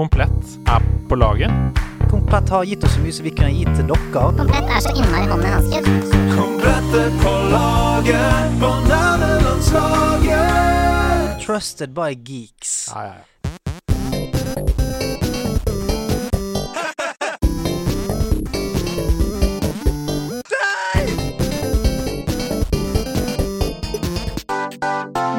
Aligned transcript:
Komplett 0.00 0.44
er 0.66 0.80
på 1.08 1.14
laget. 1.14 1.50
Komplett 2.10 2.48
har 2.48 2.64
gitt 2.64 2.84
oss 2.84 2.94
så 2.94 3.00
mye 3.04 3.12
som 3.12 3.24
vi 3.26 3.30
kunne 3.36 3.52
gitt 3.52 3.76
til 3.76 3.84
dere. 3.84 4.32
Komplett 4.38 4.70
er 4.72 4.80
så 4.80 4.88
innmari 4.96 5.26
hånd 5.28 5.44
i 5.44 5.48
Komplett 6.32 6.94
er 6.96 7.10
på 7.20 7.28
laget 7.52 8.48
på 8.62 8.70
nerdelandslaget. 8.86 11.44
Trusted 11.44 11.90
by 11.92 12.16
geeks. 12.16 12.88
Ja, 12.94 13.00
ja, 13.04 13.12
ja. 13.12 13.20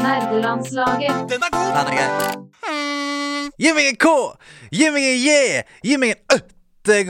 Nerdelandslaget. 0.05 1.25
Den 1.33 1.41
er 1.41 1.49
god! 1.49 1.73
Den 1.73 1.85
er 1.87 1.93
grei. 1.97 2.40
Gi 3.61 3.69
meg 3.77 3.91
en 3.91 3.97
K! 4.01 4.11
Gi 4.73 4.87
meg 4.89 5.03
en 5.05 5.19
J! 5.21 5.33
Gi 5.85 5.97
meg 6.01 6.15
en 6.15 6.33
Ø! 6.33 6.37
Det. 6.81 7.03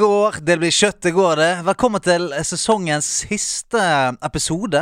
Det 0.44 0.57
blir 0.59 0.73
kjøtt, 0.76 0.98
det 1.05 1.13
det. 1.39 1.45
Velkommen 1.63 2.02
til 2.03 2.26
sesongens 2.43 3.07
siste 3.21 3.80
episode. 4.20 4.81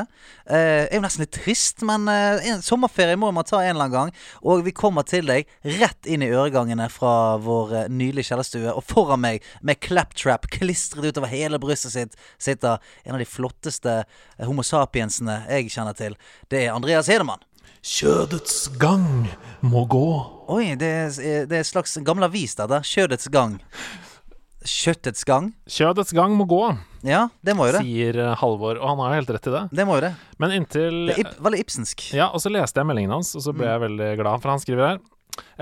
Eh, 0.50 0.88
er 0.90 0.96
jo 0.96 1.04
nesten 1.04 1.28
litt 1.28 1.36
trist, 1.36 1.84
men 1.86 2.08
eh, 2.10 2.42
en 2.50 2.64
sommerferie 2.66 3.20
må 3.22 3.30
man 3.30 3.46
ta 3.46 3.60
en 3.62 3.76
eller 3.76 3.86
annen 3.86 3.94
gang. 3.94 4.14
Og 4.42 4.64
vi 4.66 4.74
kommer 4.74 5.06
til 5.06 5.30
deg 5.30 5.46
rett 5.78 6.10
inn 6.10 6.26
i 6.26 6.32
øregangene 6.32 6.90
fra 6.90 7.38
vår 7.38 7.76
eh, 7.84 7.86
nylige 7.94 8.32
kjellerstue. 8.32 8.74
Og 8.74 8.82
foran 8.90 9.22
meg, 9.28 9.46
med 9.62 9.78
claptrap 9.86 10.50
klistret 10.50 11.06
utover 11.06 11.30
hele 11.30 11.62
brystet 11.62 11.94
sitt, 11.94 12.18
sitter 12.42 12.82
en 13.06 13.20
av 13.20 13.22
de 13.22 13.30
flotteste 13.30 14.00
eh, 14.08 14.50
homo 14.50 14.66
sapiensene 14.66 15.44
jeg 15.46 15.70
kjenner 15.78 15.94
til. 15.94 16.18
Det 16.50 16.66
er 16.66 16.74
Andreas 16.74 17.14
Hedemann. 17.14 17.46
Kjødets 17.86 18.72
gang 18.82 19.30
må 19.62 19.86
gå. 19.86 20.39
Oi, 20.50 20.74
det 20.82 20.88
er, 20.90 21.46
det 21.46 21.54
er 21.54 21.62
en 21.62 21.68
slags 21.68 21.94
gammel 22.06 22.26
avis, 22.26 22.56
da. 22.58 22.66
Kjødets 22.82 23.28
gang. 23.34 23.60
Kjøttets 24.66 25.24
gang. 25.24 25.52
Kjødets 25.72 26.12
gang 26.16 26.34
må 26.36 26.44
gå, 26.50 26.64
Ja, 27.08 27.30
det 27.48 27.54
må 27.56 27.70
jo 27.70 27.78
det. 27.78 27.84
sier 27.86 28.18
eh, 28.20 28.34
Halvor. 28.42 28.76
Og 28.82 28.90
han 28.92 29.00
har 29.00 29.14
jo 29.14 29.20
helt 29.22 29.30
rett 29.38 29.48
i 29.48 29.54
det. 29.54 29.62
Det 29.80 29.86
må 29.88 29.96
jo 29.96 30.02
det. 30.04 30.10
Men 30.42 30.52
inntil 30.58 30.98
Det 31.08 31.16
er 31.16 31.22
ip 31.24 31.38
veldig 31.46 31.62
ibsensk. 31.64 32.04
Ja, 32.18 32.28
og 32.36 32.42
så 32.44 32.52
leste 32.52 32.82
jeg 32.82 32.90
meldingen 32.90 33.14
hans, 33.16 33.32
og 33.40 33.46
så 33.46 33.54
ble 33.56 33.70
jeg 33.70 33.84
veldig 33.86 34.10
glad, 34.20 34.42
for 34.44 34.52
han 34.52 34.60
skriver 34.64 34.86
her 34.92 35.00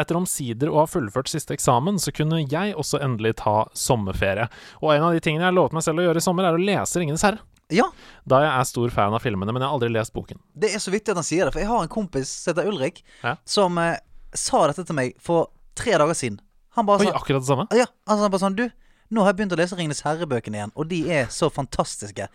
etter 0.02 0.18
omsider 0.18 0.72
å 0.74 0.80
ha 0.82 0.88
fullført 0.90 1.30
siste 1.30 1.54
eksamen, 1.54 2.00
så 2.02 2.10
kunne 2.16 2.40
jeg 2.50 2.74
også 2.74 2.98
endelig 3.06 3.36
ta 3.44 3.68
sommerferie. 3.78 4.48
Og 4.82 4.96
en 4.96 5.06
av 5.06 5.14
de 5.14 5.22
tingene 5.22 5.46
jeg 5.46 5.54
lovet 5.60 5.76
meg 5.78 5.86
selv 5.86 6.02
å 6.02 6.08
gjøre 6.08 6.18
i 6.24 6.26
sommer, 6.26 6.48
er 6.50 6.58
å 6.58 6.64
lese 6.64 6.98
'Ringenes 6.98 7.22
herre'. 7.28 7.44
Ja, 7.70 7.84
Da 8.26 8.40
jeg 8.42 8.50
er 8.60 8.64
stor 8.64 8.90
fan 8.90 9.14
av 9.14 9.22
filmene, 9.22 9.52
men 9.54 9.62
jeg 9.62 9.70
har 9.70 9.76
aldri 9.78 9.90
lest 9.94 10.14
boken. 10.16 10.40
det 10.58 10.74
er 10.74 10.80
så 10.80 10.90
viktig 10.90 11.10
at 11.14 11.18
han 11.22 11.24
sier 11.24 11.46
det. 11.46 11.54
For 11.54 11.60
jeg 11.60 11.68
har 11.68 11.84
en 11.84 11.90
kompis 11.94 12.26
som 12.32 12.56
heter 12.56 12.66
Ulrik, 12.72 13.04
Ja. 13.24 13.36
som 13.46 13.78
eh, 13.78 13.98
sa 14.40 14.64
dette 14.70 14.86
til 14.88 14.98
meg 14.98 15.16
for 15.24 15.50
tre 15.78 15.96
dager 16.00 16.18
siden. 16.18 16.40
Han 16.78 16.86
bare 16.88 17.04
Oi, 17.06 17.10
sa 17.10 17.18
akkurat 17.20 17.42
det 17.44 17.50
samme? 17.50 17.66
Ja, 17.76 17.88
altså 18.06 18.26
han 18.28 18.34
bare 18.34 18.44
sånn 18.44 18.58
Du, 18.58 18.66
nå 19.14 19.24
har 19.24 19.32
jeg 19.34 19.40
begynt 19.40 19.56
å 19.56 19.60
lese 19.60 19.78
Ringenes 19.80 20.04
herre-bøkene 20.06 20.60
igjen, 20.60 20.74
og 20.78 20.90
de 20.92 21.00
er 21.14 21.30
så 21.34 21.50
fantastiske. 21.54 22.28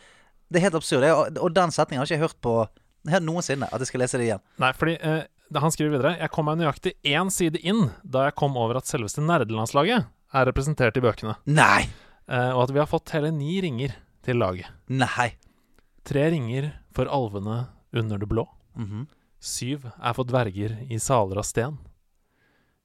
Det 0.52 0.60
er 0.60 0.66
helt 0.66 0.78
absurd. 0.78 1.04
Jeg, 1.06 1.36
og 1.40 1.52
den 1.56 1.72
setningen 1.74 2.02
har 2.02 2.08
jeg 2.10 2.18
ikke 2.20 2.26
hørt 2.28 2.40
på 2.44 2.54
helt 3.12 3.26
noensinne. 3.26 3.68
At 3.72 3.82
jeg 3.82 3.90
skal 3.92 4.02
lese 4.04 4.20
det 4.20 4.26
igjen. 4.28 4.42
Nei, 4.62 4.72
fordi 4.76 4.96
eh, 5.00 5.22
han 5.62 5.72
skriver 5.74 5.94
videre 5.96 6.14
Jeg 6.20 6.32
kom 6.32 6.46
meg 6.48 6.58
nøyaktig 6.60 6.94
én 7.12 7.30
side 7.32 7.60
inn 7.60 7.90
da 8.04 8.26
jeg 8.28 8.36
kom 8.40 8.56
over 8.60 8.78
at 8.80 8.88
selveste 8.88 9.24
nerdelandslaget 9.24 10.08
er 10.32 10.46
representert 10.48 10.96
i 10.96 11.02
bøkene, 11.04 11.34
Nei! 11.52 11.82
eh, 12.24 12.50
og 12.56 12.62
at 12.64 12.72
vi 12.72 12.80
har 12.80 12.88
fått 12.88 13.12
hele 13.12 13.28
ni 13.36 13.58
ringer 13.60 13.92
til 14.24 14.38
laget. 14.40 14.70
Nei. 14.88 15.34
Tre 16.08 16.22
ringer 16.32 16.70
for 16.96 17.10
alvene 17.12 17.66
under 17.92 18.18
det 18.22 18.28
blå. 18.30 18.46
Mhm. 18.80 19.06
Syv 19.42 19.88
er 19.98 20.14
for 20.14 20.24
dverger 20.24 20.76
i 20.88 20.96
saler 21.02 21.40
av 21.40 21.44
sten. 21.44 21.74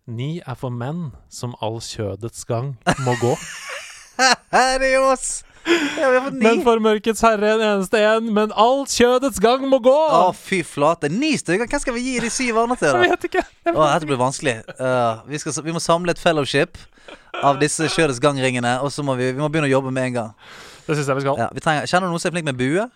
Ni 0.07 0.37
er 0.39 0.55
for 0.55 0.71
menn 0.71 1.09
som 1.27 1.51
all 1.59 1.81
kjødets 1.83 2.47
gang 2.47 2.77
må 3.03 3.15
gå. 3.19 3.35
Er! 4.55 4.79
Ni. 5.67 6.39
Men 6.39 6.61
for 6.63 6.79
mørkets 6.79 7.19
herre 7.25 7.49
en 7.57 7.61
eneste 7.61 7.99
en, 7.99 8.29
men 8.33 8.53
all 8.55 8.85
kjødets 8.87 9.41
gang 9.43 9.65
må 9.67 9.81
gå! 9.83 9.91
Å, 9.91 10.31
fy 10.31 10.61
flate. 10.63 11.09
Ni 11.11 11.33
stykker? 11.35 11.67
Hvem 11.67 11.83
skal 11.83 11.97
vi 11.97 12.05
gi 12.05 12.13
de 12.23 12.31
syv 12.31 12.61
andre 12.61 12.77
til, 12.79 12.95
da? 12.95 13.03
Jeg 13.03 13.13
vet 13.17 13.27
ikke. 13.27 13.43
Å, 13.73 13.81
dette 13.83 14.07
blir 14.07 14.21
vanskelig. 14.21 14.55
Uh, 14.79 15.27
vi, 15.27 15.43
skal, 15.43 15.59
vi 15.67 15.75
må 15.75 15.83
samle 15.83 16.15
et 16.15 16.23
fellowship 16.23 16.79
av 17.43 17.59
disse 17.59 17.91
Kjødets 17.91 18.23
gang-ringene, 18.23 18.77
og 18.79 18.95
så 18.95 19.03
må 19.03 19.17
vi, 19.19 19.33
vi 19.33 19.43
må 19.43 19.51
begynne 19.51 19.67
å 19.67 19.75
jobbe 19.75 19.91
med 19.91 20.13
en 20.13 20.17
gang. 20.21 20.33
Det 20.87 20.95
syns 20.95 21.11
jeg 21.11 21.19
vi 21.19 21.27
skal. 21.27 21.43
Ja, 21.43 21.51
vi 21.51 21.67
trenger, 21.67 21.91
kjenner 21.91 22.07
du 22.07 22.15
noen 22.15 22.23
som 22.23 22.31
er 22.31 22.37
flink 22.37 22.47
med 22.47 22.63
bue? 22.63 22.87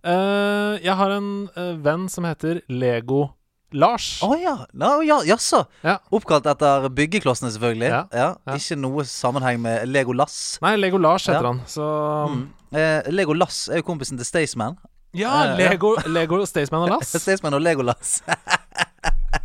Uh, 0.00 0.80
jeg 0.80 0.96
har 0.96 1.16
en 1.20 1.32
uh, 1.60 1.72
venn 1.84 2.08
som 2.12 2.24
heter 2.24 2.64
Lego 2.72 3.26
Lars. 3.74 4.20
Å 4.22 4.30
ja. 4.40 4.54
No, 4.72 5.00
ja. 5.02 5.18
Jaså. 5.26 5.64
Ja. 5.84 5.98
Oppkalt 6.14 6.46
etter 6.46 6.88
byggeklossene, 6.94 7.50
selvfølgelig. 7.54 7.90
Ja. 7.90 8.02
Ja. 8.14 8.28
Ja. 8.46 8.54
Ikke 8.58 8.78
noe 8.78 9.04
sammenheng 9.10 9.60
med 9.64 9.88
Legolas. 9.90 10.58
Nei, 10.62 10.76
Lego 10.78 10.98
Lars 11.02 11.26
heter 11.26 11.42
Ja. 11.42 11.52
han. 11.52 11.60
Så 11.66 11.88
Mm. 12.30 12.48
Eh, 12.74 13.02
Legolas 13.12 13.68
er 13.68 13.76
jo 13.82 13.82
kompisen 13.86 14.16
til 14.18 14.26
Staysman. 14.26 14.76
Ja, 15.14 15.30
Ja, 15.44 15.56
ja. 15.58 15.70
Lego, 15.70 15.94
Lego 16.06 16.40
Staysman 16.46 16.82
og 16.88 16.90
Lass. 16.96 17.12
Staysman 17.22 17.54
og 17.54 17.60
Legolas. 17.62 18.22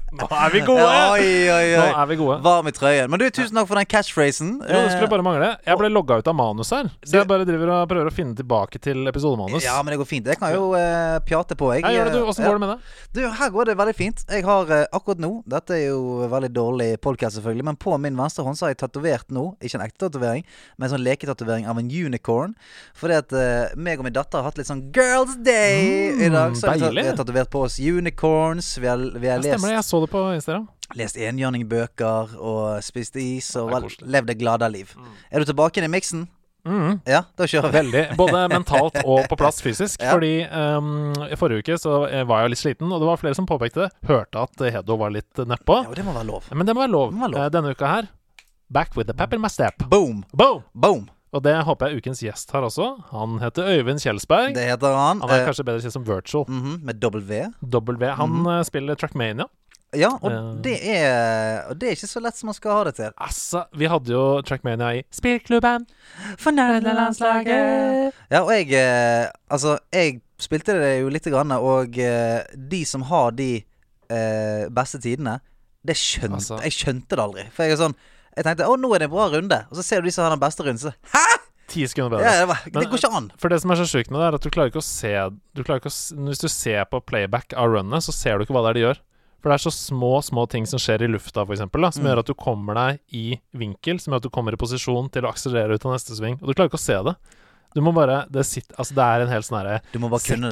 Nå 0.09 0.25
er 0.25 0.53
vi 0.53 0.61
gode! 0.65 0.85
oi, 0.85 1.25
oi, 1.53 1.65
oi. 1.77 1.77
Nå 1.77 1.87
er 2.01 2.07
vi 2.09 2.15
gode. 2.17 2.37
Varm 2.45 2.69
i 2.69 2.73
trøyen. 2.73 3.09
Men 3.11 3.21
du, 3.21 3.25
tusen 3.29 3.57
takk 3.57 3.67
for 3.69 3.77
den 3.77 3.87
catchphrasen. 3.89 4.51
Jo, 4.63 4.79
det 4.85 4.93
skulle 4.95 5.09
bare 5.11 5.25
mangle. 5.25 5.49
Jeg 5.65 5.79
ble 5.81 5.89
logga 5.91 6.17
ut 6.21 6.29
av 6.31 6.35
manus 6.37 6.71
her, 6.73 6.89
så 7.03 7.19
jeg 7.19 7.29
bare 7.29 7.45
driver 7.47 7.73
og 7.75 7.91
prøver 7.91 8.09
å 8.09 8.13
finne 8.13 8.33
tilbake 8.37 8.81
til 8.81 9.09
episodemanus. 9.11 9.61
Ja, 9.65 9.77
men 9.83 9.93
det 9.93 9.99
går 10.01 10.09
fint. 10.09 10.29
Jeg 10.29 10.41
kan 10.41 10.53
jo 10.55 10.71
uh, 10.73 11.19
pjate 11.27 11.57
på, 11.59 11.69
jeg. 11.75 11.85
Gjør 11.85 12.09
det 12.09 12.15
du. 12.17 12.23
Åssen 12.31 12.47
går 12.47 12.57
det 12.57 12.63
med 12.63 12.73
det? 12.73 12.95
Du, 13.19 13.21
her 13.39 13.53
går 13.53 13.69
det 13.69 13.77
veldig 13.83 13.95
fint. 13.97 14.23
Jeg 14.33 14.45
har 14.47 14.73
uh, 14.73 14.81
akkurat 14.97 15.21
nå 15.21 15.31
Dette 15.49 15.75
er 15.77 15.85
jo 15.91 16.27
veldig 16.31 16.49
dårlig 16.55 16.89
podcast, 17.03 17.37
selvfølgelig, 17.37 17.67
men 17.69 17.79
på 17.79 17.93
min 18.01 18.17
venstre 18.17 18.45
hånd 18.45 18.57
så 18.57 18.67
har 18.67 18.73
jeg 18.73 18.81
tatovert 18.83 19.29
nå, 19.33 19.45
ikke 19.61 19.79
en 19.79 19.85
ekte 19.85 20.07
tatovering, 20.07 20.45
men 20.77 20.87
en 20.87 20.93
sånn 20.95 21.05
leketatovering 21.05 21.69
av 21.69 21.81
en 21.81 21.89
unicorn. 21.89 22.57
Fordi 22.97 23.19
at 23.19 23.35
uh, 23.35 23.77
meg 23.77 24.01
og 24.01 24.09
min 24.09 24.17
datter 24.17 24.41
har 24.41 24.49
hatt 24.49 24.59
litt 24.59 24.69
sånn 24.69 24.87
Girls 24.95 25.37
Day 25.45 26.17
i 26.17 26.31
dag. 26.33 26.57
Så 26.57 26.73
deilig. 26.73 27.05
vi 27.05 27.11
har 27.11 27.19
tatovert 27.19 27.53
på 27.53 27.63
oss 27.67 27.79
unicorns. 27.79 28.73
Vi 28.79 28.89
har, 28.89 28.97
vi 28.97 29.29
har 29.29 29.41
stemmer 29.43 29.69
det, 29.69 29.75
lest, 29.77 29.77
jeg 29.77 29.87
så 29.89 29.98
det 30.01 30.09
på 30.11 30.33
Instagram. 30.33 30.67
lest 30.95 31.17
enhjørningbøker 31.17 32.35
og 32.39 32.83
spist 32.83 33.15
is 33.15 33.55
og 33.55 33.69
Det 33.69 33.75
vel, 33.75 34.11
levd 34.15 34.29
et 34.29 34.39
glada 34.39 34.67
liv. 34.67 34.93
Er 35.31 35.39
du 35.39 35.45
tilbake 35.45 35.83
i 35.83 35.87
miksen? 35.87 36.27
Mm. 36.67 36.99
Ja, 37.07 37.23
da 37.37 37.45
kjører 37.47 37.71
vi. 37.71 37.77
Veldig. 37.77 38.03
Både 38.17 38.47
mentalt 38.55 38.97
og 39.05 39.21
på 39.31 39.35
plass 39.39 39.61
fysisk. 39.63 40.01
Ja. 40.03 40.11
Fordi 40.13 40.43
um, 40.51 41.13
i 41.31 41.35
forrige 41.39 41.63
uke 41.63 41.77
så 41.79 42.01
var 42.27 42.41
jeg 42.43 42.49
litt 42.53 42.59
sliten, 42.61 42.91
og 42.91 42.99
det 42.99 43.07
var 43.07 43.17
flere 43.21 43.35
som 43.37 43.47
påpekte 43.47 43.85
det. 43.87 43.89
Hørte 44.09 44.43
at 44.43 44.65
Hedo 44.75 44.97
var 44.99 45.13
litt 45.15 45.39
nedpå. 45.39 45.83
Ja, 45.87 45.93
det 45.95 46.05
må 46.05 46.13
være 46.13 46.27
lov. 46.27 46.49
Men 46.51 46.67
det 46.67 46.75
må 46.75 46.83
være 46.83 46.91
lov. 46.93 47.13
Må 47.15 47.25
være 47.27 47.35
lov. 47.37 47.43
Eh, 47.45 47.53
Denne 47.55 47.71
uka 47.71 47.87
her 47.93 48.09
Back 48.69 48.93
with 48.97 49.07
the 49.07 49.15
pep 49.17 49.33
in 49.33 49.41
my 49.41 49.47
step. 49.49 49.81
Boom. 49.89 50.23
Boom! 50.31 50.61
Boom. 50.73 51.07
Og 51.33 51.41
det 51.45 51.55
håper 51.65 51.89
jeg 51.89 52.01
ukens 52.03 52.19
gjest 52.21 52.51
har 52.53 52.65
også. 52.65 52.85
Han 53.11 53.39
heter 53.41 53.65
Øyvind 53.69 54.01
Kjelsberg. 54.01 54.53
Det 54.53 54.65
heter 54.65 54.93
han. 54.97 55.21
Han 55.21 55.29
er 55.29 55.41
Eh, 55.41 55.45
kanskje 55.47 55.65
bedre 55.65 55.81
kjent 55.81 55.93
som 55.93 56.05
Virtual. 56.05 56.45
mhm, 56.49 56.79
med 56.85 56.99
W. 57.01 57.49
W. 57.65 58.05
Han 58.19 58.29
mm 58.29 58.45
-hmm. 58.45 58.63
spiller 58.63 58.95
Trackmania. 58.95 59.45
Ja, 59.97 60.11
og 60.21 60.29
uh, 60.29 60.51
det 60.61 60.75
er 60.85 61.63
Og 61.71 61.77
det 61.81 61.87
er 61.89 61.95
ikke 61.95 62.07
så 62.11 62.21
lett 62.21 62.37
som 62.37 62.45
man 62.51 62.53
skal 62.57 62.75
ha 62.77 62.83
det 62.89 62.95
til. 62.99 63.09
Altså, 63.25 63.63
vi 63.73 63.87
hadde 63.89 64.11
jo 64.13 64.23
Trackmania 64.45 64.91
i 64.99 65.03
Spillklubben. 65.15 65.87
For 66.37 66.53
nerdelandslaget. 66.53 68.13
Ja, 68.29 68.41
og 68.43 68.51
jeg 68.53 68.69
eh, 68.77 69.29
Altså, 69.49 69.77
jeg 69.93 70.19
spilte 70.39 70.75
det 70.77 70.91
jo 71.01 71.09
lite 71.11 71.33
grann, 71.33 71.51
og 71.57 71.97
eh, 71.99 72.43
de 72.55 72.83
som 72.87 73.01
har 73.09 73.33
de 73.35 73.49
eh, 74.09 74.69
beste 74.71 75.01
tidene, 75.03 75.39
det 75.85 75.97
skjønte 75.97 76.37
Altså- 76.37 76.61
Jeg 76.63 76.75
skjønte 76.77 77.15
det 77.17 77.23
aldri. 77.25 77.47
For 77.55 77.63
jeg 77.65 77.73
er 77.75 77.81
sånn 77.83 77.95
Jeg 78.37 78.45
tenkte 78.45 78.69
å, 78.69 78.77
nå 78.79 78.93
er 78.95 78.99
det 79.03 79.09
en 79.09 79.15
bra 79.17 79.27
runde, 79.33 79.63
og 79.69 79.75
så 79.79 79.83
ser 79.83 80.01
du 80.01 80.07
de 80.07 80.13
som 80.15 80.23
har 80.27 80.35
den 80.37 80.39
beste 80.45 80.63
runden, 80.63 80.79
så 80.79 80.93
Hæ?! 81.15 81.25
Ti 81.69 81.83
sekunder 81.85 82.15
bedre. 82.17 82.25
Ja, 82.25 82.39
det, 82.41 82.47
var, 82.49 82.61
Men- 82.65 82.81
det 82.81 82.89
går 82.89 82.97
ikke 83.01 83.15
an. 83.17 83.27
For 83.37 83.49
det 83.51 83.59
som 83.61 83.69
er 83.73 83.77
så 83.77 83.85
sjukt 83.85 84.09
med 84.09 84.21
det, 84.21 84.27
er 84.29 84.37
at 84.39 84.45
du 84.45 84.49
klarer 84.49 84.71
ikke 84.71 84.81
å 84.81 84.85
se 84.85 85.11
du 85.53 85.61
ikke 85.61 85.75
å, 85.85 85.93
Hvis 86.29 86.41
du 86.41 86.47
ser 86.49 86.85
på 86.89 87.01
playback 87.05 87.53
av 87.53 87.69
runnet, 87.75 88.01
så 88.05 88.13
ser 88.15 88.37
du 88.39 88.45
ikke 88.45 88.55
hva 88.57 88.63
det 88.65 88.71
er 88.71 88.79
de 88.79 88.85
gjør. 88.87 89.01
For 89.41 89.49
det 89.49 89.55
er 89.59 89.69
så 89.69 89.71
små 89.71 90.19
små 90.23 90.47
ting 90.49 90.65
som 90.67 90.79
skjer 90.79 91.01
i 91.03 91.07
lufta, 91.07 91.45
da, 91.81 91.91
som 91.91 92.03
Mm. 92.03 92.09
gjør 92.11 92.19
at 92.19 92.25
du 92.25 92.33
kommer 92.33 92.73
deg 92.75 92.99
i 93.13 93.39
vinkel, 93.55 93.99
som 93.99 94.11
gjør 94.13 94.17
at 94.17 94.23
du 94.23 94.29
kommer 94.29 94.53
i 94.53 94.57
posisjon 94.57 95.09
til 95.11 95.23
å 95.23 95.29
akselerere 95.31 95.75
ut 95.75 95.85
av 95.85 95.93
neste 95.93 96.11
sving. 96.17 96.41
Og 96.41 96.47
du 96.47 96.53
klarer 96.53 96.69
ikke 96.69 96.79
å 96.81 96.87
se 96.87 96.97
det. 97.03 97.15
Du 97.75 97.81
må 97.81 97.93
bare 97.93 98.25
Det, 98.31 98.43
sitter, 98.47 98.73
altså 98.81 98.95
det 98.95 99.03
er 99.05 99.21
en 99.21 99.27
helt 99.29 99.45
sånn 99.45 99.59
må 99.99 100.09
bare 100.09 100.19
kunne 100.25 100.49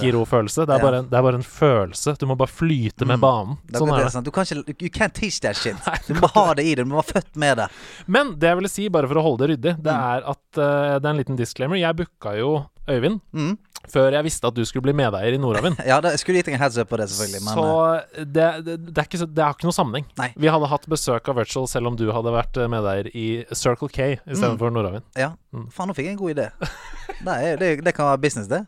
det. 0.54 0.68
Det, 0.68 0.70
er 0.70 0.78
Ja. 0.78 0.86
bare 0.86 0.98
en- 1.00 1.10
det 1.10 1.18
er 1.18 1.22
bare 1.24 1.36
en 1.36 1.42
følelse. 1.42 2.18
Du 2.20 2.26
må 2.28 2.38
bare 2.38 2.48
flyte 2.48 3.08
med 3.08 3.18
Mm. 3.18 3.22
banen. 3.22 3.58
Det, 3.66 3.80
Sånn 3.82 3.88
det, 3.90 3.98
er 4.00 4.04
det. 4.04 4.12
sant. 4.12 4.26
Du 4.26 4.30
kan 4.32 4.44
ikke 4.46 4.82
You 4.84 4.90
can't 4.90 5.14
teach 5.14 5.40
that 5.42 5.56
shit. 5.56 5.76
Nei, 5.88 5.98
Du 6.08 6.14
må 6.14 6.30
ha 6.30 6.54
det 6.54 6.64
i 6.66 6.76
deg. 6.76 6.86
Du 6.86 6.92
må 6.94 7.02
være 7.04 7.14
født 7.22 7.36
med 7.36 7.58
det. 7.58 7.70
Men 8.06 8.34
det 8.38 8.48
jeg 8.48 8.56
ville 8.58 8.70
si, 8.70 8.88
bare 8.88 9.08
for 9.08 9.16
å 9.16 9.24
holde 9.24 9.48
det 9.48 9.50
ryddig, 9.58 9.82
det 9.82 9.92
Mm. 9.94 10.00
er 10.00 10.30
at 10.30 10.58
uh, 10.58 11.00
Det 11.00 11.06
er 11.06 11.10
en 11.10 11.18
liten 11.18 11.36
disclaimer. 11.36 11.76
Jeg 11.80 11.96
booka 11.98 12.38
jo 12.38 12.68
Øyvind 12.88 13.20
Mm. 13.34 13.58
Før 13.94 14.12
jeg 14.18 14.26
visste 14.28 14.48
at 14.50 14.56
du 14.58 14.64
skulle 14.68 14.84
bli 14.88 14.94
medeier 14.98 15.36
i 15.36 15.40
Nordavind. 15.42 15.80
Ja, 15.90 16.00
da, 16.04 16.12
skulle 16.20 16.42
gitt 16.42 16.50
en 16.52 16.60
heads 16.60 16.78
up 16.82 16.90
på 16.92 16.98
det, 17.00 17.08
selvfølgelig. 17.14 17.42
Men 17.46 17.54
eh, 17.54 17.58
så 17.58 18.26
det, 18.26 18.48
det, 18.68 18.78
det, 18.90 18.98
er 18.98 19.08
ikke, 19.10 19.28
det 19.38 19.44
har 19.46 19.56
ikke 19.58 19.68
noe 19.70 19.78
sammenheng. 19.78 20.08
Nei. 20.20 20.30
Vi 20.36 20.52
hadde 20.52 20.70
hatt 20.72 20.88
besøk 20.92 21.30
av 21.32 21.40
Virtual 21.42 21.68
selv 21.72 21.92
om 21.92 21.98
du 22.00 22.08
hadde 22.16 22.34
vært 22.36 22.58
eh, 22.64 22.70
medeier 22.72 23.10
i 23.16 23.28
Circle 23.56 23.90
K 23.94 24.14
istedenfor 24.26 24.72
Mm. 24.72 24.80
Nordavind. 24.82 25.06
ja. 25.18 25.32
Mm. 25.56 25.70
Faen, 25.74 25.88
nå 25.90 25.96
fikk 25.96 26.10
jeg 26.10 26.18
en 26.18 26.20
god 26.20 26.34
idé. 26.36 26.50
Er, 27.28 27.58
det, 27.60 27.70
det 27.86 27.94
kan 27.96 28.06
være 28.06 28.22
business, 28.24 28.48
det. 28.48 28.62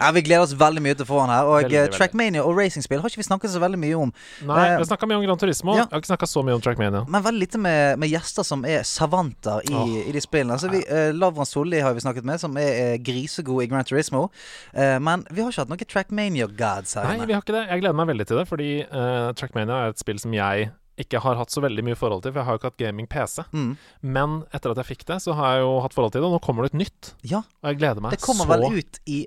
ja, 0.00 0.10
vi 0.14 0.22
gleder 0.26 0.44
oss 0.44 0.54
veldig 0.58 0.82
mye 0.84 0.96
til 0.98 1.06
å 1.06 1.08
få 1.08 1.20
han 1.22 1.32
her. 1.32 1.48
Og 1.48 1.56
Veldig, 1.60 1.76
eh, 1.76 1.84
veldig. 1.86 1.96
Trackmania 1.96 2.44
og 2.44 2.58
racingspill 2.58 3.02
har 3.02 3.12
ikke 3.12 3.22
vi 3.22 3.26
snakket 3.28 3.54
så 3.54 3.62
veldig 3.62 3.80
mye 3.80 3.98
om. 3.98 4.12
Nei, 4.48 4.64
vi 4.74 4.80
har 4.82 4.88
snakka 4.90 5.08
mye 5.10 5.20
om 5.20 5.26
Gran 5.26 5.40
Turismo. 5.40 5.76
ja. 5.76 5.86
Jeg 5.86 5.94
har 5.94 6.02
ikke 6.02 6.12
snakka 6.12 6.30
så 6.30 6.44
mye 6.46 6.58
om 6.58 6.64
Trackmania. 6.64 7.04
Men 7.08 7.24
veldig 7.26 7.44
lite 7.44 7.60
med, 7.62 7.98
med 8.02 8.12
gjester 8.12 8.46
som 8.46 8.64
er 8.68 8.84
savanter 8.88 9.64
i, 9.70 9.74
oh. 9.76 9.94
i 10.02 10.14
de 10.16 10.24
spillene. 10.24 10.56
Altså 10.58 10.72
vi, 10.72 10.82
eh, 10.86 11.10
Lavran 11.16 11.48
Solli 11.48 11.80
har 11.84 11.96
vi 11.96 12.04
snakket 12.04 12.28
med, 12.28 12.42
som 12.42 12.56
er 12.60 12.94
uh, 12.94 12.96
grisegod 13.04 13.64
i 13.64 13.70
Gran 13.70 13.86
Turismo. 13.88 14.28
Uh, 14.74 14.98
men 15.02 15.24
vi 15.30 15.42
har 15.42 15.52
ikke 15.52 15.64
hatt 15.64 15.72
noen 15.72 15.88
Trackmania-gods 15.90 16.96
her 16.98 17.08
Nei, 17.08 17.26
vi 17.26 17.34
har 17.34 17.42
ikke 17.44 17.56
det. 17.56 17.64
Jeg 17.70 17.82
gleder 17.82 17.96
meg 17.96 18.10
veldig 18.12 18.26
til 18.28 18.40
det, 18.40 18.46
fordi 18.50 18.68
eh, 18.82 19.30
Trackmania 19.38 19.84
er 19.84 19.94
et 19.94 20.00
spill 20.00 20.20
som 20.22 20.34
jeg 20.34 20.70
ikke 21.02 21.20
har 21.24 21.36
hatt 21.40 21.50
så 21.54 21.62
veldig 21.64 21.84
mye 21.88 21.98
forhold 21.98 22.22
til, 22.24 22.32
for 22.34 22.40
jeg 22.42 22.48
har 22.48 22.56
jo 22.56 22.60
ikke 22.62 22.70
hatt 22.70 22.80
gaming-PC. 22.84 23.44
Mm. 23.56 23.72
Men 24.16 24.38
etter 24.52 24.74
at 24.74 24.80
jeg 24.82 24.90
fikk 24.92 25.04
det, 25.10 25.20
så 25.24 25.34
har 25.38 25.56
jeg 25.58 25.64
jo 25.66 25.74
hatt 25.84 25.96
forhold 25.96 26.14
til 26.14 26.22
det, 26.24 26.30
og 26.30 26.36
nå 26.38 26.40
kommer 26.44 26.66
det 26.66 26.74
et 26.74 26.80
nytt. 26.84 27.12
Ja, 27.26 27.42
Og 27.62 27.72
jeg 27.72 27.80
gleder 27.82 28.04
meg 28.04 28.16
det 28.16 28.22
kommer 28.24 28.48
så 28.48 28.54
vel 28.54 28.80
ut 28.80 29.00
i 29.10 29.20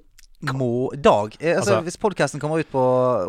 må, 0.43 0.91
dag. 0.99 1.35
Eh, 1.39 1.55
altså, 1.55 1.77
Altså- 1.79 1.83
hvis 1.87 1.97
podkasten 1.97 2.39
kommer 2.43 2.59
ut 2.59 2.69
på 2.71 2.81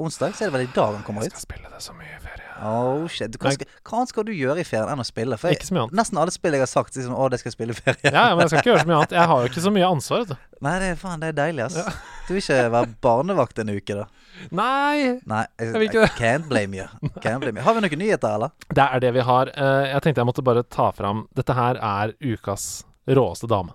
onsdag, 0.03 0.35
så 0.35 0.45
er 0.45 0.51
det 0.51 0.53
vel 0.57 0.67
i 0.67 0.73
dag 0.75 0.95
den 0.97 1.03
kommer 1.07 1.23
ut. 1.23 1.31
Jeg 1.31 1.33
ut. 1.33 1.39
skal 1.39 1.47
spille 1.55 1.71
det 1.71 1.83
så 1.83 1.93
mye 1.95 2.11
i 2.11 2.19
ferie. 2.23 2.41
Oh 2.65 3.07
shit 3.11 3.31
du, 3.35 3.37
hva, 3.43 3.51
skal, 3.53 3.67
hva 3.85 4.01
skal 4.09 4.25
du 4.25 4.31
gjøre 4.33 4.63
i 4.63 4.65
ferien 4.65 4.89
enn 4.89 5.03
å 5.03 5.05
spille? 5.05 5.37
For 5.37 5.51
jeg, 5.51 5.59
Ikke 5.59 5.67
så 5.69 5.75
mye 5.75 5.83
annet. 5.85 5.97
nesten 5.99 6.19
alle 6.23 6.31
spill 6.35 6.53
jeg 6.55 6.63
har 6.63 6.71
sagt, 6.71 6.95
liksom, 6.97 7.15
å, 7.19 7.27
det 7.31 7.41
skal 7.43 7.51
jeg 7.51 7.57
spille 7.59 7.75
i 7.75 7.79
ferie. 7.79 8.11
Ja, 8.15 8.29
ja, 8.31 8.35
men 8.35 8.45
jeg 8.45 8.51
skal 8.55 8.63
ikke 8.63 8.71
gjøre 8.73 8.85
så 8.85 8.89
mye 8.91 8.99
annet. 9.03 9.15
Jeg 9.19 9.27
har 9.31 9.43
jo 9.43 9.51
ikke 9.51 9.65
så 9.65 9.73
mye 9.75 9.89
ansvar, 9.91 10.19
vet 10.25 10.29
du. 10.29 10.37
Nei, 10.65 10.75
det 10.83 10.91
faen, 10.99 11.21
det 11.21 11.29
er 11.29 11.39
deilig, 11.39 11.65
ass. 11.67 11.99
Du 12.27 12.33
vil 12.35 12.41
ikke 12.43 12.61
være 12.73 12.95
barnevakt 13.05 13.59
en 13.63 13.73
uke, 13.75 13.95
da? 13.99 14.07
Nei! 14.51 15.21
Nei, 15.31 15.45
jeg, 15.61 15.73
vil 15.75 15.87
ikke 15.89 16.03
det. 16.07 16.11
can't 16.19 16.49
blame 16.51 16.75
you. 16.79 16.87
Can't 17.23 17.41
blame 17.45 17.59
you. 17.61 17.65
Har 17.67 17.75
vi 17.77 17.85
noen 17.85 17.99
nyheter, 18.01 18.35
eller? 18.39 18.51
Det 18.75 18.85
er 18.89 19.01
det 19.05 19.13
vi 19.15 19.25
har. 19.29 19.53
Eh, 19.55 19.93
Jeg 19.95 20.03
tenkte 20.05 20.21
jeg 20.25 20.27
måtte 20.33 20.45
bare 20.45 20.63
ta 20.67 20.91
fram 20.93 21.27
Dette 21.39 21.55
her 21.57 21.79
er 21.81 22.15
ukas 22.25 22.85
råeste 23.09 23.47
dame. 23.51 23.75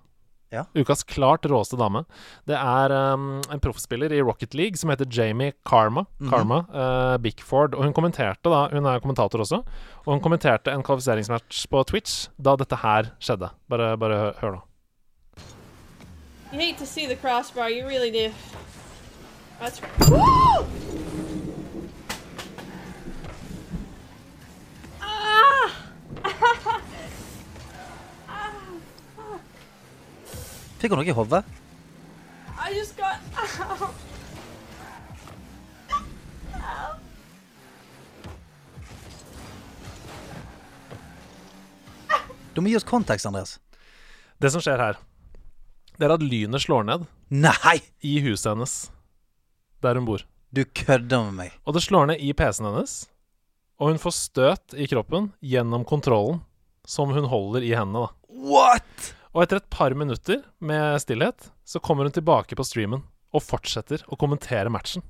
Ja. 0.50 0.64
Ukas 0.74 1.04
klart 1.06 1.44
råeste 1.46 1.78
dame. 1.78 2.00
Det 2.50 2.56
er 2.58 2.90
um, 3.14 3.36
en 3.54 3.60
proffspiller 3.62 4.10
i 4.18 4.22
Rocket 4.26 4.56
League 4.58 4.80
som 4.82 4.90
heter 4.90 5.06
Jamie 5.14 5.54
Karma. 5.70 6.08
Mhm. 6.18 6.30
Karma 6.32 6.58
uh, 6.74 7.18
Bickford. 7.22 7.76
Og 7.78 7.86
hun 7.86 7.94
kommenterte 7.94 8.50
da 8.50 8.64
Hun 8.74 8.88
er 8.90 9.00
kommentator 9.04 9.44
også. 9.46 9.60
Og 10.08 10.10
hun 10.16 10.24
kommenterte 10.26 10.74
en 10.74 10.82
kvalifiseringsmatch 10.82 11.68
på 11.70 11.84
Twitch 11.86 12.30
da 12.42 12.56
dette 12.58 12.82
her 12.82 13.12
skjedde. 13.22 13.52
Bare, 13.70 13.92
bare 14.02 14.18
hø- 14.24 14.34
hør 14.42 14.58
nå. 14.58 14.64
You 16.52 16.58
hate 16.58 16.80
to 16.80 16.86
see 16.90 17.06
the 17.06 17.16
crossbar, 17.16 17.70
you 17.70 17.86
really 17.86 18.10
do. 18.10 18.32
That's 19.60 19.82
Woo! 20.08 20.66
Ah! 25.04 25.68
Fikk 30.80 30.92
hun 30.94 31.02
noe 31.02 31.10
i 31.12 31.12
hodet? 31.12 31.44
I 32.56 32.72
just 32.72 32.96
got 32.96 33.20
Ow. 36.56 36.96
Du 42.56 42.64
må 42.64 42.72
gi 42.72 42.80
oss 42.80 42.88
kontekst, 42.88 43.28
Andreas. 43.28 43.60
Det 44.40 44.52
som 44.56 44.64
skjer 44.64 44.80
her, 44.80 44.96
det 46.00 46.08
er 46.08 46.16
at 46.16 46.24
lynet 46.24 46.64
slår 46.64 46.88
ned 46.88 47.04
Nei! 47.28 47.84
i 48.00 48.24
huset 48.24 48.54
hennes 48.54 48.74
der 49.84 50.00
hun 50.00 50.08
bor. 50.08 50.24
Du 50.52 50.64
kødder 50.66 51.24
med 51.30 51.36
meg. 51.38 51.56
Og 51.66 51.76
det 51.76 51.84
slår 51.86 52.10
ned 52.10 52.22
i 52.26 52.34
PC-en 52.34 52.70
hennes. 52.72 52.94
Og 53.80 53.92
hun 53.94 54.02
får 54.02 54.16
støt 54.18 54.74
i 54.76 54.88
kroppen 54.92 55.32
gjennom 55.46 55.86
kontrollen 55.88 56.42
som 56.90 57.14
hun 57.14 57.28
holder 57.30 57.62
i 57.64 57.76
hendene. 57.78 58.08
da 58.08 58.10
What?! 58.50 59.14
Og 59.30 59.44
etter 59.44 59.60
et 59.62 59.70
par 59.70 59.94
minutter 59.94 60.42
med 60.60 60.98
stillhet, 61.04 61.52
så 61.64 61.80
kommer 61.80 62.04
hun 62.04 62.12
tilbake 62.16 62.56
på 62.58 62.66
streamen 62.66 63.04
og 63.30 63.44
fortsetter 63.46 64.02
å 64.10 64.18
kommentere 64.18 64.72
matchen. 64.74 65.06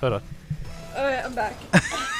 Hør 0.00 0.20
her. 0.20 0.22
Okay, 0.92 1.22
I'm 1.26 1.34
back. 1.34 1.56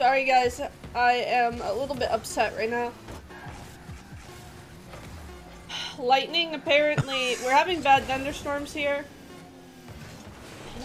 Sorry, 0.00 0.24
guys. 0.24 0.60
I 0.94 1.12
am 1.28 1.60
a 1.62 1.72
little 1.72 1.94
bit 1.96 2.08
upset 2.12 2.56
right 2.56 2.70
now. 2.70 2.92
Lightning, 5.98 6.54
apparently, 6.54 7.36
we're 7.44 7.52
having 7.54 7.80
bad 7.82 8.04
thunderstorms 8.04 8.72
here. 8.72 9.04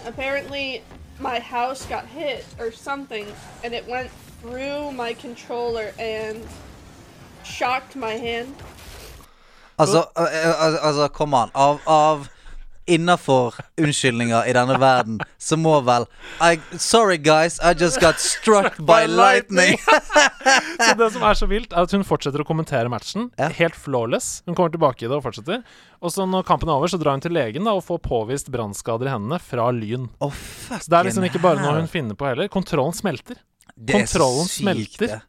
Apparently, 0.05 0.83
my 1.19 1.39
house 1.39 1.85
got 1.85 2.05
hit 2.05 2.45
or 2.59 2.71
something, 2.71 3.25
and 3.63 3.73
it 3.73 3.87
went 3.87 4.11
through 4.41 4.91
my 4.91 5.13
controller 5.13 5.93
and 5.97 6.45
shocked 7.43 7.95
my 7.95 8.13
hand. 8.13 8.55
Altså, 9.79 10.05
al- 10.15 10.27
al- 10.27 10.77
altså 10.79 11.07
kom 11.07 11.33
an. 11.33 11.49
Av, 11.53 11.79
av 11.87 12.29
Innafor 12.85 13.55
unnskyldninger 13.81 14.45
i 14.49 14.53
denne 14.53 14.75
verden, 14.81 15.15
så 15.41 15.57
må 15.57 15.79
vel 15.87 16.05
I, 16.43 16.59
Sorry, 16.77 17.17
guys, 17.17 17.57
I 17.59 17.73
just 17.73 17.97
got 18.01 18.19
struck 18.21 18.77
by 18.91 19.07
lightning. 19.09 19.79
Så 20.85 20.93
det 20.99 21.07
som 21.15 21.23
er 21.25 21.33
så 21.39 21.47
vilt, 21.49 21.73
er 21.73 21.87
at 21.87 21.95
hun 21.95 22.05
fortsetter 22.05 22.43
å 22.43 22.45
kommentere 22.47 22.91
matchen. 22.91 23.29
Ja. 23.41 23.49
Helt 23.57 23.77
flawless. 23.79 24.43
Hun 24.45 24.53
kommer 24.57 24.73
tilbake 24.75 25.05
i 25.05 25.09
det 25.09 25.17
og 25.17 25.23
fortsetter. 25.25 25.63
Og 26.05 26.13
så 26.13 26.27
når 26.29 26.45
kampen 26.45 26.69
er 26.69 26.77
over, 26.77 26.91
så 26.91 26.99
drar 27.01 27.17
hun 27.17 27.23
til 27.25 27.33
legen 27.33 27.65
da 27.65 27.73
og 27.73 27.85
får 27.87 28.03
påvist 28.05 28.51
brannskader 28.53 29.09
i 29.09 29.13
hendene 29.15 29.39
fra 29.41 29.71
lyn. 29.73 30.05
Oh, 30.21 30.35
Så 30.69 30.85
det 30.91 30.99
er 30.99 31.09
liksom 31.09 31.25
ikke 31.25 31.41
bare 31.41 31.63
noe 31.63 31.79
hun 31.79 31.89
finner 31.89 32.17
på 32.19 32.27
heller. 32.29 32.51
Kontrollen 32.53 32.93
smelter. 32.93 33.39
Er 33.75 33.97
kontrollen 33.97 34.45
smelter. 34.51 35.15
det. 35.17 35.21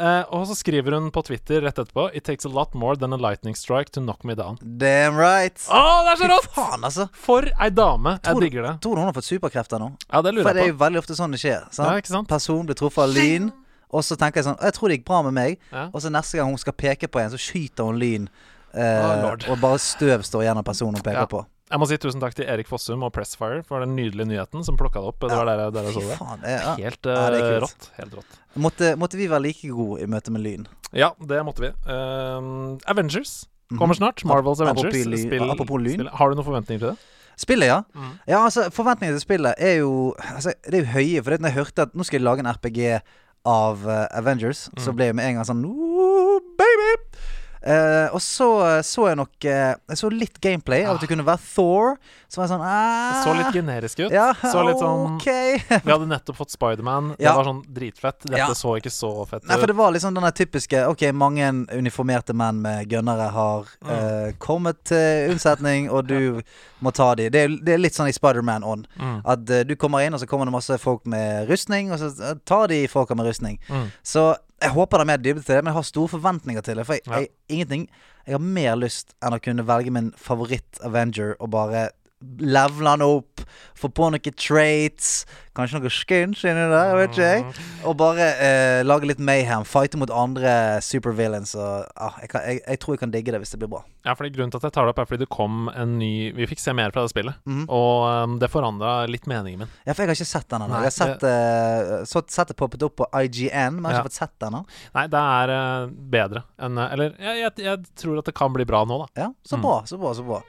Eh, 0.00 0.22
og 0.32 0.46
så 0.48 0.54
skriver 0.56 0.94
hun 0.96 1.10
på 1.12 1.20
Twitter 1.28 1.60
rett 1.60 1.76
etterpå 1.76 2.06
It 2.16 2.24
takes 2.24 2.46
a 2.48 2.48
lot 2.48 2.72
more 2.74 2.96
than 2.96 3.12
a 3.12 3.18
lightning 3.20 3.56
strike 3.58 3.92
to 3.92 4.00
knock 4.00 4.24
me 4.24 4.34
down. 4.38 4.56
Damn 4.62 5.18
right. 5.20 5.58
Å, 5.68 5.80
det 6.06 6.14
er 6.14 6.20
så 6.22 6.28
rått! 6.32 6.46
faen, 6.54 6.84
altså. 6.88 7.06
For 7.12 7.50
ei 7.60 7.68
dame. 7.74 8.14
Jeg 8.16 8.32
Tror 8.32 8.46
digger 8.46 8.68
det. 8.68 8.74
Tror 8.84 8.96
du 8.96 9.02
hun 9.02 9.10
har 9.10 9.16
fått 9.18 9.28
superkrefter 9.28 9.82
nå? 9.82 9.90
Ja, 10.08 10.22
det 10.24 10.32
lurer 10.32 10.48
For 10.48 10.54
lurer 10.54 10.60
det 10.60 10.64
er 10.64 10.72
jo 10.72 10.78
veldig 10.80 11.02
ofte 11.02 11.18
sånn 11.18 11.36
det 11.36 11.42
skjer. 11.42 11.66
Sant? 11.68 11.84
Ja, 11.90 12.00
ikke 12.00 12.14
sant? 12.14 12.30
Person 12.32 12.64
blir 12.70 12.78
truffet 12.80 13.04
av 13.04 13.12
lyn, 13.12 13.50
og 13.90 14.06
så 14.06 14.16
tenker 14.16 14.40
jeg 14.40 14.48
sånn 14.48 14.58
Jeg 14.62 14.76
tror 14.78 14.88
det 14.88 14.98
gikk 15.00 15.06
bra 15.12 15.20
med 15.28 15.36
meg. 15.36 15.60
Ja. 15.74 15.88
Og 15.92 16.00
så 16.00 16.12
neste 16.14 16.40
gang 16.40 16.48
hun 16.54 16.62
skal 16.62 16.78
peke 16.80 17.10
på 17.10 17.20
en, 17.20 17.32
så 17.34 17.40
skyter 17.40 17.90
hun 17.90 18.00
lyn. 18.00 18.30
Uh, 18.70 19.26
oh, 19.26 19.48
og 19.50 19.56
bare 19.58 19.80
støv 19.82 20.22
står 20.22 20.44
igjen 20.46 20.60
av 20.60 20.64
personen 20.64 20.96
hun 20.96 21.04
peker 21.04 21.24
Ja. 21.24 21.30
på. 21.30 21.44
Jeg 21.70 21.78
må 21.78 21.86
si 21.86 21.96
tusen 22.02 22.18
takk 22.20 22.34
til 22.34 22.48
Erik 22.50 22.66
Fossum 22.66 23.04
og 23.06 23.12
Pressfire 23.14 23.62
for 23.64 23.78
den 23.84 23.92
nydelige 23.94 24.26
nyheten 24.26 24.64
som 24.66 24.76
plukka 24.76 24.98
det 24.98 25.06
opp. 25.12 25.20
Det 25.20 25.30
var 25.30 25.46
der, 25.46 25.60
jeg- 25.64 25.72
der 25.72 25.82
jeg 25.86 25.94
så 25.94 26.00
det. 26.08 26.16
faen. 26.18 26.40
Ja. 26.42 26.74
Helt 26.76 27.06
Ja, 27.06 27.30
det 27.30 27.40
kult. 27.44 27.62
rått. 27.62 27.90
Helt 27.96 28.14
rått. 28.18 28.38
Måtte, 28.58 28.96
måtte 28.98 29.16
vi 29.16 29.28
være 29.28 29.42
like 29.42 29.68
gode 29.70 30.02
i 30.02 30.06
møte 30.06 30.30
med 30.34 30.42
lyn? 30.42 30.66
Ja, 30.92 31.12
det 31.20 31.44
måtte 31.46 31.60
vi. 31.60 31.68
Uh, 31.86 32.76
Avengers 32.90 33.46
kommer 33.78 33.94
snart. 33.94 34.24
Marvels 34.24 34.58
Mhm. 34.58 34.66
Apropos 34.68 34.84
Avengers. 34.84 35.06
lyn- 35.06 35.26
Spill, 35.28 35.50
apropos 35.50 35.78
lyn. 35.80 35.94
spill. 35.94 36.08
Har 36.08 36.28
du 36.30 36.34
noen 36.34 36.44
forventninger 36.44 36.80
til 36.80 36.88
det? 36.90 36.98
Spillet, 37.38 37.66
ja. 37.66 37.82
Mm. 37.94 38.18
Ja, 38.28 38.44
altså 38.44 38.70
Forventningene 38.70 39.16
til 39.18 39.24
spillet 39.24 39.54
er 39.56 39.78
jo 39.78 40.14
altså, 40.18 40.52
Det 40.68 40.74
er 40.74 40.84
jo 40.84 40.92
høye. 40.92 41.22
For 41.24 41.30
når 41.38 41.48
jeg 41.48 41.54
hørte 41.64 41.82
at 41.82 41.94
nå 41.94 42.04
skal 42.04 42.18
jeg 42.20 42.24
lage 42.26 42.40
en 42.40 42.46
RPG 42.46 43.00
av 43.46 43.86
uh, 43.86 44.06
Avengers, 44.10 44.68
Mm. 44.76 44.82
så 44.82 44.92
ble 44.94 45.04
jeg 45.06 45.14
med 45.14 45.24
en 45.24 45.34
gang 45.36 45.44
sånn 45.46 45.64
«Ooh, 45.64 46.40
baby! 46.58 47.16
Eh, 47.60 48.08
og 48.16 48.22
så 48.24 48.46
så 48.86 49.10
jeg 49.10 49.18
nok 49.20 49.44
eh, 49.44 49.74
Jeg 49.92 49.98
så 50.00 50.08
litt 50.08 50.38
gameplay 50.40 50.86
av 50.86 50.94
at 50.94 51.02
det 51.04 51.10
kunne 51.10 51.26
være 51.26 51.44
Thor. 51.44 51.98
Så 52.30 52.38
var 52.38 52.44
jeg 52.46 52.50
sånn 52.52 52.60
Det 52.62 52.70
ah, 52.70 53.22
så 53.24 53.32
litt 53.34 53.54
generisk 53.56 54.00
ut. 54.04 54.12
ja, 54.14 54.28
så 54.38 54.60
litt 54.62 54.78
sånn 54.78 55.16
OK. 55.16 55.24
Vi 55.84 55.90
hadde 55.90 56.06
nettopp 56.06 56.36
fått 56.38 56.52
Spiderman. 56.54 57.08
Det 57.18 57.24
Ja. 57.26 57.32
var 57.34 57.48
sånn 57.48 57.64
dritfett. 57.66 58.20
Dette 58.22 58.38
Ja. 58.38 58.46
så 58.54 58.76
ikke 58.78 58.92
så 58.94 59.10
fett 59.26 59.42
ut. 59.42 59.48
Nei, 59.50 59.56
for 59.58 59.66
det 59.66 59.74
var 59.74 59.90
liksom 59.90 60.14
den 60.14 60.30
typiske 60.32 60.84
Ok, 60.86 61.02
mange 61.12 61.48
uniformerte 61.74 62.32
menn 62.38 62.62
med 62.62 62.86
gønnere 62.88 63.30
har 63.34 63.66
Mm. 63.82 63.90
uh, 63.90 64.32
kommet 64.38 64.78
til 64.84 65.32
unnsetning, 65.32 65.90
og 65.90 66.06
du 66.06 66.40
må 66.82 66.92
ta 66.94 67.14
de. 67.16 67.28
Det 67.28 67.42
det 67.64 67.74
er 67.74 67.78
litt 67.82 67.94
sånn 67.98 68.08
i 68.08 68.12
Spiderman 68.14 68.62
ånd. 68.62 68.86
Mm. 69.00 69.22
At 69.26 69.50
uh, 69.50 69.62
du 69.64 69.74
kommer 69.74 70.06
inn, 70.06 70.14
og 70.14 70.20
så 70.22 70.26
kommer 70.30 70.46
det 70.46 70.52
masse 70.54 70.78
folk 70.78 71.04
med 71.06 71.48
rustning, 71.50 71.90
og 71.90 71.98
så 71.98 72.12
eh, 72.22 72.34
tar 72.46 72.68
de 72.68 72.86
folka 72.86 73.16
med 73.16 73.26
rustning. 73.26 73.58
Mm. 73.68 73.90
Så 74.04 74.36
jeg 74.62 74.70
håper 74.70 74.98
det 74.98 75.00
er 75.00 75.10
mer 75.10 75.18
dybde 75.18 75.42
til 75.44 75.56
det, 75.56 75.64
men 75.64 75.72
jeg 75.72 75.78
har 75.80 75.82
store 75.88 76.08
forventninger 76.14 76.62
til 76.62 76.76
det. 76.76 76.86
For 76.86 76.94
jeg, 76.94 77.02
jeg, 77.08 77.28
ingenting 77.48 77.88
Jeg 78.26 78.34
har 78.36 78.42
mer 78.44 78.76
lyst 78.76 79.14
enn 79.24 79.32
å 79.32 79.38
kunne 79.42 79.64
velge 79.66 79.90
min 79.90 80.12
favoritt-Avenger 80.12 81.34
og 81.40 81.50
bare 81.50 81.88
levele 82.20 82.90
han 82.92 83.02
opp, 83.04 83.40
få 83.80 83.88
på 83.96 84.10
noen 84.12 84.34
traits, 84.36 85.22
kanskje 85.56 85.78
noen 85.80 85.92
skins 85.92 86.42
inni 86.44 86.66
der, 86.68 86.90
vet 86.98 87.14
ikke 87.14 87.28
jeg. 87.30 87.44
Mm. 87.46 87.70
Og 87.88 87.94
bare 88.00 88.26
eh, 88.44 88.80
lage 88.84 89.08
litt 89.08 89.22
mayhem, 89.24 89.64
fighte 89.68 89.96
mot 90.00 90.12
andre 90.12 90.52
supervillains. 90.84 91.54
Og 91.56 91.86
ah, 91.96 92.18
jeg, 92.20 92.28
kan, 92.32 92.44
jeg, 92.44 92.60
jeg 92.66 92.80
tror 92.82 92.94
jeg 92.96 93.02
kan 93.06 93.14
digge 93.14 93.32
det 93.34 93.40
hvis 93.42 93.54
det 93.56 93.60
blir 93.62 93.72
bra. 93.72 93.80
Ja, 94.04 94.14
fordi 94.16 94.32
Grunnen 94.36 94.52
til 94.52 94.60
at 94.60 94.68
jeg 94.68 94.76
tar 94.76 94.86
det 94.88 94.92
opp, 94.94 95.00
er 95.02 95.08
fordi 95.08 95.24
det 95.24 95.30
kom 95.32 95.66
en 95.76 95.98
ny 96.00 96.30
Vi 96.36 96.46
fikk 96.48 96.60
se 96.62 96.72
mer 96.76 96.92
fra 96.94 97.02
det 97.04 97.12
spillet. 97.12 97.40
Mhm. 97.48 97.64
Og 97.72 98.04
um, 98.08 98.36
det 98.40 98.52
forandra 98.52 98.94
litt 99.10 99.26
meningen 99.30 99.64
min. 99.64 99.72
Ja, 99.88 99.94
for 99.96 100.04
jeg 100.04 100.12
har 100.12 100.20
ikke 100.20 100.30
sett 100.34 100.48
den 100.52 100.66
ennå. 100.66 100.84
Jeg 100.84 100.92
har 100.92 100.96
sett, 101.00 101.26
eh, 101.32 101.96
så, 102.08 102.24
sett 102.28 102.52
det 102.52 102.58
poppet 102.60 102.84
opp 102.86 102.98
på 103.00 103.08
IGN, 103.16 103.80
men 103.80 103.88
jeg 103.88 103.90
har 103.90 103.98
Ja. 104.00 104.04
ikke 104.04 104.12
fått 104.12 104.20
sett 104.20 104.36
den 104.44 104.52
ennå. 104.54 104.62
Nei, 104.96 105.06
det 105.12 105.24
er 105.40 105.56
uh, 105.56 105.90
bedre 106.14 106.44
enn 106.60 106.78
eh, 106.78 106.92
Eller 106.94 107.16
jeg, 107.18 107.52
jeg, 107.64 107.84
tror 107.96 108.20
at 108.20 108.28
det 108.28 108.36
kan 108.36 108.52
bli 108.52 108.68
bra 108.68 108.84
nå, 108.88 109.02
da. 109.06 109.24
Ja, 109.26 109.32
så 109.44 109.56
Mm. 109.60 109.64
bra, 109.66 109.76
så 109.88 109.98
bra, 110.00 110.14
så 110.14 110.24
bra. 110.24 110.42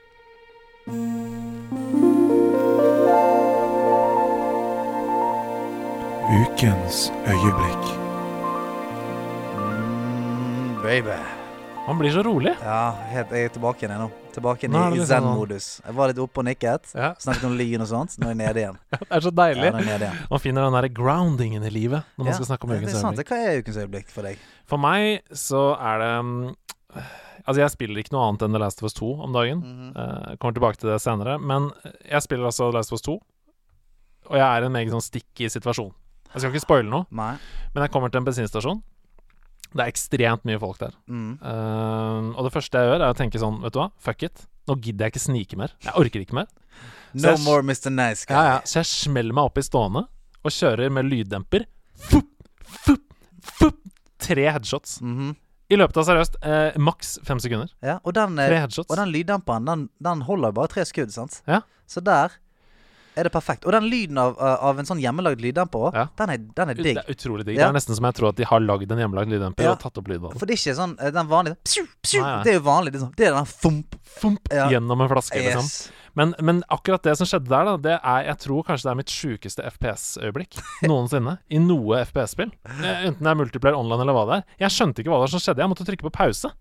Ukens 6.32 7.12
øyeblikk. 7.26 7.84
Mm, 9.56 10.82
baby. 10.82 11.18
Man 11.88 11.98
blir 11.98 12.10
så 12.10 12.22
rolig. 12.22 12.56
Ja, 12.62 12.90
helt, 13.12 13.30
jeg 13.30 13.44
er 13.44 13.48
tilbake 13.54 13.86
igjen 13.86 13.94
nå. 13.98 14.08
Tilbake 14.34 14.66
igjen 14.66 14.74
i 14.74 14.82
liksom 14.96 15.06
sånn- 15.06 15.06
zen-modus. 15.06 15.80
Jeg 15.86 15.94
var 15.94 16.08
litt 16.10 16.18
oppe 16.18 16.38
og 16.42 16.44
nikket. 16.50 16.90
Ja, 16.98 17.14
Snakket 17.18 17.44
om 17.44 17.56
lyn 17.58 17.80
og 17.80 17.86
sånt. 17.86 18.18
Nå 18.18 18.26
er 18.26 18.34
jeg 18.34 18.40
nede 18.42 18.58
igjen. 18.64 18.78
det 18.90 19.06
er 19.10 19.20
så 19.20 19.30
deilig. 19.30 19.72
nå 19.72 19.78
er. 19.78 20.26
Man 20.30 20.40
finner 20.42 20.66
den 20.66 20.72
der 20.82 20.88
groundingen 20.88 21.62
i 21.62 21.70
livet 21.70 22.02
når 22.16 22.24
man 22.24 22.32
Ja, 22.32 22.38
skal 22.40 22.46
snakke 22.56 22.64
om 22.64 22.70
ukens 22.74 22.94
øyeblikk. 22.98 23.28
Hva 23.30 23.36
er 23.46 23.62
ukens 23.62 23.76
øyeblikk 23.76 24.10
for 24.10 24.22
deg? 24.26 24.38
For 24.66 24.82
meg 24.82 25.22
så 25.30 25.76
er 25.78 25.98
det 26.02 26.24
mm, 26.24 26.54
Altså, 27.46 27.60
jeg 27.60 27.70
spiller 27.74 27.98
ikke 28.02 28.12
noe 28.14 28.28
annet 28.28 28.42
enn 28.46 28.54
The 28.54 28.60
Last 28.62 28.82
of 28.82 28.86
Us 28.86 28.94
2 28.98 29.08
om 29.26 29.32
dagen. 29.34 29.58
Mm 29.58 29.92
-hmm. 29.92 29.96
uh, 30.30 30.36
kommer 30.36 30.54
tilbake 30.54 30.78
til 30.78 30.90
det 30.90 31.00
senere. 31.00 31.38
Men 31.38 31.70
jeg 32.10 32.22
spiller 32.22 32.44
altså 32.46 32.70
The 32.70 32.76
Last 32.78 32.92
of 32.92 32.96
Us 32.96 33.02
2, 33.02 33.18
og 34.26 34.36
jeg 34.38 34.56
er 34.56 34.62
i 34.62 34.66
en 34.66 34.72
meget 34.72 34.90
sånn 34.90 35.00
sticky 35.02 35.48
situasjon. 35.48 35.92
Jeg 36.34 36.40
skal 36.40 36.50
ikke 36.54 36.60
spoile 36.60 36.88
noe, 36.90 37.04
Nei. 37.10 37.36
men 37.74 37.82
jeg 37.82 37.90
kommer 37.90 38.08
til 38.08 38.18
en 38.18 38.24
bensinstasjon. 38.24 38.82
Det 39.72 39.80
er 39.80 39.88
ekstremt 39.88 40.44
mye 40.44 40.58
folk 40.60 40.78
der. 40.78 40.92
Mm. 41.08 41.38
Uh, 41.42 42.36
og 42.36 42.44
det 42.44 42.52
første 42.52 42.78
jeg 42.78 42.88
gjør, 42.88 43.00
er 43.02 43.10
å 43.12 43.16
tenke 43.16 43.38
sånn, 43.38 43.60
vet 43.62 43.72
du 43.72 43.78
hva, 43.80 43.90
fuck 43.98 44.22
it. 44.22 44.46
Nå 44.68 44.76
gidder 44.80 45.06
jeg 45.06 45.12
ikke 45.12 45.26
snike 45.26 45.56
mer. 45.56 45.72
Jeg 45.82 45.92
orker 45.96 46.20
ikke 46.20 46.34
mer. 46.34 46.46
Så 47.14 47.22
No 47.22 47.28
jeg- 47.30 47.44
more 47.44 47.62
Mr. 47.62 47.90
Nice 47.90 48.24
Guy. 48.26 48.34
Ja, 48.34 48.42
ja. 48.44 48.60
Så 48.64 48.78
jeg 48.80 48.86
smeller 48.86 49.32
meg 49.34 49.44
opp 49.44 49.58
i 49.58 49.62
stående 49.62 50.06
og 50.44 50.50
kjører 50.50 50.90
med 50.90 51.04
lyddemper. 51.04 51.66
Fup, 51.96 52.28
fup, 52.64 53.00
fup. 53.42 53.74
Tre 54.18 54.50
headshots. 54.50 55.00
Mhm. 55.02 55.36
I 55.72 55.78
løpet 55.80 55.96
av 56.02 56.04
seriøst 56.10 56.38
eh, 56.44 56.76
maks 56.76 57.14
fem 57.24 57.40
sekunder. 57.40 57.70
ja 57.84 57.98
og, 58.02 58.12
den, 58.18 58.36
Tre 58.36 58.58
eh, 58.58 58.60
headshots. 58.66 58.90
og 58.90 58.98
den 59.00 59.12
lyddemperen, 59.14 59.64
den, 59.68 59.86
den 60.04 60.24
holder 60.28 60.52
jo 60.52 60.58
bare 60.60 60.72
tre 60.74 60.84
skudd, 60.88 61.12
sant? 61.14 61.40
Ja. 61.48 61.62
Så 61.88 62.02
der 62.04 62.34
er 63.16 63.24
det 63.28 63.32
perfekt. 63.32 63.64
Og 63.66 63.72
den 63.72 63.88
lyden 63.92 64.18
av, 64.18 64.36
av 64.40 64.78
en 64.78 64.86
sånn 64.88 65.00
hjemmelagd 65.02 65.40
lyddemper 65.44 65.88
òg, 65.88 65.94
Ja. 65.94 66.06
den, 66.16 66.48
den 66.56 66.70
er 66.70 66.74
Det 66.74 66.84
digg. 66.84 66.96
er 67.02 67.12
utrolig 67.12 67.44
digg. 67.44 67.56
Ja. 67.58 67.66
Det 67.66 67.70
er 67.74 67.78
nesten 67.80 67.94
som 67.98 68.04
jeg 68.08 68.14
tror 68.18 68.28
at 68.32 68.36
de 68.36 68.44
har 68.48 68.60
lagd 68.60 68.90
en 68.92 68.98
hjemmelagd 68.98 69.28
lyddemper 69.34 69.64
Ja. 69.64 69.72
og 69.72 69.80
tatt 69.80 69.98
opp 69.98 70.08
lyden. 70.08 70.32
For 70.38 70.46
det 70.46 70.54
er 70.56 70.62
ikke 70.62 70.76
sånn 70.78 70.94
eh, 71.00 71.10
den 71.10 71.28
vanlige 71.28 71.56
psju, 71.64 71.86
psju, 72.02 72.20
Nei, 72.22 72.30
nei. 72.36 72.42
Det 72.44 72.50
er 72.54 72.58
jo 72.60 72.64
vanlig. 72.68 72.92
Det 72.92 73.00
sånn, 73.02 73.16
det 73.16 73.26
er 73.28 73.34
den. 73.36 73.50
Fump, 73.52 74.48
Ja. 74.52 74.68
Gjennom 74.70 75.00
en 75.00 75.08
flaske, 75.08 75.38
liksom. 75.40 75.90
Men, 76.14 76.34
men 76.44 76.58
akkurat 76.68 77.00
det 77.02 77.14
som 77.16 77.24
skjedde 77.24 77.48
der, 77.48 77.64
da, 77.64 77.76
det 77.80 77.94
er 78.04 78.24
Jeg 78.26 78.36
tror 78.42 78.62
kanskje 78.66 78.84
det 78.84 78.90
er 78.92 78.98
mitt 78.98 79.08
sjukeste 79.08 79.64
FPS-øyeblikk 79.64 80.58
noensinne. 80.90 81.38
I 81.48 81.58
noe 81.58 82.02
FPS-spill. 82.04 82.50
Eh, 82.68 83.06
Enten 83.08 83.24
det 83.24 83.30
er 83.32 83.38
multiplayer 83.40 83.78
online 83.78 84.04
eller 84.04 84.12
hva 84.12 84.26
det 84.28 84.36
er. 84.40 84.44
Jeg 84.66 84.74
skjønte 84.76 85.00
ikke 85.00 85.08
hva 85.12 85.22
det 85.22 85.24
var 85.24 85.32
som 85.32 85.40
skjedde. 85.40 85.64
Jeg 85.64 85.72
måtte 85.72 85.86
trykke 85.88 86.04
på 86.08 86.12
pause. 86.12 86.52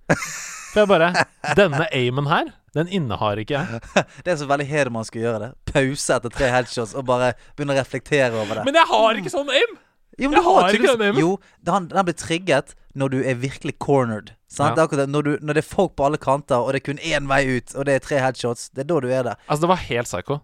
For 0.72 0.86
jeg 0.86 0.88
bare 0.88 1.12
Denne 1.60 1.84
aimen 1.92 2.28
her, 2.32 2.54
den 2.78 2.88
innehar 2.88 3.40
ikke 3.42 3.60
jeg. 3.60 3.82
Det 4.26 4.34
er 4.34 4.38
så 4.40 4.48
veldig 4.50 4.68
Hedemann 4.70 5.08
skulle 5.08 5.26
gjøre 5.28 5.40
det. 5.44 5.50
Pause 5.72 6.18
etter 6.18 6.34
tre 6.34 6.52
headshots 6.54 6.94
og 6.96 7.08
bare 7.10 7.34
begynne 7.56 7.76
å 7.76 7.80
reflektere 7.82 8.32
over 8.36 8.62
det. 8.62 8.68
Men 8.70 8.80
jeg 8.80 8.88
har 8.94 9.20
ikke 9.22 9.34
sånn 9.34 9.52
aim! 9.52 9.80
jo, 10.20 10.30
men 10.30 10.38
jeg 10.38 10.46
har 10.46 10.58
har 10.60 10.78
ikke 10.78 10.94
sånn 10.94 11.04
aim. 11.08 11.20
Jo, 11.20 11.34
den, 11.68 11.90
den 11.92 12.08
blir 12.08 12.18
trigget 12.20 12.74
når 13.00 13.14
du 13.14 13.20
er 13.24 13.38
virkelig 13.40 13.78
cornered. 13.80 14.34
Ja. 14.60 14.74
Det. 14.76 15.06
Når, 15.08 15.24
du, 15.24 15.32
når 15.40 15.58
det 15.58 15.64
er 15.64 15.68
folk 15.68 15.96
på 15.96 16.08
alle 16.08 16.20
kanter, 16.20 16.60
og 16.60 16.74
det 16.74 16.82
er 16.82 16.88
kun 16.90 17.00
én 17.00 17.30
vei 17.32 17.44
ut, 17.58 17.76
og 17.76 17.88
det 17.88 17.96
er 17.96 18.04
tre 18.04 18.20
headshots, 18.20 18.70
det 18.76 18.84
er 18.84 18.90
da 18.92 19.00
du 19.00 19.08
er 19.08 19.30
det. 19.30 19.38
Altså, 19.48 19.62
det 19.64 19.72
var 19.72 19.84
helt 19.88 20.10
psycho. 20.10 20.40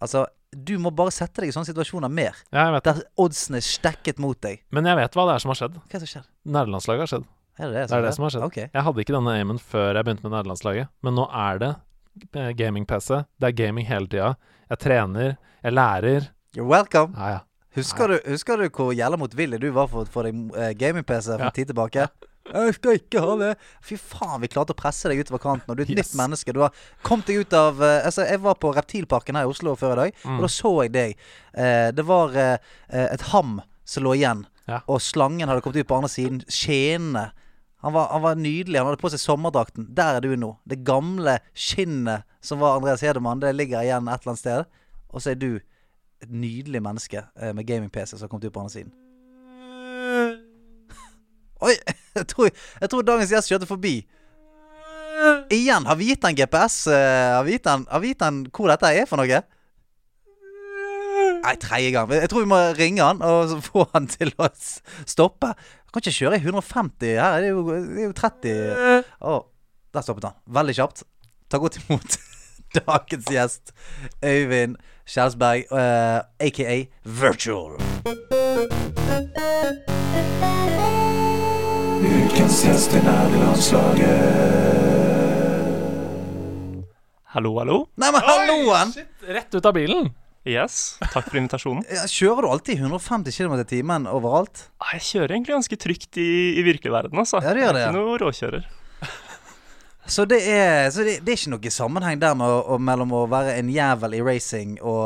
Altså, 0.00 0.26
du 0.52 0.74
må 0.82 0.92
bare 0.96 1.12
sette 1.14 1.42
deg 1.42 1.52
i 1.52 1.54
sånne 1.54 1.68
situasjoner 1.70 2.12
mer. 2.12 2.36
Ja, 2.50 2.66
jeg 2.68 2.76
vet. 2.76 2.88
Der 2.88 3.02
oddsene 3.24 3.60
er 3.60 3.66
stekket 3.66 4.20
mot 4.22 4.40
deg. 4.44 4.64
Men 4.74 4.88
jeg 4.88 4.98
vet 5.00 5.16
hva 5.16 5.28
det 5.28 5.36
er 5.36 5.44
som 5.44 5.52
har 5.54 5.60
skjedd. 5.60 5.76
Hva 5.80 5.88
er 5.88 6.02
det 6.02 6.08
som 6.08 6.12
skjer? 6.16 6.26
Nerdelandslaget 6.56 7.04
har 7.06 7.12
skjedd. 7.14 7.28
Er 7.58 7.66
det 7.68 7.74
det, 7.74 7.88
Det 7.90 7.96
er 7.98 8.02
det 8.06 8.14
som 8.14 8.22
har 8.24 8.30
skjedd. 8.30 8.44
Okay. 8.46 8.68
Jeg 8.72 8.82
hadde 8.86 9.00
ikke 9.04 9.16
denne 9.16 9.34
aimen 9.36 9.58
før 9.58 9.94
jeg 9.98 10.04
begynte 10.06 10.22
med 10.28 10.32
nederlandslaget, 10.36 10.88
men 11.02 11.14
nå 11.18 11.26
er 11.32 11.58
det 11.58 11.70
eh, 12.36 12.50
gaming-PC. 12.56 13.24
Det 13.40 13.48
er 13.50 13.52
gaming 13.66 13.86
hele 13.86 14.06
tida. 14.08 14.34
Jeg 14.70 14.78
trener, 14.78 15.36
jeg 15.64 15.72
lærer. 15.76 16.30
You're 16.56 16.68
welcome. 16.70 17.14
Ja, 17.18 17.28
ja. 17.28 17.40
Husker 17.76 18.08
du, 18.10 18.16
husker 18.26 18.56
du 18.58 18.68
hvor 18.74 18.90
jævla 18.96 19.16
motvillig 19.20 19.60
du 19.62 19.68
var 19.70 19.86
for 19.92 20.02
å 20.02 20.10
få 20.10 20.24
deg 20.26 20.34
eh, 20.58 20.72
gaming-PC 20.74 21.26
for 21.36 21.38
Ja. 21.44 21.50
en 21.52 21.52
tid 21.58 21.68
tilbake? 21.70 22.08
Jeg 22.50 22.74
skal 22.74 22.96
ikke 22.98 23.20
ha 23.22 23.34
det. 23.38 23.50
Fy 23.86 23.94
faen, 24.00 24.40
vi 24.42 24.48
klarte 24.50 24.72
å 24.74 24.78
presse 24.78 25.06
deg 25.06 25.20
utover 25.22 25.38
kanten. 25.38 25.70
Og 25.70 25.76
du 25.76 25.82
er 25.84 25.86
et 25.86 25.92
Yes. 25.94 26.08
nytt 26.10 26.16
menneske. 26.18 26.52
Du 26.56 26.60
har 26.64 26.72
kommet 27.06 27.26
deg 27.28 27.44
ut 27.44 27.52
av 27.54 27.78
uh, 27.78 28.00
Altså, 28.08 28.24
jeg 28.26 28.40
var 28.42 28.54
på 28.58 28.72
Reptilparken 28.74 29.36
her 29.38 29.44
i 29.46 29.52
Oslo 29.52 29.76
før 29.78 29.92
i 29.92 29.96
dag, 30.00 30.14
Mm. 30.24 30.36
og 30.36 30.40
da 30.40 30.48
så 30.48 30.72
jeg 30.82 30.92
deg. 30.96 31.14
Uh, 31.54 31.90
det 31.94 32.04
var 32.08 32.34
et 32.90 33.20
ham 33.30 33.60
som 33.84 34.02
lå 34.04 34.16
igjen, 34.18 34.46
Ja. 34.68 34.80
og 34.86 35.00
slangen 35.02 35.48
hadde 35.48 35.62
kommet 35.64 35.80
ut 35.82 35.88
på 35.88 35.96
andre 35.96 36.08
siden. 36.12 36.42
Skjenende. 36.48 37.30
Han 37.80 37.94
var, 37.96 38.10
han 38.12 38.22
var 38.22 38.34
nydelig. 38.38 38.78
Han 38.78 38.86
hadde 38.90 39.00
på 39.00 39.10
seg 39.10 39.22
sommerdrakten. 39.22 39.88
Der 39.96 40.18
er 40.18 40.24
du 40.24 40.34
nå. 40.36 40.52
Det 40.68 40.82
gamle 40.86 41.38
skinnet 41.56 42.26
som 42.44 42.60
var 42.60 42.76
Andreas 42.76 43.00
Hedemann, 43.04 43.40
det 43.40 43.54
ligger 43.56 43.82
igjen 43.82 44.08
et 44.08 44.20
eller 44.20 44.34
annet 44.34 44.42
sted. 44.42 44.64
Og 45.10 45.22
så 45.24 45.32
er 45.32 45.40
du 45.40 45.50
et 46.20 46.30
nydelig 46.30 46.82
menneske 46.84 47.22
eh, 47.40 47.54
med 47.56 47.66
gaming-PC 47.66 48.14
som 48.16 48.26
har 48.26 48.32
kommet 48.32 48.44
ut 48.46 48.52
på 48.54 48.60
andre 48.60 48.74
siden. 48.76 48.92
Oi! 51.66 51.74
Jeg 52.14 52.26
tror, 52.26 52.50
jeg 52.80 52.90
tror 52.90 53.02
dagens 53.06 53.30
gjest 53.32 53.52
kjørte 53.52 53.68
forbi. 53.70 53.94
Igjen, 55.52 55.84
har 55.86 55.96
vi 56.00 56.08
gitt 56.10 56.22
den 56.24 56.36
GPS? 56.36 56.86
eh, 56.90 57.34
har, 57.36 57.44
vi 57.44 57.56
gitt 57.56 57.64
den, 57.68 57.86
har 57.90 58.00
vi 58.02 58.12
gitt 58.12 58.22
den 58.22 58.40
hvor 58.50 58.70
dette 58.72 58.90
er 58.92 59.08
for 59.08 59.20
noe? 59.20 59.42
Nei, 61.40 61.54
tredje 61.56 61.90
gang. 61.94 62.10
Jeg 62.12 62.28
tror 62.30 62.44
vi 62.44 62.50
må 62.50 62.58
ringe 62.76 63.04
han 63.04 63.22
og 63.24 63.54
få 63.64 63.86
han 63.94 64.08
til 64.10 64.32
å 64.36 64.48
stoppe. 65.08 65.54
Jeg 65.56 65.94
kan 65.94 66.04
ikke 66.04 66.16
kjøre 66.18 66.36
i 66.38 66.44
150 66.44 67.14
her. 67.16 67.40
Det 67.40 67.48
er 67.48 67.54
jo, 67.54 67.62
det 67.70 68.02
er 68.02 68.10
jo 68.10 68.16
30 68.18 69.06
Å, 69.30 69.38
der 69.96 70.04
stoppet 70.06 70.28
han. 70.28 70.36
Veldig 70.60 70.76
kjapt. 70.76 71.04
Ta 71.50 71.58
godt 71.62 71.80
imot 71.80 72.18
dagens 72.76 73.30
gjest, 73.32 73.72
Øyvind 74.22 74.76
Kjelsberg, 75.10 75.64
uh, 75.74 76.20
aka 76.38 76.76
Virtual. 77.02 77.74
Ukens 82.04 82.62
gjest 82.68 82.94
i 82.94 83.02
nærlandslaget. 83.08 84.28
Hallo, 87.34 87.56
hallo. 87.58 87.84
Nei, 87.98 88.10
men 88.14 88.24
halloen! 88.26 88.94
Rett 89.26 89.54
ut 89.54 89.66
av 89.66 89.74
bilen. 89.74 90.08
Yes, 90.48 90.96
takk 91.12 91.26
for 91.28 91.36
invitasjonen. 91.36 91.84
Kjører 92.08 92.46
du 92.46 92.48
alltid 92.48 92.78
150 92.80 93.34
km 93.36 93.58
i 93.60 93.64
timen 93.68 94.06
overalt? 94.08 94.70
Jeg 94.94 95.04
kjører 95.04 95.34
egentlig 95.34 95.52
ganske 95.58 95.76
trygt 95.84 96.16
i, 96.16 96.30
i 96.56 96.64
virkelig 96.64 96.94
verden, 96.94 97.20
altså. 97.20 97.42
Ja, 97.44 97.52
det 97.52 97.66
gjør 97.66 97.76
det, 97.76 97.82
ja. 97.82 97.90
Ikke 97.90 97.98
noe 97.98 98.20
råkjører. 98.22 98.68
Så 100.10 100.24
det 100.24 100.40
er, 100.48 100.88
så 100.90 101.04
det, 101.06 101.20
det 101.22 101.34
er 101.34 101.38
ikke 101.38 101.52
noe 101.52 101.70
sammenheng 101.70 102.18
der 102.18 102.32
med 102.34 102.48
å, 102.48 102.78
mellom 102.82 103.12
å 103.14 103.26
være 103.30 103.52
en 103.60 103.68
jævel 103.70 104.16
i 104.16 104.22
racing 104.26 104.78
og, 104.80 105.04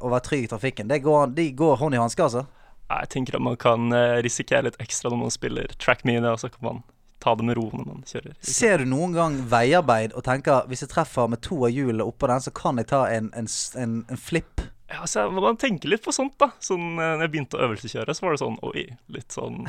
å 0.00 0.12
være 0.12 0.24
trygg 0.28 0.46
i 0.46 0.50
trafikken. 0.54 0.88
Det 0.88 1.02
går, 1.04 1.34
de 1.36 1.50
går 1.58 1.74
hånd 1.82 1.98
i 1.98 2.00
hanske, 2.00 2.22
altså. 2.24 2.46
Jeg 2.86 3.10
tenker 3.12 3.36
at 3.36 3.42
man 3.42 3.58
kan 3.58 3.90
eh, 3.92 4.20
risikere 4.24 4.68
litt 4.68 4.78
ekstra 4.80 5.10
når 5.10 5.20
man 5.24 5.34
spiller 5.34 5.74
track 5.82 6.06
me, 6.06 6.14
og 6.22 6.38
så 6.40 6.48
kan 6.54 6.62
man 6.64 6.80
ta 7.20 7.34
det 7.34 7.44
med 7.48 7.58
ro 7.58 7.66
når 7.74 7.88
man 7.90 8.06
kjører. 8.06 8.38
Ser 8.46 8.80
du 8.80 8.88
noen 8.88 9.18
gang 9.18 9.36
veiarbeid 9.50 10.14
og 10.14 10.24
tenker 10.24 10.70
hvis 10.70 10.86
jeg 10.86 10.92
treffer 10.94 11.28
med 11.32 11.42
to 11.44 11.58
av 11.66 11.74
hjulene 11.74 12.06
oppå 12.06 12.30
den, 12.30 12.46
så 12.46 12.54
kan 12.54 12.78
jeg 12.78 12.88
ta 12.94 13.02
en, 13.10 13.32
en, 13.36 13.50
en, 13.82 13.98
en 14.14 14.22
flipp? 14.30 14.62
Ja, 14.86 15.06
så 15.06 15.24
jeg, 15.24 15.32
Man 15.42 15.56
tenker 15.58 15.90
litt 15.90 16.04
på 16.04 16.12
sånt, 16.14 16.36
da. 16.38 16.52
Sånn, 16.62 16.92
eh, 16.94 17.14
når 17.16 17.24
jeg 17.26 17.32
begynte 17.34 17.58
å 17.58 17.64
øvelseskjøre, 17.66 18.14
så 18.14 18.26
var 18.26 18.36
det 18.36 18.42
sånn 18.42 18.58
oi, 18.66 18.84
litt 19.12 19.34
sånn 19.34 19.64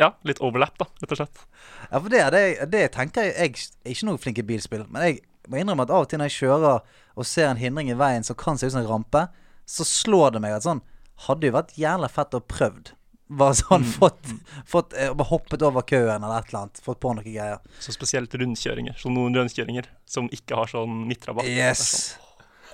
Ja, 0.00 0.14
litt 0.24 0.40
overlap, 0.44 0.78
da, 0.80 0.86
rett 1.02 1.12
og 1.12 1.20
slett. 1.20 1.42
Ja, 1.90 1.98
for 1.98 2.08
det, 2.12 2.22
det, 2.34 2.44
det 2.72 2.84
tenker 2.96 3.28
jeg 3.28 3.34
Jeg 3.36 3.66
er 3.84 3.92
ikke 3.94 4.08
noe 4.08 4.22
flink 4.22 4.40
i 4.40 4.46
bilspill, 4.52 4.86
men 4.88 5.06
jeg 5.06 5.20
må 5.50 5.60
innrømme 5.60 5.84
at 5.84 5.92
av 5.92 6.06
og 6.06 6.08
til 6.10 6.20
når 6.20 6.30
jeg 6.30 6.38
kjører 6.44 6.80
og 7.20 7.26
ser 7.26 7.50
en 7.50 7.60
hindring 7.60 7.90
i 7.92 7.98
veien 7.98 8.24
som 8.24 8.38
kan 8.38 8.56
se 8.60 8.68
ut 8.68 8.72
som 8.72 8.80
en 8.84 8.88
rampe, 8.88 9.26
så 9.68 9.84
slår 9.86 10.36
det 10.36 10.44
meg 10.46 10.56
at 10.56 10.66
sånn 10.68 10.84
Hadde 11.26 11.50
jo 11.50 11.52
vært 11.52 11.74
jævla 11.76 12.08
fett 12.08 12.32
å 12.32 12.38
prøvd. 12.40 12.94
Bare 13.40 13.54
sånn 13.58 13.84
fått, 13.84 14.30
fått 14.66 14.94
eh, 14.96 15.12
Bare 15.12 15.28
hoppet 15.28 15.60
over 15.66 15.84
køen 15.84 16.24
eller 16.24 16.38
et 16.40 16.48
eller 16.48 16.62
annet. 16.62 16.80
Fått 16.80 17.02
på 17.02 17.12
noen 17.12 17.26
greier. 17.26 17.60
Så 17.76 17.92
spesielt 17.92 18.32
rundkjøringer. 18.40 18.96
Så 18.96 19.12
noen 19.12 19.36
rundkjøringer 19.36 19.90
som 20.08 20.30
ikke 20.32 20.56
har 20.62 20.72
sånn 20.72 21.02
midtrabatt. 21.10 21.44
Yes. 21.44 21.84
Sånn, 21.84 22.29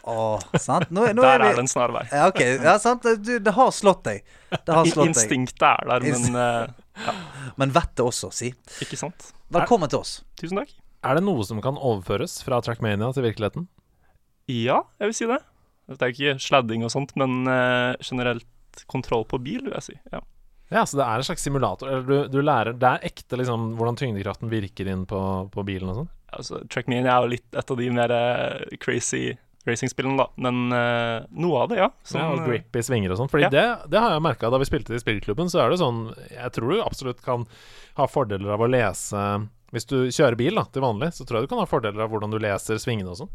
Åh, 0.07 0.43
sant? 0.63 0.91
Nå, 0.95 1.03
nå 1.17 1.23
der 1.25 1.41
vi- 1.43 1.49
er 1.51 1.57
det 1.59 1.63
en 1.65 1.71
snarvei. 1.71 2.05
Ja, 2.13 2.29
ok. 2.31 2.41
Ja, 2.63 2.77
sant. 2.79 3.03
Du, 3.25 3.33
det 3.43 3.53
har 3.57 3.71
slått 3.75 4.05
deg. 4.07 4.23
Det 4.53 4.75
har 4.77 4.87
slått. 4.87 5.09
Instinktet 5.11 5.65
er 5.67 5.89
der, 5.91 6.07
men 6.07 6.37
eh, 6.43 7.11
Men 7.59 7.73
vettet 7.75 8.05
også, 8.07 8.31
si. 8.33 8.53
ikke 8.85 8.97
sant. 9.01 9.33
Velkommen 9.53 9.91
til 9.91 9.99
oss. 10.05 10.21
Tusen 10.39 10.61
takk. 10.63 10.71
Er 11.07 11.19
det 11.19 11.25
noe 11.27 11.43
som 11.47 11.59
kan 11.63 11.77
overføres 11.79 12.39
fra 12.47 12.61
Trackmania 12.65 13.11
til 13.15 13.27
virkeligheten? 13.27 13.67
Ja, 14.51 14.81
jeg 15.03 15.11
vil 15.11 15.19
si 15.19 15.27
det. 15.31 15.41
Det 15.91 16.03
er 16.03 16.15
ikke 16.15 16.39
sladding 16.43 16.83
og 16.87 16.91
sånt, 16.95 17.13
men 17.19 17.45
uh, 17.47 17.95
generelt 18.03 18.47
kontroll 18.91 19.25
på 19.29 19.39
bil, 19.43 19.63
vil 19.67 19.75
jeg 19.77 19.85
si. 19.91 19.95
Ja. 20.13 20.23
Ja, 20.71 20.83
så 20.83 20.99
det 20.99 21.05
er 21.07 21.21
en 21.23 21.27
slags 21.29 21.45
simulator. 21.47 21.87
Eller 21.93 22.07
du, 22.09 22.17
du 22.33 22.41
lærer 22.43 22.75
Det 22.75 22.89
er 22.89 23.05
ekte 23.07 23.39
liksom 23.39 23.77
hvordan 23.79 23.99
tyngdekraften 24.01 24.51
virker 24.51 24.89
inn 24.91 25.05
på, 25.07 25.21
på 25.55 25.63
bilen 25.69 25.93
og 25.93 26.01
sånn. 26.01 26.09
Altså, 26.37 26.59
Trackmania 26.67 27.13
er 27.15 27.23
jo 27.23 27.31
litt 27.37 27.55
et 27.63 27.71
av 27.71 27.79
de 27.79 27.91
mer 27.95 28.15
eh, 28.17 28.77
crazy 28.83 29.29
racingspillene, 29.67 30.17
da. 30.21 30.27
Men 30.43 30.61
uh, 30.73 31.27
noe 31.43 31.63
av 31.65 31.69
det, 31.73 31.79
ja. 31.81 31.89
Ja, 31.91 32.09
Sånn, 32.11 32.23
og 32.33 32.41
eh, 32.43 32.47
grip 32.49 32.79
i 32.79 32.85
svinger 32.87 33.13
og 33.15 33.21
sånn. 33.21 33.31
Fordi 33.33 33.47
Ja. 33.49 33.51
det, 33.53 33.65
det 33.93 34.01
har 34.03 34.15
jeg 34.15 34.25
merka 34.27 34.51
da 34.53 34.61
vi 34.63 34.69
spilte 34.69 34.95
i 34.97 35.03
spillklubben, 35.03 35.51
så 35.53 35.65
er 35.65 35.71
det 35.75 35.81
sånn 35.83 36.01
Jeg 36.31 36.53
tror 36.57 36.73
du 36.73 36.83
absolutt 36.85 37.23
kan 37.25 37.45
ha 37.99 38.07
fordeler 38.11 38.55
av 38.55 38.63
å 38.63 38.69
lese 38.71 39.23
Hvis 39.75 39.89
du 39.91 39.97
kjører 40.15 40.37
bil 40.39 40.55
da, 40.59 40.65
til 40.71 40.85
vanlig, 40.87 41.11
så 41.17 41.27
tror 41.27 41.41
jeg 41.41 41.49
du 41.49 41.53
kan 41.55 41.63
ha 41.65 41.69
fordeler 41.71 42.05
av 42.05 42.11
hvordan 42.15 42.31
du 42.35 42.39
leser 42.43 42.79
svingene 42.79 43.11
og 43.13 43.19
sånn. 43.25 43.33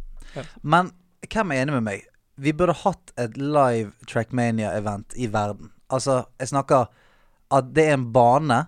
Men 0.63 0.91
hvem 1.27 1.51
er 1.51 1.65
enig 1.65 1.75
med 1.79 1.83
meg? 1.89 2.05
Vi 2.41 2.53
burde 2.57 2.73
hatt 2.81 3.11
et 3.19 3.35
live 3.37 3.91
Trackmania-event 4.09 5.13
i 5.19 5.27
verden. 5.29 5.69
Altså, 5.91 6.21
jeg 6.39 6.49
snakker 6.53 6.87
at 7.51 7.73
det 7.75 7.89
er 7.89 7.97
en 7.97 8.07
bane 8.15 8.61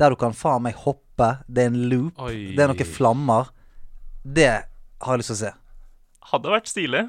der 0.00 0.10
du 0.10 0.16
kan 0.18 0.32
faen 0.34 0.64
meg 0.64 0.74
hoppe 0.86 1.28
det 1.46 1.66
er 1.66 1.70
en 1.70 1.82
loop, 1.92 2.16
Oi. 2.24 2.54
det 2.56 2.64
er 2.64 2.72
noen 2.72 2.88
flammer. 2.88 3.50
Det 4.24 4.48
har 5.04 5.12
jeg 5.12 5.20
lyst 5.20 5.30
til 5.34 5.36
å 5.36 5.40
se. 5.44 5.52
Hadde 6.30 6.52
vært 6.52 6.70
stilig, 6.70 7.02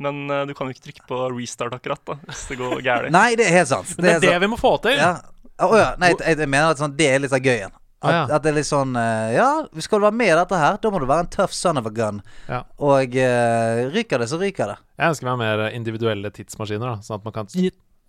men 0.00 0.22
eh, 0.30 0.44
du 0.48 0.54
kan 0.56 0.68
jo 0.70 0.76
ikke 0.76 0.86
trykke 0.88 1.04
på 1.10 1.18
restart 1.34 1.74
akkurat, 1.76 2.00
da, 2.06 2.16
hvis 2.28 2.46
det 2.52 2.56
går 2.60 2.78
gærent. 2.86 3.12
Nei, 3.18 3.34
det 3.40 3.48
er 3.50 3.56
helt 3.58 3.72
sant. 3.72 3.90
Men 3.98 4.06
det 4.06 4.14
er 4.14 4.20
det 4.24 4.32
sant. 4.34 4.42
vi 4.46 4.50
må 4.54 4.58
få 4.60 4.76
til! 4.86 4.96
Ja. 5.00 5.12
Oh, 5.60 5.74
ja. 5.76 5.90
Nei, 6.00 6.14
jeg, 6.14 6.38
jeg 6.40 6.48
mener 6.48 6.72
at 6.72 6.80
sånn, 6.80 6.94
det 6.96 7.10
er 7.12 7.20
litt 7.26 7.34
av 7.36 7.42
gøyen. 7.44 7.74
At, 7.74 7.78
Ah, 8.00 8.12
ja. 8.14 8.20
at 8.38 8.44
det 8.46 8.48
er 8.48 8.54
litt 8.56 8.64
sånn 8.64 8.94
eh, 8.96 9.34
Ja, 9.34 9.48
skal 9.84 10.00
du 10.00 10.04
være 10.06 10.16
med 10.16 10.30
i 10.32 10.36
dette 10.38 10.56
her, 10.56 10.78
da 10.80 10.88
må 10.88 11.02
du 11.02 11.04
være 11.04 11.26
en 11.26 11.28
tøff 11.34 11.52
son 11.52 11.76
of 11.76 11.84
a 11.84 11.92
gun. 11.92 12.22
Ja. 12.48 12.62
Og 12.80 13.12
uh, 13.12 13.80
ryker 13.92 14.22
det, 14.22 14.28
så 14.30 14.38
ryker 14.40 14.70
det. 14.72 14.76
Jeg 14.96 15.12
ønsker 15.12 15.28
meg 15.28 15.36
mer 15.42 15.66
individuelle 15.76 16.30
tidsmaskiner, 16.32 16.94
da, 16.94 17.04
sånn 17.04 17.18
at 17.20 17.26
man 17.28 17.34
kan 17.36 17.50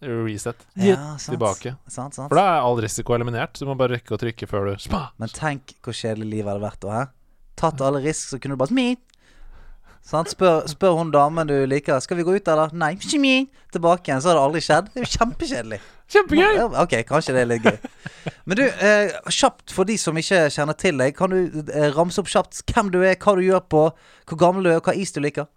reset 0.01 0.63
Ja, 0.80 0.96
sant. 1.20 1.27
tilbake. 1.36 1.75
Sant, 1.91 2.15
sant. 2.15 2.32
For 2.32 2.39
da 2.39 2.46
er 2.56 2.63
all 2.70 2.80
risiko 2.82 3.18
eliminert. 3.18 3.60
Du 3.60 3.68
må 3.68 3.75
bare 3.75 3.98
rekke 3.98 4.15
å 4.15 4.22
trykke 4.22 4.48
før 4.48 4.72
du 4.72 4.80
Spa! 4.88 5.10
Men 5.20 5.36
tenk 5.36 5.75
hvor 5.84 5.94
kjedelig 5.94 6.30
livet 6.38 6.53
hadde 6.53 6.63
vært 6.63 6.88
da? 6.88 7.01
Tatt 7.60 7.84
alle 7.86 8.00
risk, 8.08 8.32
så 8.32 8.39
kunne 8.39 8.56
du 8.56 8.62
bare 8.63 8.72
Smi! 8.72 8.88
Sant? 10.05 10.31
Spør, 10.34 10.65
spør 10.67 10.98
hun 10.98 11.12
damen 11.13 11.48
du 11.48 11.53
liker 11.70 12.01
Skal 12.03 12.17
vi 12.20 12.25
gå 12.27 12.34
ut, 12.36 12.48
eller? 12.51 12.74
Nei. 12.74 12.96
Tilbake 13.72 14.10
igjen. 14.10 14.22
Så 14.24 14.31
har 14.31 14.39
det 14.39 14.46
aldri 14.46 14.62
skjedd. 14.65 14.89
Det 14.91 15.01
er 15.01 15.05
jo 15.05 15.12
kjempekjedelig. 15.17 15.81
Kjempegøy! 16.12 16.58
Ok, 16.81 16.93
kanskje 17.08 17.36
det 17.38 17.43
er 17.46 17.50
litt 17.53 17.63
gøy. 17.63 17.77
Men 18.50 18.60
du, 18.60 18.63
eh, 18.67 19.13
kjapt 19.31 19.72
for 19.72 19.88
de 19.88 19.96
som 20.01 20.17
ikke 20.20 20.41
kjenner 20.51 20.75
til 20.75 20.98
deg, 21.00 21.13
kan 21.15 21.31
du 21.31 21.62
eh, 21.72 21.88
ramse 21.96 22.20
opp 22.20 22.27
kjapt 22.31 22.65
hvem 22.74 22.89
du 22.91 23.00
er, 23.00 23.15
hva 23.15 23.36
du 23.38 23.46
gjør 23.46 23.63
på, 23.72 23.84
hvor 24.27 24.41
gammel 24.41 24.67
du 24.67 24.72
er, 24.74 24.81
og 24.81 24.89
hva 24.89 24.96
is 25.00 25.15
du 25.15 25.22
liker? 25.24 25.48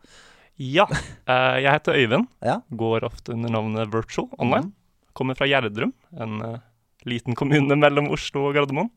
Ja. 0.62 0.86
eh, 1.26 1.56
jeg 1.64 1.72
heter 1.74 1.98
Øyvind. 1.98 2.28
Ja. 2.46 2.60
Går 2.70 3.08
ofte 3.08 3.34
under 3.34 3.50
navnet 3.50 3.90
Virtual 3.90 4.28
Online. 4.38 4.70
Kommer 5.14 5.34
fra 5.38 5.48
Gjerdrum, 5.50 5.90
en 6.22 6.38
eh, 6.46 6.60
liten 7.10 7.34
kommune 7.38 7.74
mellom 7.80 8.12
Oslo 8.14 8.46
og 8.52 8.54
Gardermoen. 8.54 8.92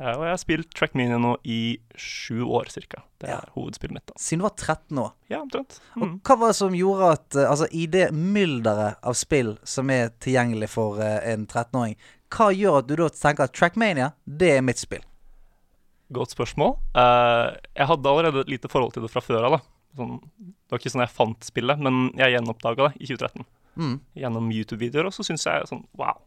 Eh, 0.00 0.10
og 0.10 0.24
jeg 0.26 0.32
har 0.32 0.40
spilt 0.42 0.70
Trackmania 0.74 1.18
nå 1.22 1.36
i 1.46 1.78
sju 1.94 2.42
år 2.44 2.66
cirka. 2.72 3.02
Det 3.20 3.28
er 3.28 3.34
Ja. 3.34 3.52
hovedspillet 3.54 3.92
mitt. 3.94 4.06
da. 4.06 4.14
Siden 4.18 4.38
du 4.40 4.42
var 4.42 4.56
13 4.56 4.98
år. 4.98 5.12
Ja, 5.30 5.40
omtrent. 5.40 5.78
Og 5.96 6.02
Mm. 6.02 6.20
hva 6.22 6.38
var 6.38 6.48
det 6.48 6.56
som 6.56 6.72
gjorde 6.72 7.12
at 7.12 7.36
eh, 7.36 7.50
Altså, 7.50 7.68
i 7.72 7.86
det 7.86 8.10
mylderet 8.12 8.96
av 9.02 9.14
spill 9.14 9.56
som 9.64 9.88
er 9.90 10.08
tilgjengelig 10.20 10.68
for 10.68 11.00
eh, 11.00 11.32
en 11.32 11.46
13-åring, 11.46 11.96
hva 12.30 12.50
gjør 12.52 12.78
at 12.78 12.86
du 12.88 12.96
da 12.96 13.08
tenker 13.08 13.44
at 13.44 13.52
Trackmania, 13.52 14.12
det 14.26 14.56
er 14.58 14.62
mitt 14.62 14.78
spill? 14.78 15.02
Godt 16.12 16.34
spørsmål. 16.34 16.76
Jeg 16.94 17.86
hadde 17.86 18.06
allerede 18.10 18.40
et 18.40 18.48
lite 18.48 18.68
forhold 18.68 18.92
til 18.92 19.02
det 19.02 19.10
fra 19.10 19.20
før 19.20 19.44
av. 19.46 19.50
da. 19.52 19.60
Sånn, 19.96 20.20
det 20.38 20.70
var 20.70 20.78
ikke 20.80 20.90
sånn 20.90 21.06
jeg 21.06 21.14
fant 21.14 21.40
spillet, 21.46 21.78
men 21.78 22.10
jeg 22.18 22.34
gjenoppdaga 22.34 22.88
det 22.92 23.00
i 23.00 23.06
2013. 23.06 23.44
Mm. 23.76 24.00
Gjennom 24.16 24.50
YouTube-videoer, 24.52 25.06
og 25.06 25.12
så 25.12 25.22
syns 25.24 25.44
jeg 25.46 25.66
sånn 25.70 25.84
wow. 25.96 26.18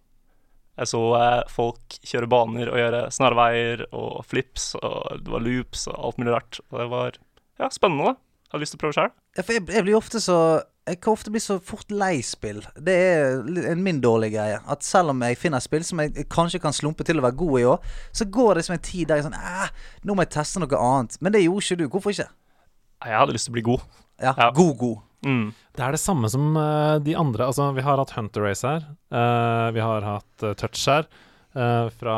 Jeg 0.78 0.92
så 0.92 1.02
eh, 1.18 1.42
folk 1.50 1.98
kjøre 2.06 2.30
baner 2.30 2.70
og 2.70 2.78
gjøre 2.78 3.02
snarveier 3.14 3.84
og 3.90 4.24
flips, 4.30 4.72
og 4.78 5.24
det 5.24 5.34
var 5.34 5.44
loops 5.44 5.88
og 5.90 5.98
alt 5.98 6.20
mulig 6.22 6.34
rart. 6.36 6.60
Og 6.70 6.82
det 6.84 6.88
var 6.92 7.20
ja, 7.58 7.70
spennende, 7.74 8.12
da. 8.12 8.18
Jeg 8.48 8.54
hadde 8.54 8.64
lyst 8.64 8.76
til 8.76 8.80
å 8.80 8.84
prøve 8.86 8.96
sjøl. 8.96 9.14
Ja, 9.36 9.44
for 9.44 9.58
jeg, 9.58 9.64
jeg 9.76 9.84
blir 9.84 9.98
ofte 9.98 10.22
så 10.24 10.36
Jeg 10.88 11.02
kan 11.04 11.18
ofte 11.18 11.32
bli 11.34 11.42
så 11.44 11.58
fort 11.60 11.90
lei 11.92 12.22
spill. 12.24 12.62
Det 12.80 12.94
er 12.96 13.42
en 13.74 13.82
min 13.84 13.98
dårlige 14.00 14.38
greie. 14.38 14.60
At 14.72 14.86
selv 14.88 15.12
om 15.12 15.26
jeg 15.26 15.36
finner 15.36 15.60
spill 15.60 15.84
som 15.84 16.00
jeg 16.00 16.30
kanskje 16.32 16.62
kan 16.64 16.72
slumpe 16.72 17.04
til 17.04 17.20
å 17.20 17.26
være 17.26 17.36
god 17.42 17.60
i 17.60 17.66
òg, 17.74 17.90
så 18.16 18.30
går 18.38 18.56
det 18.56 18.64
som 18.70 18.78
en 18.78 18.86
tid 18.86 19.10
der 19.10 19.20
jeg 19.20 19.26
er 19.26 19.28
sånn 19.28 19.36
Æh, 19.36 19.74
nå 20.08 20.16
må 20.16 20.24
jeg 20.24 20.32
teste 20.38 20.62
noe 20.64 20.80
annet. 20.80 21.20
Men 21.20 21.36
det 21.36 21.44
gjorde 21.44 21.66
ikke 21.66 21.80
du. 21.82 21.86
Hvorfor 21.92 22.16
ikke? 22.16 22.30
Jeg 23.04 23.20
hadde 23.20 23.36
lyst 23.36 23.50
til 23.50 23.52
å 23.52 23.58
bli 23.58 23.66
god. 23.68 23.84
Ja, 24.24 24.32
god 24.56 24.86
Ja. 24.86 24.96
Mm. 25.28 25.48
Det 25.78 25.84
er 25.86 25.94
det 25.98 26.00
samme 26.02 26.30
som 26.32 26.56
uh, 26.56 26.98
de 27.04 27.14
andre. 27.20 27.50
Altså, 27.52 27.68
vi 27.76 27.84
har 27.86 28.00
hatt 28.02 28.14
Hunter 28.16 28.46
Race 28.48 28.64
her. 28.66 28.86
Uh, 29.12 29.68
vi 29.76 29.84
har 29.84 30.06
hatt 30.08 30.46
uh, 30.48 30.54
Touch 30.58 30.86
her. 30.90 31.10
fra 31.98 32.16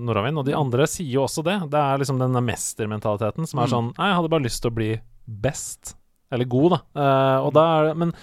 Nordavind. 0.00 0.38
Og 0.40 0.46
de 0.46 0.54
andre 0.56 0.86
sier 0.88 1.10
jo 1.12 1.24
også 1.26 1.42
det. 1.44 1.58
Det 1.68 1.76
er 1.76 1.98
liksom 2.00 2.16
denne 2.22 2.40
mestermentaliteten 2.40 3.44
som 3.46 3.60
er 3.60 3.66
Mm. 3.68 3.72
sånn 3.74 3.88
Nei, 3.98 4.06
jeg 4.08 4.16
hadde 4.16 4.30
bare 4.32 4.44
lyst 4.46 4.62
til 4.64 4.70
å 4.70 4.76
bli 4.78 4.86
best. 5.28 5.90
Eller 6.32 6.48
god, 6.48 6.70
da. 6.78 6.78
Og 7.44 7.50
da 7.52 7.64
er 7.74 7.88
det 7.90 7.96
Men 8.00 8.14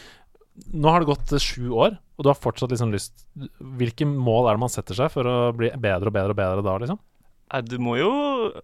nå 0.74 0.90
har 0.90 1.04
det 1.04 1.10
gått 1.12 1.36
sju 1.44 1.70
år, 1.70 2.00
og 2.18 2.24
du 2.26 2.30
har 2.32 2.40
fortsatt 2.40 2.72
liksom 2.74 2.90
lyst 2.96 3.28
Hvilke 3.60 4.08
mål 4.10 4.48
er 4.50 4.58
det 4.58 4.64
man 4.64 4.74
setter 4.74 4.98
seg 4.98 5.12
for 5.14 5.28
å 5.30 5.38
bli 5.54 5.70
bedre 5.70 6.10
og 6.10 6.16
bedre 6.18 6.34
og 6.34 6.40
bedre 6.42 6.66
da, 6.66 6.78
liksom? 6.82 7.00
Du 7.70 7.78
må 7.78 8.00
jo 8.00 8.10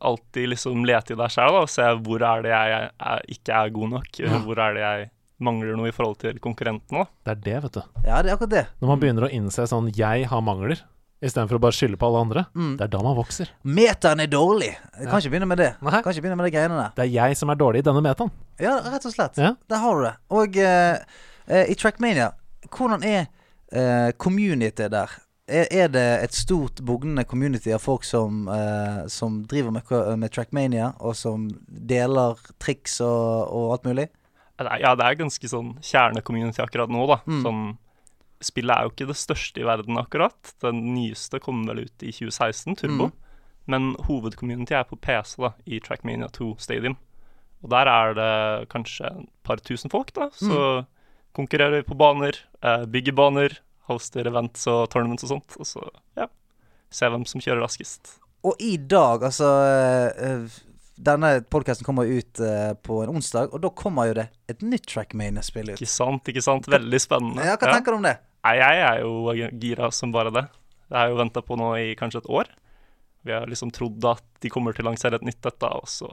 alltid 0.01 0.49
liksom 0.55 0.81
lete 0.89 1.13
i 1.13 1.19
deg 1.19 1.29
sjøl 1.29 1.59
og 1.61 1.69
se 1.69 1.85
hvor 2.01 2.23
er 2.25 2.41
det 2.47 2.49
jeg 2.55 2.89
er, 2.97 3.21
ikke 3.29 3.59
er 3.61 3.69
god 3.77 3.89
nok. 3.99 4.21
Hvor 4.47 4.57
er 4.57 4.73
det 4.73 4.81
jeg 4.87 5.09
mangler 5.43 5.75
noe 5.77 5.89
i 5.91 5.95
forhold 5.95 6.19
til 6.21 6.39
konkurrentene. 6.43 7.07
Det 7.25 7.35
er 7.35 7.43
det, 7.45 7.57
vet 7.65 7.77
du. 7.77 7.83
Ja, 8.05 8.21
det 8.21 8.31
er 8.31 8.37
akkurat 8.37 8.53
det. 8.55 8.65
Når 8.81 8.93
man 8.93 9.01
begynner 9.01 9.27
å 9.27 9.31
innse 9.33 9.67
sånn 9.69 9.91
Jeg 9.97 10.27
har 10.31 10.41
mangler, 10.45 10.81
istedenfor 11.21 11.59
å 11.59 11.61
bare 11.61 11.77
skylde 11.77 11.99
på 12.01 12.07
alle 12.07 12.21
andre. 12.25 12.45
Mm. 12.57 12.75
Det 12.79 12.85
er 12.87 12.91
da 12.95 13.01
man 13.05 13.17
vokser. 13.17 13.51
Metaen 13.63 14.23
er 14.23 14.29
dårlig. 14.31 14.71
Jeg 14.73 15.05
kan 15.05 15.13
Ja. 15.13 15.19
ikke 15.19 15.33
begynne 15.35 15.47
med 15.47 15.57
det. 15.61 15.71
Nei. 15.81 16.01
Kan 16.01 16.13
ikke 16.13 16.23
begynne 16.25 16.37
med 16.37 16.47
de 16.49 16.55
greiene 16.57 16.77
der. 16.79 16.91
Det 16.95 17.03
er 17.05 17.11
jeg 17.13 17.37
som 17.37 17.49
er 17.49 17.55
dårlig 17.55 17.83
i 17.83 17.87
denne 17.89 18.01
metaen. 18.01 18.31
Ja, 18.59 18.79
rett 18.81 19.05
og 19.05 19.13
slett. 19.13 19.37
Ja. 19.37 19.55
Der 19.69 19.77
har 19.77 19.95
du 19.95 20.01
det. 20.07 20.15
Og 20.29 20.57
uh, 20.57 20.97
eh, 21.47 21.65
i 21.69 21.75
Trackmania, 21.75 22.31
hvordan 22.69 23.03
er 23.03 23.27
uh, 23.75 24.11
community 24.17 24.87
der? 24.89 25.09
Er, 25.47 25.67
er 25.71 25.87
det 25.91 26.23
et 26.23 26.33
stort, 26.33 26.81
bugnende 26.85 27.25
community 27.27 27.73
av 27.75 27.81
folk 27.83 28.03
som, 28.03 28.47
uh, 28.47 29.05
som 29.07 29.43
driver 29.45 29.71
med, 29.71 29.83
med 30.17 30.31
Trackmania, 30.31 30.93
og 30.99 31.15
som 31.15 31.49
deler 31.67 32.39
triks 32.57 33.01
og, 33.01 33.51
og 33.51 33.73
alt 33.75 33.85
mulig? 33.85 34.07
Ja, 34.81 34.95
det 34.95 35.05
er 35.05 35.15
ganske 35.15 35.47
sånn 35.49 35.73
kjerne-community 35.81 36.61
akkurat 36.63 36.89
nå, 36.89 37.05
da. 37.07 37.17
Mm. 37.27 37.41
Sånn, 37.45 37.77
spillet 38.41 38.75
er 38.77 38.83
jo 38.83 38.89
ikke 38.93 39.07
det 39.07 39.17
største 39.17 39.61
i 39.61 39.63
verden 39.67 39.97
akkurat. 39.97 40.53
Den 40.61 40.93
nyeste 40.95 41.39
kom 41.39 41.65
vel 41.67 41.79
ut 41.85 42.03
i 42.03 42.11
2016, 42.11 42.75
Turbo. 42.77 43.09
Mm. 43.11 43.13
Men 43.67 43.95
hovedcommunity 44.07 44.73
er 44.73 44.83
på 44.89 44.97
PC, 44.99 45.37
da, 45.41 45.53
i 45.65 45.79
Trackmania 45.79 46.27
2 46.33 46.55
Stadium. 46.59 46.97
Og 47.63 47.69
der 47.69 47.85
er 47.87 48.13
det 48.17 48.69
kanskje 48.69 49.05
et 49.11 49.29
par 49.43 49.57
tusen 49.57 49.89
folk, 49.93 50.11
da. 50.13 50.29
Så 50.33 50.49
Mm. 50.81 50.85
konkurrerer 51.33 51.83
på 51.85 51.95
baner, 51.95 52.33
eh, 52.63 52.85
bygger 52.85 53.13
baner, 53.13 53.59
hoster 53.87 54.25
events 54.27 54.65
og 54.67 54.89
tournaments 54.89 55.23
og 55.23 55.29
sånt. 55.29 55.57
Og 55.59 55.65
så, 55.65 55.89
ja, 56.17 56.27
se 56.89 57.05
hvem 57.05 57.25
som 57.27 57.39
kjører 57.41 57.61
raskest. 57.61 58.17
Og 58.43 58.55
i 58.59 58.75
dag, 58.77 59.21
altså 59.21 59.45
eh, 60.17 60.47
Denne 61.01 61.31
podkasten 61.49 61.85
kommer 61.87 62.05
ut 62.05 62.39
uh, 62.45 62.73
på 62.85 62.99
en 63.03 63.09
onsdag, 63.15 63.49
og 63.55 63.61
da 63.63 63.71
kommer 63.73 64.11
jo 64.11 64.17
det 64.19 64.27
et 64.51 64.61
nytt 64.61 64.85
Trackmania-spill 64.91 65.71
ut. 65.73 65.79
Ikke 65.81 65.89
sant, 65.89 66.27
ikke 66.29 66.43
sant? 66.45 66.67
Veldig 66.69 66.99
spennende. 67.01 67.45
Ja, 67.47 67.55
hva 67.57 67.71
tenker 67.73 67.95
du 67.95 67.97
om 68.01 68.05
det? 68.05 68.17
Nei, 68.45 68.55
jeg 68.59 68.81
er 68.85 68.99
jo 69.01 69.33
gira 69.61 69.89
som 69.93 70.13
bare 70.13 70.33
det. 70.33 70.43
Jeg 70.91 70.97
har 70.99 71.09
jo 71.13 71.17
venta 71.21 71.41
på 71.45 71.57
nå 71.57 71.71
i 71.79 71.95
kanskje 71.97 72.21
et 72.21 72.29
år. 72.29 72.51
Vi 73.25 73.33
har 73.33 73.45
liksom 73.49 73.71
trodd 73.73 74.05
at 74.09 74.23
de 74.41 74.49
kommer 74.53 74.73
til 74.77 74.85
å 74.85 74.91
lansere 74.91 75.17
et 75.17 75.25
nytt 75.25 75.41
dette, 75.45 75.69
og 75.69 75.89
så 75.89 76.09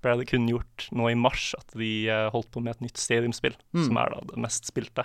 ble 0.00 0.14
det 0.20 0.28
kun 0.30 0.46
gjort 0.48 0.86
nå 0.96 1.10
i 1.12 1.16
mars 1.20 1.50
at 1.58 1.74
de 1.76 1.90
eh, 2.08 2.28
holdt 2.32 2.48
på 2.54 2.62
med 2.64 2.76
et 2.78 2.86
nytt 2.88 3.00
stadiumspill, 3.00 3.56
Mm. 3.76 3.84
som 3.86 3.98
er 4.00 4.12
da 4.14 4.20
det 4.30 4.38
mest 4.40 4.68
spilte. 4.68 5.04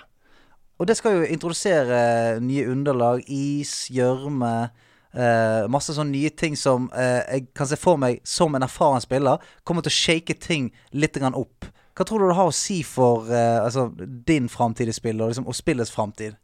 Og 0.80 0.88
det 0.88 0.96
skal 0.98 1.18
jo 1.18 1.26
introdusere 1.32 1.98
nye 2.44 2.64
underlag, 2.72 3.22
is, 3.28 3.86
gjørme 3.92 4.70
eh, 5.14 5.64
Masse 5.72 5.94
sånne 5.96 6.14
nye 6.14 6.30
ting 6.34 6.56
som 6.58 6.90
uh, 6.92 7.22
jeg 7.28 7.48
kan 7.56 7.68
se 7.68 7.78
for 7.80 8.00
meg, 8.00 8.20
som 8.26 8.54
en 8.56 8.66
erfaren 8.66 9.02
spiller, 9.04 9.42
kommer 9.64 9.84
til 9.84 9.92
å 9.92 9.98
shake 9.98 10.38
ting 10.42 10.70
litt 10.96 11.18
grann 11.18 11.36
opp. 11.38 11.68
Hva 11.96 12.04
tror 12.04 12.20
du 12.22 12.28
det 12.28 12.36
har 12.36 12.50
å 12.50 12.54
si 12.54 12.82
for 12.84 13.28
uh, 13.30 13.64
altså, 13.64 13.88
din 14.28 14.50
framtid 14.52 14.90
i 14.90 14.96
spillet, 14.96 15.22
og, 15.22 15.32
liksom, 15.32 15.48
og 15.48 15.56
spillets 15.56 15.92
framtid? 15.94 16.36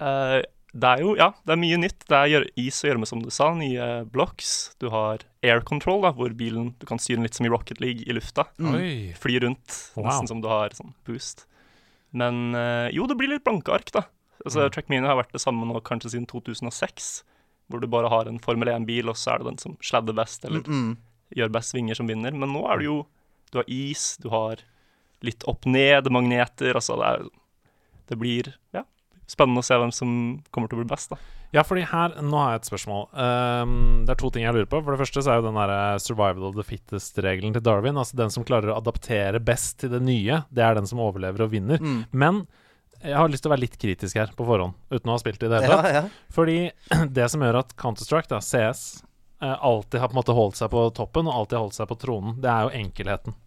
Eh, 0.00 0.40
det 0.74 0.90
er 0.90 1.02
jo, 1.04 1.12
ja, 1.18 1.28
det 1.46 1.54
er 1.54 1.60
mye 1.60 1.76
nytt. 1.78 2.06
Det 2.10 2.18
er 2.18 2.46
is 2.58 2.80
og 2.82 2.88
gjørme, 2.88 3.06
som 3.06 3.20
du 3.22 3.28
sa. 3.30 3.52
Nye 3.54 3.90
blocks. 4.10 4.72
Du 4.82 4.88
har 4.90 5.22
air 5.44 5.62
control, 5.68 6.00
da, 6.02 6.10
hvor 6.16 6.32
bilen 6.34 6.72
du 6.80 6.88
kan 6.88 6.98
styre 6.98 7.20
den 7.20 7.28
litt 7.28 7.36
som 7.38 7.46
i 7.46 7.52
Rocket 7.52 7.82
League 7.84 8.08
i 8.08 8.16
lufta. 8.16 8.48
Mm. 8.58 9.12
Fly 9.20 9.38
rundt, 9.44 9.76
Wow. 9.94 10.08
nesten 10.08 10.32
som 10.32 10.40
du 10.42 10.48
har 10.50 10.74
sånn 10.74 10.96
boost. 11.06 11.46
Men 12.10 12.56
jo, 12.94 13.06
det 13.10 13.14
blir 13.18 13.30
litt 13.30 13.46
blanke 13.46 13.70
ark, 13.74 13.92
da. 13.94 14.02
Altså, 14.44 14.66
Trackmania 14.72 15.08
har 15.12 15.20
vært 15.20 15.32
det 15.34 15.42
samme 15.42 15.66
nå 15.68 15.80
kanskje 15.86 16.12
siden 16.14 16.26
2006, 16.30 17.12
hvor 17.70 17.80
du 17.80 17.86
bare 17.88 18.10
har 18.12 18.28
en 18.28 18.38
Formel 18.38 18.68
1-bil, 18.68 19.08
og 19.08 19.16
så 19.16 19.34
er 19.34 19.38
det 19.42 19.46
den 19.52 19.58
som 19.62 19.76
sladder 19.82 20.14
best, 20.18 20.44
eller 20.44 20.60
Mm. 20.68 20.96
gjør 21.34 21.50
best 21.52 21.72
svinger, 21.74 21.96
som 21.96 22.06
vinner. 22.06 22.32
Men 22.32 22.52
nå 22.52 22.64
er 22.70 22.78
det 22.78 22.84
jo 22.90 23.06
Du 23.52 23.58
har 23.58 23.64
is, 23.68 24.16
du 24.18 24.28
har 24.30 24.56
litt 25.22 25.44
opp-ned-magneter, 25.46 26.74
altså 26.74 26.96
det 26.98 27.06
er 27.12 27.28
Det 28.08 28.18
blir 28.20 28.50
ja, 28.74 28.82
spennende 29.26 29.62
å 29.62 29.64
se 29.64 29.74
hvem 29.80 29.92
som 29.94 30.10
kommer 30.52 30.68
til 30.68 30.76
å 30.76 30.82
bli 30.82 30.90
best, 30.90 31.08
da. 31.14 31.16
Ja, 31.54 31.62
fordi 31.62 31.84
her 31.86 32.16
Nå 32.20 32.34
har 32.36 32.50
jeg 32.52 32.60
et 32.64 32.68
spørsmål. 32.68 33.04
Um, 33.14 34.04
det 34.04 34.10
er 34.10 34.18
to 34.20 34.28
ting 34.34 34.42
jeg 34.42 34.52
lurer 34.56 34.66
på. 34.68 34.82
For 34.84 34.90
det 34.92 35.00
første 35.00 35.22
så 35.22 35.30
er 35.32 35.38
jo 35.40 35.46
den 35.46 35.54
der 35.54 35.98
survival 36.02 36.48
of 36.50 36.56
the 36.58 36.64
fittest-regelen 36.66 37.54
til 37.54 37.62
Darwin. 37.62 37.94
Altså 37.96 38.16
den 38.18 38.28
som 38.34 38.44
klarer 38.44 38.72
å 38.74 38.80
adaptere 38.82 39.38
best 39.40 39.78
til 39.80 39.90
det 39.94 40.02
nye, 40.02 40.42
det 40.52 40.64
er 40.66 40.74
den 40.74 40.86
som 40.90 40.98
overlever 40.98 41.46
og 41.46 41.52
vinner. 41.54 41.78
Mm. 41.78 42.04
Men 42.12 42.42
jeg 43.04 43.16
har 43.18 43.30
lyst 43.30 43.44
til 43.44 43.50
å 43.50 43.54
være 43.54 43.64
litt 43.66 43.78
kritisk 43.80 44.18
her 44.18 44.32
på 44.36 44.46
forhånd, 44.48 44.76
uten 44.90 45.10
å 45.10 45.16
ha 45.16 45.20
spilt 45.20 45.42
i 45.42 45.50
det 45.50 45.60
hele 45.62 45.78
tatt. 45.78 45.96
ja. 45.98 46.04
Fordi 46.34 46.58
det 47.18 47.28
som 47.32 47.44
gjør 47.44 47.60
at 47.60 47.74
Counter-Strike, 47.80 48.30
da, 48.32 48.40
CS, 48.44 49.04
eh, 49.42 49.54
alltid 49.54 50.00
har 50.00 50.10
på 50.10 50.16
en 50.16 50.22
måte 50.22 50.36
holdt 50.36 50.60
seg 50.60 50.72
på 50.72 50.88
toppen 50.96 51.28
og 51.30 51.42
alltid 51.42 51.60
holdt 51.60 51.78
seg 51.78 51.90
på 51.90 51.98
tronen, 52.00 52.38
det 52.42 52.50
er 52.50 52.66
jo 52.66 52.76
enkelheten. 52.82 53.38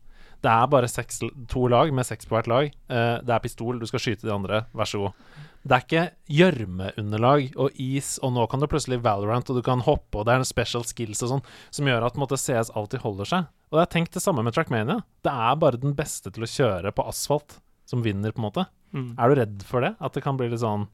Det 0.46 0.54
er 0.54 0.70
bare 0.70 0.90
seks, 0.92 1.24
to 1.50 1.66
lag 1.74 1.90
med 1.96 2.06
seks 2.06 2.30
på 2.30 2.38
hvert 2.38 2.50
lag. 2.52 2.70
Eh, 2.70 3.14
det 3.26 3.34
er 3.34 3.44
pistol, 3.44 3.80
du 3.82 3.88
skal 3.90 4.04
skyte 4.04 4.28
de 4.28 4.34
andre, 4.36 4.66
vær 4.78 4.90
så 4.90 5.08
god. 5.08 5.46
Det 5.68 5.76
er 5.76 5.84
ikke 5.84 6.04
gjørmeunderlag 6.32 7.58
og 7.60 7.80
is, 7.82 8.14
og 8.24 8.32
nå 8.38 8.46
kan 8.48 8.62
du 8.62 8.70
plutselig 8.72 9.02
Valorant, 9.04 9.50
og 9.52 9.58
du 9.58 9.64
kan 9.66 9.82
hoppe, 9.84 10.22
og 10.22 10.28
det 10.28 10.36
er 10.36 10.44
en 10.44 10.48
special 10.48 10.86
skills 10.88 11.26
og 11.26 11.34
sånn, 11.34 11.46
som 11.74 11.90
gjør 11.90 12.06
at 12.08 12.20
måte, 12.22 12.40
CS 12.40 12.72
alltid 12.78 13.04
holder 13.04 13.28
seg. 13.34 13.50
Og 13.74 13.80
jeg 13.80 13.84
har 13.84 13.92
tenkt 13.92 14.16
det 14.16 14.24
samme 14.24 14.46
med 14.46 14.56
Trackmania. 14.56 15.02
Det 15.26 15.34
er 15.34 15.60
bare 15.60 15.82
den 15.82 15.98
beste 15.98 16.32
til 16.32 16.46
å 16.46 16.52
kjøre 16.52 16.94
på 16.96 17.08
asfalt 17.10 17.58
som 17.90 18.06
vinner, 18.06 18.32
på 18.32 18.40
en 18.40 18.48
måte. 18.48 18.68
Mm. 18.94 19.16
Er 19.20 19.30
du 19.30 19.36
redd 19.42 19.64
for 19.68 19.82
det? 19.82 19.96
At 20.00 20.14
det 20.14 20.24
kan 20.24 20.38
bli 20.38 20.48
litt 20.50 20.62
sånn 20.62 20.88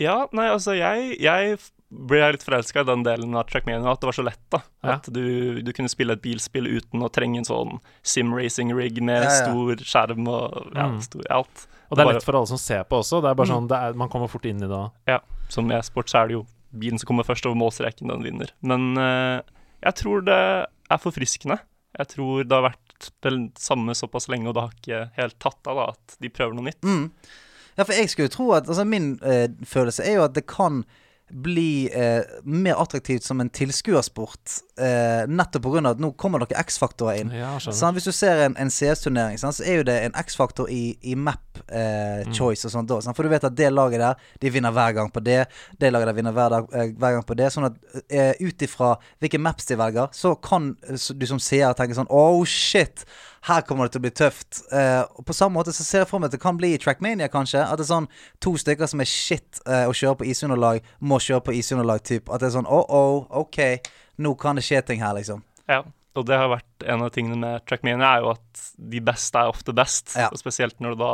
Ja, 0.00 0.26
nei, 0.32 0.48
altså, 0.50 0.72
jeg, 0.74 1.18
jeg 1.22 1.58
ble 1.92 2.22
litt 2.32 2.42
forelska 2.42 2.80
i 2.82 2.88
den 2.88 3.02
delen 3.04 3.34
av 3.36 3.44
Trackmania, 3.50 3.84
at 3.92 4.00
det 4.00 4.08
var 4.08 4.16
så 4.16 4.24
lett, 4.24 4.40
da. 4.50 4.62
Ja. 4.82 4.94
At 4.96 5.10
du, 5.12 5.60
du 5.62 5.70
kunne 5.76 5.90
spille 5.92 6.16
et 6.16 6.22
bilspill 6.24 6.66
uten 6.66 7.04
å 7.04 7.10
trenge 7.12 7.42
en 7.42 7.46
sånn 7.46 7.76
sim-racing-rig 8.02 8.98
med 9.04 9.20
Ja, 9.20 9.28
ja. 9.28 9.36
stor 9.44 9.84
skjerm 9.84 10.26
og 10.32 10.72
ja, 10.74 10.86
Mm. 10.88 11.02
stor 11.04 11.28
alt. 11.30 11.66
Og 11.90 11.96
det 11.98 12.02
er 12.02 12.08
Bare- 12.08 12.14
lett 12.16 12.24
for 12.24 12.38
alle 12.40 12.48
som 12.48 12.58
ser 12.58 12.84
på 12.88 12.98
også. 13.02 13.20
Det 13.22 13.30
er 13.30 13.34
bare 13.36 13.46
Mm. 13.46 13.54
sånn, 13.54 13.68
det 13.68 13.78
er, 13.78 13.92
Man 13.94 14.08
kommer 14.08 14.28
fort 14.32 14.46
inn 14.48 14.62
i 14.64 14.66
det. 14.66 14.90
Ja, 15.06 15.18
som 15.50 15.70
i 15.70 15.74
e-sport 15.76 16.08
så 16.08 16.22
er 16.24 16.28
det 16.28 16.34
jo 16.40 16.46
bilen 16.76 16.98
som 16.98 17.06
kommer 17.06 17.22
først 17.28 17.44
over 17.46 17.54
målstreken, 17.60 18.08
den 18.08 18.22
vinner. 18.24 18.50
Men 18.62 18.96
uh, 18.96 19.42
jeg 19.84 19.94
tror 19.94 20.24
det 20.24 20.66
er 20.90 20.98
forfriskende. 20.98 21.60
Jeg 21.98 22.08
tror 22.08 22.42
det 22.48 22.50
har 22.50 22.70
vært 22.70 22.81
det 23.24 23.32
samme 23.60 23.94
såpass 23.98 24.28
lenge, 24.32 24.48
og 24.50 24.56
det 24.56 24.66
har 24.66 24.76
ikke 24.76 25.00
helt 25.18 25.38
tatt 25.42 25.70
av 25.70 25.80
da, 25.80 25.88
at 25.94 26.16
de 26.22 26.30
prøver 26.32 26.56
noe 26.58 26.68
nytt. 26.68 26.82
Mm. 26.84 27.08
Ja, 27.76 27.86
for 27.86 27.96
jeg 27.96 28.10
skulle 28.12 28.28
jo 28.28 28.34
tro 28.34 28.46
at 28.52 28.68
altså 28.68 28.84
Min 28.84 29.14
eh, 29.24 29.46
følelse 29.64 30.04
er 30.04 30.18
jo 30.18 30.26
at 30.26 30.34
det 30.36 30.44
kan 30.50 30.82
bli 31.32 31.90
eh, 31.92 32.22
mer 32.44 32.74
attraktivt 32.82 33.24
som 33.24 33.40
en 33.40 33.50
tilskuersport. 33.50 34.58
Eh, 34.78 35.24
nettopp 35.28 35.64
pga. 35.64 35.82
at 35.90 36.00
nå 36.02 36.12
kommer 36.20 36.42
noen 36.42 36.60
X-faktorer 36.62 37.22
inn. 37.22 37.32
Ja, 37.36 37.54
sånn, 37.62 37.96
Hvis 37.96 38.08
du 38.08 38.12
ser 38.12 38.44
en, 38.46 38.56
en 38.60 38.70
CS-turnering, 38.72 39.40
sånn, 39.40 39.54
så 39.56 39.64
er 39.64 39.80
jo 39.80 39.86
det 39.88 39.98
en 40.04 40.16
X-faktor 40.22 40.70
i, 40.72 40.98
i 41.02 41.16
map 41.16 41.62
eh, 41.68 42.28
choice 42.36 42.68
og 42.68 42.74
sånt. 42.74 42.92
Sant? 43.04 43.16
For 43.16 43.24
du 43.26 43.32
vet 43.32 43.48
at 43.48 43.56
det 43.56 43.72
laget 43.72 44.04
der, 44.04 44.28
de 44.42 44.52
vinner 44.52 44.74
hver 44.74 44.96
gang 44.98 45.12
på 45.12 45.24
det. 45.24 45.42
Det 45.80 45.92
laget 45.92 46.12
der 46.12 46.18
vinner 46.20 46.36
hver, 46.36 46.56
dag, 46.56 46.70
eh, 46.76 46.92
hver 46.92 47.18
gang 47.18 47.26
på 47.28 47.38
det. 47.38 47.50
Sånn 47.54 47.68
at 47.70 47.80
eh, 48.08 48.32
ut 48.42 48.66
ifra 48.68 48.94
hvilke 49.22 49.40
maps 49.40 49.68
de 49.70 49.80
velger, 49.80 50.12
så 50.16 50.34
kan 50.36 50.74
eh, 50.88 50.96
du 50.96 51.28
som 51.28 51.40
seer 51.42 51.76
tenke 51.78 51.96
sånn 51.98 52.10
Oh 52.12 52.44
shit! 52.48 53.06
Her 53.48 53.64
kommer 53.66 53.88
det 53.88 53.96
til 53.96 54.02
å 54.02 54.04
bli 54.04 54.12
tøft. 54.14 54.60
Uh, 54.70 55.02
og 55.18 55.24
På 55.26 55.34
samme 55.34 55.58
måte 55.58 55.74
så 55.74 55.82
ser 55.86 56.04
jeg 56.04 56.10
for 56.12 56.22
meg 56.22 56.30
at 56.30 56.36
det 56.36 56.42
kan 56.44 56.58
bli 56.58 56.74
i 56.76 56.82
Trackmania, 56.82 57.26
kanskje. 57.32 57.64
At 57.64 57.80
det 57.80 57.86
er 57.88 57.90
sånn 57.90 58.06
to 58.44 58.54
stykker 58.60 58.90
som 58.90 59.02
er 59.02 59.10
shit 59.10 59.58
uh, 59.66 59.88
å 59.90 59.96
kjøre 59.96 60.20
på 60.20 60.28
isunderlag, 60.30 60.86
må 61.02 61.18
kjøre 61.22 61.46
på 61.48 61.56
isunderlag, 61.58 62.04
typ. 62.06 62.30
At 62.30 62.42
det 62.42 62.52
er 62.52 62.54
sånn 62.58 62.70
oh 62.70 62.86
oh, 62.86 63.26
ok, 63.42 63.58
nå 64.22 64.36
kan 64.38 64.60
det 64.60 64.66
skje 64.66 64.84
ting 64.86 65.02
her, 65.02 65.16
liksom. 65.18 65.42
Ja, 65.70 65.82
og 66.14 66.28
det 66.28 66.38
har 66.38 66.52
vært 66.52 66.86
en 66.86 67.02
av 67.02 67.10
tingene 67.14 67.40
med 67.40 67.66
Trackmania, 67.66 68.14
er 68.14 68.24
jo 68.24 68.32
at 68.36 68.64
de 68.76 69.02
beste 69.04 69.42
er 69.42 69.50
ofte 69.50 69.74
best. 69.74 70.14
Ja. 70.18 70.30
Og 70.30 70.38
spesielt 70.38 70.78
når 70.82 70.94
du 70.94 71.02
da 71.02 71.12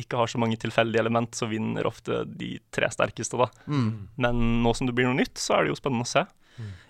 ikke 0.00 0.18
har 0.20 0.30
så 0.30 0.38
mange 0.40 0.58
tilfeldige 0.60 1.02
element, 1.02 1.34
så 1.36 1.48
vinner 1.50 1.86
ofte 1.86 2.22
de 2.24 2.54
tre 2.74 2.88
sterkeste, 2.90 3.38
da. 3.38 3.50
Mm. 3.70 3.90
Men 4.22 4.44
nå 4.64 4.74
som 4.74 4.88
det 4.88 4.94
blir 4.96 5.10
noe 5.10 5.18
nytt, 5.18 5.38
så 5.38 5.58
er 5.58 5.66
det 5.66 5.74
jo 5.74 5.80
spennende 5.80 6.06
å 6.06 6.10
se. 6.10 6.24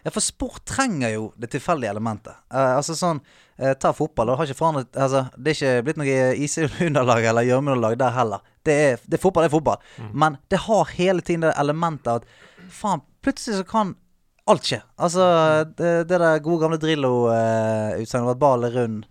Ja, 0.03 0.11
for 0.11 0.25
sport 0.25 0.65
trenger 0.65 1.13
jo 1.13 1.31
det 1.37 1.51
tilfeldige 1.53 1.93
elementet. 1.93 2.37
Uh, 2.53 2.77
altså 2.79 2.97
sånn 2.97 3.21
uh, 3.21 3.73
Ta 3.81 3.93
fotball. 3.97 4.33
Det 4.33 4.57
forandret 4.57 4.97
Altså, 4.97 5.27
det 5.37 5.53
er 5.53 5.59
ikke 5.59 5.87
blitt 5.87 6.01
noe 6.01 6.21
isunderlag 6.47 7.27
eller 7.31 7.49
gjørmeunderlag 7.49 7.99
der 8.01 8.15
heller. 8.17 8.45
Det 8.67 8.77
er, 8.77 9.03
det 9.05 9.19
er 9.19 9.23
fotball, 9.23 9.45
det 9.45 9.51
er 9.51 9.57
fotball. 9.57 10.13
Men 10.13 10.39
det 10.53 10.63
har 10.67 10.95
hele 10.97 11.25
tiden 11.25 11.47
det 11.47 11.55
elementet 11.61 12.21
at 12.21 12.71
faen, 12.73 13.05
plutselig 13.25 13.61
så 13.61 13.69
kan 13.69 13.95
alt 14.51 14.67
skje. 14.67 14.81
Altså, 15.01 15.25
det, 15.77 15.93
det 16.11 16.21
der 16.21 16.45
gode 16.45 16.65
gamle 16.65 16.81
Drillo-utsagnet 16.81 18.27
om 18.27 18.33
at 18.35 18.41
ballen 18.41 18.69
er 18.69 18.77
rund, 18.77 19.03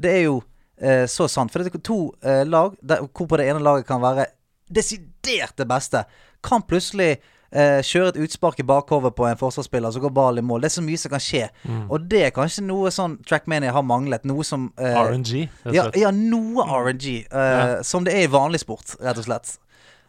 det 0.00 0.12
er 0.12 0.22
jo 0.26 0.40
uh, 0.40 1.04
så 1.08 1.28
sant. 1.30 1.52
For 1.52 1.60
det 1.60 1.72
er 1.72 1.84
to 1.84 2.00
lag 2.48 2.76
der, 2.80 3.04
hvor 3.12 3.28
på 3.28 3.40
det 3.40 3.48
ene 3.48 3.64
laget 3.64 3.88
kan 3.88 4.04
være 4.04 4.30
desidert 4.68 5.56
det 5.56 5.68
beste, 5.68 6.04
kan 6.44 6.64
plutselig 6.68 7.16
eh, 7.52 7.78
kjøre 7.84 8.12
et 8.14 8.18
utspark 8.26 8.58
i 8.60 8.66
bakhovet 8.68 9.14
på 9.16 9.26
en 9.28 9.38
forsvarsspiller, 9.40 9.92
så 9.94 10.02
går 10.02 10.12
ballen 10.16 10.44
i 10.44 10.48
mål. 10.48 10.60
Det 10.64 10.70
er 10.70 10.74
så 10.76 10.84
mye 10.84 10.98
som 11.00 11.14
kan 11.14 11.22
skje. 11.24 11.44
Og 11.88 12.08
det 12.10 12.22
er 12.26 12.34
kanskje 12.36 12.64
noe 12.66 12.90
sånn 12.94 13.18
Trackmania 13.28 13.72
har 13.76 13.86
manglet. 13.86 14.26
Noe 14.28 14.44
som 14.44 14.68
eh, 14.78 14.98
RNG, 14.98 15.32
rett 15.46 15.70
og 15.72 15.74
ja, 15.78 15.86
slett. 15.88 16.00
ja, 16.02 16.10
noe 16.12 16.66
RNG. 16.88 17.06
eh, 17.30 17.78
Som 17.88 18.04
det 18.08 18.14
er 18.18 18.26
i 18.26 18.30
vanlig 18.32 18.60
sport, 18.64 18.96
rett 19.00 19.18
og 19.22 19.28
slett. 19.30 19.56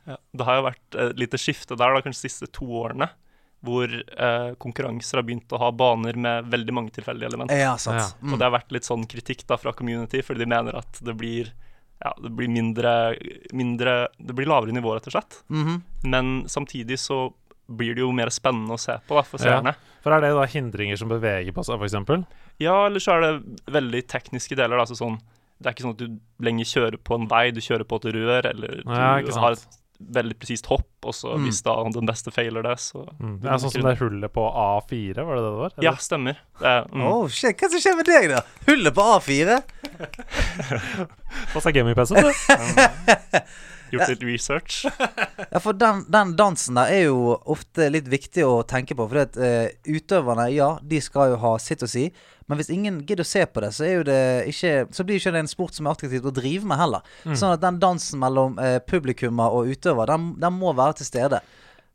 Ja, 0.09 0.15
det 0.33 0.45
har 0.47 0.55
jo 0.59 0.67
vært 0.71 0.95
et 1.05 1.19
lite 1.21 1.37
skifte 1.37 1.75
der, 1.77 1.93
da, 1.93 2.01
kanskje 2.01 2.23
de 2.23 2.29
siste 2.31 2.47
to 2.55 2.65
årene, 2.81 3.09
hvor 3.61 3.91
eh, 3.91 4.51
konkurranser 4.57 5.19
har 5.19 5.25
begynt 5.27 5.51
å 5.51 5.59
ha 5.59 5.67
baner 5.75 6.15
med 6.15 6.47
veldig 6.49 6.73
mange 6.73 6.93
tilfeldige 6.95 7.27
elementer. 7.27 7.59
Ja, 7.59 7.73
sant. 7.77 7.99
Ja. 7.99 8.05
Mm. 8.23 8.33
Og 8.33 8.39
det 8.39 8.47
har 8.47 8.53
vært 8.55 8.71
litt 8.71 8.87
sånn 8.87 9.03
kritikk 9.11 9.43
da 9.49 9.57
fra 9.59 9.73
community, 9.75 10.21
fordi 10.23 10.45
de 10.45 10.47
mener 10.49 10.77
at 10.79 11.01
det 11.03 11.13
blir 11.19 11.51
ja, 12.03 12.13
det 12.23 12.29
blir 12.31 12.47
mindre, 12.47 12.93
mindre 13.53 14.07
Det 14.19 14.33
blir 14.35 14.47
lavere 14.47 14.71
nivå, 14.75 14.93
rett 14.95 15.07
og 15.07 15.13
slett. 15.17 15.41
Mhm. 15.49 15.81
Men 16.03 16.43
samtidig 16.47 16.97
så 16.99 17.33
blir 17.69 17.93
det 17.95 18.01
jo 18.01 18.11
mer 18.15 18.31
spennende 18.33 18.73
å 18.73 18.79
se 18.79 18.95
på 19.07 19.15
da, 19.15 19.21
for 19.21 19.37
Ja. 19.37 19.59
seerne. 19.61 19.75
For 20.01 20.11
er 20.15 20.21
det 20.21 20.31
da 20.33 20.45
hindringer 20.45 20.97
som 20.97 21.09
beveger 21.09 21.51
på 21.53 21.63
seg, 21.63 21.77
f.eks.? 21.79 22.25
Ja, 22.59 22.85
eller 22.87 22.99
så 22.99 23.13
er 23.17 23.21
det 23.21 23.65
veldig 23.67 24.07
tekniske 24.07 24.55
deler. 24.55 24.77
da, 24.77 24.85
så 24.85 24.95
sånn, 24.97 25.19
det 25.61 25.67
er 25.67 25.73
ikke 25.73 25.83
sånn 25.83 25.91
at 25.91 25.97
du 25.97 26.19
lenger 26.39 26.65
kjører 26.65 26.97
på 27.03 27.15
en 27.19 27.27
vei, 27.27 27.51
du 27.51 27.59
kjører 27.59 27.83
på 27.85 27.95
et 27.99 28.13
rør, 28.15 28.45
eller 28.49 28.81
du 28.83 28.89
Ja, 28.91 29.19
har 29.41 29.51
et 29.51 29.67
veldig 29.99 30.35
presist 30.39 30.65
hopp, 30.71 30.87
og 31.03 31.13
så 31.13 31.33
Mm. 31.35 31.43
hvis 31.45 31.61
da 31.63 31.73
den 31.91 32.05
beste 32.07 32.31
feiler 32.31 32.63
det, 32.63 32.77
så 32.79 33.05
Mm. 33.19 33.41
Det 33.41 33.49
er 33.51 33.57
sånn 33.57 33.71
som 33.71 33.81
det 33.83 33.97
hullet 33.99 34.31
på 34.31 34.45
A4, 34.55 35.25
var 35.25 35.35
det 35.35 35.43
det 35.43 35.51
det 35.51 35.59
var? 35.59 35.71
Ja, 35.81 35.89
Eller? 35.91 35.97
stemmer. 35.99 36.37
Det 36.59 36.65
er, 36.67 36.83
mm. 36.87 37.03
Oh, 37.03 37.27
shit, 37.27 37.57
Hva 37.57 37.69
som 37.69 37.79
skjer 37.79 37.95
med 37.97 38.05
deg, 38.05 38.29
da? 38.29 38.41
Hullet 38.67 38.93
på 38.93 39.01
A4? 39.01 39.61
Få 41.53 41.61
seg 41.61 41.73
gaming-PC, 41.75 42.15
du. 42.15 42.31
Gjort 43.93 44.11
litt 44.13 44.25
research. 44.27 44.81
Ja, 45.49 45.59
for 45.63 45.73
den, 45.77 46.03
den 46.11 46.35
dansen 46.37 46.77
der 46.77 46.91
er 46.93 47.05
jo 47.07 47.37
ofte 47.49 47.87
litt 47.91 48.09
viktig 48.11 48.43
å 48.45 48.59
tenke 48.67 48.97
på. 48.97 49.07
For 49.09 49.21
at 49.23 49.37
uh, 49.39 49.69
utøverne, 49.87 50.49
ja, 50.53 50.73
de 50.81 50.99
skal 51.03 51.33
jo 51.33 51.39
ha 51.41 51.53
sitt 51.61 51.85
å 51.85 51.89
si. 51.89 52.09
Men 52.49 52.59
hvis 52.59 52.71
ingen 52.73 52.99
gidder 53.05 53.23
å 53.25 53.29
se 53.29 53.45
på 53.45 53.61
det, 53.61 53.69
så 53.77 53.87
det 54.05 54.19
ikke 54.49 54.73
Så 54.95 55.05
blir 55.05 55.19
jo 55.19 55.21
ikke 55.21 55.33
det 55.35 55.43
en 55.43 55.51
sport 55.51 55.77
som 55.77 55.85
er 55.85 55.93
attraktivt 55.93 56.25
å 56.25 56.33
drive 56.33 56.65
med 56.69 56.81
heller. 56.81 57.05
Sånn 57.29 57.53
at 57.53 57.63
den 57.63 57.79
dansen 57.81 58.21
mellom 58.21 58.57
uh, 58.57 58.77
publikummer 58.89 59.53
og 59.53 59.69
utøver, 59.69 60.09
den, 60.09 60.33
den 60.41 60.57
må 60.57 60.73
være 60.77 60.99
til 60.99 61.09
stede. 61.11 61.41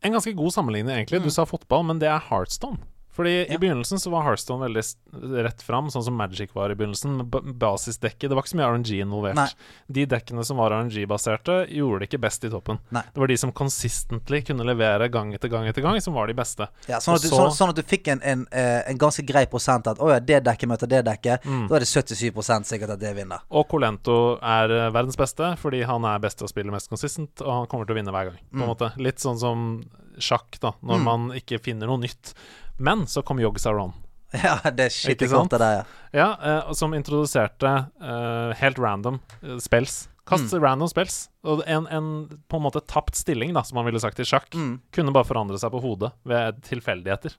En 0.04 0.14
ganske 0.14 0.34
god 0.36 0.52
sammenligning, 0.52 0.94
egentlig. 0.94 1.22
Du 1.24 1.32
sa 1.32 1.46
fotball, 1.48 1.86
men 1.88 2.02
det 2.02 2.10
er 2.12 2.22
Heartstone. 2.30 2.82
Fordi 3.14 3.46
Ja. 3.46 3.54
i 3.54 3.58
begynnelsen 3.58 3.98
så 4.02 4.10
var 4.10 4.24
Heartstone 4.24 4.66
veldig 4.66 5.44
rett 5.44 5.62
fram, 5.62 5.86
sånn 5.86 6.02
som 6.02 6.16
Magic 6.16 6.50
var 6.54 6.70
i 6.70 6.74
begynnelsen. 6.74 7.20
Basisdekket. 7.58 8.28
Det 8.28 8.34
var 8.34 8.42
ikke 8.42 8.52
så 8.54 8.58
mye 8.58 8.70
RNG 8.74 8.90
involvert. 9.04 9.36
Nei. 9.38 9.48
De 9.92 10.04
dekkene 10.10 10.44
som 10.44 10.56
var 10.58 10.70
RNG-baserte, 10.74 11.68
gjorde 11.70 12.00
det 12.02 12.08
ikke 12.10 12.20
best 12.24 12.44
i 12.44 12.50
toppen. 12.50 12.80
Nei. 12.90 13.02
Det 13.14 13.20
var 13.22 13.30
de 13.30 13.36
som 13.36 13.52
consistently 13.52 14.42
kunne 14.44 14.66
levere 14.66 15.08
gang 15.14 15.32
etter 15.36 15.48
gang 15.52 15.66
etter 15.70 15.82
gang, 15.84 16.00
som 16.02 16.14
var 16.14 16.26
de 16.26 16.34
beste. 16.34 16.66
Ja, 16.88 16.98
sånn, 16.98 17.14
at 17.14 17.22
du, 17.22 17.28
så- 17.28 17.38
sånn, 17.48 17.52
sånn 17.58 17.68
at 17.70 17.76
du 17.76 17.82
fikk 17.82 18.08
en, 18.08 18.20
en, 18.22 18.46
eh, 18.52 18.82
en 18.90 18.98
ganske 18.98 19.24
grei 19.26 19.46
prosent 19.46 19.86
at 19.86 19.98
å 19.98 20.10
ja, 20.10 20.18
det 20.18 20.42
dekket 20.44 20.68
møter 20.68 20.88
det 20.88 21.04
dekket. 21.04 21.42
Mm. 21.44 21.68
Da 21.68 21.76
er 21.76 21.80
det 21.80 21.88
77% 21.88 22.66
sikkert 22.66 22.90
at 22.90 22.98
det 23.00 23.14
vinner. 23.16 23.40
Og 23.50 23.68
Colento 23.68 24.38
er 24.42 24.70
eh, 24.70 24.90
verdens 24.90 25.16
beste 25.16 25.54
fordi 25.58 25.84
han 25.84 26.04
er 26.04 26.18
best 26.18 26.38
til 26.38 26.46
å 26.48 26.50
spille 26.50 26.70
mest 26.74 26.90
consistent, 26.90 27.40
og 27.42 27.52
han 27.52 27.66
kommer 27.66 27.86
til 27.86 27.94
å 27.94 27.98
vinne 28.02 28.12
hver 28.12 28.30
gang. 28.32 28.38
På 28.50 28.62
en 28.62 28.64
Mm. 28.64 28.74
måte 28.74 28.92
Litt 28.98 29.16
sånn 29.18 29.38
som 29.38 29.84
sjakk, 30.18 30.58
da, 30.60 30.72
når 30.82 30.98
Mm. 30.98 31.04
man 31.04 31.30
ikke 31.32 31.58
finner 31.60 31.86
noe 31.86 31.98
nytt. 31.98 32.34
Men 32.78 33.06
så 33.06 33.22
kom 33.22 33.40
Yogg 33.42 33.60
Saron. 33.62 33.92
Ja, 34.34 34.56
det 34.74 34.88
er 34.88 34.90
skikkelig 34.90 35.30
godt, 35.30 35.52
det 35.54 35.58
der. 35.62 35.76
ja. 35.76 35.84
Ja, 36.14 36.24
uh, 36.66 36.72
som 36.74 36.94
introduserte 36.96 37.70
uh, 38.02 38.50
helt 38.58 38.78
random 38.82 39.20
uh, 39.44 39.58
spells. 39.62 40.08
Kast 40.26 40.50
random 40.58 40.88
spells. 40.90 41.28
Og 41.46 41.62
en, 41.70 41.86
en 41.92 42.08
på 42.50 42.58
en 42.58 42.64
måte 42.64 42.80
tapt 42.90 43.14
stilling, 43.14 43.52
da, 43.54 43.62
som 43.62 43.76
man 43.78 43.86
ville 43.86 44.00
sagt 44.02 44.18
i 44.18 44.26
sjakk, 44.26 44.48
Mm. 44.56 44.80
kunne 44.90 45.12
bare 45.14 45.28
forandre 45.28 45.58
seg 45.60 45.70
på 45.70 45.82
hodet 45.84 46.10
ved 46.26 46.58
tilfeldigheter. 46.66 47.36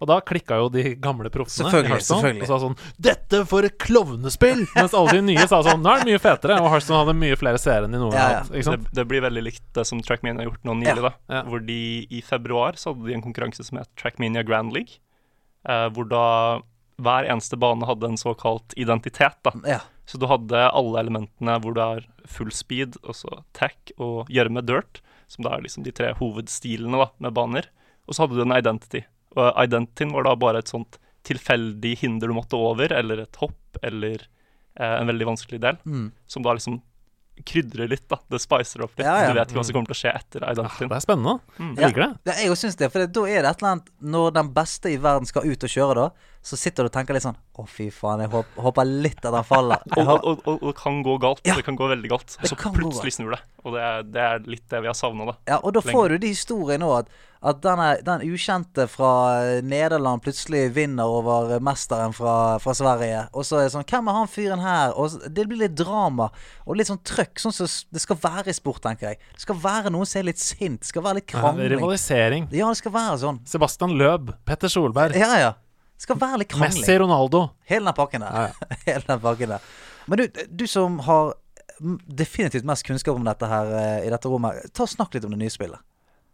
Og 0.00 0.06
da 0.06 0.20
klikka 0.20 0.56
jo 0.60 0.68
de 0.70 0.94
gamle 1.02 1.30
proffene 1.30 1.66
Selvfølgelig, 1.70 2.02
selvfølgelig. 2.06 2.42
og 2.42 2.48
sa 2.48 2.58
sånn 2.66 2.76
'Dette 3.00 3.40
for 3.46 3.62
et 3.64 3.78
klovnespill!' 3.78 4.66
Mens 4.76 4.94
alle 4.94 5.12
de 5.18 5.22
nye 5.22 5.46
sa 5.48 5.62
sånn 5.62 5.82
'Nå 5.82 5.90
er 5.94 6.04
det 6.04 6.08
mye 6.12 6.22
fetere', 6.22 6.60
og 6.60 6.70
Hearthstone 6.70 7.04
hadde 7.04 7.16
mye 7.18 7.36
flere 7.36 7.58
seere 7.58 7.84
enn 7.84 7.92
de 7.92 7.98
noen 7.98 8.12
Ja, 8.12 8.30
ja. 8.30 8.42
Det, 8.76 8.92
det 8.94 9.08
blir 9.08 9.20
veldig 9.22 9.42
likt 9.42 9.62
det 9.74 9.86
som 9.86 10.00
Trackmania 10.00 10.44
har 10.44 10.50
gjort 10.52 10.64
nå 10.64 10.74
nylig. 10.78 11.02
da 11.02 11.12
Ja. 11.28 11.42
Hvor 11.42 11.64
de 11.66 12.06
i 12.10 12.20
februar 12.22 12.72
så 12.76 12.92
hadde 12.94 13.06
de 13.06 13.14
en 13.14 13.22
konkurranse 13.22 13.64
som 13.64 13.78
het 13.78 13.88
Trackmania 13.96 14.42
Grand 14.44 14.72
League. 14.72 14.98
Eh, 15.68 15.88
hvor 15.90 16.08
da 16.08 16.60
hver 17.00 17.28
eneste 17.30 17.56
bane 17.58 17.86
hadde 17.86 18.04
en 18.04 18.16
såkalt 18.16 18.74
identitet. 18.76 19.36
da 19.44 19.50
Ja. 19.66 19.80
Så 20.06 20.18
du 20.18 20.26
hadde 20.26 20.70
alle 20.72 20.98
elementene 21.00 21.60
hvor 21.60 21.74
du 21.74 21.80
har 21.80 22.00
full 22.26 22.50
speed, 22.50 22.96
og 23.04 23.14
så 23.14 23.42
tech 23.52 23.76
og 23.98 24.26
gjørme 24.28 24.64
dirt, 24.64 25.00
som 25.28 25.44
da 25.44 25.50
er 25.56 25.60
liksom 25.62 25.84
de 25.84 25.90
tre 25.92 26.14
hovedstilene 26.14 26.96
da 26.96 27.10
med 27.20 27.34
baner. 27.34 27.66
Og 28.08 28.14
så 28.14 28.22
hadde 28.26 28.36
du 28.36 28.42
en 28.42 28.56
identity. 28.56 29.02
Og 29.36 29.52
identityen 29.64 30.12
var 30.12 30.24
da 30.24 30.34
bare 30.36 30.58
et 30.64 30.68
sånt 30.72 30.98
tilfeldig 31.28 31.96
hinder 32.00 32.28
du 32.30 32.34
måtte 32.34 32.56
over, 32.56 32.92
eller 32.96 33.20
et 33.26 33.36
hopp, 33.42 33.76
eller 33.82 34.22
eh, 34.78 34.94
en 35.00 35.06
veldig 35.10 35.26
vanskelig 35.26 35.60
del, 35.60 35.76
Mm. 35.84 36.12
som 36.26 36.42
da 36.42 36.54
liksom 36.56 36.80
krydrer 37.46 37.86
litt, 37.88 38.08
da. 38.10 38.16
Det 38.30 38.40
spicer 38.42 38.82
opp 38.82 38.96
litt. 38.98 39.06
Ja, 39.06 39.18
ja. 39.22 39.28
Du 39.32 39.38
vet 39.38 39.50
ikke 39.52 39.60
hva 39.60 39.64
som 39.68 39.74
kommer 39.76 39.86
til 39.92 39.94
å 39.94 40.00
skje 40.00 40.14
etter 40.16 40.42
Ah, 40.42 40.54
identityen. 40.56 40.88
det 40.90 40.96
er 40.96 41.04
spennende. 41.04 41.34
Mm. 41.58 41.74
Jeg 41.78 41.86
liker 41.92 42.02
det. 42.02 42.08
Ja, 42.26 42.32
jeg 42.42 42.50
òg 42.50 42.56
syns 42.58 42.76
det. 42.80 42.88
For 42.90 43.06
da 43.06 43.22
er 43.28 43.42
det 43.42 43.50
et 43.52 43.60
eller 43.62 43.70
annet 43.76 43.90
Når 44.02 44.32
den 44.34 44.48
beste 44.56 44.90
i 44.90 44.96
verden 44.96 45.26
skal 45.26 45.42
ut 45.46 45.62
og 45.62 45.70
kjøre, 45.70 45.94
da, 45.94 46.08
så 46.48 46.56
sitter 46.56 46.86
du 46.86 46.88
og 46.88 46.94
tenker 46.96 47.16
litt 47.16 47.26
sånn 47.26 47.36
Å, 47.58 47.66
fy 47.68 47.90
faen, 47.92 48.22
jeg 48.24 48.30
håper, 48.32 48.62
håper 48.64 48.88
litt 48.88 49.20
at 49.28 49.34
han 49.34 49.44
faller. 49.46 49.82
Og, 49.98 50.08
og, 50.08 50.26
og, 50.48 50.50
og 50.62 50.66
det 50.70 50.76
kan 50.80 51.00
gå 51.04 51.16
galt. 51.22 51.40
Ja. 51.46 51.56
Det 51.58 51.64
kan 51.66 51.76
gå 51.76 51.88
veldig 51.90 52.10
galt. 52.12 52.36
Og 52.40 52.48
så 52.52 52.56
plutselig 52.72 53.16
snur 53.18 53.34
det. 53.36 53.40
Og 53.66 53.74
det 53.74 53.82
er, 53.84 54.04
det 54.08 54.22
er 54.24 54.44
litt 54.48 54.64
det 54.70 54.80
vi 54.84 54.88
har 54.88 54.96
savna, 54.96 55.26
da. 55.28 55.34
ja, 55.50 55.58
og 55.60 55.74
da 55.76 55.82
får 55.84 56.14
du 56.14 56.22
de 56.22 56.30
historiene 56.32 56.86
òg, 56.86 57.02
at, 57.02 57.24
at 57.50 57.58
denne, 57.62 57.88
den 58.06 58.22
ukjente 58.32 58.86
fra 58.90 59.10
Nederland 59.66 60.22
plutselig 60.24 60.68
vinner 60.76 61.10
over 61.10 61.58
mesteren 61.62 62.14
fra, 62.16 62.36
fra 62.62 62.74
Sverige. 62.78 63.24
Og 63.34 63.44
så 63.46 63.58
er 63.60 63.66
det 63.68 63.74
sånn 63.74 63.86
Hvem 63.90 64.08
er 64.10 64.16
han 64.20 64.30
fyren 64.30 64.62
her? 64.64 64.94
Og 64.98 65.18
det 65.34 65.44
blir 65.50 65.60
litt 65.66 65.76
drama 65.78 66.30
og 66.64 66.78
litt 66.78 66.88
sånn 66.90 67.02
trøkk, 67.06 67.38
sånn 67.42 67.54
som 67.58 67.68
det 67.94 68.02
skal 68.06 68.18
være 68.22 68.54
i 68.54 68.56
sport, 68.56 68.80
tenker 68.86 69.12
jeg. 69.12 69.20
Det 69.36 69.44
skal 69.44 69.60
være 69.66 69.92
noen 69.94 70.08
som 70.08 70.22
er 70.22 70.30
litt 70.30 70.40
sint. 70.42 70.80
Det 70.86 70.90
skal 70.94 71.04
være 71.10 71.20
litt 71.20 71.30
Ja, 71.34 71.42
krangling. 71.42 71.74
rivalisering. 71.76 72.48
Ja, 72.54 72.70
det 72.72 72.80
skal 72.80 72.94
være 72.94 73.18
sånn. 73.26 73.42
Sebastian 73.50 73.98
Løb, 73.98 74.32
Petter 74.48 74.70
Solberg, 74.72 75.18
Ja, 75.18 75.34
ja. 75.42 75.54
Skal 75.98 76.18
være 76.20 76.44
litt 76.44 76.52
krangling. 76.52 76.80
Messi, 76.80 76.96
Ronaldo. 77.00 77.42
Hele 77.68 77.90
den 77.90 77.96
pakken 77.98 78.24
der. 78.24 78.48
Ja, 78.48 78.78
Hele 78.86 79.04
den 79.08 79.20
pakken 79.24 79.54
der. 79.56 79.68
Men 80.08 80.22
du, 80.22 80.42
du 80.48 80.64
som 80.70 81.00
har 81.08 81.34
definitivt 82.06 82.66
mest 82.66 82.86
kunnskap 82.86 83.18
om 83.18 83.26
dette 83.26 83.48
her 83.50 83.70
eh, 83.78 84.06
i 84.06 84.10
dette 84.12 84.30
rommet, 84.30 84.70
ta 84.74 84.86
og 84.86 84.90
snakk 84.90 85.14
litt 85.14 85.26
om 85.26 85.34
det 85.34 85.40
nye 85.42 85.52
spillet. 85.52 85.82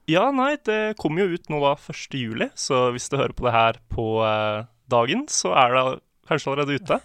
Ja, 0.08 0.28
nei, 0.36 0.54
det 0.68 0.96
kommer 1.00 1.24
jo 1.24 1.36
ut 1.36 1.48
nå 1.52 1.60
da 1.62 1.74
1. 1.80 2.16
juli, 2.20 2.50
så 2.60 2.90
hvis 2.92 3.08
du 3.08 3.16
hører 3.16 3.32
på 3.36 3.46
det 3.46 3.54
her 3.54 3.80
på 3.92 4.08
eh, 4.24 4.64
dagen, 4.92 5.24
så 5.32 5.54
er 5.56 5.76
det 5.76 5.84
kanskje 6.28 6.52
allerede 6.52 6.80
ute. 6.80 6.98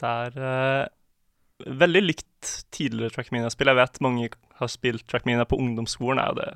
Det 0.00 0.10
er 0.10 0.40
eh, 0.50 1.70
veldig 1.82 2.02
likt 2.02 2.54
tidligere 2.74 3.14
Trackmania-spill. 3.14 3.70
Jeg 3.70 3.78
vet 3.78 4.02
mange 4.02 4.30
har 4.60 4.70
spilt 4.72 5.06
Trackmania 5.10 5.46
på 5.48 5.58
ungdomsskolen, 5.60 6.22
er 6.22 6.34
jo 6.34 6.40
det 6.40 6.50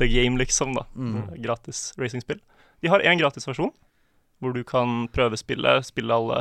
the 0.00 0.08
game, 0.08 0.38
liksom, 0.40 0.76
da. 0.78 0.86
Mm. 0.96 1.42
Gratis 1.42 1.92
racingspill. 2.00 2.40
De 2.80 2.90
har 2.90 3.02
én 3.04 3.18
gratisversjon, 3.20 3.70
hvor 4.42 4.54
du 4.56 4.62
kan 4.66 5.06
prøve 5.14 5.38
spillet, 5.40 5.86
spille 5.88 6.14
alle 6.14 6.40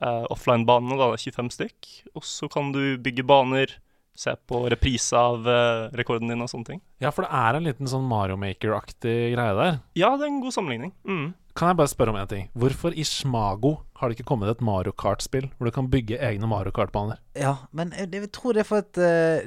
eh, 0.00 0.24
offline-banene, 0.32 0.96
da, 0.98 1.10
det 1.12 1.20
er 1.20 1.26
25 1.36 1.52
stykk. 1.58 1.90
Og 2.16 2.24
så 2.26 2.48
kan 2.52 2.72
du 2.74 2.82
bygge 3.04 3.26
baner, 3.28 3.76
se 4.18 4.32
på 4.50 4.64
reprise 4.72 5.14
av 5.14 5.44
eh, 5.46 5.84
rekorden 5.94 6.32
din 6.32 6.40
og 6.42 6.48
sånne 6.50 6.66
ting. 6.72 6.80
Ja, 7.04 7.12
for 7.14 7.22
det 7.22 7.30
er 7.38 7.54
en 7.60 7.68
liten 7.68 7.86
sånn 7.90 8.08
Mario 8.10 8.34
Maker-aktig 8.40 9.12
greie 9.36 9.52
der. 9.60 9.76
Ja, 10.00 10.14
det 10.18 10.26
er 10.26 10.32
en 10.32 10.40
god 10.42 10.56
sammenligning. 10.56 10.90
Mm. 11.06 11.28
Kan 11.58 11.70
jeg 11.72 11.78
bare 11.78 11.90
spørre 11.90 12.10
om 12.14 12.18
en 12.18 12.30
ting? 12.30 12.48
Hvorfor 12.58 12.94
i 12.94 13.04
Smago 13.06 13.76
har 13.98 14.10
det 14.10 14.18
ikke 14.18 14.28
kommet 14.32 14.50
et 14.50 14.60
Mario 14.64 14.92
Kart-spill 14.94 15.48
hvor 15.58 15.66
du 15.70 15.74
kan 15.74 15.88
bygge 15.90 16.18
egne 16.22 16.50
Mario 16.50 16.70
Kart-baner? 16.74 17.18
Ja, 17.38 17.56
men 17.74 17.90
jeg, 17.98 18.10
jeg 18.14 18.30
tror 18.34 18.54
det 18.54 18.62
er 18.62 18.68
for 18.68 18.82
at 18.82 18.98
uh, 19.02 19.46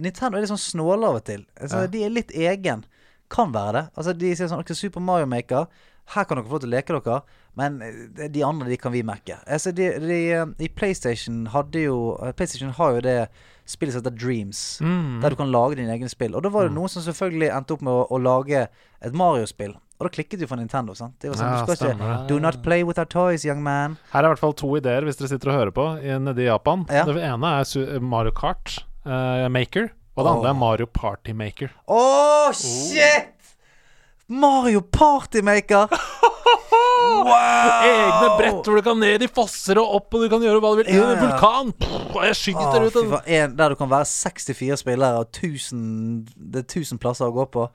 Nintendo 0.00 0.36
er 0.38 0.44
litt 0.44 0.52
sånn 0.52 0.60
snåle 0.62 1.08
av 1.08 1.18
og 1.20 1.26
til. 1.28 1.44
Altså, 1.60 1.82
Ja. 1.84 1.90
De 1.92 2.04
er 2.04 2.14
litt 2.14 2.32
egen. 2.36 2.84
Kan 3.32 3.52
være 3.52 3.72
det. 3.78 3.84
Altså, 3.98 4.14
De 4.16 4.32
sier 4.36 4.48
sånn 4.52 4.60
Ok, 4.64 4.72
Super 4.76 5.04
Mario 5.04 5.28
Maker. 5.28 5.68
Her 6.14 6.24
kan 6.24 6.38
dere 6.38 6.46
få 6.46 6.56
lov 6.56 6.62
til 6.62 6.70
å 6.70 6.76
leke 6.76 6.94
dere, 6.94 7.18
men 7.58 7.80
eh, 7.82 8.28
de 8.30 8.44
andre 8.46 8.70
de 8.70 8.78
kan 8.78 8.94
vi 8.94 9.02
merke. 9.06 9.40
Altså, 9.46 9.72
de, 9.74 9.88
de, 10.02 10.18
eh, 10.36 10.52
I 10.62 10.68
PlayStation 10.70 11.46
hadde 11.54 11.86
jo 11.88 11.96
eh, 12.22 12.34
PlayStation 12.36 12.74
har 12.76 12.98
jo 12.98 13.06
det 13.08 13.16
spillet 13.66 13.96
som 13.96 14.04
heter 14.04 14.14
Dreams. 14.14 14.60
Mm. 14.84 15.18
Der 15.24 15.34
du 15.34 15.40
kan 15.40 15.50
lage 15.50 15.80
dine 15.80 15.90
egne 15.90 16.10
spill. 16.12 16.36
Og 16.38 16.44
da 16.46 16.52
var 16.54 16.68
det 16.68 16.76
noen 16.76 16.92
som 16.92 17.02
selvfølgelig 17.02 17.50
endte 17.50 17.74
opp 17.74 17.82
med 17.82 17.90
å, 17.96 18.06
å 18.14 18.22
lage 18.22 18.68
et 18.68 19.18
Mario-spill. 19.18 19.74
Og 19.96 20.06
da 20.06 20.12
klikket 20.12 20.44
jo 20.44 20.46
for 20.46 20.60
Nintendo. 20.60 20.94
sant? 20.94 21.16
Det 21.18 21.32
var 21.32 21.40
sånn, 21.40 21.50
Ja, 21.50 21.58
du 21.58 21.70
skal 21.72 21.78
stemmer 21.80 22.10
ikke 22.12 22.28
Do 22.30 22.38
not 22.44 22.60
play 22.62 22.84
with 22.86 23.00
our 23.00 23.08
toys, 23.08 23.46
young 23.48 23.64
man. 23.64 23.96
Her 24.12 24.22
er 24.22 24.28
i 24.28 24.34
hvert 24.34 24.44
fall 24.44 24.54
to 24.60 24.74
ideer 24.78 25.06
hvis 25.08 25.18
dere 25.18 25.32
sitter 25.32 25.50
og 25.50 25.58
hører 25.58 25.74
på 25.74 25.86
nede 26.28 26.44
i 26.44 26.50
Japan. 26.50 26.84
Ja. 26.92 27.06
Det 27.08 27.16
ene 27.24 27.54
er 27.56 28.04
Mario 28.04 28.34
Kart 28.36 28.76
uh, 29.08 29.48
Maker, 29.50 29.88
og 30.14 30.28
det 30.28 30.34
andre 30.36 30.52
er 30.52 30.60
Mario 30.60 30.86
Party 30.92 31.32
Maker. 31.36 31.72
Å, 31.88 32.02
shit! 32.54 33.35
Mario 34.26 34.80
Partymaker! 34.82 35.88
wow! 37.26 37.26
Egne 37.86 38.30
brett 38.38 38.66
hvor 38.66 38.78
du 38.78 38.82
kan 38.82 38.98
ned 38.98 39.22
i 39.22 39.28
fosser 39.30 39.78
og 39.78 39.98
opp, 40.00 40.16
og 40.16 40.24
du 40.24 40.30
kan 40.32 40.42
gjøre 40.42 40.62
hva 40.62 40.72
du 40.74 40.80
vil. 40.82 40.90
Ja, 40.90 41.02
Ja, 41.02 41.10
ja. 41.14 41.20
Vulkan! 41.22 41.74
Og 42.10 42.22
jeg 42.26 42.38
skyter 42.40 42.86
ut 42.86 42.96
faen, 42.96 43.18
en, 43.38 43.58
der 43.58 43.74
du 43.74 43.78
kan 43.78 43.90
være 43.92 44.08
64 44.10 44.82
spillere 44.82 45.20
og 45.22 45.28
1000, 45.30 46.32
det 46.34 46.64
er 46.64 46.66
1000 46.66 47.02
plasser 47.02 47.28
å 47.28 47.36
gå 47.36 47.46
på. 47.54 47.68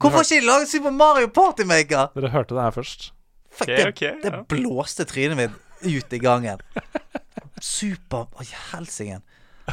Hvorfor 0.00 0.24
ikke 0.24 0.40
de 0.40 0.46
laget 0.46 0.70
Super 0.70 0.94
Mario 0.94 1.28
Partymaker? 1.34 2.14
Dere 2.14 2.30
hørte 2.32 2.56
det 2.56 2.62
her 2.64 2.76
først. 2.78 3.10
Fuck, 3.50 3.66
okay, 3.66 3.76
det, 3.76 3.88
okay, 3.90 4.14
det 4.22 4.30
ja. 4.32 4.44
blåste 4.48 5.04
trynet 5.10 5.36
mitt 5.36 5.58
ut 5.82 6.14
i 6.14 6.20
gangen. 6.22 6.62
Super 7.60 8.30
Å, 8.30 8.46
helsike. 8.70 9.18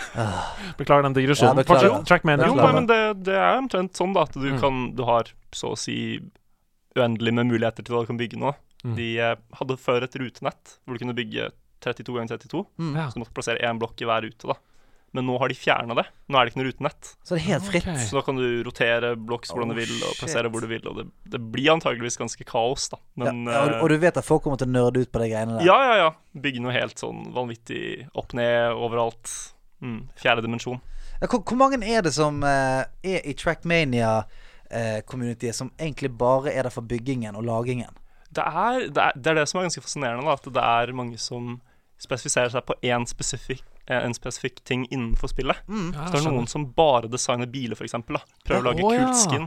Beklager 0.79 1.03
den 1.07 1.15
digresjonen. 1.17 1.55
Ja, 1.57 1.63
beklager. 1.63 1.89
Fortsett. 1.89 2.07
Trackmania. 2.11 2.47
Jo, 2.49 2.55
men 2.59 2.87
det, 2.89 2.99
det 3.27 3.35
er 3.37 3.57
omtrent 3.61 3.97
sånn 3.97 4.13
da 4.17 4.25
at 4.27 4.33
du 4.37 4.47
Mm. 4.47 4.59
kan 4.61 4.79
Du 4.97 5.03
har 5.07 5.29
så 5.55 5.73
å 5.73 5.77
si 5.79 6.19
uendelig 6.97 7.33
med 7.33 7.47
muligheter 7.51 7.85
til 7.85 7.93
hva 7.95 8.03
du 8.05 8.09
kan 8.13 8.17
bygge 8.19 8.39
nå. 8.41 8.53
Mm. 8.85 8.95
De 8.97 9.09
eh, 9.19 9.35
hadde 9.59 9.77
før 9.81 10.03
et 10.05 10.15
rutenett 10.21 10.77
hvor 10.85 10.95
du 10.97 11.01
kunne 11.03 11.15
bygge 11.17 11.49
32 11.83 12.15
ganger 12.17 12.37
32. 12.37 12.63
Mm. 12.81 12.95
Ja. 12.97 13.09
Så 13.09 13.17
du 13.17 13.23
måtte 13.25 13.35
plassere 13.37 13.61
én 13.65 13.77
blokk 13.81 14.01
i 14.01 14.07
hver 14.09 14.25
rute, 14.25 14.47
da. 14.49 14.55
Men 15.15 15.23
nå 15.25 15.37
har 15.39 15.47
de 15.49 15.55
fjerna 15.55 15.95
det. 15.95 16.03
Nå 16.29 16.35
er 16.37 16.45
det 16.45 16.51
ikke 16.51 16.59
noe 16.59 16.67
rutenett. 16.67 17.09
Så 17.25 17.33
det 17.37 17.39
er 17.39 17.45
helt 17.53 17.63
fritt. 17.69 17.85
Okay. 17.87 18.07
Så 18.09 18.17
da 18.17 18.21
kan 18.27 18.35
du 18.37 18.43
rotere 18.67 19.13
blokks 19.15 19.53
hvordan 19.53 19.71
Oh, 19.71 19.73
du 19.73 19.79
vil, 19.79 19.93
og 20.03 20.11
shit. 20.11 20.19
plassere 20.19 20.49
hvor 20.51 20.61
du 20.61 20.67
vil. 20.67 20.83
Og 20.91 20.97
det, 20.99 21.05
det 21.31 21.39
blir 21.53 21.71
antageligvis 21.73 22.19
ganske 22.19 22.43
kaos, 22.49 22.89
da. 22.91 22.99
Men 23.23 23.45
ja, 23.47 23.61
og, 23.63 23.85
og 23.85 23.93
du 23.93 23.97
vet 24.03 24.19
at 24.19 24.27
folk 24.27 24.43
kommer 24.45 24.59
til 24.61 24.67
å 24.67 24.73
nerde 24.75 25.05
ut 25.05 25.11
på 25.13 25.21
de 25.23 25.29
greiene 25.31 25.55
eh, 25.55 25.61
der. 25.63 25.69
ja, 25.69 25.77
ja, 25.87 25.95
ja. 26.03 26.09
Bygge 26.43 26.61
noe 26.65 26.75
helt 26.75 26.99
sånn 27.01 27.23
vanvittig 27.33 27.85
opp 28.19 28.35
ned 28.37 28.75
overalt. 28.75 29.31
Mm. 29.81 30.07
Fjerde 30.17 30.41
dimensjon. 30.45 30.79
Hvor, 31.21 31.39
hvor 31.41 31.55
mange 31.57 31.77
er 31.85 32.01
det 32.05 32.13
som 32.13 32.43
uh, 32.43 32.83
er 33.05 33.21
i 33.25 33.33
Trackmania-communityet 33.37 35.55
som 35.55 35.71
egentlig 35.79 36.11
bare 36.17 36.51
er 36.53 36.63
der 36.67 36.71
for 36.73 36.81
byggingen 36.85 37.35
og 37.35 37.43
lagingen? 37.47 37.89
Det 38.33 38.43
er 38.43 38.79
det, 38.91 39.01
er, 39.03 39.11
det 39.15 39.27
er 39.31 39.35
det 39.39 39.47
som 39.49 39.59
er 39.59 39.63
ganske 39.69 39.81
fascinerende, 39.85 40.25
da, 40.27 40.31
at 40.35 40.45
det 40.53 40.63
er 40.63 40.93
mange 40.97 41.17
som 41.21 41.61
spesifiserer 42.01 42.49
seg 42.53 42.63
på 42.67 42.73
én 42.85 43.05
spesifikk, 43.09 43.63
eh, 43.87 44.03
en 44.05 44.13
spesifikk 44.13 44.55
ting 44.67 44.81
innenfor 44.93 45.27
spillet. 45.31 45.57
Ja, 45.65 45.73
Så 45.73 45.79
det 45.87 45.93
er 46.03 46.07
skjønner. 46.21 46.35
noen 46.35 46.47
som 46.51 46.67
bare 46.77 47.07
designer 47.09 47.47
biler, 47.49 47.75
f.eks. 47.79 47.95
Prøver 48.05 48.21
Ja, 48.51 48.59
å 48.59 48.61
lage 48.67 48.83
å, 48.85 48.91
ja. 48.93 48.97
kult 49.07 49.17
skin. 49.23 49.45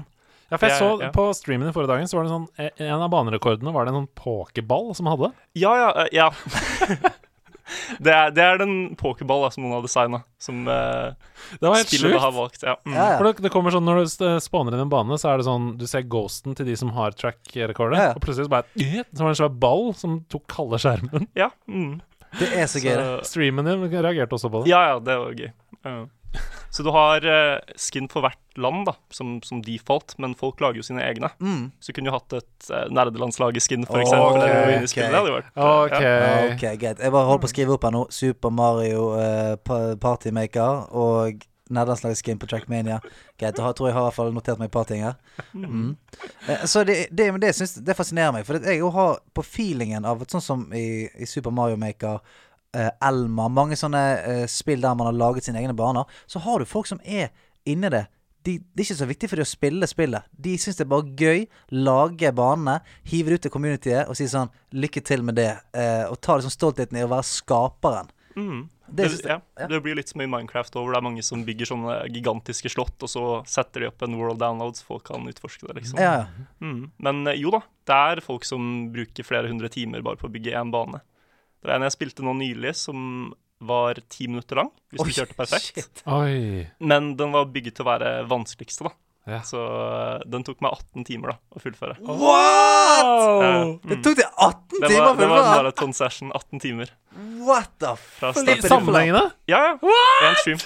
Ja, 0.51 0.57
for 0.59 0.67
jeg 0.67 0.75
så 0.81 0.89
ja. 0.99 1.11
på 1.15 1.25
streamen 1.39 1.69
i 1.71 1.75
forrige 1.77 1.93
dagen, 1.93 2.09
så 2.11 2.17
var 2.19 2.25
det 2.27 2.33
sånn 2.33 2.49
eh, 2.59 2.73
En 2.89 3.05
av 3.05 3.11
banerekordene 3.13 3.71
var 3.71 3.83
det 3.87 3.93
en 3.93 4.01
sånn 4.01 4.15
pokerball 4.19 4.89
som 4.99 5.07
hadde. 5.07 5.29
Ja, 5.55 5.71
ja, 5.79 5.91
eh, 6.03 6.11
ja. 6.17 6.27
det, 8.05 8.13
er, 8.15 8.31
det 8.37 8.45
er 8.45 8.59
den 8.63 8.75
pokerball 9.01 9.47
som 9.55 9.65
noen 9.65 9.77
har 9.79 9.83
designa, 9.87 10.23
som 10.43 10.63
uh, 10.69 11.13
Det 11.61 11.65
var 11.67 11.77
helt 11.81 11.89
spillet 11.91 12.13
sjukt. 12.15 12.21
har 12.25 12.33
valgt. 12.37 12.63
Ja. 12.67 12.75
Mm. 12.87 12.95
Ja, 12.97 13.07
ja. 13.13 13.17
For 13.21 13.29
det, 13.31 13.45
det 13.47 13.53
kommer 13.55 13.75
sånn 13.75 13.87
Når 13.89 14.01
du 14.03 14.11
st- 14.11 14.33
spawner 14.45 14.77
inn 14.77 14.85
en 14.87 14.93
bane, 14.93 15.19
så 15.21 15.33
er 15.33 15.41
det 15.41 15.47
sånn 15.49 15.71
Du 15.81 15.87
ser 15.91 16.03
ghosten 16.11 16.55
til 16.59 16.67
de 16.71 16.77
som 16.81 16.91
har 16.97 17.13
track-rekordet, 17.19 17.99
Ja, 17.99 18.07
ja. 18.11 18.15
og 18.17 18.23
plutselig 18.25 18.49
så 18.49 18.55
bare 18.55 18.67
Så 18.77 19.23
var 19.23 19.31
det 19.31 19.35
en 19.37 19.41
svær 19.43 19.59
ball 19.67 19.91
som 19.99 20.21
tok 20.33 20.57
halve 20.59 20.81
skjermen. 20.83 21.29
ja. 21.39 21.51
Mm. 21.69 22.01
Det 22.39 22.47
er 22.55 22.69
så 22.71 22.79
gøy, 22.79 22.95
det. 22.95 23.27
Streamen 23.27 23.67
din 23.67 23.81
reagerte 23.91 24.37
også 24.37 24.51
på 24.55 24.61
det. 24.63 24.71
Ja, 24.71 24.85
ja, 24.93 24.99
det 25.03 25.17
var 25.19 25.33
gøy. 25.35 25.49
Ja. 25.83 25.95
Så 26.75 26.85
du 26.87 26.91
har 26.95 27.25
eh, 27.27 27.59
skin 27.81 28.07
for 28.11 28.23
hvert 28.23 28.39
land, 28.61 28.85
da, 28.87 28.95
som, 29.11 29.41
som 29.43 29.59
default, 29.67 30.15
men 30.23 30.37
folk 30.39 30.61
lager 30.63 30.79
jo 30.79 30.87
sine 30.87 31.03
egne. 31.03 31.33
Mm. 31.43 31.71
Så 31.83 31.91
du 31.91 31.97
kunne 31.97 32.13
jo 32.13 32.15
hatt 32.15 32.37
et 32.39 32.71
uh, 32.71 32.85
nerdelandslaget-skin, 32.95 33.87
for 33.89 34.03
eksempel. 34.03 34.39
Okay, 34.39 34.55
noe 34.55 34.87
ok. 34.87 34.97
det 35.01 35.11
hadde 35.17 35.35
vært 35.35 35.51
eh, 35.51 36.05
ja. 36.05 36.11
Ja, 36.15 36.35
ok, 36.53 36.65
greit. 36.79 37.03
Jeg 37.03 37.15
bare 37.15 37.27
holder 37.27 37.43
på 37.43 37.51
å 37.51 37.53
skrive 37.55 37.75
opp 37.75 37.87
her 37.89 37.95
nå. 37.97 38.05
Super 38.15 38.55
Mario 38.55 39.07
uh, 39.17 39.55
pa- 39.67 39.97
Partymaker 40.01 40.93
og 40.95 41.43
nederlandslagsskin 41.71 42.39
på 42.39 42.49
Trackmania. 42.51 42.99
Greit, 43.39 43.57
da 43.59 43.73
tror 43.75 43.91
jeg 43.91 43.97
har 43.97 44.05
i 44.05 44.09
hvert 44.09 44.19
fall 44.19 44.33
notert 44.35 44.61
meg 44.61 44.71
et 44.71 44.75
par 44.75 44.87
ting 44.91 45.03
her. 45.07 45.19
Mm. 45.55 45.97
Uh, 46.49 46.65
Så 46.71 46.85
det, 46.87 47.01
det, 47.15 47.33
det, 47.43 47.55
synes, 47.59 47.77
det 47.87 47.99
fascinerer 47.99 48.35
meg, 48.35 48.47
for 48.47 48.59
jeg 48.63 48.83
har 48.99 49.19
på 49.35 49.47
feelingen 49.47 50.07
av 50.07 50.23
at 50.23 50.35
sånn 50.35 50.45
som 50.45 50.65
i, 50.75 51.07
i 51.15 51.29
Super 51.31 51.55
Mario 51.55 51.79
Maker 51.81 52.19
eh, 52.19 52.39
Elma, 52.77 53.49
mange 53.51 53.79
sånne 53.79 54.03
eh, 54.21 54.47
spill 54.51 54.83
der 54.85 54.97
man 54.99 55.11
har 55.11 55.19
laget 55.19 55.49
sine 55.49 55.59
egne 55.63 55.77
baner, 55.77 56.09
så 56.31 56.43
har 56.45 56.61
du 56.61 56.69
folk 56.69 56.87
som 56.91 57.03
er 57.05 57.33
inni 57.69 57.91
det. 57.93 58.07
De, 58.47 58.57
det 58.57 58.81
er 58.81 58.87
ikke 58.87 59.01
så 59.03 59.09
viktig 59.11 59.29
for 59.29 59.37
de 59.37 59.45
å 59.45 59.49
spille 59.49 59.89
spillet. 59.91 60.29
De 60.33 60.55
syns 60.57 60.79
det 60.79 60.87
er 60.87 60.93
bare 60.93 61.13
gøy. 61.19 61.43
Lage 61.77 62.31
banene, 62.33 62.79
hive 63.11 63.29
det 63.29 63.41
ut 63.41 63.47
til 63.49 63.53
communityet 63.53 64.09
og 64.09 64.17
si 64.17 64.29
sånn 64.31 64.49
Lykke 64.73 65.03
til 65.05 65.25
med 65.27 65.37
det. 65.37 65.51
Eh, 65.77 66.07
og 66.09 66.17
ta 66.25 66.39
liksom 66.39 66.55
stoltheten 66.55 66.97
i 66.97 67.05
å 67.05 67.11
være 67.11 67.27
skaperen. 67.29 68.09
Mm. 68.39 68.69
Det 68.91 69.09
Det, 69.09 69.29
ja, 69.29 69.41
ja. 69.59 69.67
det 69.67 69.81
blir 69.85 69.95
litt 69.95 70.09
som 70.09 70.23
i 70.23 70.27
Minecraft, 70.27 70.75
hvor 70.75 70.91
det 70.91 70.99
er 70.99 71.05
mange 71.05 71.23
som 71.23 71.45
bygger 71.47 71.69
sånne 71.69 71.97
gigantiske 72.11 72.73
slott, 72.73 72.97
og 73.07 73.11
så 73.13 73.25
setter 73.47 73.85
de 73.85 73.91
opp 73.91 74.03
en 74.03 74.17
world 74.19 74.41
download 74.43 74.79
så 74.79 74.89
folk 74.89 75.05
kan 75.07 75.29
utforske 75.31 75.69
det, 75.69 75.77
liksom. 75.83 76.01
Ja, 76.03 76.25
ja. 76.25 76.47
Mm. 76.65 76.91
Men 76.99 77.23
eh, 77.31 77.39
jo 77.39 77.53
da, 77.55 77.63
det 77.87 78.01
er 78.15 78.25
folk 78.25 78.49
som 78.49 78.89
bruker 78.95 79.27
flere 79.27 79.51
hundre 79.53 79.71
timer 79.71 80.03
bare 80.07 80.19
på 80.19 80.27
å 80.27 80.33
bygge 80.33 80.57
én 80.59 80.73
bane. 80.75 81.03
Det 81.61 81.69
var 81.69 81.77
en 81.77 81.87
jeg 81.89 81.97
spilte 81.99 82.25
nå 82.25 82.33
nylig, 82.39 82.73
som 82.79 83.35
var 83.61 83.99
ti 84.09 84.25
minutter 84.31 84.57
lang, 84.57 84.71
hvis 84.89 85.03
Oi, 85.05 85.11
du 85.11 85.17
kjørte 85.19 85.37
perfekt. 85.37 85.75
shit. 85.77 86.03
Oi. 86.09 86.65
Men 86.81 87.13
den 87.21 87.35
var 87.37 87.45
bygget 87.53 87.77
til 87.77 87.85
å 87.85 87.91
være 87.91 88.13
vanskeligste, 88.31 88.89
da. 88.89 88.95
Ja. 89.29 89.43
Så 89.45 89.61
eh, 89.61 90.23
den 90.33 90.43
tok 90.49 90.63
meg 90.65 90.73
18 90.73 91.05
timer 91.05 91.35
da, 91.35 91.37
å 91.53 91.61
fullføre. 91.61 91.99
What?! 92.09 93.11
Eh, 93.45 93.75
Det 93.85 93.99
mm. 93.99 94.03
tok 94.07 94.17
deg 94.17 94.27
18 94.33 94.81
Det 94.81 94.89
timer 94.89 95.05
var, 95.05 95.11
å 95.13 95.19
det 95.21 95.29
var 95.29 95.43
en 95.45 95.75
fullføre! 95.77 95.93
session, 96.01 96.33
18 96.33 96.63
timer. 96.65 96.95
What 97.45 97.69
the 97.85 97.93
fuck? 98.01 98.41
Start 98.41 98.65
Sammenhengende? 98.73 99.27
Ja, 99.53 99.61
ja. 99.77 100.01
En 100.31 100.41
stream. 100.41 100.65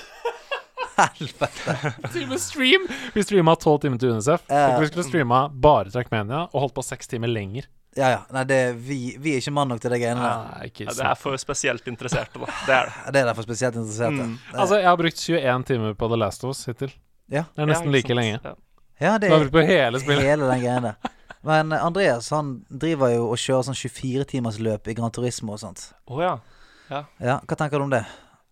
helvete? 0.94 2.38
Stream! 2.46 2.86
Vi 3.14 3.24
streama 3.26 3.56
tolv 3.58 3.82
timer 3.82 3.98
til 3.98 4.14
UNICEF. 4.14 4.46
Uh, 4.50 4.78
Vi 4.80 4.90
skulle 4.92 5.06
streama 5.08 5.48
bare 5.50 5.90
Trackmania 5.90 6.44
og 6.52 6.60
holdt 6.68 6.76
på 6.78 6.84
seks 6.86 7.10
timer 7.10 7.30
lenger. 7.34 7.66
Ja, 7.96 8.08
ja. 8.10 8.20
Nei, 8.34 8.42
det, 8.50 8.58
vi, 8.82 8.98
vi 9.22 9.34
er 9.34 9.42
ikke 9.42 9.52
mann 9.54 9.70
nok 9.70 9.80
til 9.82 9.92
det 9.94 10.00
greiene 10.02 10.22
der. 10.22 10.66
Ja, 10.66 10.94
det 10.98 11.06
er 11.06 11.18
for 11.18 11.38
spesielt 11.38 11.86
interesserte, 11.90 12.40
da. 12.42 12.48
Det 12.66 12.74
er 12.74 12.88
det. 12.90 12.94
Det 13.14 13.20
er 13.22 13.28
derfor 13.30 13.46
spesielt 13.46 13.78
interesserte. 13.78 14.26
Mm. 14.26 14.36
Altså, 14.52 14.80
jeg 14.82 14.88
har 14.90 14.98
brukt 14.98 15.22
21 15.22 15.66
timer 15.70 15.94
på 15.98 16.08
The 16.10 16.18
Last 16.18 16.44
of 16.44 16.54
Us 16.54 16.64
hittil. 16.70 16.94
Ja. 17.30 17.44
Det 17.54 17.62
er 17.64 17.70
nesten 17.70 17.90
Ja, 17.90 17.94
like 17.94 18.16
lenge. 18.18 18.40
Ja. 18.42 18.54
ja, 19.00 19.12
det 19.18 19.30
Du 19.30 19.34
har 19.36 19.40
er 19.40 19.46
brukt 19.46 19.56
på 19.58 19.66
hele 19.68 20.00
spillet. 20.02 20.26
hele 20.30 20.50
den 20.50 20.64
greiene 20.64 20.94
der. 20.94 21.14
Men 21.44 21.72
eh, 21.72 21.86
Andreas 21.86 22.30
han 22.34 22.54
driver 22.68 23.12
jo 23.14 23.30
og 23.30 23.38
kjører 23.40 23.68
sånn 23.68 23.78
24-timersløp 23.78 24.90
i 24.90 24.96
Gran 24.98 25.12
Turismo 25.14 25.54
og 25.54 25.62
sånt. 25.62 25.86
Oh, 26.10 26.20
ja. 26.24 26.38
Ja, 26.90 27.38
Hva 27.46 27.56
tenker 27.56 27.80
du 27.80 27.86
om 27.86 27.92
det? 27.92 28.04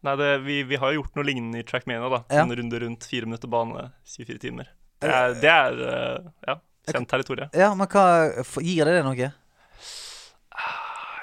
Nei, 0.03 0.15
det, 0.19 0.31
vi, 0.43 0.63
vi 0.67 0.79
har 0.83 0.91
jo 0.93 1.03
gjort 1.03 1.19
noe 1.19 1.27
lignende 1.27 1.61
i 1.63 1.67
Trackmania, 1.67 2.09
da. 2.11 2.23
Ja. 2.33 2.43
En 2.43 2.55
runde 2.59 2.81
rundt 2.83 3.07
fire 3.07 3.29
minutter 3.29 3.51
bane, 3.51 3.91
24 4.17 4.39
timer. 4.43 4.71
Det 5.03 5.11
er, 5.11 5.35
det 5.43 5.51
er 5.53 5.83
eh, 5.87 6.31
ja, 6.49 6.57
kjent 6.91 7.11
territorium. 7.11 7.53
Ja, 7.55 7.71
men 7.79 7.89
hva 7.93 8.07
Gir 8.65 8.89
det 8.89 8.99
det 8.99 9.05
noe? 9.07 9.31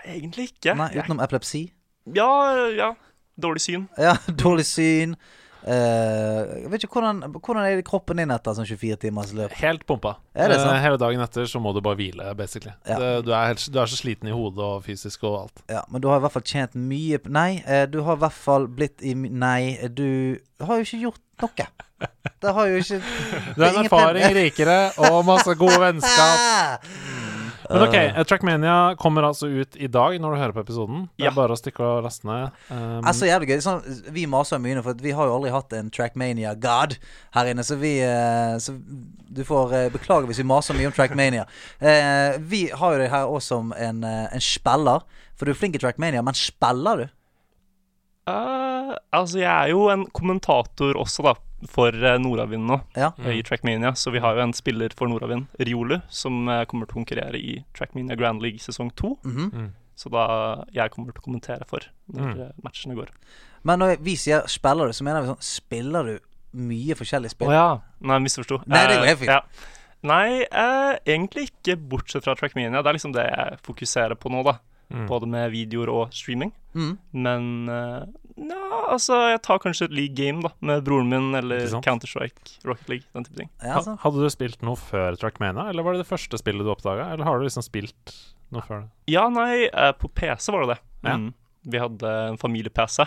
Egentlig 0.09 0.49
ikke. 0.53 0.77
Nei, 0.79 0.93
Utenom 0.97 1.19
epilepsi? 1.23 1.67
Ja, 2.15 2.31
ja. 2.73 2.93
Dårlig 3.39 3.61
syn. 3.63 3.85
Ja, 3.99 4.15
dårlig 4.43 4.65
syn. 4.67 5.15
Uh, 5.59 6.63
jeg 6.63 6.69
vet 6.71 6.83
ikke 6.85 7.01
hvordan, 7.01 7.17
hvordan 7.35 7.65
er 7.67 7.81
kroppen 7.83 8.21
din 8.21 8.31
etter 8.31 8.55
sånn 8.55 8.67
24 8.67 8.95
timers 9.01 9.33
løp? 9.35 9.51
Helt 9.59 9.83
pumpa. 9.87 10.15
Er 10.31 10.53
det 10.53 10.61
sant? 10.61 10.71
Uh, 10.71 10.79
hele 10.85 10.99
dagen 11.01 11.23
etter 11.23 11.49
så 11.51 11.59
må 11.61 11.73
du 11.75 11.81
bare 11.83 11.99
hvile, 11.99 12.31
basically. 12.39 12.71
Ja. 12.87 12.95
Det, 13.01 13.09
du, 13.27 13.33
er 13.35 13.51
helt, 13.51 13.65
du 13.67 13.79
er 13.81 13.91
så 13.91 13.99
sliten 13.99 14.31
i 14.31 14.35
hodet 14.35 14.63
og 14.63 14.85
fysisk 14.87 15.25
og 15.27 15.35
alt. 15.41 15.63
Ja, 15.71 15.83
Men 15.91 16.03
du 16.03 16.07
har 16.11 16.21
i 16.21 16.23
hvert 16.23 16.37
fall 16.37 16.47
tjent 16.47 16.77
mye 16.79 17.19
Nei, 17.27 17.49
uh, 17.67 17.83
du 17.91 17.99
har 18.07 18.19
i 18.19 18.23
hvert 18.23 18.39
fall 18.39 18.69
blitt 18.71 19.03
i 19.03 19.13
Nei, 19.19 19.75
du 19.91 20.39
har 20.63 20.79
jo 20.79 20.87
ikke 20.87 21.03
gjort 21.03 21.25
noe. 21.41 21.67
Det 22.39 22.51
har 22.55 22.67
jo 22.71 22.79
ikke 22.79 22.99
Du 23.57 23.63
er 23.63 23.69
en 23.73 23.85
erfaring 23.85 24.35
rikere 24.37 24.79
og 25.09 25.25
masse 25.27 25.55
gode 25.59 25.79
vennskap. 25.81 26.85
Men 27.69 27.83
ok, 27.85 27.93
eh, 27.93 28.23
Trackmania 28.25 28.95
kommer 28.97 29.27
altså 29.27 29.45
ut 29.45 29.75
i 29.77 29.85
dag 29.91 30.15
når 30.17 30.33
du 30.33 30.37
hører 30.41 30.53
på 30.55 30.63
episoden. 30.63 31.03
Det 31.19 31.27
er 31.27 31.29
Ja. 31.29 31.33
bare 31.35 31.53
å 31.53 31.59
stikke 31.59 31.83
og 31.85 31.99
laste 32.07 32.25
ned. 32.25 32.55
Um, 32.71 33.03
Altså 33.05 33.27
jævlig 33.29 33.51
gøy 33.51 33.61
sånn, 33.61 33.83
Vi 34.15 34.25
maser 34.25 34.57
mye 34.57 34.79
nå, 34.79 34.81
for 34.83 34.97
vi 34.97 35.11
har 35.13 35.29
jo 35.29 35.35
aldri 35.35 35.51
hatt 35.53 35.75
en 35.77 35.91
Trackmania-god 35.93 36.97
her 37.35 37.45
inne. 37.51 37.61
Så 37.67 37.77
vi 37.77 37.99
eh, 38.01 38.57
Så 38.57 38.73
du 39.29 39.43
får 39.45 39.73
eh, 39.77 39.89
beklage 39.93 40.25
hvis 40.31 40.41
vi 40.41 40.47
maser 40.49 40.73
mye 40.73 40.89
om 40.89 40.95
Trackmania. 40.97 41.45
Uh, 41.77 42.39
vi 42.51 42.69
har 42.73 42.95
jo 42.95 43.03
det 43.03 43.11
her 43.13 43.29
også 43.29 43.59
som 43.59 43.73
en, 43.77 44.01
en 44.03 44.41
spiller. 44.41 45.05
For 45.37 45.45
du 45.45 45.51
er 45.53 45.59
flink 45.61 45.77
i 45.77 45.83
Trackmania, 45.83 46.23
men 46.25 46.33
spiller 46.33 47.03
du? 47.05 47.07
Eh, 48.29 48.95
altså, 49.13 49.39
jeg 49.41 49.49
er 49.49 49.71
jo 49.73 49.87
en 49.93 50.05
kommentator 50.15 50.97
også, 51.01 51.23
da, 51.25 51.33
for 51.67 51.91
uh, 51.91 52.15
Nordavind 52.21 52.65
nå, 52.69 52.77
Ja. 52.95 53.11
eh, 53.25 53.37
i 53.39 53.43
Trackmania. 53.43 53.91
Så 53.99 54.11
vi 54.13 54.19
har 54.23 54.35
jo 54.37 54.41
en 54.45 54.53
spiller 54.53 54.89
for 54.95 55.07
Nordavind, 55.11 55.47
Riolu, 55.59 55.99
som 56.09 56.47
eh, 56.47 56.63
kommer 56.65 56.87
til 56.87 56.95
å 56.95 56.99
konkurrere 57.03 57.35
i 57.41 57.57
Trackmania 57.75 58.15
Grand 58.19 58.41
League 58.41 58.59
sesong 58.63 58.91
to. 58.95 59.17
Mhm. 59.25 59.51
Mm. 59.51 59.69
Så 59.99 60.07
da 60.09 60.63
jeg 60.71 60.91
kommer 60.91 61.11
til 61.11 61.19
å 61.21 61.25
kommentere 61.25 61.65
for 61.67 61.79
når 62.13 62.21
Mm. 62.35 62.39
eh, 62.41 62.51
matchene 62.63 62.95
går. 62.95 63.09
Men 63.63 63.79
når 63.79 63.97
vi 63.99 64.13
sier 64.15 64.47
spiller 64.47 64.87
du, 64.87 64.93
så 64.93 65.03
mener 65.03 65.21
vi 65.21 65.27
sånn 65.33 65.43
Spiller 65.43 66.03
du 66.05 66.19
mye 66.55 66.95
forskjellige 66.95 67.33
Å 67.33 67.35
spill? 67.35 67.51
ja. 67.51 67.79
Nei, 68.01 68.19
misforsto. 68.19 68.61
Nei, 68.65 68.87
det 68.87 68.95
går 68.97 69.03
Eh, 69.03 69.07
helt 69.07 69.19
fint. 69.19 69.27
ja. 69.29 69.41
Nei, 70.01 70.43
eh, 70.49 70.97
egentlig 71.05 71.49
ikke, 71.51 71.75
bortsett 71.75 72.23
fra 72.23 72.33
Trackmania. 72.35 72.81
Det 72.81 72.87
er 72.87 72.93
liksom 72.93 73.11
det 73.11 73.25
jeg 73.27 73.59
fokuserer 73.61 74.15
på 74.15 74.31
nå, 74.31 74.43
da. 74.45 74.53
Mm. 74.89 75.05
Både 75.09 75.27
med 75.29 75.51
videoer 75.53 75.89
og 75.93 76.13
streaming. 76.17 76.49
Mm. 76.73 76.93
Men 77.13 77.43
uh, 77.69 78.05
ja, 78.39 78.61
altså, 78.93 79.17
jeg 79.33 79.41
tar 79.45 79.59
kanskje 79.61 79.85
et 79.89 79.93
league 79.93 80.15
game, 80.17 80.41
da, 80.45 80.49
med 80.65 80.81
broren 80.87 81.09
min, 81.11 81.27
eller 81.37 81.67
Counter-Strike, 81.85 82.55
Rocket 82.65 82.89
League, 82.89 83.05
den 83.13 83.27
type 83.27 83.37
ting. 83.37 83.49
Ja, 83.61 83.77
Ha- 83.83 83.97
Hadde 84.01 84.23
du 84.23 84.29
spilt 84.33 84.63
noe 84.65 84.79
før 84.79 85.17
Trackmania, 85.19 85.67
eller 85.69 85.85
var 85.85 85.93
det 85.93 86.01
det 86.05 86.09
første 86.09 86.39
spillet 86.41 86.65
du 86.65 86.71
oppdaga? 86.73 87.11
Eller 87.13 87.27
har 87.27 87.37
du 87.37 87.45
liksom 87.45 87.65
spilt 87.65 88.15
noe 88.49 88.65
før 88.65 88.85
det? 88.85 88.89
Ja, 89.13 89.27
nei, 89.29 89.67
uh, 89.69 89.91
på 89.93 90.09
PC 90.09 90.49
var 90.55 90.65
det 90.65 90.75
det. 90.75 90.81
Ja. 91.05 91.17
Mm. 91.21 91.29
Vi 91.69 91.81
hadde 91.83 92.11
en 92.31 92.37
familie-PC. 92.41 93.05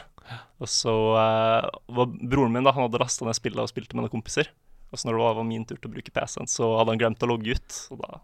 Og 0.62 0.68
så 0.71 0.92
uh, 1.18 1.66
var 1.90 2.12
broren 2.21 2.53
min 2.55 2.62
da, 2.68 2.71
han 2.77 2.85
hadde 2.87 3.01
lasta 3.03 3.27
ned 3.27 3.35
spillet 3.35 3.59
og 3.64 3.71
spilte 3.73 3.97
med 3.99 4.05
noen 4.07 4.12
kompiser. 4.21 4.53
Og 4.92 5.01
så 5.01 5.09
når 5.09 5.16
det 5.16 5.23
var, 5.25 5.38
var 5.40 5.47
min 5.49 5.64
tur 5.66 5.79
til 5.81 5.88
å 5.88 5.95
bruke 5.97 6.12
PC-en, 6.14 6.47
så 6.53 6.68
hadde 6.77 6.92
han 6.92 7.01
glemt 7.01 7.25
å 7.25 7.31
logge 7.33 7.57
ut. 7.57 7.79
Og 7.95 8.03
da, 8.05 8.21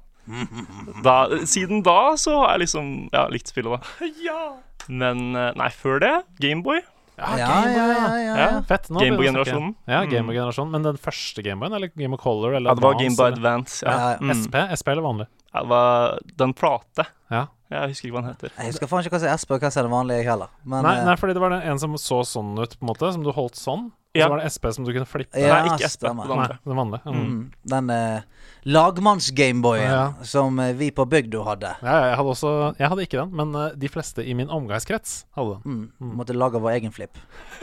da 1.05 1.17
Siden 1.47 1.83
da 1.87 2.17
så 2.21 2.37
har 2.43 2.55
jeg 2.57 2.67
liksom 2.67 2.93
ja, 3.13 3.27
likt 3.33 3.51
spillet, 3.53 3.79
da. 3.81 4.47
Men 4.89 5.35
eh, 5.37 5.51
nei, 5.59 5.69
før 5.75 6.01
det 6.01 6.15
Gameboy. 6.41 6.81
Ja, 7.19 7.33
ja, 7.35 7.47
ja, 7.67 7.71
ja, 7.75 8.19
ja. 8.23 8.35
Ja. 8.39 8.49
Fett. 8.69 8.87
Gameboy-generasjonen. 8.95 9.73
Ja, 9.91 10.05
Mm. 10.05 10.11
Gameboy-generasjonen. 10.13 10.71
Men 10.71 10.85
den 10.87 10.99
første 11.03 11.43
Gameboyen, 11.43 11.75
eller 11.75 11.91
Game 11.97 12.15
of 12.15 12.21
Color? 12.23 12.55
Eller 12.55 12.71
Ja, 12.71 12.75
det 12.79 12.85
var 12.85 12.95
Gameboy 12.95 13.33
Advance. 13.33 13.83
Ja. 13.85 13.91
Ja, 13.93 14.11
ja. 14.13 14.19
Mm. 14.23 14.31
SP? 14.39 14.55
SP 14.79 14.89
eller 14.95 15.03
vanlig? 15.03 15.27
Ja, 15.53 15.61
det 15.65 15.69
var 15.69 16.19
den 16.39 16.55
plate. 16.55 17.09
Ja. 17.35 17.47
Jeg 17.69 17.91
husker 17.91 18.09
ikke 18.09 18.15
hva 18.17 18.23
den 18.23 18.31
heter. 18.33 18.53
Jeg 18.57 18.71
husker 18.73 18.89
faen 18.89 19.03
ikke 19.05 19.13
hva 19.17 19.21
som 19.21 19.29
er 19.29 19.41
SP 19.43 19.51
og 19.53 19.61
hva 19.65 19.71
som 19.75 19.81
er 19.83 19.89
det 19.89 19.93
vanlige, 19.93 20.21
jeg 20.23 20.29
heller. 20.31 20.53
Men 20.65 20.87
nei, 20.87 20.95
eh, 21.01 21.05
nei, 21.11 21.17
fordi 21.21 21.35
det 21.37 21.43
var 21.43 21.53
den 21.57 21.67
en 21.69 21.79
som 21.83 21.97
så 22.01 22.21
sånn 22.25 22.55
ut, 22.63 22.79
på 22.79 22.87
en 22.87 22.93
måte. 22.95 23.11
Som 23.13 23.27
du 23.27 23.33
holdt 23.35 23.59
sånn. 23.61 23.91
Og 24.19 24.23
så 24.23 24.27
Ja. 24.27 24.29
var 24.35 24.43
det 24.43 24.51
SP 24.53 24.67
som 24.75 24.85
du 24.85 24.93
kunne 24.93 25.07
flippe. 25.07 25.39
Ja, 25.39 25.63
Nei, 25.63 25.71
ikke 25.77 25.87
SP. 25.89 26.03
stemmer. 26.03 26.27
Den 26.29 26.39
Nei, 26.43 26.49
den 26.67 26.77
vanlige. 26.77 27.03
Mm. 27.07 27.25
mm, 27.29 27.53
den 27.73 27.91
eh, 27.95 28.21
lagmanns-Gameboyen 28.67 29.91
Ja. 29.91 30.13
som 30.23 30.59
eh, 30.61 30.73
vi 30.75 30.91
på 30.91 31.07
bygda 31.09 31.45
hadde. 31.47 31.71
Ja, 31.83 31.93
ja, 31.95 32.07
jeg 32.11 32.17
hadde 32.19 32.33
også 32.35 32.53
Jeg 32.79 32.89
hadde 32.89 33.03
ikke 33.07 33.21
den, 33.23 33.31
men 33.37 33.55
eh, 33.55 33.75
de 33.79 33.89
fleste 33.89 34.25
i 34.27 34.35
min 34.35 34.49
omgangskrets 34.49 35.25
hadde 35.37 35.61
den. 35.63 35.93
Mm, 36.01 36.17
Måtte 36.19 36.35
lage 36.37 36.61
vår 36.61 36.75
egen 36.81 36.91
flipp. 36.93 37.17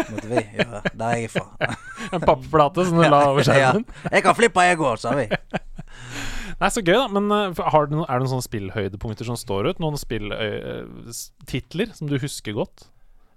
Måtte 0.10 0.28
vi 0.32 0.42
gjøre. 0.58 0.82
Der 0.96 1.06
er 1.06 1.18
jeg 1.26 1.30
fra. 1.36 1.46
En 2.14 2.22
papirplate 2.22 2.86
som 2.88 2.98
du 2.98 3.04
la 3.10 3.24
over 3.30 3.44
skjermen. 3.48 3.86
Ja. 4.06 4.10
Jeg 4.18 4.24
kan 4.24 4.36
flippe, 4.36 4.62
jeg 4.62 4.78
òg, 4.80 4.98
sa 5.00 5.12
vi. 5.16 5.28
Nei, 6.62 6.70
så 6.72 6.80
gøy, 6.82 6.96
da. 6.96 7.08
Men 7.12 7.32
eh, 7.32 7.54
for- 7.54 7.70
har 7.70 7.86
du 7.88 7.96
noen, 7.98 8.06
er 8.08 8.20
det 8.20 8.26
noen 8.28 8.34
sånne 8.40 8.48
spillhøydepunkter 8.48 9.26
som 9.28 9.36
står 9.36 9.72
ut? 9.74 9.80
Noen 9.84 9.98
spilltitler 10.00 11.92
som 11.96 12.08
du 12.08 12.18
husker 12.22 12.54
godt? 12.56 12.88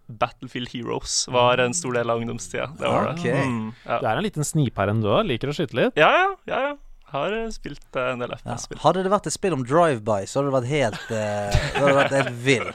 Battlefield 0.08 0.72
Heroes 0.72 1.28
var 1.28 1.60
en 1.62 1.74
stor 1.76 1.92
del 1.98 2.10
av 2.10 2.20
ungdomstida. 2.22 2.70
Det 2.78 2.88
var 2.88 3.10
det. 3.14 3.32
Mm, 3.44 3.72
ja. 3.84 3.98
Du 4.00 4.06
er 4.08 4.16
en 4.16 4.24
liten 4.24 4.44
sniper 4.46 4.88
enn 4.92 5.02
du 5.04 5.08
òg. 5.12 5.26
Liker 5.28 5.52
å 5.52 5.56
skyte 5.56 5.76
litt. 5.76 5.98
ja, 6.00 6.10
ja, 6.16 6.28
ja, 6.48 6.60
ja. 6.70 6.76
Har 7.08 7.32
eh, 7.32 7.46
spilt 7.48 7.96
eh, 7.96 8.10
en 8.12 8.20
del 8.20 8.34
Ja. 8.34 8.36
FPS-spill. 8.36 8.80
Hadde 8.82 9.02
det 9.06 9.12
vært 9.12 9.26
et 9.30 9.32
spill 9.32 9.54
om 9.56 9.62
drive-by, 9.64 10.26
så 10.28 10.42
hadde 10.42 10.50
det 10.50 10.56
vært 10.58 10.68
helt 10.74 11.06
uh, 11.08 11.54
Det 11.56 11.80
hadde 11.80 11.94
vært 11.96 12.16
helt 12.18 12.34
vill. 12.44 12.66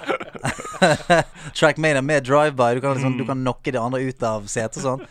Trackmania 1.59 2.01
med 2.01 2.25
drive-by. 2.25 2.73
Du, 2.75 2.81
kan 2.81 2.95
liksom, 2.97 3.17
du 3.17 3.25
kan 3.29 3.37
knocke 3.43 3.71
de 3.71 3.77
andre 3.77 4.01
ut 4.01 4.23
av 4.25 4.47
setet 4.49 4.81
og 4.81 4.87
sånn. 4.87 5.05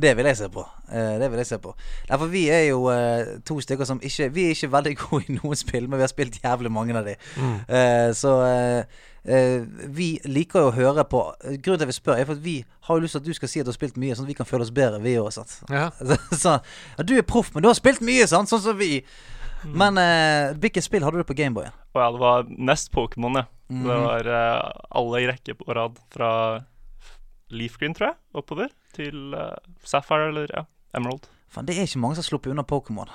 Det 0.00 0.12
vil 0.16 0.28
jeg 0.30 0.38
se 0.38 0.46
på. 0.54 0.62
Eh, 0.94 1.16
det 1.18 1.28
vil 1.32 1.42
jeg 1.42 1.48
se 1.50 1.58
på. 1.60 1.72
Nei, 2.08 2.16
for 2.22 2.30
vi 2.30 2.44
er 2.54 2.68
jo 2.70 2.84
uh, 2.86 3.34
to 3.44 3.58
stykker 3.60 3.88
som 3.88 3.98
ikke 4.06 4.28
Vi 4.32 4.46
er 4.46 4.54
ikke 4.54 4.70
veldig 4.72 4.92
gode 5.02 5.26
i 5.26 5.34
noen 5.40 5.58
spill, 5.58 5.88
men 5.90 5.98
vi 5.98 6.06
har 6.06 6.12
spilt 6.12 6.38
jævlig 6.38 6.70
mange 6.72 6.94
av 6.96 7.10
de. 7.10 7.16
Eh, 7.66 8.10
så 8.16 8.36
eh, 8.46 8.78
eh, 8.78 9.00
vi 9.22 10.06
liker 10.24 10.64
jo 10.64 10.68
å 10.70 10.72
høre 10.72 11.02
på 11.04 11.18
Grunnen 11.60 11.82
til 11.82 11.84
at 11.84 11.90
vi 11.90 11.96
spør, 11.96 12.14
er 12.16 12.28
for 12.28 12.38
at 12.38 12.44
vi 12.44 12.54
har 12.86 12.96
jo 12.96 13.04
lyst 13.04 13.16
til 13.16 13.20
at 13.20 13.26
du 13.26 13.36
skal 13.36 13.50
si 13.52 13.60
at 13.60 13.68
du 13.68 13.70
har 13.72 13.76
spilt 13.76 13.98
mye, 14.00 14.14
sånn 14.16 14.24
at 14.24 14.32
vi 14.32 14.38
kan 14.38 14.48
føle 14.48 14.64
oss 14.64 14.72
bedre, 14.72 15.02
vi 15.04 15.18
òg. 15.20 15.28
Ja. 15.68 15.90
Så, 16.42 16.56
ja, 16.96 17.04
du 17.04 17.12
er 17.18 17.26
proff, 17.28 17.52
men 17.54 17.64
du 17.64 17.68
har 17.68 17.76
spilt 17.76 18.00
mye, 18.06 18.24
sant? 18.30 18.48
Sånn 18.48 18.62
som 18.64 18.78
vi. 18.80 19.02
Men 19.66 20.00
eh, 20.00 20.56
hvilket 20.56 20.86
spill 20.86 21.04
hadde 21.04 21.20
du 21.20 21.26
på 21.28 21.36
Gameboyen? 21.36 21.74
Og 21.92 22.00
ja, 22.00 22.08
det 22.14 22.22
var 22.22 22.48
nest 22.70 22.92
Pokémon, 22.94 23.42
ja. 23.42 23.46
Mm. 23.70 23.84
Det 23.84 23.98
var 24.02 24.30
eh, 24.34 24.70
alle 25.00 25.22
i 25.22 25.28
rekke 25.30 25.56
på 25.58 25.76
rad 25.76 25.98
fra 26.14 26.30
Leaf 27.54 27.76
Green, 27.78 27.94
tror 27.94 28.12
jeg, 28.12 28.18
oppover, 28.40 28.72
til 28.96 29.34
eh, 29.36 29.58
Sapphire 29.86 30.30
eller 30.32 30.54
ja, 30.54 30.64
Emerald. 30.96 31.28
Fan, 31.50 31.66
det 31.66 31.76
er 31.76 31.86
ikke 31.86 32.02
mange 32.02 32.16
som 32.16 32.24
har 32.24 32.30
sluppet 32.30 32.54
unna 32.54 32.64
Pokémon. 32.66 33.10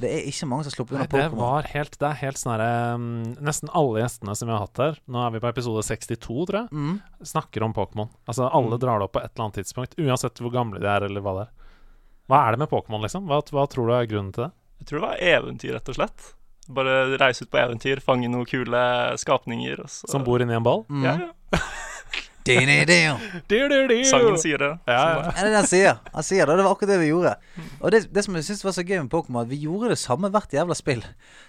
Det 0.00 0.10
er 0.10 0.24
ikke 0.26 0.46
mange 0.50 0.64
som 0.64 0.70
har 0.72 0.76
sluppet 0.76 0.94
unna 0.96 1.06
Pokémon. 1.06 1.30
det 1.30 1.38
var 1.38 1.62
helt 1.70 1.98
Det 2.00 2.06
er 2.08 2.16
helt 2.18 2.36
sånn 2.40 2.52
herre 2.56 2.94
um, 2.98 3.04
Nesten 3.46 3.70
alle 3.78 4.00
gjestene 4.02 4.34
som 4.34 4.48
vi 4.48 4.52
har 4.56 4.64
hatt 4.64 4.80
her, 4.82 4.96
nå 5.06 5.20
er 5.26 5.30
vi 5.36 5.42
på 5.44 5.48
episode 5.52 5.84
62, 5.86 6.46
tror 6.50 6.58
jeg, 6.64 6.68
Mm. 6.74 6.96
snakker 7.22 7.62
om 7.62 7.72
Pokémon. 7.76 8.08
Altså 8.26 8.48
alle 8.52 8.74
Mm. 8.74 8.80
drar 8.82 8.98
det 8.98 9.04
opp 9.06 9.12
på 9.14 9.22
et 9.22 9.30
eller 9.36 9.44
annet 9.46 9.58
tidspunkt, 9.62 9.94
uansett 9.98 10.34
hvor 10.42 10.50
gamle 10.52 10.80
de 10.80 10.86
er, 10.90 11.04
eller 11.06 11.20
hva 11.22 11.34
det 11.38 11.46
er. 11.46 11.52
Hva 12.28 12.40
er 12.48 12.50
det 12.52 12.58
med 12.64 12.70
Pokémon, 12.70 13.02
liksom? 13.02 13.26
Hva, 13.28 13.42
hva 13.52 13.68
tror 13.70 13.86
du 13.86 13.92
er 13.94 14.06
grunnen 14.10 14.32
til 14.34 14.44
det? 14.44 14.52
Jeg 14.80 14.86
tror 14.88 15.00
det 15.00 15.08
var 15.08 15.16
eventyr, 15.20 15.72
rett 15.74 15.88
og 15.88 15.94
slett. 15.94 16.34
Bare 16.68 17.16
reise 17.20 17.42
ut 17.44 17.50
på 17.52 17.60
eventyr, 17.60 18.00
fange 18.00 18.26
noen 18.28 18.46
kule 18.48 18.82
skapninger. 19.20 19.78
Og 19.84 19.86
så, 19.92 20.08
Som 20.08 20.24
bor 20.24 20.40
inni 20.40 20.54
en 20.56 20.62
ball? 20.64 20.84
Mm. 20.88 21.04
Ja, 21.04 21.16
ja. 21.20 21.58
Sangen 24.08 24.36
sier 24.40 24.60
det. 24.60 24.70
Ja, 24.86 24.98
ja. 24.98 25.20
Ja, 25.24 25.30
det 25.32 25.44
er 25.46 25.50
det 25.54 25.60
han 25.62 25.68
sier. 25.70 26.00
Han 26.12 26.26
sier 26.26 26.44
det, 26.44 26.52
og 26.52 26.60
det 26.60 26.66
var 26.66 26.74
akkurat 26.76 26.92
det 26.92 26.98
vi 27.00 27.08
gjorde. 27.08 27.32
Og 27.80 27.94
det, 27.94 28.02
det 28.12 28.24
som 28.26 28.36
jeg 28.36 28.44
syntes 28.48 28.64
var 28.66 28.76
så 28.76 28.84
gøy 28.84 28.98
med 29.00 29.10
Pokémon, 29.14 29.42
at 29.46 29.50
vi 29.50 29.62
gjorde 29.64 29.94
det 29.94 29.98
samme 30.02 30.28
hvert 30.34 30.52
jævla 30.52 30.76
spill. 30.76 31.00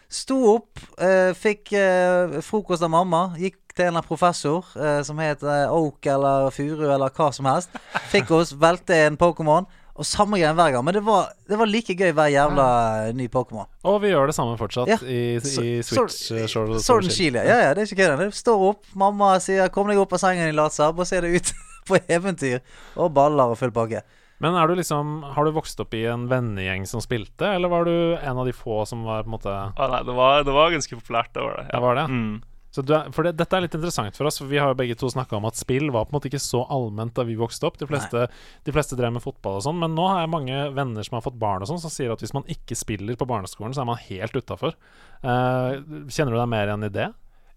Sto 0.07 0.37
opp, 0.53 0.79
eh, 1.01 1.33
fikk 1.35 1.73
eh, 1.75 2.37
frokost 2.45 2.85
av 2.85 2.93
mamma, 2.93 3.25
gikk 3.41 3.59
til 3.75 3.83
en 3.83 3.89
eller 3.89 3.99
annen 3.99 4.07
professor 4.07 4.69
eh, 4.79 5.01
som 5.03 5.19
het 5.19 5.43
eh, 5.43 5.73
Oak 5.75 6.07
eller 6.07 6.47
Furu 6.55 6.85
eller 6.87 7.11
hva 7.11 7.31
som 7.35 7.49
helst. 7.49 7.75
Fikk 8.13 8.31
oss, 8.37 8.55
velte 8.65 8.95
en 9.09 9.19
Pokémon, 9.19 9.67
og 9.95 10.03
samme 10.07 10.35
greien 10.35 10.57
hver 10.57 10.73
gang. 10.75 10.83
Men 10.83 10.97
det 10.97 11.03
var, 11.05 11.29
det 11.47 11.59
var 11.59 11.69
like 11.71 11.95
gøy 11.95 12.11
hver 12.17 12.27
jævla 12.33 12.65
ja. 13.07 13.13
ny 13.15 13.29
Pokémon. 13.31 13.67
Og 13.87 14.01
vi 14.03 14.11
gjør 14.11 14.27
det 14.27 14.35
samme 14.35 14.57
fortsatt 14.59 14.91
Ja. 14.91 14.97
i, 15.07 15.37
i 15.39 15.69
Switch 15.85 16.31
eh, 16.35 16.47
Sword 16.51 16.75
and 16.75 17.11
Shield. 17.15 17.39
Ja. 17.39 17.61
ja. 17.69 17.69
Det 17.73 17.85
er 17.85 17.87
ikke 17.87 18.01
kødd. 18.03 18.19
Det 18.25 18.35
står 18.35 18.65
opp, 18.73 18.83
mamma 18.93 19.37
sier 19.39 19.71
'kom 19.71 19.87
deg 19.87 20.01
opp 20.01 20.13
av 20.17 20.19
sengen 20.19 20.49
din, 20.49 20.57
Latsab', 20.59 20.99
og 20.99 21.07
så 21.07 21.17
er 21.17 21.27
det 21.27 21.39
ut 21.39 21.53
på 21.87 21.99
eventyr 22.11 22.59
og 22.97 23.13
baller 23.15 23.55
og 23.55 23.57
full 23.61 23.71
pakke. 23.71 24.03
Men 24.43 24.57
er 24.59 24.67
du 24.67 24.75
liksom 24.75 25.21
Har 25.31 25.45
du 25.47 25.53
vokst 25.55 25.79
opp 25.79 25.93
i 25.95 26.03
en 26.11 26.25
vennegjeng 26.27 26.83
som 26.89 26.99
spilte, 26.99 27.47
eller 27.55 27.71
var 27.71 27.87
du 27.87 28.17
en 28.19 28.37
av 28.37 28.45
de 28.45 28.51
få 28.51 28.81
som 28.85 29.05
var 29.07 29.23
på 29.23 29.31
en 29.31 29.35
måte 29.37 29.53
Ah, 29.53 29.87
nei, 29.87 30.01
det 30.03 30.15
var, 30.17 30.43
det 30.43 30.51
var 30.51 30.75
ganske 30.75 30.99
populært, 30.99 31.31
det 31.33 31.45
var 31.45 31.61
det. 31.61 31.69
Ja, 31.71 31.79
var 31.79 31.95
det? 31.95 32.05
Mm. 32.11 32.41
Så 32.75 32.83
du 32.83 32.91
er, 32.91 33.07
for 33.15 33.23
det, 33.23 33.37
Dette 33.39 33.55
er 33.55 33.63
litt 33.63 33.75
interessant 33.77 34.17
for 34.17 34.27
oss, 34.27 34.41
for 34.41 34.51
vi 34.51 34.59
har 34.59 34.73
jo 34.73 34.75
begge 34.81 34.97
to 34.99 35.07
snakka 35.07 35.37
om 35.37 35.45
at 35.47 35.55
spill 35.55 35.93
var 35.95 36.09
på 36.09 36.11
en 36.11 36.17
måte 36.17 36.27
ikke 36.27 36.43
så 36.43 36.65
allment 36.75 37.13
da 37.15 37.23
vi 37.23 37.37
vokste 37.39 37.69
opp. 37.69 37.77
De 37.79 37.87
fleste, 37.87 38.25
de 38.67 38.73
fleste 38.75 38.97
drev 38.99 39.13
med 39.15 39.23
fotball 39.23 39.61
og 39.61 39.63
sånn, 39.63 39.79
men 39.79 39.95
nå 39.95 40.09
har 40.11 40.25
jeg 40.25 40.33
mange 40.33 40.57
venner 40.75 41.07
som 41.07 41.15
har 41.15 41.23
fått 41.23 41.39
barn 41.39 41.63
og 41.63 41.71
sånn, 41.71 41.79
som 41.79 41.93
sier 41.93 42.11
at 42.11 42.19
hvis 42.19 42.35
man 42.35 42.43
ikke 42.51 42.75
spiller 42.75 43.15
på 43.15 43.29
barneskolen, 43.29 43.71
så 43.71 43.85
er 43.85 43.89
man 43.93 44.01
helt 44.09 44.35
utafor. 44.35 44.75
kjenner 45.23 46.35
du 46.35 46.41
deg 46.41 46.51
mer 46.51 46.67
igjen 46.73 46.89
i 46.89 46.91
det? 46.99 47.07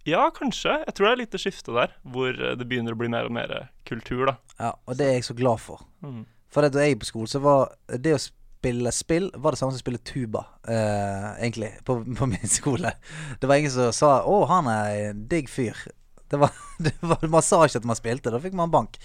Ja, 0.06 0.28
kanskje. 0.30 0.78
Jeg 0.86 0.94
tror 0.94 1.08
det 1.08 1.12
er 1.12 1.22
litt 1.24 1.34
det 1.34 1.42
skiftet 1.42 1.74
der, 1.74 1.98
hvor 2.14 2.30
eh, 2.30 2.54
det 2.56 2.66
begynner 2.70 2.94
å 2.94 3.00
bli 3.00 3.10
mer 3.12 3.26
og 3.28 3.34
mer 3.34 3.54
kultur, 3.88 4.28
da. 4.30 4.38
Ja, 4.56 4.72
og 4.86 4.98
det 5.00 5.08
er 5.08 5.18
jeg 5.18 5.26
så 5.26 5.36
glad 5.36 5.60
for. 5.60 5.82
Mm. 6.06 6.22
For 6.54 6.64
da 6.64 6.84
jeg 6.84 6.94
gikk 6.94 7.02
på 7.02 7.10
skolen, 7.10 7.32
så 7.34 7.42
var 7.44 7.74
det 8.06 8.14
å 8.16 8.22
spille 8.59 8.92
spill 8.92 9.30
var 9.38 9.54
det 9.54 9.61
samme 9.61 9.74
som 9.74 9.78
å 9.78 9.84
spille 9.84 10.02
tuba, 10.02 10.44
uh, 10.68 11.36
egentlig, 11.38 11.70
på, 11.86 12.00
på 12.18 12.28
min 12.30 12.50
skole. 12.50 12.92
Det 13.40 13.50
var 13.50 13.61
ingen 13.61 13.74
som 13.74 13.92
sa 13.94 14.18
'Å, 14.22 14.46
han 14.50 14.70
er 14.72 15.11
en 15.11 15.26
digg 15.30 15.48
fyr'. 15.48 15.86
Det 16.28 16.36
var, 16.36 16.50
det 16.84 16.94
var, 17.00 17.22
massasje 17.30 17.78
at 17.80 17.86
man 17.88 17.96
spilte, 17.96 18.32
da 18.34 18.40
fikk 18.42 18.56
man 18.59 18.72
bank. 18.72 18.98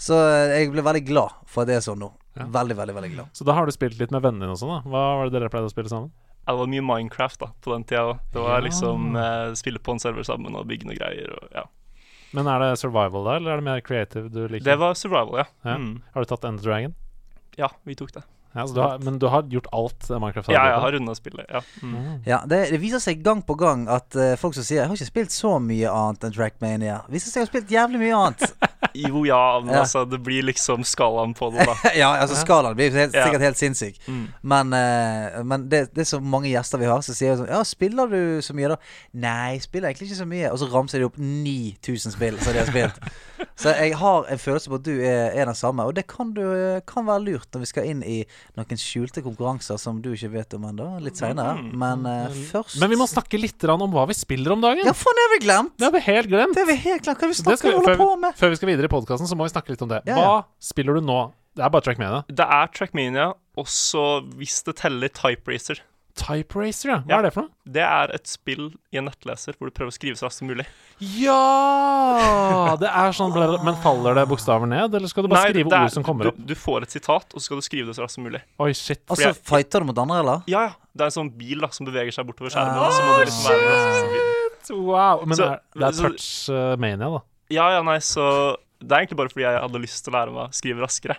Så 0.00 0.16
eh, 0.16 0.60
jeg 0.60 0.70
ble 0.72 0.84
veldig 0.84 1.04
glad 1.08 1.34
for 1.48 1.64
at 1.64 1.70
det 1.70 1.78
er 1.78 1.84
sånn 1.84 2.00
nå. 2.00 2.10
Ja. 2.36 2.46
Veldig, 2.52 2.76
veldig 2.76 2.94
veldig 2.96 3.10
glad. 3.14 3.32
Så 3.36 3.44
da 3.48 3.54
har 3.56 3.66
du 3.66 3.72
spilt 3.72 3.96
litt 4.00 4.12
med 4.12 4.24
vennene 4.24 4.44
dine 4.44 4.56
og 4.56 4.60
sånn, 4.60 4.74
da. 4.74 4.80
Hva 4.84 5.04
var 5.20 5.28
det 5.28 5.36
dere 5.38 5.50
pleide 5.52 5.70
å 5.70 5.72
spille 5.72 5.92
sammen? 5.92 6.12
Ja, 6.44 6.52
Det 6.52 6.60
var 6.60 6.68
mye 6.72 6.84
Minecraft 6.84 7.40
da, 7.40 7.48
på 7.64 7.72
den 7.72 7.84
tida 7.88 8.04
òg. 8.12 8.20
Det 8.32 8.44
var 8.44 8.60
Ja. 8.60 8.64
liksom 8.68 9.16
eh, 9.16 9.54
spille 9.56 9.80
på 9.80 9.96
en 9.96 10.00
server 10.00 10.24
sammen 10.28 10.56
og 10.56 10.68
bygge 10.68 10.88
noe 10.88 10.96
greier. 10.96 11.32
Og, 11.32 11.48
ja. 11.56 11.64
Men 12.36 12.48
er 12.52 12.60
det 12.60 12.78
survival 12.80 13.24
da, 13.24 13.36
eller 13.40 13.56
er 13.56 13.62
det 13.62 13.68
mer 13.68 13.80
creative 13.80 14.28
du 14.32 14.46
liker? 14.46 14.64
Det 14.68 14.78
var 14.78 14.94
survival, 14.94 15.40
ja. 15.40 15.48
Ja. 15.64 15.76
Mm. 15.80 16.02
Har 16.14 16.24
du 16.24 16.30
tatt 16.30 16.44
Ender 16.44 16.62
Dragon? 16.68 16.94
Ja, 17.56 17.70
vi 17.88 17.96
tok 17.96 18.12
det. 18.12 18.22
Ja, 18.56 18.64
så 18.66 18.74
du 18.74 18.80
har, 18.80 18.98
men 19.04 19.18
du 19.22 19.26
har 19.28 19.42
gjort 19.52 19.66
alt 19.76 20.08
Minecraft 20.10 20.48
Ja, 20.50 20.58
har 20.60 20.66
jeg 20.66 20.74
gjort, 20.76 20.82
har 20.86 20.92
runda 20.96 21.14
spillet. 21.18 21.46
Ja. 21.52 21.60
Mm. 21.82 21.94
Mm. 21.96 22.14
Ja, 22.26 22.38
det, 22.48 22.60
det 22.72 22.80
viser 22.80 23.02
seg 23.04 23.22
gang 23.26 23.42
på 23.46 23.54
gang 23.60 23.86
at 23.92 24.16
uh, 24.16 24.32
folk 24.40 24.54
som 24.56 24.64
sier 24.64 24.80
'Jeg 24.82 24.88
har 24.88 24.96
ikke 24.96 25.10
spilt 25.12 25.32
så 25.34 25.58
mye 25.60 25.90
annet 25.92 26.24
enn 26.24 26.32
Trackmania', 26.36 27.02
viser 27.12 27.30
seg 27.30 27.42
å 27.42 27.46
ha 27.46 27.50
spilt 27.52 27.70
jævlig 27.70 28.00
mye 28.06 28.16
annet. 28.16 28.46
Jo, 28.96 29.24
ja, 29.28 29.60
men 29.60 29.74
Ja. 29.74 29.80
altså, 29.82 30.04
det 30.08 30.22
blir 30.24 30.42
liksom 30.46 30.84
skalaen 30.84 31.34
på 31.36 31.50
det, 31.52 31.66
da. 31.68 31.74
ja, 32.02 32.10
altså 32.16 32.36
skalaen 32.40 32.76
blir 32.78 32.90
helt, 32.94 33.12
Ja. 33.14 33.26
sikkert 33.26 33.40
helt 33.44 33.58
sinnssyk. 33.60 33.98
Mm. 34.08 34.28
Men, 34.42 34.72
uh, 34.72 35.42
men 35.44 35.68
det, 35.68 35.90
det 35.94 36.00
er 36.06 36.08
så 36.16 36.20
mange 36.20 36.48
gjester 36.48 36.78
vi 36.80 36.86
har 36.88 37.02
som 37.04 37.14
sier 37.14 37.36
sånn 37.36 37.48
Ja, 37.50 37.60
spiller 37.64 38.08
du 38.08 38.40
så 38.42 38.54
mye, 38.56 38.68
da? 38.72 38.76
Nei, 39.12 39.58
spiller 39.60 39.90
egentlig 39.90 40.08
ikke 40.10 40.22
så 40.22 40.28
mye. 40.28 40.48
Og 40.52 40.58
så 40.62 40.68
ramser 40.72 40.98
de 41.02 41.08
opp 41.10 41.18
9000 41.18 42.12
spill 42.16 42.38
som 42.40 42.52
de 42.56 42.62
har 42.62 42.70
spilt. 42.70 43.00
så 43.60 43.72
jeg 43.76 43.96
har 44.00 44.28
en 44.32 44.40
følelse 44.40 44.72
på 44.72 44.78
at 44.78 44.84
du 44.86 44.92
er, 44.96 45.30
er 45.32 45.48
den 45.48 45.58
samme. 45.58 45.86
Og 45.88 45.96
det 45.96 46.06
kan, 46.10 46.32
du, 46.36 46.42
kan 46.88 47.06
være 47.08 47.24
lurt 47.24 47.48
når 47.54 47.64
vi 47.64 47.70
skal 47.70 47.90
inn 47.90 48.02
i 48.06 48.18
noen 48.58 48.80
skjulte 48.80 49.24
konkurranser 49.24 49.80
som 49.80 50.02
du 50.04 50.12
ikke 50.14 50.32
vet 50.34 50.56
om 50.58 50.68
ennå, 50.70 50.88
litt 51.04 51.20
seinere. 51.20 51.56
Mm. 51.60 51.72
Men 51.80 52.06
uh, 52.08 52.42
først 52.50 52.80
Men 52.82 52.92
vi 52.92 53.00
må 53.00 53.08
snakke 53.10 53.40
litt 53.40 53.66
om 53.66 53.88
hva 53.92 54.06
vi 54.10 54.16
spiller 54.18 54.54
om 54.54 54.62
dagen. 54.64 54.84
Ja, 54.86 54.94
faen, 54.96 55.18
det 55.18 55.26
har 55.26 55.34
vi 55.34 55.40
glemt! 55.46 55.74
Det 55.76 55.88
har 55.88 55.96
vi 55.96 56.04
helt 56.06 56.30
glemt. 56.32 56.54
Det 56.56 56.64
har 56.64 56.70
vi 56.70 56.78
helt 56.84 57.08
glemt. 57.08 57.22
Hva 57.22 57.32
vi 57.32 57.40
snakker 57.40 57.72
og 57.72 57.82
holder 57.82 58.00
på 58.00 58.12
med? 58.22 58.38
før 58.38 58.52
vi 58.52 58.60
skal 58.60 58.70
videre 58.70 58.90
i 58.90 58.92
podkasten, 58.92 59.28
så 59.30 59.38
må 59.38 59.48
vi 59.48 59.54
snakke 59.54 59.74
litt 59.74 59.82
om 59.84 59.90
det. 59.90 60.02
Ja, 60.08 60.16
Hva 60.16 60.30
ja. 60.30 60.38
spiller 60.72 60.98
du 60.98 61.06
nå? 61.06 61.20
Det 61.56 61.64
er 61.64 61.72
bare 61.72 61.86
Trackmania. 61.86 62.22
Det 62.28 62.44
er 62.44 62.72
Trackmania, 62.76 63.30
og 63.56 63.68
så 63.72 64.06
hvis 64.36 64.60
det 64.66 64.76
teller 64.82 65.12
Type 65.12 65.48
Racer. 65.48 65.80
Type 66.16 66.56
Racer, 66.56 66.88
ja. 66.88 66.98
Hva 67.04 67.10
Ja. 67.10 67.18
er 67.18 67.22
det 67.26 67.32
for 67.34 67.42
noe? 67.42 67.50
Det 67.68 67.82
er 67.84 68.14
et 68.14 68.26
spill 68.26 68.70
i 68.92 68.96
en 68.96 69.04
nettleser 69.04 69.52
hvor 69.58 69.68
du 69.68 69.74
prøver 69.76 69.92
å 69.92 69.96
skrive 69.98 70.16
så 70.16 70.26
raskt 70.26 70.38
som 70.40 70.48
mulig. 70.48 70.64
Ja! 71.00 72.76
Det 72.80 72.88
er 72.88 73.12
sånn 73.16 73.34
Men 73.64 73.76
faller 73.84 74.14
det 74.16 74.24
bokstaver 74.30 74.66
ned, 74.70 74.94
eller 74.96 75.08
skal 75.12 75.26
du 75.26 75.28
bare 75.28 75.50
skrive 75.50 75.68
det 75.68 75.76
er- 75.76 75.84
ord 75.84 75.92
som 75.92 76.02
kommer 76.06 76.28
opp? 76.30 76.36
Du, 76.40 76.44
du 76.44 76.54
får 76.54 76.82
et 76.86 76.90
sitat, 76.96 77.26
og 77.34 77.40
så 77.40 77.44
skal 77.44 77.56
du 77.60 77.62
skrive 77.66 77.86
det 77.90 77.96
så 77.96 78.02
raskt 78.06 78.16
som 78.16 78.24
mulig. 78.24 78.40
Oi, 78.58 78.72
shit. 78.72 79.02
Og 79.10 79.16
så 79.18 79.28
jeg- 79.32 79.36
fighter 79.44 79.80
du 79.80 79.86
mot 79.86 79.98
andre, 79.98 80.18
eller? 80.20 80.42
Ja, 80.46 80.60
ja. 80.68 80.72
Det 80.96 81.02
er 81.02 81.04
en 81.12 81.16
sånn 81.28 81.36
bil 81.36 81.60
da 81.60 81.68
som 81.68 81.86
beveger 81.86 82.12
seg 82.12 82.26
bortover 82.26 82.50
skjermen. 82.50 82.74
Må 82.76 83.18
du 83.18 83.24
liksom 83.26 83.52
mulig. 84.08 84.86
Wow. 84.86 85.24
Men 85.26 85.36
Så- 85.36 85.44
det 85.44 85.52
er, 85.52 85.60
det 85.74 85.82
er 85.82 85.92
så- 85.92 86.08
touch 86.08 86.50
uh, 86.50 86.76
mania, 86.76 87.10
da. 87.10 87.20
Ja, 87.50 87.70
ja, 87.76 87.82
nei, 87.82 87.98
så 87.98 88.56
Det 88.78 88.92
er 88.92 89.06
egentlig 89.06 89.16
bare 89.16 89.28
fordi 89.30 89.40
jeg 89.40 89.60
hadde 89.62 89.80
lyst 89.80 90.04
til 90.04 90.12
å 90.12 90.16
lære 90.16 90.32
meg 90.34 90.50
å 90.50 90.52
skrive 90.52 90.80
raskere. 90.84 91.16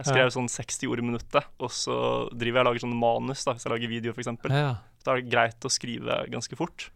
Jeg 0.00 0.08
skrev 0.08 0.30
sånn 0.32 0.48
60 0.48 0.88
ord 0.90 0.98
i 1.02 1.04
minuttet, 1.04 1.44
og 1.60 1.70
så 1.76 1.94
driver 2.32 2.60
jeg 2.60 2.64
og 2.64 2.68
lager 2.70 2.84
sånn 2.86 2.96
manus 2.96 3.44
da, 3.44 3.52
hvis 3.56 3.66
jeg 3.66 3.72
lager 3.74 3.92
video, 3.92 4.12
f.eks. 4.16 4.30
Ja. 4.48 4.74
Da 5.04 5.12
er 5.14 5.20
det 5.20 5.30
greit 5.32 5.60
å 5.68 5.70
skrive 5.72 6.20
ganske 6.32 6.56
fort. 6.56 6.88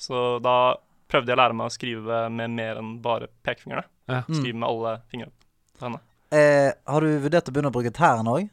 Så 0.00 0.40
da 0.42 0.76
prøvde 1.10 1.30
jeg 1.32 1.38
å 1.38 1.42
lære 1.42 1.56
meg 1.58 1.66
å 1.70 1.74
skrive 1.74 2.20
med 2.30 2.50
mer 2.54 2.78
enn 2.80 2.96
bare 3.02 3.28
pekefingrene. 3.46 3.84
Ja. 4.10 4.22
Mm. 4.26 4.38
Skrive 4.38 4.58
med 4.62 4.68
alle 4.68 4.94
fingrene 5.10 5.32
på 5.78 5.86
henne. 5.88 6.00
Eh, 6.30 6.70
har 6.86 7.00
du 7.06 7.08
vurdert 7.24 7.48
å 7.50 7.54
begynne 7.54 7.70
å 7.72 7.74
bruke 7.74 7.90
tærne 7.94 8.30
òg? 8.38 8.48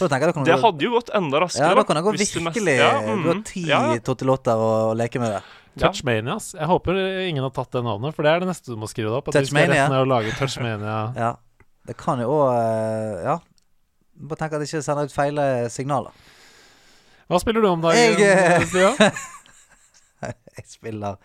Du 0.00 0.08
Det 0.08 0.20
gå- 0.20 0.60
hadde 0.60 0.82
jo 0.84 0.90
gått 0.92 1.08
enda 1.14 1.40
raskere. 1.40 1.70
Ja, 1.70 1.74
da 1.74 1.84
kan 1.84 1.96
det 1.96 2.02
gå 2.04 2.12
virkelig 2.12 2.76
Ja, 2.76 3.00
Du 3.00 3.06
mhm, 3.16 3.24
har 3.26 3.42
ti 3.48 3.62
ja, 3.66 3.78
ja. 3.94 3.98
tottelotter 4.00 4.56
og 4.60 4.96
leke 4.98 5.18
med 5.18 5.32
det. 5.32 5.42
Ja. 5.76 5.86
Touchmania, 5.88 6.34
ass. 6.34 6.52
Jeg 6.58 6.66
håper 6.66 6.98
ingen 7.28 7.42
har 7.46 7.50
tatt 7.50 7.70
det 7.70 7.82
navnet, 7.86 8.12
for 8.14 8.22
det 8.26 8.30
er 8.34 8.40
det 8.40 8.48
neste 8.50 8.66
du 8.66 8.76
må 8.76 8.88
skrive 8.90 9.14
opp. 9.16 9.28
At 9.28 9.34
du 9.34 9.46
skal 9.46 9.46
Touchmania? 9.46 9.86
rett 9.86 9.90
ned 9.94 10.00
og 10.02 10.08
lage 10.10 10.32
Touchmania. 10.36 11.14
Ja. 11.16 11.30
Det 11.88 11.96
kan 12.00 12.20
jo 12.22 12.28
òg 12.40 13.24
Ja. 13.24 13.38
Bare 14.20 14.36
tenk 14.36 14.52
at 14.52 14.60
det 14.60 14.68
ikke 14.68 14.82
sender 14.84 15.08
ut 15.08 15.14
feil 15.14 15.38
eh, 15.40 15.68
signaler. 15.72 16.12
Hva 17.30 17.38
spiller 17.40 17.62
du 17.62 17.68
om 17.70 17.80
dagen, 17.84 18.18
Jeg, 18.20 18.66
ja? 18.74 18.90
Jeg 20.20 20.66
spiller 20.68 21.16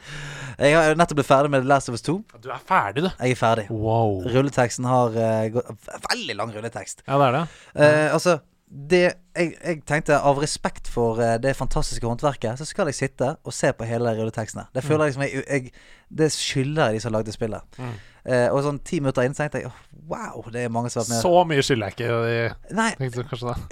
Jeg 0.62 0.76
har 0.78 0.96
nettopp 0.96 1.20
blitt 1.20 1.28
ferdig 1.28 1.52
med 1.52 1.66
The 1.66 1.68
Last 1.68 1.90
of 1.92 1.98
Us 1.98 2.06
2. 2.06 2.16
Du 2.44 2.50
er 2.54 2.62
ferdig, 2.64 3.04
du. 3.04 3.10
Jeg 3.20 3.36
er 3.36 3.40
ferdig. 3.40 3.66
Wow. 3.74 4.22
Rulleteksten 4.32 4.88
har 4.88 5.18
eh, 5.20 5.48
gått 5.56 5.90
Veldig 6.08 6.38
lang 6.40 6.54
rulletekst. 6.56 7.04
Ja, 7.08 7.18
det 7.20 7.28
er 7.28 7.36
det. 7.40 7.46
Eh, 7.76 8.14
altså 8.14 8.38
det, 8.66 9.04
jeg, 9.38 9.52
jeg 9.60 9.82
tenkte 9.88 10.18
Av 10.26 10.40
respekt 10.42 10.88
for 10.92 11.20
eh, 11.22 11.36
det 11.42 11.54
fantastiske 11.58 12.08
håndverket, 12.08 12.58
så 12.60 12.66
skal 12.68 12.90
jeg 12.90 12.98
sitte 13.02 13.36
og 13.44 13.54
se 13.54 13.74
på 13.76 13.88
hele 13.88 14.16
rulletekstene. 14.18 14.70
Det 14.76 14.84
føler 14.86 15.10
jeg 15.10 15.16
liksom 15.16 15.26
jeg, 15.28 15.44
jeg 15.50 16.20
Det 16.22 16.32
skylder 16.34 16.90
jeg 16.90 17.00
de 17.00 17.04
som 17.06 17.16
lagde 17.16 17.36
spillet. 17.36 17.80
Mm. 17.82 17.96
Eh, 18.26 18.48
og 18.50 18.64
sånn 18.66 18.80
ti 18.82 18.98
minutter 19.04 19.26
inn 19.28 19.36
så 19.38 19.44
tenkte 19.44 19.62
jeg 19.62 19.70
«Åh, 19.70 19.82
wow, 20.10 20.46
det 20.54 20.64
er 20.66 20.72
mange 20.74 20.90
som 20.90 21.04
har 21.04 21.06
vært 21.06 21.14
med. 21.14 21.22
Så 21.22 21.44
mye 21.50 21.66
skylder 21.66 21.92
jeg 21.92 21.98
ikke 21.98 22.08
i 22.10 22.78
Nei, 22.78 22.88
tenkte 22.98 23.26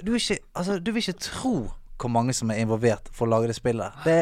du 0.04 0.12
vil 0.12 0.20
ikke, 0.20 0.38
altså, 0.54 0.78
du 0.78 0.92
vil 0.92 1.02
ikke 1.02 1.24
tro 1.26 1.54
hvor 1.98 2.10
mange 2.10 2.34
som 2.36 2.50
er 2.50 2.60
involvert 2.62 3.10
for 3.14 3.26
å 3.26 3.32
lage 3.34 3.50
det 3.50 3.56
spillet. 3.58 3.98
Det, 4.06 4.18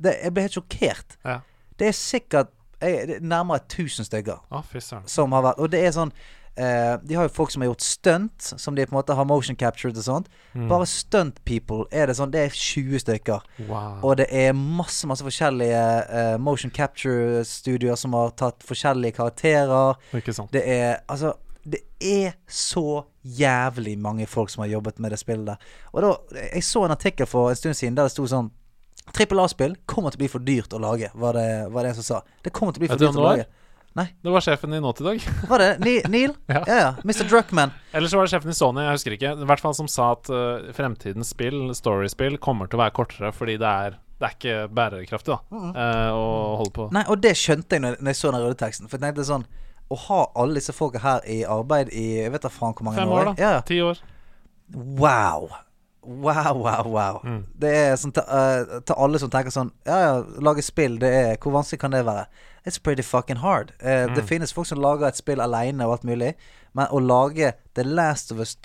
det, 0.00 0.16
jeg 0.22 0.34
ble 0.36 0.44
helt 0.46 0.56
sjokkert. 0.56 1.18
Ja. 1.24 1.40
Det 1.80 1.90
er 1.90 1.96
sikkert 1.98 2.52
jeg, 2.84 3.08
det 3.08 3.16
er 3.16 3.24
nærmere 3.24 3.62
1000 3.64 4.08
stykker 4.08 4.40
oh, 4.52 4.72
som 5.08 5.32
har 5.32 5.44
vært 5.46 5.60
Og 5.62 5.70
det 5.72 5.80
er 5.86 5.94
sånn 5.94 6.10
eh, 6.56 6.94
De 7.02 7.14
har 7.14 7.26
jo 7.26 7.32
folk 7.34 7.50
som 7.50 7.62
har 7.62 7.70
gjort 7.72 7.84
stunt, 7.84 8.42
som 8.42 8.74
de 8.74 8.86
på 8.86 8.94
en 8.94 8.98
måte 8.98 9.16
har 9.16 9.26
motion 9.28 9.56
captured 9.56 9.96
og 9.98 10.06
sånt. 10.06 10.28
Mm. 10.54 10.68
Bare 10.70 10.86
stunt 10.86 11.40
people 11.44 11.84
er 11.92 12.08
det 12.08 12.16
sånn 12.18 12.32
Det 12.34 12.44
er 12.44 12.58
20 12.58 13.04
stykker. 13.04 13.46
Wow. 13.68 14.02
Og 14.02 14.18
det 14.20 14.28
er 14.30 14.52
masse 14.56 15.06
masse 15.10 15.24
forskjellige 15.26 15.84
eh, 16.04 16.36
motion 16.38 16.72
capture-studioer 16.74 17.98
som 18.00 18.16
har 18.18 18.34
tatt 18.38 18.64
forskjellige 18.66 19.18
karakterer. 19.20 19.98
Ikke 20.14 20.36
sant. 20.36 20.52
Det 20.54 20.64
er 20.66 21.00
Altså 21.08 21.34
Det 21.64 21.80
er 22.00 22.34
så 22.48 23.04
jævlig 23.24 23.96
mange 23.98 24.26
folk 24.26 24.50
som 24.50 24.60
har 24.60 24.68
jobbet 24.68 24.98
med 25.00 25.10
det 25.10 25.18
spillet 25.18 25.46
der. 25.46 25.56
Og 25.92 26.02
da 26.02 26.12
Jeg 26.52 26.64
så 26.64 26.84
en 26.84 26.90
artikkel 26.90 27.26
for 27.26 27.50
en 27.50 27.56
stund 27.56 27.74
siden 27.74 27.96
der 27.96 28.10
det 28.10 28.12
sto 28.12 28.26
sånn 28.28 28.52
Trippel 29.12 29.40
A-spill 29.40 29.74
kommer 29.84 30.10
til 30.10 30.16
å 30.16 30.22
bli 30.22 30.28
for 30.32 30.40
dyrt 30.40 30.72
å 30.72 30.78
lage, 30.80 31.10
var 31.12 31.36
det, 31.36 31.68
var 31.68 31.84
det 31.84 31.90
en 31.92 31.96
som 31.98 32.06
sa. 32.06 32.20
Det 32.40 32.54
kommer 32.56 32.72
til 32.72 32.80
å 32.80 32.84
bli 32.86 32.88
for 32.88 33.02
dyrt 33.02 33.18
å 33.20 33.24
hvem 33.26 33.44
det. 33.94 34.06
Det 34.22 34.32
var 34.34 34.42
sjefen 34.44 34.74
i 34.74 34.80
Naughty 34.82 35.04
Dog. 35.06 35.26
Var 35.48 35.62
det 35.62 35.70
Ni 35.84 35.94
Neil? 36.10 36.34
Ja. 36.54 36.62
ja 36.66 36.76
ja. 36.78 36.94
Mr. 37.04 37.24
Druckman. 37.28 37.72
Eller 37.92 38.08
så 38.08 38.18
var 38.18 38.26
det 38.26 38.32
sjefen 38.34 38.50
i 38.50 38.54
Sony, 38.54 38.82
jeg 38.82 38.96
husker 38.98 39.16
ikke. 39.16 39.34
I 39.38 39.48
hvert 39.48 39.62
fall 39.62 39.74
som 39.78 39.90
sa 39.90 40.12
at 40.16 40.30
uh, 40.32 40.70
fremtidens 40.76 41.30
spill, 41.34 41.68
storiespill, 41.76 42.38
kommer 42.42 42.70
til 42.70 42.80
å 42.80 42.84
være 42.84 42.94
kortere 42.96 43.30
fordi 43.34 43.56
det 43.62 43.74
er, 43.86 43.98
det 44.18 44.28
er 44.28 44.38
ikke 44.38 44.56
bærekraftig, 44.74 45.34
da, 45.34 45.60
eh, 45.74 46.08
å 46.14 46.56
holde 46.60 46.74
på. 46.74 46.88
Nei, 46.94 47.04
og 47.10 47.22
det 47.22 47.34
skjønte 47.38 47.78
jeg 47.78 47.84
når, 47.84 48.00
når 48.00 48.14
jeg 48.14 48.20
så 48.20 48.32
den 48.32 48.44
røde 48.44 48.58
teksten. 48.60 48.90
For 48.90 48.98
jeg 48.98 49.06
tenkte 49.06 49.26
sånn 49.28 49.46
Å 49.92 50.00
ha 50.06 50.20
alle 50.40 50.58
disse 50.58 50.74
folka 50.74 51.02
her 51.02 51.26
i 51.28 51.42
arbeid 51.44 51.90
i 51.92 52.04
Jeg 52.22 52.32
vet 52.32 52.46
da 52.46 52.50
faen 52.50 52.74
hvor 52.74 52.88
mange 52.88 53.02
Fem 53.02 53.14
år, 53.14 53.30
da. 53.30 53.34
Ja, 53.38 53.52
ja. 53.58 53.62
Ti 53.68 53.82
år. 53.84 54.00
Wow. 54.74 55.50
Wow, 56.04 56.58
wow, 56.60 56.88
wow. 56.88 57.20
Mm. 57.24 57.44
Det 57.60 57.70
er 57.74 57.94
sånn 58.00 58.12
til, 58.16 58.26
uh, 58.28 58.80
til 58.84 58.98
alle 59.06 59.20
som 59.22 59.30
tenker 59.32 59.54
sånn 59.54 59.70
Ja, 59.86 60.00
ja, 60.02 60.18
lage 60.44 60.64
spill, 60.64 60.98
det 61.00 61.12
er 61.20 61.30
Hvor 61.38 61.54
vanskelig 61.58 61.80
kan 61.80 61.94
det 61.94 62.02
være? 62.06 62.26
It's 62.66 62.78
pretty 62.80 63.02
fucking 63.02 63.36
hard. 63.42 63.72
Eh, 63.80 64.06
Det 64.16 64.24
finnes 64.24 64.52
folk 64.54 64.66
som 64.66 64.80
lager 64.80 65.06
et 65.08 65.16
spill 65.16 65.40
aleine 65.40 65.84
og 65.84 65.92
alt 65.98 66.04
mulig, 66.04 66.34
men 66.74 66.86
å 66.90 66.98
lage 67.00 67.52
The 67.74 67.82
Last 67.84 68.32
of 68.32 68.38
Us 68.40 68.56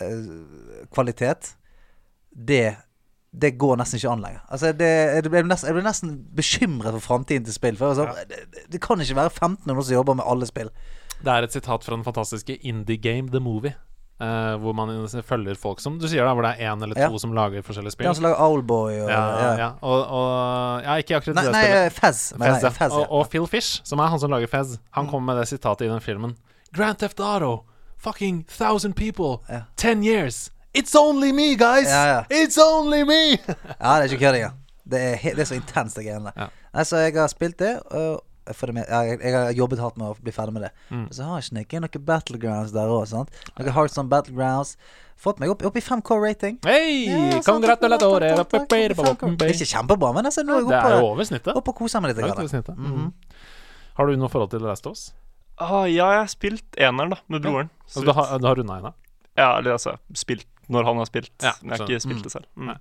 2-kvalitet, 0.00 1.54
det 2.48 2.76
det 3.36 3.50
går 3.60 3.76
nesten 3.76 3.98
ikke 3.98 4.08
an 4.14 4.22
lenger. 4.24 4.40
Altså, 4.48 4.70
det, 4.72 4.88
det 5.24 5.30
ble 5.30 5.42
nesten, 5.44 5.68
jeg 5.68 5.74
ble 5.76 5.82
nesten 5.84 6.12
bekymret 6.38 6.94
for 6.94 7.04
framtiden 7.04 7.44
til 7.44 7.52
spill. 7.52 7.76
For 7.76 7.90
altså, 7.92 8.06
sånn, 8.06 8.28
det, 8.30 8.38
det, 8.54 8.62
det 8.72 8.80
kan 8.80 8.96
ikke 9.02 9.16
være 9.18 9.32
1500 9.34 9.84
som 9.84 9.92
jobber 9.98 10.16
med 10.16 10.24
alle 10.32 10.46
spill. 10.48 10.70
Det 11.20 11.32
er 11.34 11.44
et 11.44 11.52
sitat 11.52 11.84
fra 11.84 11.92
den 11.98 12.04
fantastiske 12.06 12.56
Indie 12.64 12.96
Game 12.96 13.28
The 13.28 13.40
Movie. 13.44 13.74
Eh, 14.20 14.56
hvor 14.62 14.72
man 14.76 14.90
følger 15.26 15.54
folk 15.60 15.80
som 15.80 15.98
du 16.00 16.06
sier 16.08 16.24
da, 16.24 16.32
hvor 16.34 16.42
det 16.46 16.54
er 16.56 16.70
én 16.72 16.82
eller 16.82 16.94
to 16.96 17.12
Ja. 17.12 17.18
som 17.18 17.32
lager 17.36 17.62
forskjellige 17.62 17.92
spill. 17.96 18.06
han 18.06 18.14
som 18.14 18.24
lager 18.24 18.40
Owlboy 18.40 19.00
og 19.04 19.10
ja, 19.10 19.22
ja. 19.58 19.70
Og, 19.82 20.06
og 20.06 20.82
Ja, 20.82 20.96
ikke 21.02 21.16
akkurat 21.16 21.34
Nei, 21.36 21.44
det 21.44 21.52
nei 21.52 21.62
spillet. 21.64 21.92
Fez. 21.92 22.20
Fez, 22.38 22.62
ja. 22.62 22.68
Fez, 22.70 22.92
ja. 22.92 22.98
og, 22.98 23.10
og 23.12 23.28
Phil 23.30 23.46
Fish, 23.46 23.80
som 23.84 23.98
er 23.98 24.06
han 24.12 24.20
som 24.20 24.30
lager 24.30 24.46
Fez, 24.52 24.76
han 24.96 25.08
kom 25.08 25.22
med 25.26 25.36
det 25.40 25.48
sitatet 25.48 25.86
i 25.86 25.90
den 25.92 26.00
filmen. 26.00 26.36
Grand 26.74 26.96
Theft 26.98 27.20
Auto. 27.20 27.64
fucking 27.98 28.44
thousand 28.48 28.94
people. 28.94 29.38
Ja. 29.48 29.60
Ten 29.76 30.04
years. 30.04 30.50
It's 30.74 30.94
only 30.94 31.32
me, 31.32 31.54
guys! 31.56 31.88
Ja, 31.88 32.04
ja. 32.06 32.22
It's 32.30 32.58
only 32.60 33.02
me! 33.08 33.38
Ja, 33.80 33.96
det 33.96 34.02
er 34.02 34.02
ikke 34.10 34.18
kødd 34.26 34.34
engang. 34.36 34.58
Det 34.84 35.00
er, 35.00 35.16
det 35.34 35.40
er 35.40 35.44
så 35.48 35.54
intenst, 35.56 35.96
det 35.96 36.04
greiene 36.04 36.24
der. 36.28 36.32
Ja. 36.36 36.46
Nei, 36.74 36.84
så 36.84 36.96
jeg 37.00 37.14
har 37.16 37.26
spilt 37.32 37.56
det, 37.58 37.78
og 37.90 38.20
jeg, 38.46 38.56
det 38.70 38.74
med, 38.76 38.86
jeg, 38.88 39.18
jeg 39.22 39.34
har 39.36 39.50
jobbet 39.58 39.78
hardt 39.82 39.96
med 40.00 40.06
å 40.08 40.16
bli 40.22 40.32
ferdig 40.34 40.52
med 40.56 40.62
det. 40.66 40.70
Mm. 40.90 41.06
Så 41.14 41.26
har 41.26 41.40
jeg 41.40 41.48
inn 41.78 41.84
noen 41.86 42.04
battlegrounds 42.08 42.72
der 42.76 42.92
òg, 42.92 43.06
Noen 43.58 43.72
Hearts 43.76 43.98
on 43.98 44.08
battlegrounds. 44.12 44.76
Fått 45.16 45.38
meg 45.40 45.48
opp, 45.50 45.62
opp 45.64 45.76
i 45.76 45.80
5K 45.80 46.18
rating. 46.20 46.58
Hei! 46.66 47.06
Ja, 47.08 47.40
Congratulatore! 47.46 48.32
er 48.36 49.54
Ikke 49.54 49.68
kjempebra, 49.70 50.10
men 50.14 50.28
altså, 50.28 50.44
nå 50.44 50.58
er 50.58 50.60
jeg 50.60 50.68
Det 50.68 50.80
er 50.80 50.98
jo 51.00 51.06
over 51.12 51.24
snittet. 51.24 51.54
oppe 51.56 51.72
og 51.72 51.78
koser 51.80 52.00
meg 52.04 52.12
litt. 52.14 52.24
Over 52.36 52.50
snittet. 52.52 52.76
Mhm. 52.76 52.92
Mhm. 52.92 53.12
Har 53.96 54.06
du 54.06 54.16
noe 54.20 54.28
forhold 54.28 54.50
til 54.52 54.60
Last 54.60 54.86
of 54.86 54.92
Us? 54.92 55.06
Ah, 55.58 55.86
ja, 55.88 56.10
jeg 56.12 56.20
har 56.20 56.28
spilt 56.28 56.76
eneren, 56.76 57.14
da, 57.14 57.16
med 57.32 57.42
broren. 57.42 57.70
så 57.86 58.02
Altså, 58.02 58.04
du 58.04 58.12
har, 58.12 58.38
du 58.38 58.46
har 58.46 58.56
runda 58.60 58.74
henne? 58.76 58.92
Ja, 59.38 59.58
eller 59.58 59.72
altså 59.78 59.96
spilt 60.12 60.44
når 60.68 60.84
han 60.84 60.96
har 61.00 61.06
spilt, 61.08 61.30
Ja, 61.40 61.52
jeg 61.62 61.70
har 61.78 61.86
ikke 61.88 62.00
spilt 62.04 62.18
Mm. 62.20 62.22
det 62.22 62.32
selv. 62.32 62.44
Mm. 62.56 62.76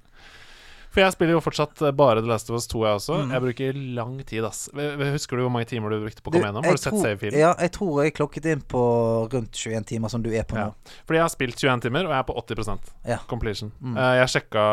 For 0.95 1.03
jeg 1.03 1.11
spiller 1.11 1.35
jo 1.35 1.41
fortsatt 1.43 1.81
eh, 1.83 1.91
bare 1.91 2.21
The 2.23 2.29
Last 2.31 2.47
of 2.49 2.55
Us 2.55 2.69
2, 2.71 2.79
jeg 2.87 2.95
også. 3.01 3.15
Mm. 3.25 3.31
Jeg 3.35 3.43
bruker 3.43 3.79
lang 3.97 4.13
tid, 4.29 4.45
ass. 4.47 4.61
Husker 4.71 5.35
du 5.35 5.43
hvor 5.43 5.51
mange 5.51 5.67
timer 5.67 5.91
du 5.91 5.97
brukte 6.05 6.23
på 6.23 6.31
å 6.31 6.35
komme 6.37 6.47
gjennom? 6.47 6.63
Har 6.63 6.77
du 6.77 6.81
sett 6.81 6.95
save-filen? 6.95 7.35
Ja, 7.41 7.49
jeg 7.59 7.73
tror 7.75 7.99
jeg 8.05 8.13
klokket 8.15 8.47
inn 8.53 8.61
på 8.71 8.81
rundt 9.33 9.51
21 9.59 9.83
timer, 9.91 10.07
som 10.13 10.23
du 10.23 10.29
er 10.31 10.47
på 10.47 10.55
Ja. 10.55 10.69
nå. 10.71 10.93
Fordi 11.03 11.19
jeg 11.19 11.25
har 11.25 11.33
spilt 11.33 11.59
21 11.59 11.83
timer, 11.83 12.07
og 12.07 12.15
jeg 12.15 12.19
er 12.23 12.27
på 12.29 12.37
80 12.39 12.79
Ja. 13.11 13.17
completion. 13.27 13.71
Mm. 13.83 13.97
Eh, 13.97 14.13
jeg 14.23 14.27
sjekka 14.37 14.65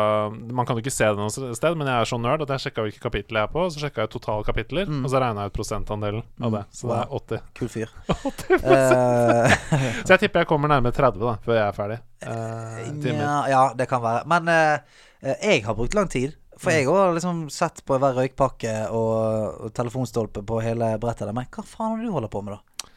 Man 0.53 0.65
kan 0.65 0.77
jo 0.77 0.81
ikke 0.81 0.91
se 0.95 1.05
det 1.11 1.17
noe 1.19 1.29
sted, 1.29 1.75
men 1.77 1.87
jeg 1.87 1.95
er 2.01 2.05
så 2.05 2.17
nerd 2.21 2.41
at 2.47 2.47
jeg 2.55 2.71
sjekka 2.71 2.87
hvilke 2.87 3.03
kapitler 3.03 3.41
jeg 3.43 3.49
er 3.49 3.53
på. 3.53 3.67
Så 3.69 3.79
sjekka 3.83 4.07
jeg 4.07 4.09
totale 4.15 4.43
kapitler, 4.47 4.85
Mm. 4.87 5.03
og 5.05 5.11
så 5.11 5.19
regna 5.19 5.41
jeg 5.43 5.51
ut 5.51 5.57
prosentandelen 5.59 6.23
av 6.41 6.51
det. 6.51 6.63
Så 6.71 6.87
det 6.87 6.97
er 7.03 7.07
80. 7.11 7.41
Kul 7.53 7.67
fyr. 7.67 7.89
80 8.23 8.63
Så 10.07 10.13
jeg 10.15 10.19
tipper 10.19 10.39
jeg 10.43 10.47
kommer 10.47 10.67
nærmere 10.71 10.93
30 10.95 11.19
da 11.19 11.35
før 11.43 11.53
jeg 11.59 11.67
er 11.67 11.75
ferdig. 11.77 11.99
Uh, 12.23 13.07
ja, 13.11 13.47
ja, 13.51 13.73
det 13.75 13.87
kan 13.89 14.01
være. 14.01 14.23
Men 14.31 14.47
eh, 14.47 14.73
eh, 14.73 14.79
jeg 15.23 15.63
har 15.65 15.77
brukt 15.77 15.95
lang 15.97 16.09
tid. 16.11 16.35
For 16.59 16.71
jeg 16.71 16.85
òg 16.87 16.97
har 16.99 17.13
liksom 17.15 17.45
sett 17.51 17.81
på 17.87 17.97
hver 17.99 18.13
røykpakke 18.19 18.73
og, 18.93 19.63
og 19.65 19.71
telefonstolpe 19.75 20.43
på 20.47 20.59
hele 20.63 20.91
brettet. 21.01 21.31
Men 21.35 21.47
hva 21.51 21.63
faen 21.65 21.95
er 21.97 22.03
det 22.03 22.11
du 22.11 22.15
holder 22.15 22.31
på 22.31 22.43
med, 22.45 22.59
da? 22.59 22.89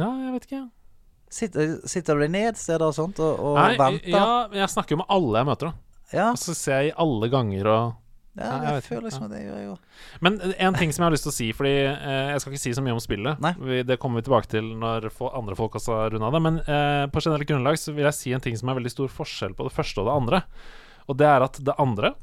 Nei, 0.00 0.12
jeg 0.26 0.32
vet 0.36 0.46
ikke. 0.48 0.62
Sitter, 1.32 1.74
sitter 1.88 2.16
du 2.18 2.24
deg 2.26 2.32
ned 2.34 2.58
steder 2.60 2.86
og 2.88 2.96
sånt 2.96 3.20
og, 3.24 3.38
og 3.40 3.56
Nei, 3.56 3.72
venter? 3.80 4.12
ja, 4.12 4.24
jeg 4.62 4.72
snakker 4.72 4.96
jo 4.96 5.00
med 5.00 5.12
alle 5.12 5.40
jeg 5.42 5.48
møter, 5.48 5.70
da. 5.70 6.06
Ja, 6.12 6.26
Og 6.34 6.40
så 6.40 6.52
ser 6.56 6.82
jeg 6.82 6.90
i 6.92 6.96
alle 7.00 7.28
ganger 7.32 7.68
og 7.72 7.84
ja, 8.32 8.48
jeg 8.48 8.64
jeg 8.64 8.76
vet 8.78 8.86
føler 8.88 9.04
liksom 9.06 9.24
at 9.26 9.32
det 9.34 9.40
gjør 9.42 9.56
jeg 9.60 9.70
òg. 9.70 9.96
Men 10.24 10.36
en 10.40 10.76
ting 10.76 10.92
som 10.92 11.02
jeg 11.02 11.06
har 11.06 11.14
lyst 11.14 11.26
til 11.26 11.32
å 11.32 11.36
si, 11.36 11.48
Fordi 11.56 11.72
eh, 11.84 12.28
jeg 12.32 12.40
skal 12.40 12.52
ikke 12.54 12.62
si 12.62 12.72
så 12.76 12.84
mye 12.84 12.94
om 12.96 13.00
spillet. 13.04 13.48
Vi, 13.60 13.80
det 13.84 13.98
kommer 14.00 14.20
vi 14.20 14.26
tilbake 14.28 14.48
til 14.48 14.70
når 14.80 15.08
få, 15.12 15.28
andre 15.36 15.56
folk 15.58 15.76
også 15.76 15.98
har 15.98 16.14
runda 16.14 16.30
det. 16.32 16.40
Men 16.48 16.60
eh, 16.64 17.04
på 17.12 17.20
generelt 17.24 17.48
grunnlag 17.48 17.76
så 17.80 17.92
vil 17.92 18.08
jeg 18.08 18.16
si 18.16 18.32
en 18.32 18.44
ting 18.44 18.56
som 18.56 18.72
er 18.72 18.78
veldig 18.80 18.92
stor 18.92 19.12
forskjell 19.12 19.52
på 19.58 19.68
det 19.68 19.74
første 19.76 20.00
og 20.00 20.08
det 20.08 20.16
andre. 20.16 20.40
Og 21.08 21.16
det 21.18 21.26
er 21.26 21.42
at 21.46 21.58
det 21.64 21.74
andre, 21.82 22.14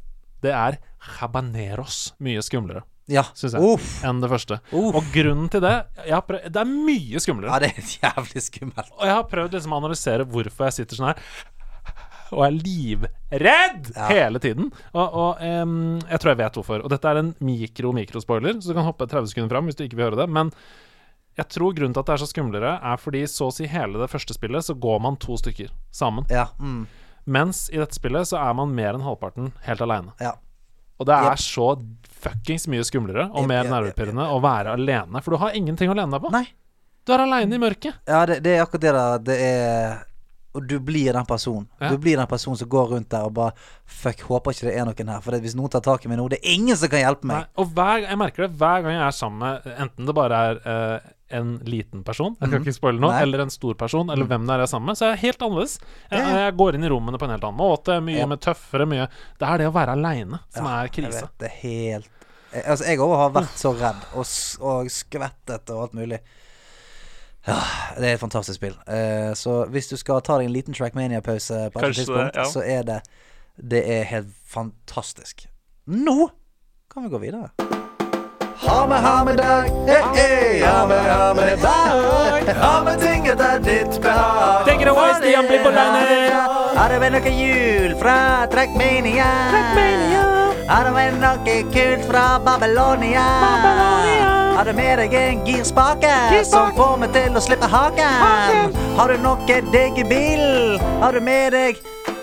det 0.43 0.51
er 0.55 0.77
habaneros 1.19 2.13
mye 2.23 2.41
skumlere, 2.45 2.83
Ja. 3.09 3.23
syns 3.33 3.53
jeg, 3.57 3.61
Uff. 3.61 4.03
enn 4.05 4.21
det 4.21 4.29
første. 4.29 4.59
Uff. 4.71 4.95
Og 4.95 5.03
grunnen 5.13 5.49
til 5.51 5.61
det 5.61 5.75
prøvd, 6.05 6.51
Det 6.51 6.61
er 6.61 6.65
mye 6.69 7.19
skumlere. 7.19 7.49
Ja, 7.51 7.59
det 7.59 7.71
er 7.77 7.81
jævlig 7.99 8.43
skummelt. 8.45 8.91
Og 8.99 9.05
jeg 9.07 9.15
har 9.15 9.23
prøvd 9.31 9.51
liksom 9.57 9.73
å 9.73 9.79
analysere 9.81 10.25
hvorfor 10.29 10.65
jeg 10.69 10.73
sitter 10.81 10.95
sånn 10.99 11.13
her 11.13 11.23
og 12.31 12.43
er 12.45 12.51
livredd 12.53 13.87
Ja. 13.95 14.07
hele 14.07 14.37
tiden. 14.39 14.67
Og, 14.93 15.13
og 15.17 15.41
um, 15.41 15.97
jeg 16.05 16.19
tror 16.21 16.29
jeg 16.35 16.37
vet 16.43 16.53
hvorfor. 16.59 16.83
Og 16.85 16.91
dette 16.93 17.09
er 17.09 17.17
en 17.23 17.31
mikro-mikrospoiler, 17.41 18.59
så 18.61 18.69
du 18.69 18.75
kan 18.77 18.85
hoppe 18.85 19.07
30 19.09 19.31
sekunder 19.31 19.49
fram 19.55 19.65
hvis 19.65 19.75
du 19.79 19.83
ikke 19.87 19.97
vil 19.97 20.11
høre 20.11 20.19
det. 20.21 20.29
Men 20.29 20.51
jeg 21.39 21.49
tror 21.49 21.73
grunnen 21.73 21.95
til 21.95 22.03
at 22.03 22.05
det 22.05 22.13
er 22.13 22.21
så 22.21 22.29
skumlere, 22.29 22.75
er 22.83 22.97
fordi 23.01 23.23
så 23.25 23.47
å 23.49 23.53
si 23.55 23.65
hele 23.65 23.97
det 23.97 24.11
første 24.11 24.35
spillet 24.37 24.61
så 24.67 24.75
går 24.77 25.01
man 25.01 25.17
to 25.17 25.37
stykker 25.41 25.71
sammen. 25.91 26.27
Ja. 26.29 26.49
Mm, 26.61 26.83
Mens 27.29 27.67
i 27.69 27.79
dette 27.79 27.97
spillet 27.97 28.29
så 28.29 28.39
er 28.41 28.55
man 28.57 28.71
mer 28.75 28.97
enn 28.97 29.05
halvparten 29.05 29.51
helt 29.67 29.83
aleine. 29.85 30.15
ja. 30.23 30.35
Og 30.99 31.07
det 31.07 31.15
er 31.15 31.29
yep. 31.31 31.39
så 31.39 31.65
fuckings 32.19 32.65
mye 32.67 32.83
skumlere 32.83 33.29
og 33.29 33.45
yep, 33.45 33.47
mer 33.47 33.61
jep, 33.61 33.69
nervepirrende 33.71 34.25
å 34.35 34.41
være 34.43 34.73
alene. 34.75 35.21
For 35.23 35.31
du 35.31 35.39
har 35.39 35.55
ingenting 35.55 35.87
å 35.87 35.95
lene 35.95 36.11
deg 36.11 36.25
på. 36.25 36.31
Nei. 36.33 36.43
Du 37.07 37.13
er 37.15 37.23
aleine 37.23 37.55
i 37.55 37.61
mørket. 37.61 38.01
Ja, 38.03 38.25
det, 38.27 38.41
det 38.43 38.57
er 38.57 38.65
akkurat 38.65 38.83
det 38.83 38.91
Da. 38.97 39.05
Det 39.29 39.37
er 39.39 40.01
Og 40.57 40.65
du 40.65 40.79
blir 40.81 41.13
den 41.13 41.25
personen. 41.29 41.67
Ja. 41.79 41.91
Du 41.93 41.97
blir 42.01 42.17
den 42.17 42.27
personen 42.27 42.57
som 42.57 42.69
går 42.69 42.87
rundt 42.95 43.09
der 43.13 43.27
og 43.27 43.35
bare 43.37 43.51
Fuck, 43.85 44.23
håper 44.25 44.51
ikke 44.55 44.65
det 44.69 44.73
er 44.79 44.85
noen 44.89 45.11
her. 45.13 45.21
For 45.21 45.37
hvis 45.43 45.53
noen 45.57 45.69
tar 45.69 45.81
tak 45.85 46.05
i 46.05 46.09
meg 46.09 46.17
nå, 46.17 46.25
det 46.29 46.39
er 46.41 46.55
ingen 46.55 46.77
som 46.77 46.89
kan 46.89 47.03
hjelpe 47.03 47.27
Nei, 47.29 47.35
meg. 47.43 47.47
og 47.61 47.71
hver, 47.77 48.03
jeg 48.07 48.17
merker 48.17 48.47
det 48.47 48.51
hver 48.57 48.81
gang 48.85 48.95
jeg 48.97 49.05
er 49.05 49.15
sammen 49.17 49.39
med 49.45 49.69
Enten 49.85 50.09
det 50.09 50.15
bare 50.17 50.39
er 50.49 50.59
uh, 50.65 50.99
en 51.37 51.51
liten 51.69 52.01
person, 52.03 52.33
jeg 52.41 52.49
kan 52.49 52.63
ikke 52.65 52.73
spoile 52.73 52.97
noe, 52.97 53.11
Mhm. 53.11 53.13
Nei. 53.13 53.19
Mhm. 53.21 53.27
eller 53.29 53.43
en 53.45 53.51
stor 53.53 53.73
person, 53.77 54.09
eller 54.09 54.25
hvem 54.25 54.47
det 54.47 54.53
er 54.55 54.57
jeg 54.63 54.65
er 54.65 54.71
sammen 54.73 54.85
med, 54.89 54.97
så 54.97 55.05
jeg 55.05 55.13
er 55.13 55.21
helt 55.27 55.43
annerledes. 55.45 55.75
Jeg, 56.09 56.25
jeg 56.39 56.55
går 56.57 56.73
inn 56.79 56.83
i 56.83 56.89
rommene 56.89 57.19
på 57.21 57.27
en 57.29 57.33
helt 57.35 57.43
annen 57.45 57.59
måte, 57.61 57.99
mye 58.01 58.17
Ja. 58.17 58.25
mer 58.25 58.37
tøffere, 58.41 58.87
mye 58.89 59.05
Det 59.37 59.45
er 59.47 59.57
det 59.61 59.67
å 59.69 59.73
være 59.77 59.93
aleine 59.93 60.39
som 60.49 60.65
Ja, 60.65 60.81
er 60.81 60.89
Jeg 60.89 61.11
vet, 61.13 61.37
det 61.37 61.51
helt 61.61 62.09
Altså, 62.65 62.85
jeg 62.89 62.97
òg 62.97 63.13
har 63.15 63.29
vært 63.29 63.53
så 63.61 63.75
redd 63.77 64.01
og, 64.17 64.25
og 64.65 64.87
skvettet 64.89 65.69
og 65.69 65.83
alt 65.83 65.93
mulig. 65.93 66.17
Ja, 67.47 67.59
det 67.97 68.09
er 68.09 68.13
et 68.13 68.19
fantastisk 68.19 68.59
spill. 68.59 68.75
Uh, 68.87 69.35
så 69.35 69.63
hvis 69.71 69.87
du 69.87 69.97
skal 69.97 70.21
ta 70.25 70.37
deg 70.39 70.49
en 70.49 70.53
liten 70.53 70.75
Trackmania-pause 70.75 71.69
på 71.73 71.79
et 71.79 71.95
tidspunkt, 71.95 72.35
det, 72.35 72.43
ja. 72.43 72.49
så 72.51 72.63
er 72.65 72.83
det 72.83 73.01
Det 73.59 73.81
er 73.91 74.03
helt 74.03 74.27
fantastisk. 74.47 75.47
Nå 75.85 76.29
kan 76.93 77.03
vi 77.03 77.09
gå 77.09 77.17
videre. 77.17 77.49
Ha 78.59 78.87
med, 78.87 78.97
ha 78.97 79.23
med 79.23 79.37
dag, 79.37 79.63
he-he. 79.87 80.65
Ha 80.65 80.87
med, 80.87 80.99
ha 80.99 81.33
med 81.33 81.57
dag. 81.57 82.55
Ha 82.55 82.83
med 82.83 82.99
ting 82.99 83.27
etter 83.27 83.59
ditt 83.63 84.01
behag. 84.01 84.65
Take 84.67 84.81
it 84.81 84.87
away, 84.87 85.13
Stian 85.19 85.47
Blipp-Olaine! 85.47 86.41
Har 86.75 86.93
du 86.93 86.99
med 86.99 87.15
noe 87.15 87.35
jul 87.35 87.95
fra 87.99 88.47
Trackmania? 88.51 89.29
Trackmania. 89.53 90.25
Har 90.67 90.89
du 90.89 90.95
med 90.95 91.21
noe 91.23 91.61
kult 91.75 92.03
fra 92.11 92.25
Babylonia? 92.45 93.27
Babylonia? 93.45 94.28
Har 94.59 94.65
du 94.65 94.73
med 94.75 94.97
deg 94.99 95.13
en 95.15 95.45
girspake 95.47 96.09
som 96.43 96.73
får 96.75 96.97
meg 96.99 97.13
til 97.15 97.37
å 97.39 97.39
slippe 97.39 97.67
haken? 97.71 98.73
Har 98.97 99.07
du 99.07 99.21
noe 99.23 99.59
digg 99.71 100.01
i 100.01 100.03
bilen? 100.03 100.83
Har 100.99 101.15
du 101.15 101.23
med 101.23 101.55
deg 101.55 101.79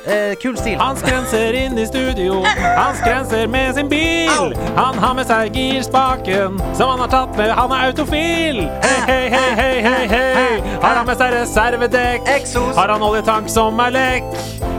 eh, 0.07 0.35
kul 0.43 0.57
stil? 0.59 0.79
Han 0.81 0.97
skrenser 0.97 1.57
inn 1.59 1.79
i 1.79 1.87
studio, 1.87 2.43
han 2.63 2.97
skrenser 2.97 3.47
med 3.51 3.75
sin 3.75 3.89
bil. 3.89 4.55
Han 4.77 4.99
har 4.99 5.15
med 5.19 5.27
seg 5.29 5.55
girspaken 5.57 6.61
som 6.77 6.93
han 6.95 7.05
har 7.05 7.13
tatt 7.13 7.37
med, 7.39 7.51
han 7.59 7.75
er 7.75 7.91
autofil. 7.91 8.63
Hei, 8.85 9.01
hei, 9.07 9.25
hei, 9.35 9.51
hei, 9.61 10.07
hei, 10.09 10.29
hei. 10.39 10.79
Har 10.83 11.01
han 11.01 11.07
med 11.07 11.19
seg 11.21 11.35
reservedekk? 11.35 12.31
Exos. 12.37 12.77
Har 12.77 12.95
han 12.95 13.03
oljetank 13.03 13.51
som 13.53 13.81
er 13.83 13.95
lekk? 13.95 14.33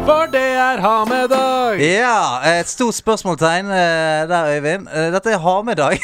For 0.07 0.30
det 0.32 0.39
er 0.55 0.80
ha 0.80 0.95
med 1.03 1.28
dag. 1.34 1.82
Ja, 1.84 2.39
et 2.47 2.69
stort 2.71 2.95
spørsmålstegn 2.95 3.67
eh, 3.75 4.23
der, 4.30 4.51
Øyvind. 4.55 4.88
Eh, 4.88 5.09
dette 5.11 5.34
er 5.36 5.41
ha-med-dag. 5.43 5.99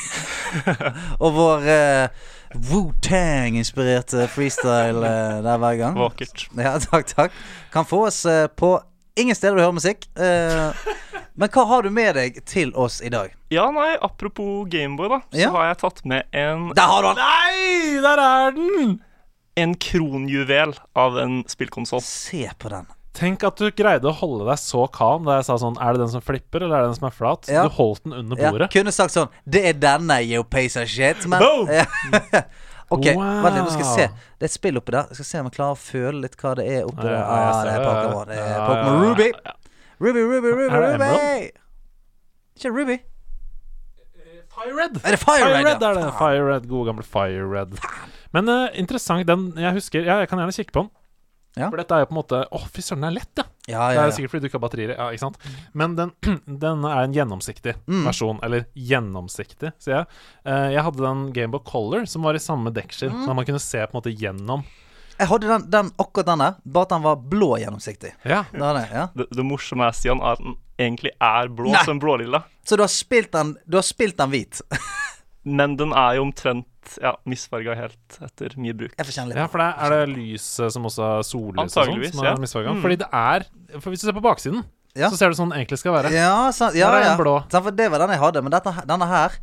Og 1.24 1.30
vår 1.38 1.68
eh, 1.72 2.26
Wu-Tang-inspirerte 2.54 4.28
freestyle 4.28 5.14
der 5.46 5.58
hver 5.58 5.78
gang. 5.80 5.96
Vakkert. 6.00 6.50
Ja, 6.58 6.76
takk, 6.84 7.08
takk. 7.08 7.38
Kan 7.72 7.88
få 7.88 8.06
oss 8.10 8.26
på 8.60 8.76
ingen 9.18 9.36
steder 9.36 9.56
du 9.56 9.62
hører 9.62 9.76
musikk. 9.78 10.08
Eh, 10.18 10.74
men 11.36 11.50
hva 11.50 11.66
har 11.68 11.82
du 11.86 11.90
med 11.94 12.16
deg 12.16 12.42
til 12.50 12.72
oss 12.76 13.02
i 13.02 13.10
dag? 13.14 13.34
Ja, 13.54 13.68
nei, 13.72 13.96
apropos 14.02 14.68
Gameboy, 14.70 15.10
da, 15.10 15.20
så 15.32 15.40
Ja. 15.46 15.52
har 15.52 15.68
jeg 15.74 15.78
tatt 15.84 16.04
med 16.06 16.24
en, 16.34 16.70
Der 16.76 16.82
har 16.90 17.02
du 17.02 17.08
den! 17.14 17.24
Nei, 17.24 18.02
der 18.02 18.18
er 18.20 18.52
den! 18.58 19.00
en 19.56 19.76
kronjuvel 19.76 20.74
av 20.98 21.18
en 21.22 21.44
spillkonsoll. 21.46 22.02
Se 22.02 22.50
på 22.58 22.70
den. 22.74 22.88
Tenk 23.14 23.44
at 23.46 23.56
du 23.62 23.68
greide 23.70 24.10
å 24.10 24.14
holde 24.18 24.48
deg 24.48 24.58
så 24.58 24.88
calm 24.92 25.26
da 25.28 25.36
jeg 25.38 25.46
sa 25.46 25.54
sånn 25.62 25.76
Er 25.80 25.94
det 25.94 26.00
den 26.02 26.10
som 26.10 26.22
flipper, 26.26 26.64
eller 26.66 26.74
er 26.80 26.82
det 26.82 26.88
den 26.88 26.96
som 26.98 27.06
er 27.06 27.14
flat? 27.14 27.46
Ja. 27.48 27.62
Du 27.68 27.70
holdt 27.76 28.02
den 28.08 28.14
under 28.18 28.36
Ja, 28.42 28.50
bordet. 28.50 28.72
kunne 28.74 28.90
sagt 28.92 29.14
sånn 29.14 29.30
Det 29.46 29.62
er 29.70 29.74
denne, 29.78 30.18
you 30.26 30.42
piece 30.44 30.76
of 30.82 30.90
shit. 30.90 31.22
Men 31.30 31.40
Boom! 31.40 31.70
Ja. 32.94 33.14
OK, 33.14 33.18
Wow. 33.18 33.44
vent 33.44 33.56
litt, 33.56 33.64
nå 33.64 33.72
skal 33.74 33.86
jeg 33.86 33.96
se. 33.98 34.08
Det 34.38 34.46
er 34.46 34.52
et 34.52 34.56
spill 34.58 34.78
oppi 34.78 34.92
der. 34.94 35.08
Jeg 35.10 35.16
skal 35.20 35.26
se 35.26 35.40
om 35.40 35.48
jeg 35.50 35.56
klarer 35.58 35.74
å 35.74 35.80
føle 35.82 36.22
litt 36.22 36.36
hva 36.38 36.56
det 36.60 36.66
er 36.70 36.84
oppi 36.86 37.02
Ja, 37.02 37.10
der. 37.10 37.16
ja, 37.18 37.24
Ah, 37.24 37.64
jeg 37.64 37.66
det 37.66 37.74
er. 37.74 37.86
Pokémon. 37.90 38.26
Det 38.28 38.38
er 38.38 38.50
Ja, 38.54 38.68
Pokémon 38.70 38.94
ja, 38.94 39.04
ja. 39.04 39.10
Ruby. 39.10 39.32
Ruby, 40.04 40.22
Ruby, 40.30 40.48
Ruby, 40.52 40.66
det 40.70 40.80
Ruby. 40.84 41.52
Ikke 42.58 42.70
Ruby. 42.78 42.98
Fire 44.54 44.74
Red. 44.78 44.98
Er 45.04 45.12
det 45.16 45.20
Fire 45.20 45.48
Red, 45.50 45.82
ja? 45.82 45.90
er 45.90 45.94
det. 45.98 46.14
Fire 46.20 46.44
Red, 46.54 46.68
Gode 46.70 46.86
gamle 46.86 47.04
Fire 47.04 47.46
Red. 47.50 47.78
Men 48.34 48.50
uh, 48.50 48.68
interessant, 48.78 49.26
den 49.28 49.54
jeg 49.58 49.74
husker 49.74 50.04
Ja, 50.06 50.18
jeg 50.22 50.30
kan 50.30 50.38
gjerne 50.40 50.54
kikke 50.54 50.72
på 50.74 50.84
den. 50.86 50.90
Ja. 51.56 51.68
For 51.70 51.78
dette 51.78 51.94
er 51.94 52.02
jo 52.02 52.08
på 52.10 52.16
en 52.16 52.18
måte 52.18 52.38
Å, 52.50 52.60
fy 52.74 52.82
søren, 52.82 53.04
den 53.04 53.12
er 53.12 53.18
lett, 53.20 53.32
ja. 53.38 53.44
Ja, 53.70 53.82
Det 53.90 53.96
ja, 53.96 54.06
er 54.08 54.12
sikkert 54.16 54.32
fordi 54.34 54.42
du 54.42 54.48
ikke 54.50 54.58
har 54.58 54.64
batterier. 54.66 54.94
Ja, 54.98 55.06
ikke 55.14 55.22
sant? 55.24 55.38
Men 55.74 55.94
den, 55.96 56.12
den 56.66 56.84
er 56.90 57.04
en 57.06 57.14
gjennomsiktig 57.16 57.76
Mm. 57.88 58.02
versjon. 58.08 58.40
Eller 58.44 58.66
gjennomsiktig, 58.76 59.72
sier 59.80 60.00
jeg. 60.02 60.08
Eh, 60.46 60.70
jeg 60.74 60.84
hadde 60.84 61.04
den 61.06 61.22
Gameboy 61.36 61.62
Color, 61.70 62.06
som 62.10 62.26
var 62.26 62.36
i 62.36 62.42
samme 62.44 62.74
deksel, 62.74 63.12
Mm. 63.14 63.26
Så 63.28 63.36
man 63.38 63.46
kunne 63.46 63.62
se 63.64 63.86
på 63.86 63.94
en 63.94 64.02
måte 64.02 64.16
gjennom. 64.18 64.66
Jeg 65.20 65.28
hadde 65.30 65.48
den, 65.48 65.70
den 65.70 65.92
akkurat 66.02 66.26
den 66.26 66.40
der, 66.42 66.56
bare 66.66 66.88
at 66.88 66.90
den 66.96 67.04
var 67.06 67.16
blå 67.16 67.52
gjennomsiktig. 67.62 68.12
Ja. 68.26 68.44
Det 68.52 68.60
det, 68.80 68.88
ja. 68.92 69.08
Det, 69.16 69.28
det 69.32 69.46
morsomme 69.46 69.86
er, 69.88 69.94
Stian, 69.94 70.20
at 70.26 70.40
den 70.42 70.58
egentlig 70.82 71.12
er 71.22 71.48
blå 71.54 71.70
Nei. 71.72 71.84
som 71.86 72.00
blålilla. 72.02 72.44
Så 72.66 72.76
du 72.76 72.82
har 72.84 72.90
spilt 72.92 73.32
den 73.32 73.54
Du 73.70 73.78
har 73.78 73.84
spilt 73.86 74.18
den 74.18 74.32
hvit? 74.34 74.62
Men 75.44 75.76
den 75.80 75.92
er 75.92 76.18
jo 76.18 76.24
omtrent 76.24 76.98
ja, 77.04 77.14
misfarga 77.28 77.76
helt 77.78 78.18
etter 78.24 78.54
mye 78.60 78.76
bruk. 78.76 78.94
Jeg 78.96 79.08
får 79.08 79.16
kjenne 79.18 79.32
litt. 79.32 79.40
Ja, 79.42 79.48
for 79.52 79.62
det 79.62 79.68
er, 79.72 79.84
er 79.86 80.06
det 80.06 80.16
lyset 80.16 80.76
som 80.76 80.88
også 80.88 81.04
er 81.08 81.26
sollys 81.28 81.60
og 81.60 81.74
sånn, 81.74 82.12
som 82.12 82.24
er 82.24 82.30
ja. 82.30 82.36
misfarga? 82.40 82.76
Mm. 82.76 82.84
Fordi 82.84 82.98
det 83.04 83.10
er 83.20 83.46
For 83.80 83.90
hvis 83.92 84.04
du 84.04 84.08
ser 84.08 84.16
på 84.18 84.24
baksiden, 84.24 84.64
Ja. 84.96 85.10
så 85.10 85.18
ser 85.18 85.34
du 85.34 85.38
sånn 85.40 85.50
den 85.52 85.60
egentlig 85.60 85.80
skal 85.82 85.96
være. 85.96 86.12
Ja, 86.14 86.52
sant, 86.56 86.78
ja, 86.78 86.92
er 86.94 87.08
ja. 87.08 87.16
for 87.18 87.72
det 87.72 87.90
var 87.92 88.04
den 88.04 88.14
jeg 88.16 88.22
hadde. 88.24 88.44
Men 88.46 88.56
dette, 88.56 88.76
denne 88.88 89.10
her 89.10 89.40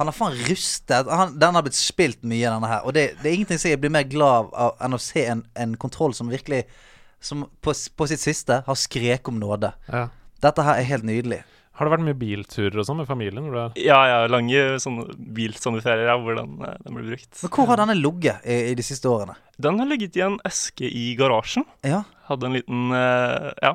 Han 0.00 0.06
har 0.06 0.14
faen 0.14 0.36
rustet. 0.46 1.08
Han, 1.10 1.34
den 1.38 1.56
har 1.56 1.64
blitt 1.66 1.76
spilt 1.76 2.22
mye, 2.22 2.46
denne 2.46 2.68
her. 2.70 2.84
Og 2.86 2.94
det, 2.96 3.10
det 3.20 3.28
er 3.28 3.34
ingenting 3.36 3.58
som 3.60 3.72
jeg 3.72 3.80
blir 3.82 3.92
mer 3.92 4.06
glad 4.08 4.52
av 4.54 4.76
enn 4.80 4.96
å 4.96 5.00
se 5.02 5.24
en, 5.28 5.42
en 5.58 5.74
kontroll 5.76 6.14
som 6.16 6.30
virkelig 6.30 6.62
Som 7.20 7.48
på, 7.60 7.74
på 7.74 8.06
sitt 8.08 8.22
siste 8.22 8.62
har 8.64 8.78
skrek 8.80 9.28
om 9.28 9.40
nåde. 9.40 9.72
Ja. 9.90 10.06
Dette 10.40 10.64
her 10.64 10.80
er 10.80 10.88
helt 10.88 11.04
nydelig. 11.04 11.42
Har 11.80 11.88
det 11.88 11.94
vært 11.94 12.04
mye 12.04 12.18
bilturer 12.20 12.74
og 12.76 12.84
sånn 12.84 12.98
med 13.00 13.06
familien? 13.08 13.46
Hvor 13.48 13.54
det 13.56 13.60
er 13.62 13.86
Ja, 13.86 13.98
ja, 14.04 14.16
lange 14.28 14.64
sånne 14.84 15.06
bilsommerferier 15.16 16.10
ja, 16.10 16.16
hvor 16.20 16.36
den, 16.36 16.58
eh, 16.60 16.74
den 16.84 16.98
blir 16.98 17.06
brukt. 17.14 17.30
Men 17.40 17.52
hvor 17.54 17.70
har 17.70 17.80
denne 17.80 17.96
ligget 17.96 18.44
i, 18.44 18.58
i 18.68 18.74
de 18.76 18.84
siste 18.84 19.08
årene? 19.08 19.38
Den 19.56 19.80
har 19.80 19.88
ligget 19.88 20.18
i 20.20 20.24
en 20.26 20.36
eske 20.44 20.84
i 20.84 21.06
garasjen. 21.16 21.64
Ja. 21.88 22.02
Hadde 22.28 22.50
en 22.50 22.58
liten 22.58 22.92
eh, 22.92 23.48
ja, 23.64 23.72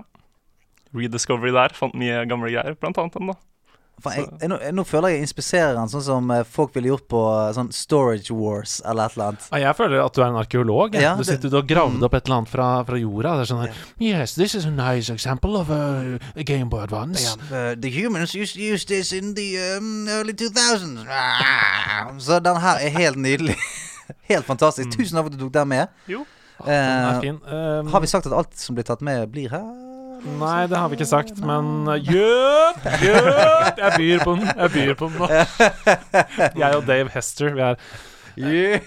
rediscovery 0.93 1.55
der. 1.57 1.73
Fant 1.73 1.97
mye 1.97 2.21
gamle 2.29 2.53
greier, 2.53 2.77
blant 2.77 3.01
annet 3.01 3.17
den, 3.17 3.33
da. 3.33 3.39
Jeg, 4.05 4.25
jeg, 4.41 4.49
nå, 4.51 4.57
nå 4.75 4.83
føler 4.85 5.13
jeg 5.13 5.21
jeg 5.21 5.25
inspiserer 5.29 5.77
han 5.79 5.89
sånn 5.89 6.03
som 6.03 6.31
eh, 6.35 6.43
folk 6.43 6.73
ville 6.75 6.91
gjort 6.91 7.05
på 7.09 7.21
eh, 7.31 7.53
sånn 7.55 7.69
Storage 7.73 8.35
Wars 8.35 8.75
eller 8.85 9.07
et 9.07 9.15
eller 9.15 9.29
annet. 9.31 9.45
Ja, 9.53 9.61
jeg 9.63 9.77
føler 9.79 10.03
at 10.03 10.13
du 10.13 10.21
er 10.21 10.27
en 10.27 10.39
arkeolog. 10.41 10.97
Ja, 10.99 11.13
du 11.17 11.23
sitter 11.25 11.47
ute 11.49 11.61
og 11.63 11.69
gravd 11.71 12.03
opp 12.05 12.17
et 12.19 12.27
eller 12.27 12.41
annet 12.41 12.51
fra, 12.51 12.67
fra 12.85 12.99
jorda. 12.99 13.31
Det 13.39 13.45
er 13.45 13.49
sånn 13.53 13.63
her 13.63 13.79
Yes, 14.03 14.35
this 14.35 14.53
is 14.59 14.67
a 14.67 14.73
nice 14.75 15.09
example 15.13 15.55
of 15.57 15.71
a, 15.73 16.19
a 16.35 16.43
Game 16.43 16.69
Boy 16.69 16.83
Advance. 16.83 17.37
Uh, 17.49 17.73
the 17.79 17.89
humans 17.89 18.35
used 18.35 18.59
used 18.59 18.89
this 18.91 19.13
in 19.15 19.33
the 19.39 19.47
um, 19.77 20.07
early 20.19 20.33
2000s. 20.33 21.05
Ah, 21.09 22.11
Så 22.19 22.39
den 22.43 22.59
her 22.61 22.83
er 22.83 22.89
helt 22.99 23.17
nydelig. 23.17 23.55
helt 24.31 24.45
fantastisk. 24.45 24.91
Tusen 24.93 25.15
takk 25.17 25.25
for 25.29 25.33
at 25.33 25.39
du 25.39 25.45
tok 25.47 25.53
den 25.61 25.71
med. 25.71 25.87
Jo. 26.11 26.25
Den 26.59 26.71
er 26.71 27.15
Eh, 27.15 27.21
fin. 27.21 27.39
Um, 27.51 27.87
har 27.91 27.99
vi 27.99 28.07
sagt 28.07 28.27
at 28.29 28.33
alt 28.33 28.53
som 28.59 28.75
blir 28.77 28.85
tatt 28.87 29.01
med, 29.03 29.25
blir 29.33 29.49
her? 29.51 29.65
Nei, 30.25 30.65
det 30.67 30.77
har 30.77 30.89
vi 30.89 30.93
ikke 30.97 31.05
sagt, 31.05 31.37
men 31.45 31.85
uh, 31.85 31.99
Jøp! 32.01 32.85
Jøp! 33.03 33.77
Jeg 33.77 33.91
byr 33.97 34.23
på 34.23 34.31
den. 34.33 34.47
Jeg 34.49 34.71
byr 34.73 34.93
på 34.97 35.09
den 35.11 35.19
nå. 35.21 35.27
Jeg 36.61 36.77
og 36.79 36.87
Dave 36.87 37.09
Hester, 37.13 37.53
vi 37.53 37.61
er 37.61 37.75
Jøp! 38.35 38.83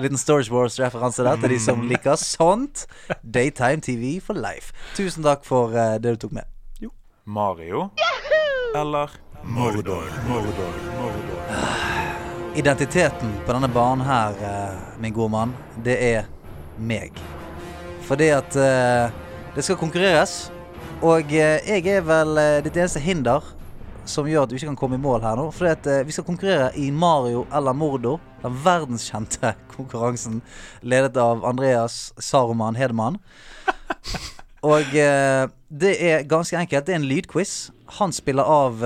Liten 0.02 0.18
Storage 0.18 0.52
Wars-referanse 0.52 1.22
der 1.24 1.38
til 1.40 1.50
de 1.54 1.60
som 1.62 1.86
liker 1.86 2.14
sånt. 2.18 2.86
Daytime 3.22 3.80
TV 3.80 4.18
for 4.20 4.34
life. 4.34 4.74
Tusen 4.98 5.22
takk 5.24 5.46
for 5.46 5.70
uh, 5.70 5.94
det 6.02 6.16
du 6.16 6.20
tok 6.26 6.32
med. 6.40 6.44
Mario 7.26 7.88
eller 8.76 9.10
Mordor? 9.42 10.04
Mordor, 10.28 10.74
Mordor. 10.98 11.40
Identiteten 12.54 13.32
på 13.46 13.52
denne 13.54 13.68
banen 13.70 14.04
her, 14.06 14.30
uh, 14.42 14.74
min 15.02 15.14
gode 15.14 15.30
mann, 15.34 15.56
det 15.84 15.96
er 16.10 16.22
meg. 16.78 17.12
Fordi 18.06 18.28
at 18.30 18.56
eh, 18.56 19.10
det 19.56 19.64
skal 19.64 19.78
konkurreres. 19.80 20.50
Og 21.04 21.30
eh, 21.32 21.64
jeg 21.64 21.86
er 21.88 22.02
vel 22.04 22.36
eh, 22.40 22.58
ditt 22.64 22.76
eneste 22.76 23.00
hinder 23.00 23.44
som 24.06 24.28
gjør 24.28 24.44
at 24.44 24.50
du 24.50 24.58
ikke 24.58 24.68
kan 24.68 24.78
komme 24.78 24.98
i 24.98 25.00
mål 25.00 25.22
her 25.24 25.38
nå. 25.38 25.46
Fordi 25.54 25.92
eh, 25.92 26.02
vi 26.04 26.12
skal 26.12 26.26
konkurrere 26.26 26.68
i 26.76 26.90
Mario 26.92 27.46
eller 27.48 27.72
Mordo. 27.72 28.18
Den 28.42 28.58
verdenskjente 28.64 29.54
konkurransen 29.76 30.42
ledet 30.84 31.16
av 31.20 31.44
Andreas 31.48 32.12
Saruman 32.20 32.76
Hedemann. 32.76 33.16
Og 34.66 34.92
det 34.92 35.92
er 36.02 36.24
ganske 36.26 36.58
enkelt. 36.58 36.86
Det 36.88 36.92
er 36.92 36.98
en 36.98 37.06
lydquiz. 37.06 37.70
Han 38.00 38.12
spiller 38.12 38.42
av 38.42 38.80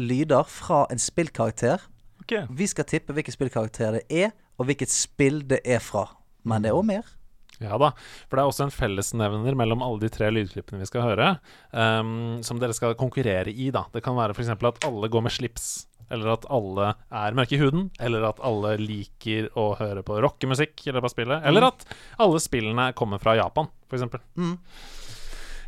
lyder 0.00 0.46
fra 0.48 0.86
en 0.90 1.02
spillkarakter. 1.02 1.82
Okay. 2.22 2.46
Vi 2.48 2.66
skal 2.70 2.88
tippe 2.88 3.12
hvilken 3.12 3.34
spillkarakter 3.34 3.98
det 3.98 4.06
er, 4.08 4.32
og 4.56 4.70
hvilket 4.70 4.90
spill 4.90 5.42
det 5.50 5.60
er 5.66 5.82
fra. 5.84 6.06
Men 6.46 6.64
det 6.64 6.72
er 6.72 6.78
òg 6.78 6.88
mer. 6.88 7.15
Ja 7.62 7.78
da, 7.80 7.92
for 8.26 8.36
det 8.36 8.42
er 8.42 8.50
også 8.50 8.66
en 8.66 8.74
fellesnevner 8.74 9.56
mellom 9.56 9.84
alle 9.84 10.02
de 10.02 10.10
tre 10.12 10.28
lydklippene 10.34 10.82
vi 10.82 10.88
skal 10.90 11.06
høre, 11.06 11.28
um, 11.72 12.38
som 12.44 12.60
dere 12.60 12.76
skal 12.76 12.96
konkurrere 13.00 13.52
i, 13.52 13.70
da. 13.72 13.86
Det 13.94 14.02
kan 14.04 14.18
være 14.18 14.36
f.eks. 14.36 14.52
at 14.52 14.84
alle 14.88 15.10
går 15.12 15.24
med 15.24 15.32
slips, 15.32 15.86
eller 16.12 16.34
at 16.36 16.44
alle 16.52 16.92
er 17.08 17.38
mørke 17.38 17.56
i 17.56 17.60
huden, 17.62 17.88
eller 18.02 18.28
at 18.28 18.42
alle 18.44 18.76
liker 18.82 19.48
å 19.58 19.70
høre 19.80 20.04
på 20.06 20.20
rockemusikk 20.22 20.84
i 20.84 20.92
løpet 20.92 21.08
av 21.08 21.14
spillet, 21.14 21.48
eller 21.48 21.70
at 21.70 21.88
alle 22.22 22.42
spillene 22.44 22.90
kommer 22.98 23.22
fra 23.22 23.38
Japan, 23.40 23.72
f.eks. 23.88 24.06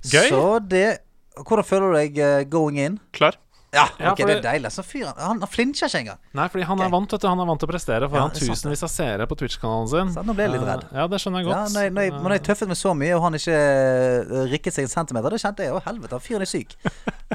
Gøy. 0.08 0.28
Så 0.30 0.42
det 0.68 0.88
Hvordan 1.38 1.66
føler 1.66 1.92
du 1.92 1.94
deg 1.94 2.16
eh, 2.18 2.44
going 2.50 2.80
in? 2.82 2.96
Klar? 3.14 3.36
Ja, 3.74 3.82
Ja, 4.00 4.12
ok, 4.14 4.22
det 4.24 4.34
er 4.38 4.40
deilig. 4.46 4.70
Så 4.72 4.80
fyren 4.86 5.12
Han, 5.20 5.42
han 5.42 5.50
flincher 5.50 5.90
ikke 5.90 6.00
engang. 6.00 6.20
Nei, 6.38 6.46
fordi 6.48 6.64
han 6.70 6.80
er 6.80 6.88
vant 6.92 7.12
vet 7.12 7.20
du, 7.20 7.26
Han 7.28 7.42
er 7.42 7.48
vant 7.50 7.60
til 7.60 7.68
å 7.68 7.72
prestere 7.72 8.06
Ja, 8.06 8.10
foran 8.14 8.32
er 8.32 8.40
tusenvis 8.40 8.84
av 8.86 8.92
seere 8.92 9.26
på 9.28 9.36
Twitch-kanalen 9.42 9.90
sin. 9.92 10.12
Så 10.14 10.24
nå 10.24 10.32
ble 10.38 10.46
jeg 10.46 10.54
litt 10.54 10.64
redd. 10.64 10.86
Ja, 10.96 11.04
det 11.12 11.20
skjønner 11.20 11.44
jeg 11.44 11.50
Ja, 11.50 11.58
godt. 11.58 11.74
når, 11.76 11.84
jeg, 11.84 11.94
når, 11.98 12.06
jeg, 12.08 12.14
når 12.24 12.36
jeg 12.38 12.44
tøffet 12.48 12.72
meg 12.72 12.80
så 12.80 12.94
mye, 12.96 13.12
og 13.18 13.26
han 13.26 13.38
ikke 13.38 13.58
eh, 13.60 14.34
rikket 14.54 14.78
seg 14.78 14.88
en 14.88 14.94
centimeter, 14.94 15.36
da 15.36 15.42
kjente 15.44 15.68
jeg. 15.68 15.76
Å, 15.76 15.82
helvete, 15.84 16.16
han 16.16 16.24
fyren 16.24 16.46
er 16.46 16.52
syk. 16.54 16.76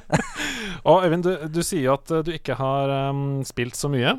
Og 0.90 1.06
Øyvind, 1.06 1.24
du, 1.28 1.34
du 1.54 1.62
sier 1.64 1.94
at 1.94 2.12
eh, 2.12 2.24
du 2.26 2.34
ikke 2.34 2.58
har 2.60 2.92
um, 3.14 3.44
spilt 3.48 3.78
så 3.80 3.92
mye. 3.94 4.18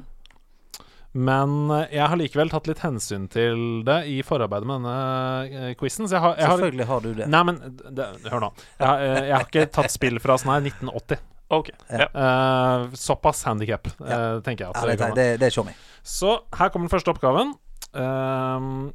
Men 1.15 1.71
eh, 1.71 1.85
jeg 1.95 2.09
har 2.11 2.19
likevel 2.19 2.51
tatt 2.51 2.67
litt 2.67 2.81
hensyn 2.83 3.29
til 3.31 3.83
det 3.87 4.01
i 4.11 4.17
forarbeidet 4.27 4.67
med 4.67 4.81
denne 4.83 5.69
uh, 5.71 5.75
quizen. 5.79 6.09
Så 6.11 6.17
jeg 6.17 6.23
har, 6.25 6.35
jeg 6.41 6.49
har 6.51 6.59
Selvfølgelig 6.59 6.87
har 6.91 7.05
du 7.05 7.11
det. 7.21 7.29
Nei, 7.31 7.43
men 7.47 7.61
det, 7.95 8.09
hør 8.33 8.43
nå. 8.49 8.51
Jeg, 8.81 8.87
har- 8.89 9.05
eh, 9.05 9.21
jeg 9.29 9.37
har 9.37 9.47
ikke 9.47 9.67
tatt 9.79 9.95
spill 9.95 10.19
fra 10.25 10.35
sånn 10.43 10.51
her 10.57 10.67
1980. 10.67 11.23
OK. 11.55 11.69
Ja. 11.93 12.09
Eh, 12.09 12.87
såpass 12.99 13.45
handikap, 13.47 13.87
Ja. 14.03 14.19
tenker 14.43 14.65
jeg. 14.67 14.75
At 14.75 14.83
Ja, 14.83 14.91
det, 14.91 14.99
det 14.99 15.15
det, 15.15 15.27
det 15.45 15.51
er. 15.55 15.75
Så 16.03 16.33
her 16.59 16.73
kommer 16.75 16.89
den 16.89 16.95
første 16.97 17.13
oppgaven. 17.15 17.55
Uh, 17.95 18.91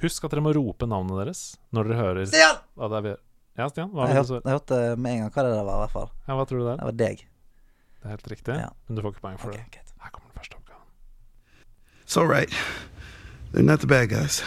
husk 0.00 0.24
at 0.24 0.32
dere 0.32 0.40
må 0.46 0.54
rope 0.56 0.86
navnet 0.88 1.18
deres 1.20 1.40
når 1.74 1.88
dere 1.90 1.98
hører 1.98 2.28
Stian! 2.30 2.60
hva 2.78 2.88
det 2.88 2.96
er 2.96 3.02
vi 3.04 3.10
gjør. 3.12 3.20
Ja, 3.58 3.66
Stian? 3.68 3.90
Hva, 3.92 4.06
Jeg 4.08 4.16
hørte, 4.22 4.38
jeg 4.46 4.54
hørte 4.56 4.78
med 4.96 5.12
en 5.12 5.20
gang 5.26 5.32
hva 5.34 5.42
det 5.44 5.52
der 5.58 5.66
var, 5.66 5.74
i 5.74 5.82
hvert 5.84 5.92
fall. 5.98 6.08
ja, 6.28 6.36
hva 6.38 6.46
tror 6.48 6.62
du 6.62 6.64
det 6.64 6.72
er? 6.72 6.78
Det 6.80 6.88
var 6.88 6.98
deg. 7.02 7.24
Det 7.98 8.06
er 8.06 8.14
helt 8.14 8.28
riktig. 8.32 8.56
Ja. 8.62 8.70
Men 8.88 8.96
du 8.96 9.02
får 9.04 9.12
ikke 9.16 9.24
poeng 9.26 9.38
for 9.42 9.50
Ok, 9.52 9.58
det. 9.58 9.66
greit. 9.74 9.92
Her 9.98 10.14
kommer 10.14 10.30
den 10.32 10.38
første 10.38 10.56
oppgaven. 10.56 10.86
It's 12.08 12.16
all 12.16 12.24
right. 12.26 12.48
They're 13.52 13.62
not 13.62 13.80
the 13.80 13.86
bad 13.86 14.08
guys. 14.08 14.42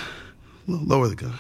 Lower 0.68 1.08
the 1.08 1.16
gun. 1.16 1.36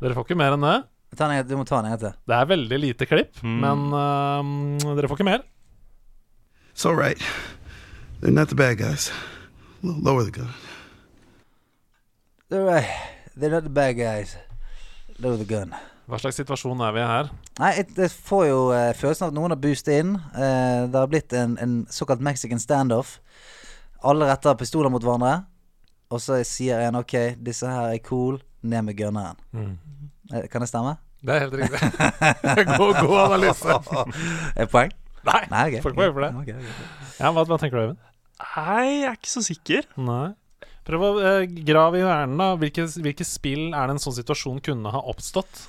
Dere 0.00 0.14
får 0.14 0.26
ikke 0.28 0.36
mer 0.38 0.54
enn 0.54 0.62
det. 0.62 0.74
Ta 1.18 1.26
en, 1.30 1.46
du 1.46 1.54
må 1.58 1.64
ta 1.66 1.80
ned 1.82 1.94
etter. 1.96 2.14
Det 2.30 2.34
er 2.36 2.46
veldig 2.50 2.78
lite 2.82 3.06
klipp, 3.10 3.34
Mm. 3.42 3.58
men 3.62 3.82
uh, 3.94 4.94
dere 4.98 5.08
får 5.10 5.18
ikke 5.18 5.26
mer. 5.28 5.42
It's 6.74 6.86
all 6.86 6.94
right. 6.98 7.18
They're 8.20 8.30
not 8.34 8.48
the 8.50 8.54
bad 8.58 8.78
guys. 8.78 9.10
Lower 9.82 10.22
the 10.24 10.30
gun. 10.30 10.50
They're, 12.50 12.64
right. 12.64 12.86
They're 13.36 13.50
not 13.50 13.64
the 13.64 13.70
bad 13.70 13.94
guys. 13.98 14.36
Lower 15.18 15.36
the 15.36 15.44
gun. 15.44 15.74
Hva 16.06 16.18
slags 16.20 16.36
situasjon 16.38 16.82
er 16.84 16.92
vi 16.92 17.00
i 17.02 17.06
her? 17.08 17.30
Nei, 17.58 17.72
jeg 17.80 18.10
får 18.12 18.46
jo 18.50 18.58
uh, 18.70 18.92
følelsen 18.94 19.26
av 19.26 19.30
at 19.32 19.38
noen 19.38 19.54
har 19.54 19.62
boostet 19.62 20.02
inn. 20.02 20.14
Uh, 20.34 20.86
det 20.90 20.98
har 21.02 21.10
blitt 21.10 21.32
en, 21.34 21.54
en 21.58 21.76
såkalt 21.90 22.20
Mexican 22.22 22.60
standoff. 22.62 23.16
Alle 24.04 24.28
retter 24.28 24.56
pistoler 24.60 24.92
mot 24.92 25.02
hverandre. 25.04 25.44
Og 26.12 26.20
så 26.22 26.38
sier 26.46 26.82
en 26.84 27.00
OK, 27.00 27.14
disse 27.42 27.68
her 27.68 27.94
er 27.94 28.02
cool, 28.06 28.38
ned 28.62 28.86
med 28.86 28.98
gunneren. 28.98 29.40
Mm. 29.56 29.74
kan 30.52 30.62
det 30.62 30.68
stemme? 30.70 30.96
Det 31.24 31.34
er 31.34 31.46
helt 31.46 31.56
riktig. 31.56 31.80
god, 32.78 32.98
god 33.00 33.20
analyse. 33.24 33.78
Er 34.58 34.66
det 34.66 34.70
poeng? 34.72 34.92
Nei, 35.24 35.40
Nei, 35.48 35.62
okay. 35.70 35.80
får 35.80 35.94
ikke 35.94 36.00
poeng 36.02 36.12
for 36.12 36.26
det. 36.26 36.32
Okay, 36.42 36.56
ok, 36.60 36.72
ok. 36.74 37.12
Ja, 37.16 37.30
hva, 37.32 37.44
hva 37.48 37.58
tenker 37.60 37.78
du, 37.78 37.84
Øyvind? 37.86 38.02
Nei, 38.44 38.88
jeg 38.90 39.06
er 39.08 39.16
ikke 39.16 39.32
så 39.32 39.42
sikker. 39.46 39.86
Nei. 40.04 40.26
Prøv 40.84 41.04
å 41.06 41.10
eh, 41.24 41.46
grave 41.64 42.00
i 42.00 42.04
hjernen, 42.04 42.36
da. 42.42 42.50
Hvilke, 42.60 42.84
hvilke 43.06 43.24
spill 43.24 43.70
er 43.70 43.88
det 43.88 43.96
en 43.96 44.02
sånn 44.04 44.18
situasjon 44.18 44.60
kunne 44.66 44.92
ha 44.92 45.00
oppstått? 45.14 45.64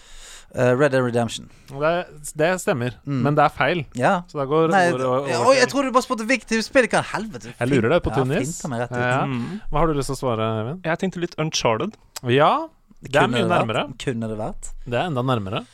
Eh, 0.55 0.71
Red 0.79 0.91
Dead 0.93 1.03
Redemption. 1.03 1.49
Det, 1.67 1.91
det 2.39 2.49
stemmer, 2.63 2.93
Mm. 3.05 3.21
men 3.25 3.35
det 3.35 3.43
er 3.43 3.49
feil. 3.51 3.81
Ja. 3.99 4.21
Så 4.31 4.37
da 4.39 4.45
går 4.47 4.69
Nei, 4.71 4.85
over, 4.93 5.03
over 5.05 5.17
over. 5.27 5.49
oi, 5.51 5.55
jeg 5.59 5.67
trodde 5.67 5.89
du 5.89 5.95
bare 5.97 6.05
spurte 6.05 6.23
hvilket 6.29 6.63
spill. 6.63 6.87
Hva 6.87 7.01
helvete? 7.11 7.51
Jeg 7.59 7.67
lurer 7.73 7.89
deg 7.91 8.03
på 8.05 8.13
Ja, 8.13 8.23
Tunis. 8.23 8.61
Ja. 8.63 9.25
Mm. 9.27 9.59
Hva 9.69 9.81
har 9.83 9.87
du 9.91 9.93
lyst 9.99 10.07
til 10.13 10.15
å 10.15 10.21
svare, 10.21 10.47
Eivind? 10.61 10.85
Jeg 10.87 11.01
tenkte 11.03 11.19
litt 11.25 11.35
Uncharted. 11.37 11.97
Ja, 12.31 12.67
det 13.03 13.15
er 13.19 13.27
mye 13.27 13.43
det 13.43 13.51
nærmere. 13.51 13.83
Kunne 13.99 14.29
det 14.31 14.37
vært? 14.39 14.71
Det 14.87 14.95
er 15.01 15.09
enda 15.11 15.21
nærmere. 15.27 15.65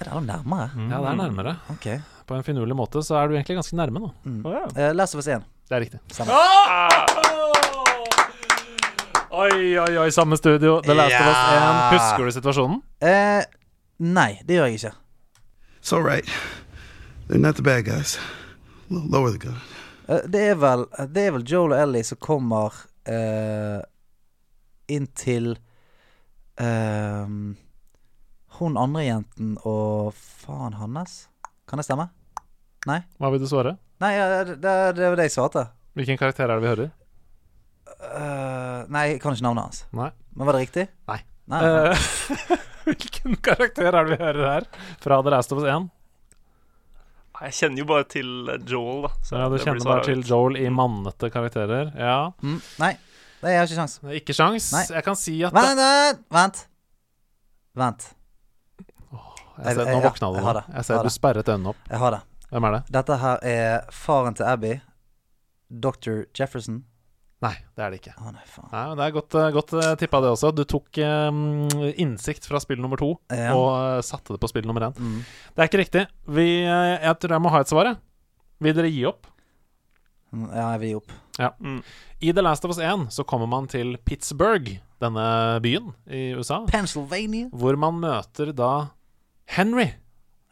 Er 0.00 0.04
det 0.04 0.12
enda 0.12 0.36
nærmere? 0.44 0.68
Ja, 0.90 1.00
det 1.00 1.08
er 1.14 1.16
nærmere. 1.24 1.56
Ok. 1.72 1.88
På 2.28 2.36
en 2.36 2.44
finurlig 2.46 2.76
måte 2.76 3.00
så 3.02 3.16
er 3.22 3.28
du 3.28 3.34
egentlig 3.34 3.56
ganske 3.58 3.74
nærme 3.80 4.04
nå. 4.04 4.12
Å, 4.44 4.52
ja. 4.52 4.66
Uh, 4.76 4.92
Last 4.94 5.14
of 5.16 5.24
Us 5.24 5.28
1. 5.32 5.42
Det 5.70 5.76
er 5.76 5.80
riktig. 5.86 6.00
Samme. 6.12 6.36
Oi, 9.30 9.78
oi, 9.78 9.92
oi, 10.02 10.08
samme 10.10 10.36
studio. 10.36 10.80
The 10.82 10.94
Last 10.94 11.14
of 11.14 11.26
Us 11.30 11.40
1. 11.56 11.94
Husker 11.94 12.24
du 12.28 12.32
situasjonen? 12.34 12.80
Eh, 13.00 13.44
nei, 14.00 14.40
det 14.48 14.56
gjør 14.56 14.70
jeg 14.70 14.80
ikke. 14.80 14.92
It's 15.80 15.92
all 15.96 16.04
right. 16.04 16.26
They're 17.28 17.40
not 17.40 17.56
the 17.56 17.62
bad 17.62 17.84
guys. 17.84 18.18
Lower 18.90 19.30
the 19.30 19.38
gun. 19.38 19.60
Eh, 20.08 20.24
det, 20.26 20.40
er 20.40 20.54
vel, 20.58 20.86
det 21.14 21.26
er 21.28 21.34
vel 21.36 21.46
Joel 21.46 21.76
og 21.76 21.82
Ellie 21.84 22.06
som 22.06 22.18
kommer 22.20 22.74
uh, 23.06 23.80
inn 24.90 25.06
til 25.14 25.52
uh, 26.58 27.26
hun 28.58 28.80
andre 28.80 29.04
jenten 29.06 29.54
og 29.62 30.16
faen 30.18 30.74
hans. 30.80 31.28
Kan 31.70 31.78
det 31.78 31.86
stemme? 31.86 32.08
Nei? 32.90 33.02
Hva 33.20 33.30
vil 33.30 33.44
du 33.44 33.46
svare? 33.48 33.76
Nei, 34.02 34.14
ja, 34.16 34.26
det, 34.48 34.56
det 34.64 34.74
det 34.96 35.12
var 35.12 35.20
det 35.20 35.28
jeg 35.28 35.36
svarte. 35.36 35.68
Hvilken 35.94 36.18
karakter 36.18 36.48
er 36.48 36.56
det 36.56 36.64
vi 36.64 36.72
hører? 36.72 36.90
Uh, 38.00 38.88
nei, 38.90 39.12
jeg 39.12 39.20
kan 39.22 39.36
ikke 39.36 39.46
navnet 39.46 39.68
hans. 39.68 39.84
Nei. 39.94 40.10
Men 40.34 40.48
var 40.48 40.56
det 40.56 40.64
riktig? 40.64 40.86
Nei. 41.10 41.20
Nei, 41.50 41.60
nei. 41.66 41.90
Eh, 41.90 42.66
hvilken 42.86 43.36
karakter 43.44 43.88
er 43.90 43.96
det 44.06 44.12
vi 44.12 44.18
hører 44.24 44.46
her? 44.48 44.66
Fra 45.02 45.18
The 45.26 45.32
Last 45.34 45.52
of 45.54 45.60
Us 45.62 45.66
1? 45.72 45.88
Jeg 47.40 47.54
kjenner 47.56 47.80
jo 47.80 47.86
bare 47.88 48.04
til 48.12 48.32
eh, 48.52 48.58
Joel, 48.68 49.02
da. 49.06 49.10
så 49.24 49.38
Ja, 49.40 49.48
du 49.48 49.56
kjenner 49.62 49.86
bare 49.88 50.04
til. 50.06 50.22
Joel 50.28 50.58
i 50.60 50.66
mannete 50.70 51.30
karakterer. 51.32 51.90
Ja. 51.96 52.16
Mm, 52.44 52.58
nei, 52.82 52.92
det 53.40 53.48
er 53.48 53.56
jeg 53.58 53.70
ikke 53.70 53.78
sjans. 53.80 53.94
Det 54.02 54.10
er 54.12 54.18
Ikke 54.20 54.36
sjans. 54.36 54.66
Nei. 54.76 54.82
Jeg 54.98 55.06
kan 55.06 55.16
si 55.18 55.36
at 55.48 55.56
Vent, 55.56 55.80
vent, 55.80 56.24
vent. 56.36 56.60
Vent. 57.80 58.08
Jeg 59.60 59.74
ser, 59.76 59.84
jeg- 59.84 59.94
Nå 59.96 60.00
våkna 60.04 60.28
du. 60.32 60.36
jeg 60.40 60.44
har. 60.44 60.54
Jeg 60.66 60.74
Jeg 60.76 60.84
ser 60.88 60.96
har 60.96 61.04
du 61.04 61.10
sperret 61.12 61.48
øynene 61.52 61.72
opp. 61.74 61.80
Jeg 61.90 61.98
har 62.00 62.10
det. 62.16 62.20
Hvem 62.50 62.64
er 62.68 62.72
det? 62.76 62.82
Dette 62.96 63.16
her 63.24 63.38
er 63.46 63.90
faren 63.92 64.34
til 64.36 64.46
Abby. 64.48 64.80
Dr. 65.70 66.24
Jefferson. 66.38 66.84
Nei, 67.40 67.54
det 67.76 67.80
er 67.86 67.90
det 67.94 67.98
ikke. 68.02 68.12
Å 68.20 68.30
nei, 68.34 68.42
faen. 68.44 68.66
Nei, 68.72 68.82
men 68.90 68.98
Det 69.00 69.04
er 69.06 69.14
godt, 69.16 69.34
eh, 69.40 69.50
godt 69.56 69.72
eh, 69.80 69.94
tippa, 70.02 70.18
det 70.20 70.28
også. 70.34 70.50
Du 70.52 70.60
tok 70.68 70.98
um, 71.00 71.68
innsikt 71.96 72.44
fra 72.44 72.60
spill 72.60 72.82
nummer 72.84 73.00
to 73.00 73.14
Ja. 73.32 73.54
og 73.56 73.70
uh, 73.72 74.00
satte 74.04 74.34
det 74.36 74.40
på 74.42 74.50
spill 74.52 74.66
nummer 74.68 74.84
én. 74.90 74.96
Mm. 75.00 75.22
Det 75.56 75.64
er 75.64 75.70
ikke 75.70 75.80
riktig. 75.80 76.02
Vi, 76.28 76.44
eh, 76.68 76.98
jeg 77.06 77.16
tror 77.22 77.32
jeg 77.38 77.44
må 77.46 77.52
ha 77.54 77.60
et 77.64 77.72
svar. 77.72 77.88
jeg. 77.88 77.96
Vil 78.60 78.76
dere 78.76 78.90
gi 78.92 79.06
opp? 79.08 79.26
Mm, 80.34 80.50
Ja, 80.52 80.66
jeg 80.74 80.80
vil 80.82 80.88
gi 80.92 80.98
opp. 81.00 81.12
Mm. 81.64 81.78
I 82.20 82.32
The 82.36 82.42
Last 82.44 82.64
of 82.68 82.70
Us 82.74 82.78
1 82.84 83.08
så 83.16 83.24
kommer 83.24 83.48
man 83.48 83.66
til 83.72 83.96
Pittsburgh, 84.04 84.74
denne 85.00 85.24
byen 85.64 85.94
i 86.12 86.34
USA, 86.36 86.60
Pennsylvania. 86.68 87.48
hvor 87.56 87.74
man 87.80 87.96
møter 88.02 88.52
da 88.52 88.90
Henry, 89.56 89.94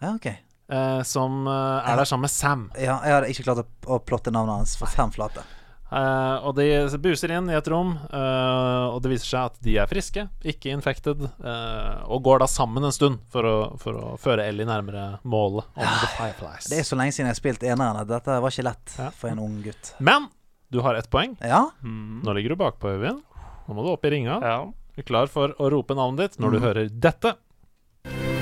Ja, 0.00 0.14
ok. 0.14 0.26
eh, 0.32 1.02
som 1.04 1.44
eh, 1.46 1.84
er 1.92 1.96
der 2.00 2.04
sammen 2.08 2.24
med 2.24 2.30
Sam. 2.32 2.70
Ja, 2.80 2.96
jeg 3.04 3.12
hadde 3.12 3.28
ikke 3.28 3.44
klart 3.44 3.60
å, 3.60 3.66
å 3.86 4.00
plotte 4.00 4.32
navnet 4.32 4.56
hans 4.64 4.74
for 4.80 4.88
fem 4.88 5.12
flate. 5.12 5.44
Eh, 5.88 6.36
og 6.44 6.52
de 6.58 6.66
buser 7.00 7.32
inn 7.32 7.46
i 7.48 7.54
et 7.56 7.68
rom, 7.72 7.94
uh, 8.12 8.92
og 8.92 8.98
det 9.04 9.14
viser 9.14 9.30
seg 9.30 9.46
at 9.48 9.60
de 9.64 9.76
er 9.80 9.88
friske, 9.88 10.26
ikke 10.44 10.72
infected, 10.74 11.22
uh, 11.40 12.02
og 12.12 12.20
går 12.26 12.42
da 12.42 12.48
sammen 12.50 12.84
en 12.84 12.92
stund 12.92 13.22
for 13.32 13.48
å, 13.48 13.54
for 13.80 13.96
å 13.96 14.10
føre 14.20 14.44
Ellie 14.50 14.68
nærmere 14.68 15.18
målet 15.24 15.64
om 15.72 15.86
The 15.88 16.10
Fireflies. 16.18 16.68
Det 16.68 16.82
er 16.82 16.88
så 16.90 16.98
lenge 17.00 17.16
siden 17.16 17.30
jeg 17.30 17.36
har 17.38 17.40
spilt 17.40 17.64
eneren 17.64 18.02
at 18.02 18.10
dette 18.10 18.36
var 18.44 18.52
ikke 18.52 18.66
lett 18.68 18.98
Ja. 19.00 19.08
for 19.16 19.32
en 19.32 19.40
ung 19.46 19.62
gutt. 19.64 19.94
Men 20.04 20.28
du 20.68 20.82
har 20.84 20.98
ett 21.00 21.08
poeng. 21.08 21.38
Ja? 21.40 21.70
Mm. 21.80 22.20
Nå 22.26 22.36
ligger 22.36 22.52
du 22.52 22.60
bakpå, 22.60 22.92
Øyvind. 22.98 23.24
Nå 23.68 23.76
må 23.76 23.84
du 23.86 23.92
opp 23.94 24.04
i 24.04 24.12
ringa. 24.12 24.38
Ja. 24.44 24.58
Er 24.98 25.06
klar 25.08 25.28
for 25.32 25.54
å 25.56 25.70
rope 25.72 25.96
navnet 25.96 26.34
ditt 26.34 26.40
når 26.42 26.50
du 26.52 26.58
hører 26.66 26.88
dette? 26.92 27.32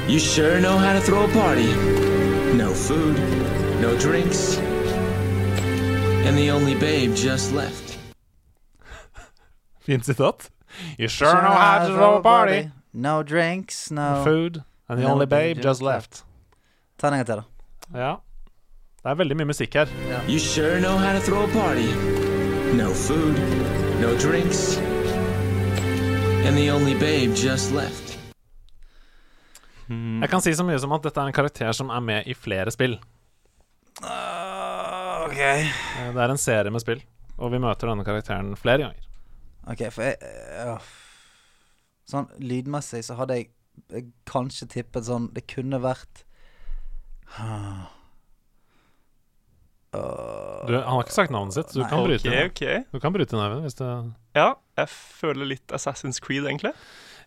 You 0.09 0.19
sure 0.19 0.59
know 0.59 0.79
how 0.79 0.93
to 0.95 1.01
throw 1.01 1.25
a 1.25 1.29
party. 1.35 1.71
No 2.59 2.73
food, 2.75 3.19
no 3.83 3.95
drinks, 3.99 4.57
and 6.27 6.37
the 6.37 6.51
only 6.51 6.75
babe 6.75 7.15
just 7.15 7.53
left. 7.53 7.99
Fint 9.81 10.05
sitat. 10.05 10.51
You 10.99 11.09
sure 11.09 11.41
know 11.41 11.55
how 11.55 11.87
to 11.87 11.95
throw 11.95 12.17
a 12.17 12.23
party. 12.23 12.71
No 12.93 13.23
drinks, 13.23 13.91
no 13.91 14.25
Food. 14.25 14.65
And 14.89 14.99
the 14.99 15.05
No 15.05 15.13
only 15.13 15.27
babe 15.27 15.57
babe 15.57 15.63
just 15.63 15.83
left. 15.83 16.25
Ta 16.99 17.11
den 17.11 17.21
en 17.21 17.25
gang 17.25 17.27
til, 17.27 17.37
da. 17.37 17.99
Ja. 17.99 18.17
Det 19.03 19.11
er 19.11 19.15
veldig 19.15 19.37
mye 19.37 19.47
musikk 19.47 19.75
her. 19.75 19.87
You 20.27 20.39
sure 20.39 20.81
know 20.81 20.97
how 20.99 21.13
to 21.13 21.21
throw 21.21 21.45
a 21.45 21.49
party. 21.53 21.87
No 22.75 22.91
food, 22.93 23.39
no 24.01 24.17
drinks, 24.19 24.79
and 26.47 26.57
the 26.57 26.71
only 26.71 26.95
babe 26.99 27.35
just 27.37 27.73
left. 27.73 28.19
Jeg 29.89 30.29
kan 30.31 30.41
si 30.43 30.55
så 30.55 30.65
mye 30.67 30.79
som 30.83 30.93
at 30.93 31.03
dette 31.07 31.21
er 31.21 31.31
en 31.31 31.33
karakter 31.33 31.73
som 31.73 31.91
er 31.95 32.01
med 32.01 32.27
i 32.27 32.35
flere 32.35 32.71
spill. 32.75 32.99
Ah, 35.37 35.61
ok. 35.61 35.67
Eh, 36.01 36.13
Det 36.15 36.23
er 36.25 36.33
en 36.33 36.41
serie 36.41 36.73
med 36.73 36.81
spill, 36.83 37.03
og 37.37 37.53
vi 37.53 37.59
møter 37.63 37.91
denne 37.91 38.05
karakteren 38.07 38.55
flere 38.57 38.87
ganger. 38.87 39.03
Ok, 39.67 39.83
for 39.91 40.03
jeg 40.07 40.17
øh, 40.23 40.79
Sånn 42.07 42.29
lydmessig 42.39 43.01
så 43.03 43.17
hadde 43.19 43.35
jeg, 43.41 43.49
jeg 43.91 44.05
kanskje 44.31 44.69
tippet 44.71 45.09
sånn 45.09 45.25
Det 45.35 45.43
kunne 45.51 45.81
vært 45.83 46.23
Ah. 47.41 47.91
Du, 49.97 50.75
han 50.77 50.85
har 50.93 51.03
ikke 51.07 51.15
sagt 51.15 51.33
navnet 51.33 51.57
sitt, 51.57 51.71
så 51.73 51.79
du 51.81 51.83
Nei. 51.85 51.91
kan 51.91 52.03
bryte 52.05 52.29
okay. 52.29 52.47
OK. 52.51 52.89
Du 52.93 52.99
kan 53.01 53.15
bryte 53.15 53.39
neven. 53.39 53.63
Hvis 53.65 53.79
det 53.79 53.89
Ja, 54.37 54.51
jeg 54.77 54.91
føler 54.93 55.49
litt 55.49 55.73
Assassin's 55.73 56.21
Creed, 56.23 56.45
egentlig. 56.45 56.73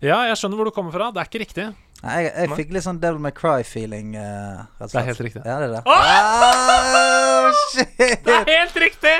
Ja, 0.06 0.20
jeg 0.30 0.38
skjønner 0.40 0.60
hvor 0.60 0.70
du 0.70 0.74
kommer 0.76 0.94
fra. 0.94 1.10
Det 1.12 1.24
er 1.24 1.28
ikke 1.32 1.42
riktig. 1.42 1.66
Nei, 2.00 2.20
jeg, 2.24 2.32
jeg 2.40 2.50
fikk 2.56 2.70
litt 2.72 2.84
sånn 2.86 3.00
Devil 3.04 3.20
May 3.20 3.34
Cry-feeling. 3.36 4.14
Uh, 4.16 4.62
Det 4.86 4.96
er 5.02 5.08
helt 5.10 5.20
riktig. 5.26 5.42
Ja, 5.44 5.58
det 5.60 5.68
er 5.68 5.74
det. 5.74 5.82
Ah, 5.84 7.50
shit! 7.74 8.22
Det 8.24 8.36
er 8.38 8.46
helt 8.48 8.78
riktig! 8.80 9.16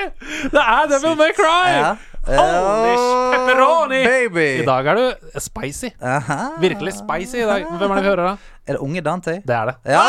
Det 0.54 0.62
er 0.64 0.88
Devil 0.94 1.18
May 1.20 1.34
Cry! 1.36 1.74
Ja. 1.76 1.90
Holy 2.30 2.94
Oh, 3.00 3.32
pepperoni! 3.34 4.00
Baby! 4.06 4.46
I 4.62 4.66
dag 4.68 4.88
er 4.92 5.00
du 5.00 5.40
spicy. 5.42 5.90
Aha. 6.04 6.40
Virkelig 6.62 6.94
spicy 7.02 7.40
i 7.42 7.48
dag. 7.50 7.66
Hvem 7.68 7.92
er 7.92 7.96
det 8.00 8.04
vi 8.04 8.10
hører, 8.12 8.24
da? 8.30 8.56
Er 8.70 8.78
det 8.78 8.82
unge 8.86 9.02
Dante? 9.02 9.36
Det 9.48 9.56
er 9.56 9.72
det. 9.72 9.76
Ja! 9.90 10.04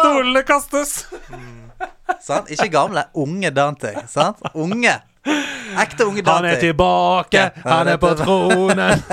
Stolene 0.00 0.42
kastes. 0.48 1.06
sant? 2.26 2.50
Ikke 2.52 2.68
gamle. 2.74 3.06
Unge 3.14 3.50
Dante. 3.54 3.94
Sant? 4.10 4.42
Unge. 4.54 4.96
Ekte 5.76 6.06
unge 6.06 6.22
Han 6.26 6.46
er 6.48 6.60
tilbake, 6.60 7.48
han 7.64 7.90
er 7.92 7.98
på 8.00 8.12
tronen. 8.18 9.02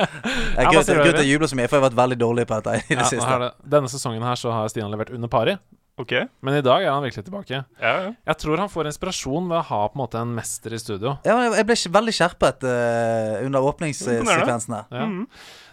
Jeg 0.00 0.70
Grunnen 0.70 1.12
til 1.12 1.20
å 1.20 1.26
juble 1.26 1.48
så 1.50 1.56
mye, 1.58 1.68
for 1.68 1.76
jeg 1.76 1.82
har 1.82 1.88
vært 1.90 1.98
veldig 1.98 2.16
dårlig 2.20 2.46
på 2.48 2.56
dette 2.58 2.78
i 2.80 2.94
det 2.94 3.02
Ja, 3.02 3.08
siste. 3.08 3.36
det. 3.42 3.50
Denne 3.76 3.90
sesongen 3.92 4.24
her 4.24 4.38
så 4.40 4.52
har 4.54 4.68
Stian 4.72 4.90
levert 4.92 5.12
under 5.14 5.30
pari, 5.32 5.54
OK. 6.00 6.14
men 6.40 6.56
i 6.56 6.62
dag 6.64 6.84
er 6.84 6.90
han 6.92 7.04
virkelig 7.04 7.26
tilbake. 7.26 7.62
Ja, 7.80 7.94
ja. 8.06 8.12
Jeg 8.32 8.40
tror 8.40 8.62
han 8.62 8.70
får 8.72 8.88
inspirasjon 8.90 9.48
ved 9.50 9.58
å 9.60 9.64
ha 9.70 9.80
på 9.88 9.98
en 9.98 10.02
måte 10.02 10.20
en 10.20 10.32
mester 10.36 10.72
i 10.72 10.80
studio. 10.80 11.18
Ja, 11.28 11.36
jeg 11.52 11.66
ble 11.68 11.76
veldig 11.98 12.14
skjerpet 12.16 12.64
uh, 12.64 13.40
under 13.44 13.68
åpningssekvensen 13.72 14.78
her. 14.78 14.88
Ja. 14.88 15.08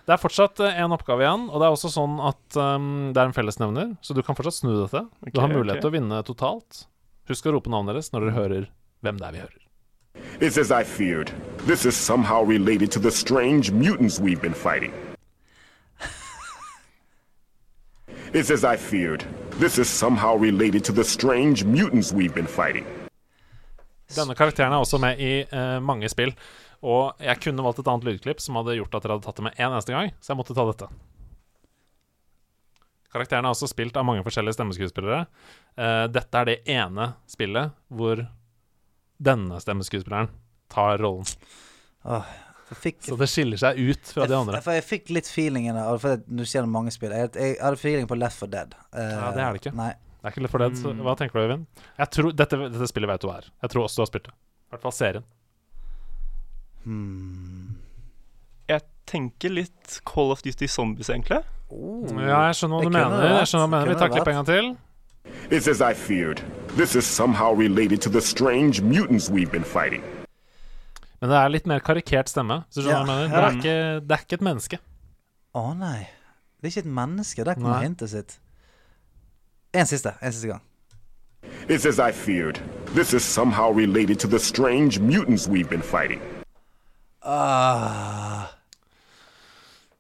Det 0.08 0.16
er 0.16 0.22
fortsatt 0.24 0.62
en 0.64 0.96
oppgave 0.96 1.26
igjen, 1.26 1.50
og 1.52 1.60
det 1.60 1.68
er 1.68 1.76
også 1.76 1.92
sånn 1.92 2.20
at 2.24 2.60
um, 2.60 3.10
det 3.16 3.20
er 3.20 3.28
en 3.28 3.36
fellesnevner, 3.36 3.96
så 4.00 4.16
du 4.16 4.22
kan 4.24 4.38
fortsatt 4.40 4.62
snu 4.62 4.72
dette. 4.78 5.04
du 5.04 5.40
har 5.40 5.52
mulighet 5.52 5.80
okay. 5.80 5.84
til 5.84 5.92
å 5.92 5.96
vinne 5.98 6.22
totalt. 6.28 6.86
Husk 7.28 7.50
å 7.50 7.58
rope 7.58 7.72
navnet 7.72 7.96
deres 7.96 8.14
når 8.14 8.28
dere 8.28 8.38
hører 8.38 8.70
hvem 9.02 9.20
det 9.20 9.28
er 9.28 9.32
vi 9.32 9.38
hører. 9.46 9.64
It's 10.42 10.58
as 10.58 10.72
I 10.72 10.84
feared. 10.84 11.32
This 11.68 11.86
is 11.86 11.96
somehow 11.96 12.44
related 12.44 12.92
to 12.92 13.00
the 13.00 13.12
strange 13.12 13.72
mutants 13.72 14.20
we've 14.20 14.42
been 14.42 14.54
fighting. 14.54 14.94
It's 18.34 18.52
as 18.52 18.64
I 18.64 18.78
feared. 18.78 19.26
This 19.60 19.78
is 19.78 19.90
somehow 19.90 20.36
related 20.36 20.84
to 20.86 20.94
the 20.94 21.04
strange 21.04 21.64
mutants 21.64 22.14
we've 22.14 22.34
been 22.34 22.48
fighting. 22.48 22.86
Denne 24.16 24.36
karakteren 24.36 24.74
er 24.74 24.84
også 24.84 25.00
med 25.02 25.20
i 25.20 25.44
uh, 25.52 25.84
mange 25.84 26.10
spill. 26.10 26.34
Og 26.86 27.18
jeg 27.20 27.42
kunne 27.42 27.64
valgt 27.66 27.82
et 27.82 27.88
annet 27.90 28.06
lydklipp 28.06 28.42
som 28.42 28.60
hadde 28.60 28.78
gjort 28.78 28.94
at 28.94 29.04
dere 29.04 29.18
hadde 29.18 29.26
tatt 29.26 29.40
det 29.40 29.46
med 29.48 29.58
én 29.58 29.72
eneste 29.72 29.96
gang, 29.96 30.12
så 30.22 30.32
jeg 30.32 30.40
måtte 30.40 30.56
ta 30.56 30.66
dette. 30.70 30.88
Karakteren 33.14 33.48
er 33.48 33.56
også 33.56 33.70
spilt 33.72 33.98
av 33.98 34.06
mange 34.06 34.22
forskjellige 34.26 34.60
stemmeskuespillere. 34.60 35.24
Uh, 35.74 36.06
dette 36.14 36.38
er 36.38 36.52
det 36.52 36.60
ene 36.70 37.12
spillet 37.30 37.74
hvor 37.90 38.22
denne 39.20 39.60
stemmeskuespilleren 39.64 40.30
tar 40.74 40.98
rollen. 41.02 41.26
Åh, 42.08 42.26
jeg 42.70 42.78
fikk, 42.82 42.98
Så 43.08 43.16
det 43.20 43.28
skiller 43.32 43.58
seg 43.62 43.78
ut 43.80 44.12
fra 44.14 44.26
de 44.28 44.36
andre. 44.36 44.60
jeg, 44.60 44.82
jeg 44.82 44.84
fikk 44.88 45.10
litt 45.16 45.30
feelingen 45.32 45.78
av 45.80 46.02
For 46.04 46.20
du 46.28 46.44
ser 46.46 46.66
det 46.66 46.70
mange 46.72 46.92
spill. 46.92 47.12
Jeg, 47.16 47.32
jeg 47.36 47.56
hadde 47.64 47.80
feeling 47.80 48.08
på 48.10 48.18
Left 48.20 48.38
for 48.42 48.52
Dead. 48.52 48.76
Uh, 48.92 49.00
Ja, 49.00 49.32
det 49.36 49.44
er 49.46 49.56
det 49.56 49.62
ikke. 49.64 49.74
Nei. 49.78 49.94
Det 50.18 50.28
er 50.28 50.36
ikke 50.36 50.44
Left 50.44 50.52
for 50.58 50.64
Dead. 50.66 50.76
Så 50.82 50.92
hva 51.06 51.16
tenker 51.20 51.40
du, 51.40 51.46
Øyvind? 51.46 51.66
Jeg 51.98 52.12
tror, 52.18 52.32
dette, 52.36 52.60
dette 52.76 52.88
spillet 52.92 53.08
vet 53.14 53.24
du 53.24 53.28
hva 53.30 53.38
er. 53.40 53.50
Jeg 53.64 53.72
tror 53.74 53.86
også 53.88 54.02
du 54.02 54.04
har 54.04 54.12
spilt 54.12 54.28
det. 54.30 54.36
I 54.36 54.76
hvert 54.76 54.84
fall 54.88 54.96
serien. 54.98 55.28
Hmm. 56.84 57.78
Jeg 58.68 58.84
tenker 59.08 59.54
litt 59.54 60.02
Call 60.08 60.32
of 60.36 60.42
Duty 60.44 60.68
Zombies, 60.68 61.10
egentlig. 61.14 61.40
Ja, 61.72 62.48
jeg 62.48 62.58
skjønner 62.60 62.80
hva 62.80 62.84
du 62.84 62.92
mener. 62.96 63.16
vært. 63.22 63.40
Jeg 63.42 63.50
skjønner 63.52 63.64
hva 63.64 63.68
du 63.68 63.76
mener. 63.78 63.92
Vi 63.94 64.00
tar 64.02 64.12
klippet 64.14 64.34
en 64.34 64.38
gang 64.42 64.48
til. 64.52 64.70
It's 65.52 65.68
as 65.68 65.82
I 65.82 65.94
feared. 65.94 66.42
This 66.78 66.96
is 66.96 67.06
somehow 67.06 67.54
related 67.56 68.02
to 68.02 68.10
the 68.10 68.22
strange 68.22 68.82
mutants 68.82 69.30
we've 69.30 69.52
been 69.52 69.64
fighting. 69.64 70.04
Men 71.22 71.30
det 71.30 71.38
er 71.38 71.48
litt 71.50 71.66
mer 71.68 71.80
karikert 71.80 72.30
stemme. 72.30 72.64
Så? 72.70 72.82
Ja, 72.82 73.00
Det 73.06 73.34
er 73.34 73.52
ikke, 73.52 74.00
det 74.08 74.12
er 74.12 74.18
ikke 74.26 74.34
et 74.34 74.42
menneske. 74.42 74.78
Å 75.56 75.74
nei. 75.74 76.08
Det 76.62 76.68
er 76.68 76.68
ikke 76.68 76.80
et 76.86 76.94
menneske. 76.94 77.44
Der 77.46 77.54
kommer 77.54 77.80
hintet 77.82 78.10
sitt. 78.10 78.40
En 79.74 79.86
siste. 79.86 80.14
En 80.22 80.32
siste 80.32 80.48
gang. 80.48 80.62
It's 81.70 81.86
as 81.86 81.98
I 82.00 82.12
feared. 82.12 82.60
This 82.96 83.14
is 83.14 83.24
somehow 83.24 83.72
related 83.72 84.20
to 84.20 84.28
the 84.28 84.40
strange 84.40 85.00
mutants 85.00 85.48
we've 85.48 85.70
been 85.70 85.82
fighting. 85.82 86.22
Ah. 87.24 88.48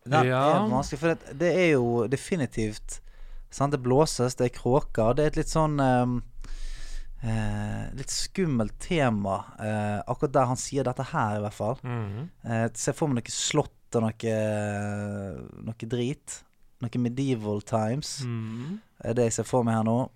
Den 0.05 0.25
Ja. 0.27 0.63
er 0.65 0.69
vanskelig, 0.69 0.99
for 0.99 1.07
det, 1.07 1.39
det 1.39 1.51
er 1.59 1.71
jo 1.71 2.07
definitivt 2.07 3.01
sant? 3.49 3.71
Det 3.71 3.79
blåses, 3.83 4.35
det 4.35 4.45
er 4.51 4.55
kråker. 4.57 5.13
Det 5.17 5.23
er 5.23 5.31
et 5.33 5.39
litt 5.41 5.51
sånn 5.51 5.79
um, 5.79 6.17
uh, 7.23 7.85
Litt 7.97 8.11
skummelt 8.13 8.77
tema. 8.83 9.37
uh, 9.59 9.99
akkurat 10.07 10.33
der 10.35 10.49
han 10.51 10.59
sier 10.61 10.83
dette 10.87 11.05
her, 11.13 11.37
i 11.39 11.43
hvert 11.45 11.57
fall. 11.57 11.79
Mhm. 11.83 12.29
Eh, 12.45 12.67
Se 12.73 12.93
for 12.93 13.07
meg 13.07 13.23
noe 13.23 13.31
slott 13.33 13.73
og 13.95 14.03
noe, 14.03 14.35
noe 15.63 15.87
drit. 15.87 16.41
Noe 16.83 16.99
medieval 17.01 17.61
times. 17.65 18.19
Mm. 18.27 18.79
Er 19.03 19.13
det 19.17 19.23
jeg 19.29 19.37
ser 19.39 19.47
for 19.49 19.63
meg 19.63 19.79
her 19.79 19.83
nå. 19.87 20.09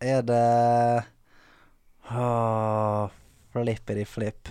Er 0.00 0.22
det 0.22 1.04
Åh, 2.10 3.10
Flippity 3.52 4.04
flip. 4.06 4.48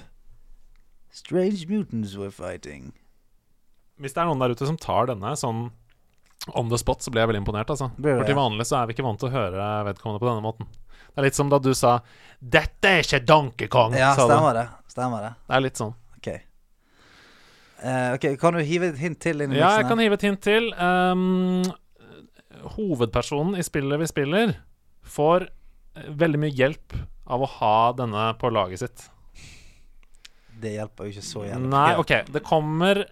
Strange 1.10 1.66
mutants 1.70 2.16
were 2.18 2.30
fighting. 2.32 2.92
Hvis 3.98 4.14
det 4.14 4.22
er 4.22 4.28
noen 4.30 4.42
der 4.44 4.54
ute 4.54 4.68
som 4.70 4.78
tar 4.78 5.08
denne 5.10 5.32
sånn 5.40 5.72
on 6.54 6.70
the 6.70 6.78
spot, 6.80 7.02
så 7.04 7.12
blir 7.12 7.24
jeg 7.24 7.32
veldig 7.32 7.44
imponert, 7.44 7.72
altså. 7.74 7.90
For 8.00 8.28
til 8.28 8.38
vanlig 8.38 8.68
så 8.70 8.82
er 8.82 8.90
vi 8.90 8.96
ikke 8.96 9.06
vant 9.08 9.20
til 9.22 9.30
å 9.30 9.34
høre 9.34 9.70
vedkommende 9.90 10.22
på 10.22 10.30
denne 10.30 10.46
måten. 10.46 10.70
Det 11.08 11.22
er 11.24 11.28
litt 11.28 11.38
som 11.38 11.50
da 11.50 11.60
du 11.60 11.72
sa 11.74 12.00
'Dette 12.40 12.92
er 12.92 13.02
ikke 13.02 13.26
Donkey 13.26 13.68
Kong', 13.68 13.96
Ja, 13.98 14.14
sa 14.16 14.28
du. 14.28 14.34
stemmer 14.34 14.54
det. 14.54 14.68
Stemmer 14.88 15.22
det. 15.26 15.34
Det 15.48 15.56
er 15.56 15.64
litt 15.66 15.82
sånn. 15.82 15.94
Ok. 16.18 16.28
Uh, 17.78 18.14
ok, 18.14 18.40
Kan 18.40 18.54
du 18.54 18.64
hive 18.66 18.90
et 18.90 18.98
hint 18.98 19.20
til 19.20 19.42
Ja, 19.54 19.78
jeg 19.78 19.88
kan 19.88 20.00
hive 20.00 20.14
et 20.14 20.22
hint 20.22 20.42
til. 20.42 20.74
Um, 20.78 21.64
hovedpersonen 22.78 23.58
i 23.58 23.66
spillet 23.66 24.00
vi 24.00 24.08
spiller, 24.08 24.56
får 25.04 25.50
veldig 26.08 26.40
mye 26.40 26.54
hjelp 26.54 26.94
av 27.28 27.42
å 27.42 27.50
ha 27.60 27.92
denne 27.98 28.34
på 28.40 28.50
laget 28.54 28.80
sitt. 28.80 29.10
Det 30.58 30.74
hjelper 30.74 31.06
jo 31.06 31.14
ikke 31.14 31.26
så 31.26 31.44
jævlig. 31.46 31.70
Nei, 31.70 31.92
OK. 32.02 32.14
Det 32.34 32.44
kommer 32.46 33.04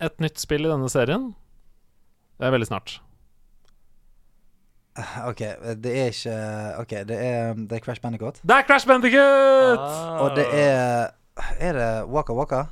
et 0.00 0.20
nytt 0.20 0.40
spill 0.40 0.64
i 0.66 0.70
denne 0.72 0.88
serien. 0.92 1.34
Det 2.36 2.46
er 2.46 2.50
veldig 2.54 2.66
snart. 2.68 3.00
Ok, 5.28 5.40
det 5.82 5.92
er 5.92 6.06
ikke 6.12 6.36
Ok, 6.80 6.92
det 7.08 7.16
er, 7.20 7.52
det 7.54 7.72
er 7.76 7.82
Crash 7.84 8.00
Bandicoot. 8.00 8.38
Det 8.42 8.56
er 8.56 8.62
Crash 8.68 8.86
Bandicoot! 8.88 9.82
Ah. 9.82 10.20
Og 10.24 10.36
det 10.38 10.46
er 10.52 11.10
Er 11.60 11.72
det 11.76 11.90
Waka 12.08 12.32
Waka? 12.32 12.62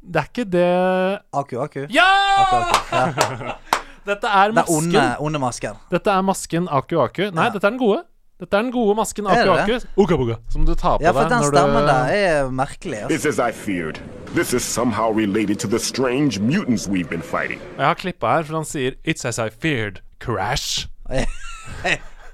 Det 0.00 0.16
er 0.22 0.28
ikke 0.30 0.44
det 0.52 1.18
Aku 1.32 1.58
Aku? 1.64 1.84
Ja! 1.92 2.08
Aku, 2.44 2.56
aku. 2.56 2.96
Ja. 2.96 3.52
Dette 4.08 4.28
er 4.28 4.52
masken. 4.52 4.90
Det 4.92 5.00
er 5.00 5.16
onde, 5.16 5.20
onde 5.20 5.38
masken. 5.40 5.76
Dette 5.90 6.10
er 6.12 6.20
masken 6.24 6.66
Aku 6.68 6.98
Aku. 7.00 7.22
Nei, 7.32 7.44
Ja. 7.44 7.50
dette 7.54 7.66
er 7.66 7.70
den 7.72 7.78
gode. 7.80 8.02
Dette 8.40 8.56
er 8.56 8.62
den 8.62 8.72
gode 8.74 8.96
masken 8.98 9.26
Aku 9.30 9.50
Aku. 9.54 9.76
Uka 9.96 10.16
buga, 10.18 10.36
som 10.50 10.64
du 10.66 10.74
tar 10.74 10.98
på 10.98 11.04
Ja, 11.04 11.12
for 11.14 11.30
den 11.30 11.44
stemmen 11.46 11.84
du 11.84 11.86
der 11.86 12.14
er 12.18 12.50
merkelig. 12.50 13.02
Altså. 13.04 13.28
It's 13.30 13.38
I 13.38 13.52
feared. 13.52 14.00
This 14.34 14.52
is 14.52 14.62
somehow 14.62 15.12
related 15.12 15.58
to 15.60 15.68
the 15.68 15.78
strange 15.78 16.40
mutants 16.40 16.88
we've 16.88 17.08
been 17.08 17.22
fighting. 17.22 17.60
Jeg 17.78 17.86
har 17.86 17.94
klippa 17.94 18.36
her, 18.36 18.42
for 18.42 18.56
han 18.56 18.64
sier 18.64 18.90
'It's 19.06 19.24
as 19.24 19.38
I 19.38 19.48
feared'. 19.50 20.02
Crash. 20.18 20.88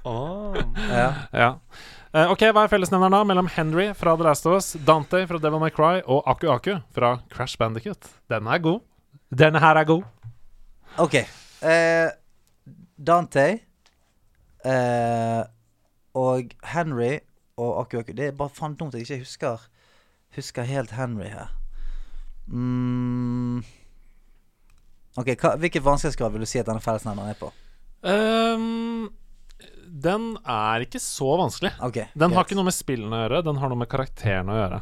Ja. 0.03 1.13
Ja. 1.33 1.53
Eh, 2.13 2.31
ok, 2.31 2.41
Hva 2.51 2.63
er 2.65 2.71
fellesnevneren 2.71 3.13
da 3.13 3.23
mellom 3.23 3.47
Henry 3.47 3.91
fra 3.93 4.15
The 4.17 4.23
Last 4.23 4.47
of 4.49 4.57
Us, 4.57 4.71
Dante 4.87 5.27
fra 5.27 5.37
Devil 5.37 5.61
May 5.61 5.69
Cry 5.69 6.01
og 6.05 6.23
Aku 6.27 6.49
Aku 6.51 6.79
fra 6.91 7.19
Crash 7.29 7.57
Bandicoot? 7.57 8.09
Den 8.29 8.47
er 8.47 8.57
god. 8.57 8.81
Denne 9.29 9.59
her 9.59 9.77
er 9.77 9.83
god. 9.83 10.03
Ok. 10.97 11.15
Uh, 11.61 12.09
Dante 12.97 13.45
eh, 14.65 15.43
og 16.17 16.55
Henry 16.73 17.19
og 17.61 17.83
Aku 17.83 18.01
Aku 18.01 18.13
Det 18.15 18.27
er 18.27 18.35
bare 18.37 18.51
faen 18.53 18.75
dumt 18.79 18.95
jeg 18.97 19.05
ikke 19.05 19.23
husker 19.23 19.67
Husker 20.35 20.63
helt 20.63 20.93
Henry 20.95 21.27
her. 21.27 21.49
Mm. 22.47 23.59
Ok, 25.19 25.33
hva, 25.35 25.57
Hvilken 25.59 25.83
vanskelighetsgrad 25.83 26.31
vil 26.31 26.45
du 26.45 26.47
si 26.47 26.61
at 26.61 26.69
denne 26.69 26.83
fellesnevneren 26.83 27.33
er 27.33 27.39
på? 27.39 27.49
Um, 28.07 29.09
den 29.91 30.29
er 30.47 30.85
ikke 30.85 31.01
så 31.03 31.35
vanskelig. 31.41 31.73
Ok, 31.83 31.99
Den 32.15 32.31
har 32.31 32.47
ikke 32.47 32.55
noe 32.55 32.69
med 32.69 32.77
spillene 32.77 33.17
å 33.17 33.21
gjøre, 33.25 33.43
den 33.49 33.59
har 33.59 33.73
noe 33.73 33.81
med 33.83 33.91
karakterene 33.91 34.55
å 34.55 34.61
gjøre. 34.61 34.79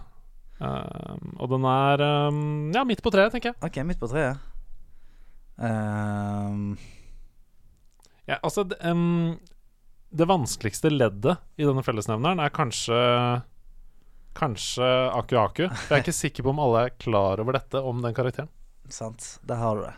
Um, 0.60 1.34
og 1.40 1.50
den 1.56 1.66
er 1.72 2.06
um, 2.30 2.46
ja, 2.76 2.86
midt 2.86 3.02
på 3.02 3.12
treet, 3.16 3.34
tenker 3.34 3.56
jeg. 3.56 3.60
Ok, 3.66 3.82
midt 3.90 4.02
på 4.02 4.12
treet. 4.12 4.38
Um. 5.58 6.78
Ja, 8.30 8.38
altså, 8.46 8.68
ehm, 8.86 9.40
det 10.12 10.26
vanskeligste 10.30 10.90
leddet 10.92 11.38
i 11.60 11.66
denne 11.68 11.84
fellesnevneren 11.86 12.40
er 12.44 12.50
kanskje 12.56 12.98
Kanskje 14.40 14.86
Aku 15.18 15.36
Aku. 15.42 15.66
Jeg 15.68 15.92
er 15.92 16.02
ikke 16.04 16.14
sikker 16.16 16.46
på 16.46 16.52
om 16.54 16.60
alle 16.64 16.86
er 16.88 16.94
klar 17.02 17.42
over 17.44 17.58
dette 17.58 17.82
om 17.84 18.00
den 18.02 18.14
karakteren. 18.16 18.48
sant. 18.90 19.40
Der 19.46 19.56
har 19.60 19.76
du 19.76 19.82
det. 19.88 19.94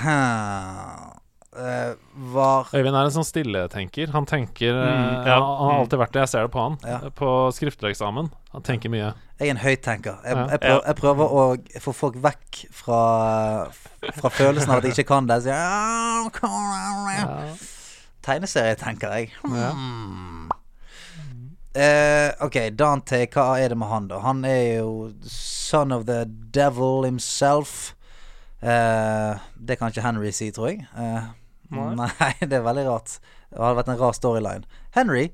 Hmm. 0.00 1.20
Eh, 1.54 1.92
var 2.34 2.66
Øyvind 2.74 2.96
er 2.98 3.06
en 3.06 3.14
sånn 3.14 3.26
stilletenker. 3.28 4.10
Han 4.10 4.26
tenker 4.26 4.74
eh, 4.74 4.88
Mm, 4.90 5.26
ja. 5.28 5.36
Han 5.38 5.68
har 5.70 5.78
alltid 5.84 6.00
vært 6.02 6.12
det. 6.16 6.24
Jeg 6.24 6.32
ser 6.32 6.42
det 6.48 6.52
på 6.56 6.62
han. 6.64 6.78
Ja. 6.82 6.96
eh, 7.06 7.12
På 7.14 7.28
skriftlig 7.54 7.92
eksamen. 7.94 8.30
Han 8.52 8.62
tenker 8.66 8.90
mye. 8.90 9.12
Jeg 9.38 9.48
er 9.48 9.54
en 9.54 9.62
høyttenker. 9.62 10.18
Jeg, 10.26 10.34
Ja. 10.36 10.46
jeg, 10.50 10.60
prøver, 10.60 10.82
jeg 10.86 10.96
prøver 10.98 11.24
å 11.38 11.44
få 11.86 11.94
folk 11.94 12.16
vekk 12.22 12.64
fra, 12.74 13.00
fra 14.18 14.30
følelsen 14.34 14.70
av 14.74 14.78
at 14.82 14.84
jeg 14.90 14.98
ikke 14.98 15.08
kan 15.14 15.26
det. 15.30 15.40
Så 15.46 15.54
jeg, 15.54 16.26
«Ah, 18.26 18.74
tenker 18.80 19.12
jeg. 19.12 19.32
Hmm. 19.44 20.48
Uh, 21.74 22.30
ok, 22.46 22.70
Dante, 22.78 23.24
hva 23.34 23.58
er 23.58 23.72
det 23.72 23.76
med 23.78 23.90
han, 23.90 24.04
da? 24.06 24.20
Han 24.22 24.44
er 24.46 24.78
jo 24.78 25.10
son 25.26 25.90
of 25.92 26.04
the 26.06 26.22
devil 26.54 27.02
himself. 27.02 27.94
Uh, 28.62 29.42
det 29.58 29.80
kan 29.80 29.90
ikke 29.90 30.04
Henry 30.04 30.30
si, 30.30 30.52
tror 30.54 30.70
jeg. 30.70 30.86
Uh, 30.94 31.32
Nei. 31.74 32.30
det 32.48 32.60
er 32.60 32.62
veldig 32.62 32.86
rart. 32.86 33.18
Det 33.50 33.58
hadde 33.58 33.78
vært 33.80 33.90
en 33.90 33.98
rar 33.98 34.14
storyline. 34.14 34.64
Henry, 34.94 35.28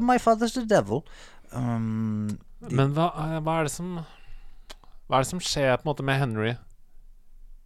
my 0.00 0.16
father's 0.16 0.56
the 0.56 0.64
devil. 0.68 1.04
Um, 1.52 2.38
Men 2.70 2.94
hva, 2.96 3.10
hva 3.44 3.58
er 3.60 3.66
det 3.68 3.72
som 3.74 3.98
Hva 3.98 5.18
er 5.18 5.24
det 5.26 5.28
som 5.28 5.42
skjer 5.42 5.74
på 5.76 5.84
en 5.84 5.90
måte 5.90 6.04
med 6.06 6.16
Henry 6.22 6.54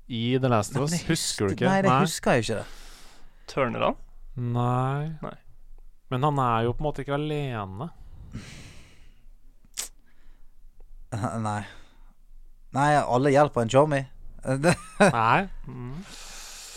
i 0.09 0.39
The 0.43 0.51
Last 0.51 0.75
of 0.75 0.89
Us? 0.89 0.97
Husker 1.07 1.47
du 1.47 1.55
ikke? 1.55 1.69
Nei, 1.69 1.83
det 1.87 1.95
husker 2.01 2.39
jeg 2.39 2.47
ikke. 2.47 2.65
det 2.65 3.53
Turner 3.53 3.85
han? 3.87 4.01
Nei. 4.37 5.17
Nei. 5.23 5.37
Men 6.13 6.23
han 6.29 6.39
er 6.39 6.67
jo 6.67 6.75
på 6.77 6.83
en 6.83 6.87
måte 6.87 7.03
ikke 7.03 7.17
alene. 7.17 7.89
Nei. 11.47 11.63
Nei, 12.77 12.91
alle 13.01 13.33
hjelper 13.33 13.65
en 13.65 13.73
chommy. 13.73 14.03
Nei. 14.47 14.77
Nei. 15.07 15.41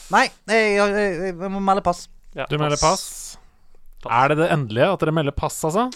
Nei, 0.10 0.26
jeg, 0.49 0.93
jeg, 0.95 1.18
jeg, 1.28 1.51
må 1.53 1.60
melde 1.62 1.84
pass. 1.86 2.07
Ja, 2.38 2.47
Du 2.49 2.57
melder 2.62 2.80
pass. 2.82 3.03
Er 4.07 4.32
det 4.32 4.39
det 4.39 4.47
endelige? 4.53 4.88
At 4.93 5.03
dere 5.03 5.14
melder 5.14 5.36
pass, 5.36 5.60
altså? 5.68 5.89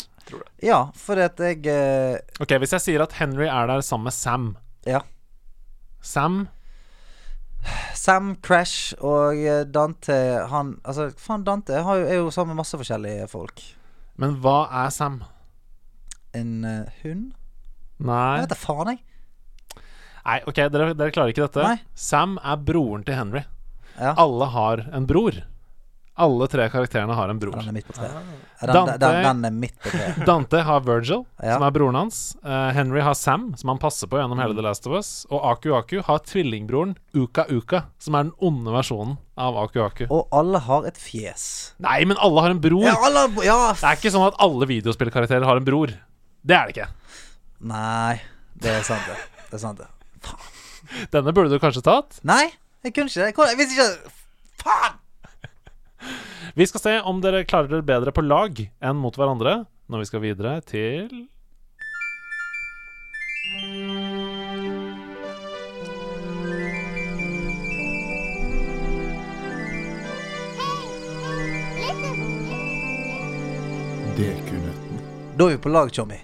Ja, 0.64 0.88
for 0.98 1.20
at 1.20 1.40
jeg 1.42 1.64
uh... 1.68 2.20
Ok, 2.44 2.56
Hvis 2.62 2.76
jeg 2.76 2.84
sier 2.84 3.04
at 3.04 3.16
Henry 3.18 3.48
er 3.48 3.68
der 3.70 3.84
sammen 3.84 4.08
med 4.08 4.16
Sam 4.16 4.54
Ja. 4.88 5.02
Sam 6.04 6.46
Sam 7.98 8.34
Crash 8.44 8.96
og 9.00 9.40
eh, 9.40 9.64
Dante 9.70 10.16
Han 10.52 10.74
Altså, 10.84 11.08
faen, 11.20 11.46
Dante 11.48 11.84
har 11.86 12.02
jo, 12.02 12.08
er 12.10 12.20
jo 12.20 12.34
sammen 12.34 12.54
med 12.54 12.64
masse 12.64 12.80
forskjellige 12.80 13.30
folk. 13.32 13.64
Men 14.20 14.36
hva 14.44 14.66
er 14.84 14.92
Sam? 14.94 15.22
En 16.36 16.52
uh, 16.66 16.92
hund? 17.04 17.32
Nei. 18.04 18.36
Jeg 18.36 18.46
vet 18.46 18.54
da 18.54 18.60
faen, 18.60 18.92
jeg. 18.94 19.82
Nei, 20.24 20.38
ok, 20.48 20.60
dere, 20.74 20.92
dere 20.98 21.14
klarer 21.14 21.34
ikke 21.34 21.48
dette. 21.48 21.64
Nei. 21.66 21.80
Sam 22.00 22.38
er 22.42 22.62
broren 22.64 23.04
til 23.08 23.18
Henry. 23.18 23.44
Ja. 23.98 24.14
Alle 24.18 24.48
har 24.54 24.86
en 24.96 25.08
bror. 25.10 25.40
Alle 26.16 26.46
tre 26.48 26.68
karakterene 26.70 27.16
har 27.18 27.30
en 27.32 27.40
bror. 27.42 27.56
Den 27.58 27.70
er 27.72 27.74
midt 27.74 27.88
på 27.90 27.94
treet. 27.98 28.14
Ah. 28.14 28.66
Den, 28.68 28.76
Dante- 28.76 28.98
den, 29.02 29.24
den 29.26 29.46
er 29.48 29.54
midt 29.64 29.78
på 29.82 29.90
treet. 29.90 30.20
Dante 30.30 30.60
har 30.62 30.84
Virgil, 30.86 31.24
Ja. 31.42 31.56
som 31.56 31.64
er 31.66 31.72
broren 31.74 31.96
hans. 31.98 32.20
Uh, 32.46 32.70
Henry 32.76 33.02
har 33.02 33.16
Sam, 33.18 33.48
som 33.58 33.72
han 33.74 33.80
passer 33.82 34.06
på 34.12 34.20
gjennom 34.22 34.38
Mm. 34.38 34.44
hele 34.44 34.54
The 34.60 34.62
Last 34.68 34.86
of 34.86 34.94
Us. 35.00 35.10
Og 35.34 35.42
Aku 35.42 35.74
Aku 35.74 36.04
har 36.06 36.20
tvillingbroren 36.30 36.94
Uka 37.18 37.48
Uka, 37.50 37.82
som 37.98 38.14
er 38.20 38.28
den 38.28 38.32
onde 38.46 38.70
versjonen 38.76 39.18
av 39.42 39.58
Aku 39.64 39.82
Aku. 39.88 40.06
Og 40.14 40.28
alle 40.32 40.62
har 40.70 40.86
et 40.86 41.02
fjes. 41.02 41.74
Nei, 41.82 42.04
men 42.06 42.18
alle 42.22 42.42
har 42.46 42.54
en 42.54 42.62
bror! 42.62 42.86
Ja, 42.86 42.94
alle 43.10 43.26
Ja, 43.44 43.58
Det 43.74 43.84
er 43.84 43.98
ikke 43.98 44.14
sånn 44.14 44.28
at 44.30 44.38
alle 44.38 44.70
videospillkarakterer 44.70 45.44
har 45.50 45.58
en 45.58 45.66
bror. 45.66 45.98
Det 46.46 46.56
er 46.60 46.70
det 46.70 46.78
ikke. 46.78 46.90
Nei, 47.74 48.22
det 48.62 48.70
er 48.70 48.84
sant, 48.86 49.02
det. 49.10 49.18
Det 49.50 49.58
er 49.58 49.66
sant, 49.66 49.82
det. 49.82 49.90
Denne 51.14 51.34
burde 51.34 51.50
du 51.50 51.58
kanskje 51.64 51.82
tatt. 51.86 52.20
Nei, 52.28 52.52
jeg 52.86 52.94
kunne 52.94 53.10
ikke 53.10 53.32
det. 53.34 53.58
Visste 53.58 53.74
ikke 53.80 54.12
Faen! 54.64 55.00
Vi 56.56 56.68
skal 56.68 56.82
se 56.82 56.92
om 57.02 57.18
dere 57.22 57.40
klarer 57.50 57.66
dere 57.66 57.82
bedre 57.82 58.12
på 58.14 58.22
lag 58.22 58.60
enn 58.62 58.98
mot 59.02 59.16
hverandre 59.18 59.64
når 59.90 60.04
vi 60.04 60.06
skal 60.06 60.22
videre 60.22 60.60
til. 60.62 61.10
Da 75.34 75.48
er 75.48 75.56
vi 75.56 75.58
på 75.58 75.72
lag, 75.74 75.90
Tjommi. 75.90 76.20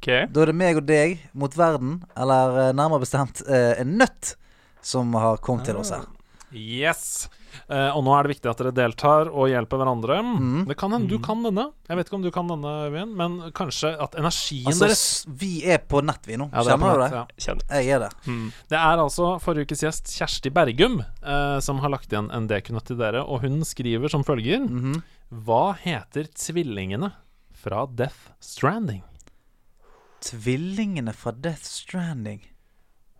Okay. 0.00 0.26
Da 0.26 0.42
er 0.42 0.50
det 0.50 0.56
meg 0.58 0.80
og 0.80 0.88
deg 0.88 1.20
mot 1.38 1.54
verden, 1.54 2.00
eller 2.18 2.58
eh, 2.64 2.72
nærmere 2.74 3.04
bestemt 3.04 3.44
eh, 3.46 3.78
en 3.78 3.94
nøtt 4.02 4.34
som 4.82 5.14
har 5.14 5.38
kommet 5.38 5.70
til 5.70 5.78
oss 5.78 5.94
her. 5.94 6.10
Yes. 6.50 7.30
Eh, 7.68 7.90
og 7.96 8.04
nå 8.06 8.12
er 8.16 8.26
det 8.26 8.32
viktig 8.36 8.50
at 8.50 8.60
dere 8.62 8.72
deltar 8.76 9.30
og 9.32 9.48
hjelper 9.50 9.80
hverandre. 9.82 10.18
Mm. 10.22 10.64
Det 10.70 10.76
kan 10.80 10.92
hende 10.94 11.08
du 11.10 11.18
kan 11.22 11.42
denne. 11.44 11.68
Jeg 11.88 11.98
vet 11.98 12.08
ikke 12.10 12.18
om 12.18 12.24
du 12.26 12.30
kan 12.34 12.48
denne, 12.50 12.72
Øyvind, 12.88 13.14
men 13.18 13.38
kanskje 13.56 13.92
at 14.00 14.14
energien 14.18 14.70
Altså, 14.72 14.86
deres 14.88 15.04
vi 15.42 15.50
er 15.68 15.78
på 15.78 16.00
nett, 16.04 16.24
vi 16.26 16.38
nå. 16.40 16.48
Ja, 16.52 16.62
er 16.62 16.70
Kjenner 16.72 16.94
du 16.96 17.02
det? 17.04 17.10
ja. 17.18 17.24
Kjenner. 17.46 17.66
Jeg 17.82 17.90
er 17.96 18.04
det. 18.06 18.10
Det 18.72 18.78
er 18.80 19.02
altså 19.06 19.32
forrige 19.42 19.68
ukes 19.68 19.84
gjest 19.84 20.12
Kjersti 20.16 20.50
Bergum 20.54 21.00
uh, 21.02 21.58
som 21.60 21.78
har 21.84 21.92
lagt 21.92 22.12
igjen 22.12 22.30
en 22.32 22.48
dekunøtt 22.50 22.88
til 22.90 23.00
dere, 23.00 23.22
og 23.26 23.42
hun 23.46 23.60
skriver 23.68 24.08
som 24.12 24.24
følger 24.24 24.62
Mhm. 24.62 25.02
Hva 25.46 25.72
heter 25.80 26.26
tvillingene 26.36 27.12
fra 27.56 27.86
Death 27.86 28.32
Stranding? 28.40 29.00
Tvillingene 30.22 31.12
fra 31.16 31.32
Death 31.32 31.64
Stranding. 31.64 32.42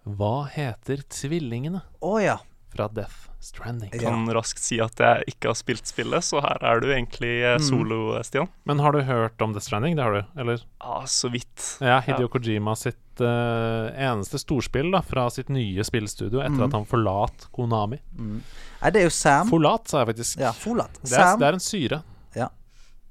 Hva 0.04 0.46
heter 0.50 1.02
tvillingene 1.08 1.80
Å 2.02 2.12
ja. 2.22 2.36
Fra 2.72 2.88
Death 2.88 3.28
Stranding? 3.42 3.90
Jeg 3.92 4.00
Kan 4.04 4.26
raskt 4.32 4.62
si 4.62 4.78
at 4.80 4.98
jeg 5.02 5.24
ikke 5.34 5.50
har 5.50 5.56
spilt 5.58 5.86
spillet, 5.90 6.22
så 6.24 6.40
her 6.44 6.62
er 6.62 6.80
du 6.80 6.88
egentlig 6.92 7.32
solo, 7.58 7.58
Mm. 7.58 7.68
solo, 7.68 8.22
Stian. 8.24 8.48
Men 8.64 8.78
har 8.80 8.92
du 8.92 9.00
hørt 9.02 9.40
om 9.42 9.52
Death 9.52 9.66
Stranding? 9.66 9.96
Det 9.96 10.04
har 10.04 10.12
du, 10.12 10.40
eller? 10.40 10.62
Ja, 10.80 11.00
så 11.06 11.30
vidt. 11.32 11.78
Ja, 11.80 12.00
Hideo 12.00 12.28
Kojima 12.28 12.74
sitt 12.78 12.96
uh, 13.20 13.90
eneste 13.92 14.38
storspill 14.40 14.90
da, 14.94 15.02
fra 15.04 15.26
sitt 15.30 15.50
nye 15.52 15.84
spillstudio 15.84 16.40
etter 16.40 16.62
Mm. 16.62 16.64
at 16.68 16.72
han 16.78 16.86
forlat 16.88 17.46
Konami. 17.52 17.98
Nei, 18.16 18.90
det 18.90 19.02
er 19.02 19.04
jo 19.10 19.10
Sam. 19.14 19.50
Forlat, 19.50 19.86
sa 19.88 20.04
jeg 20.04 20.14
faktisk. 20.14 20.38
ja, 20.40 20.52
forlat. 20.52 20.92
det, 21.02 21.12
er, 21.12 21.16
Sam. 21.26 21.38
det 21.38 21.46
er 21.48 21.52
en 21.58 21.60
syre. 21.60 22.02
Ja. 22.34 22.48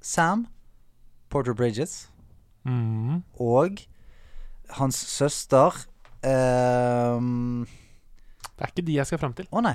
Sam 0.01 0.47
Porter 1.29 1.53
Bridges 1.53 2.07
Mm. 2.65 3.23
og 3.39 3.79
hans 4.77 4.95
søster 4.95 5.71
ehm, 6.23 7.65
Det 8.61 8.67
er 8.67 8.73
ikke 8.75 8.85
de 8.85 8.95
jeg 8.99 9.09
skal 9.09 9.17
frem 9.17 9.31
til. 9.33 9.47
Å 9.49 9.61
nei. 9.65 9.73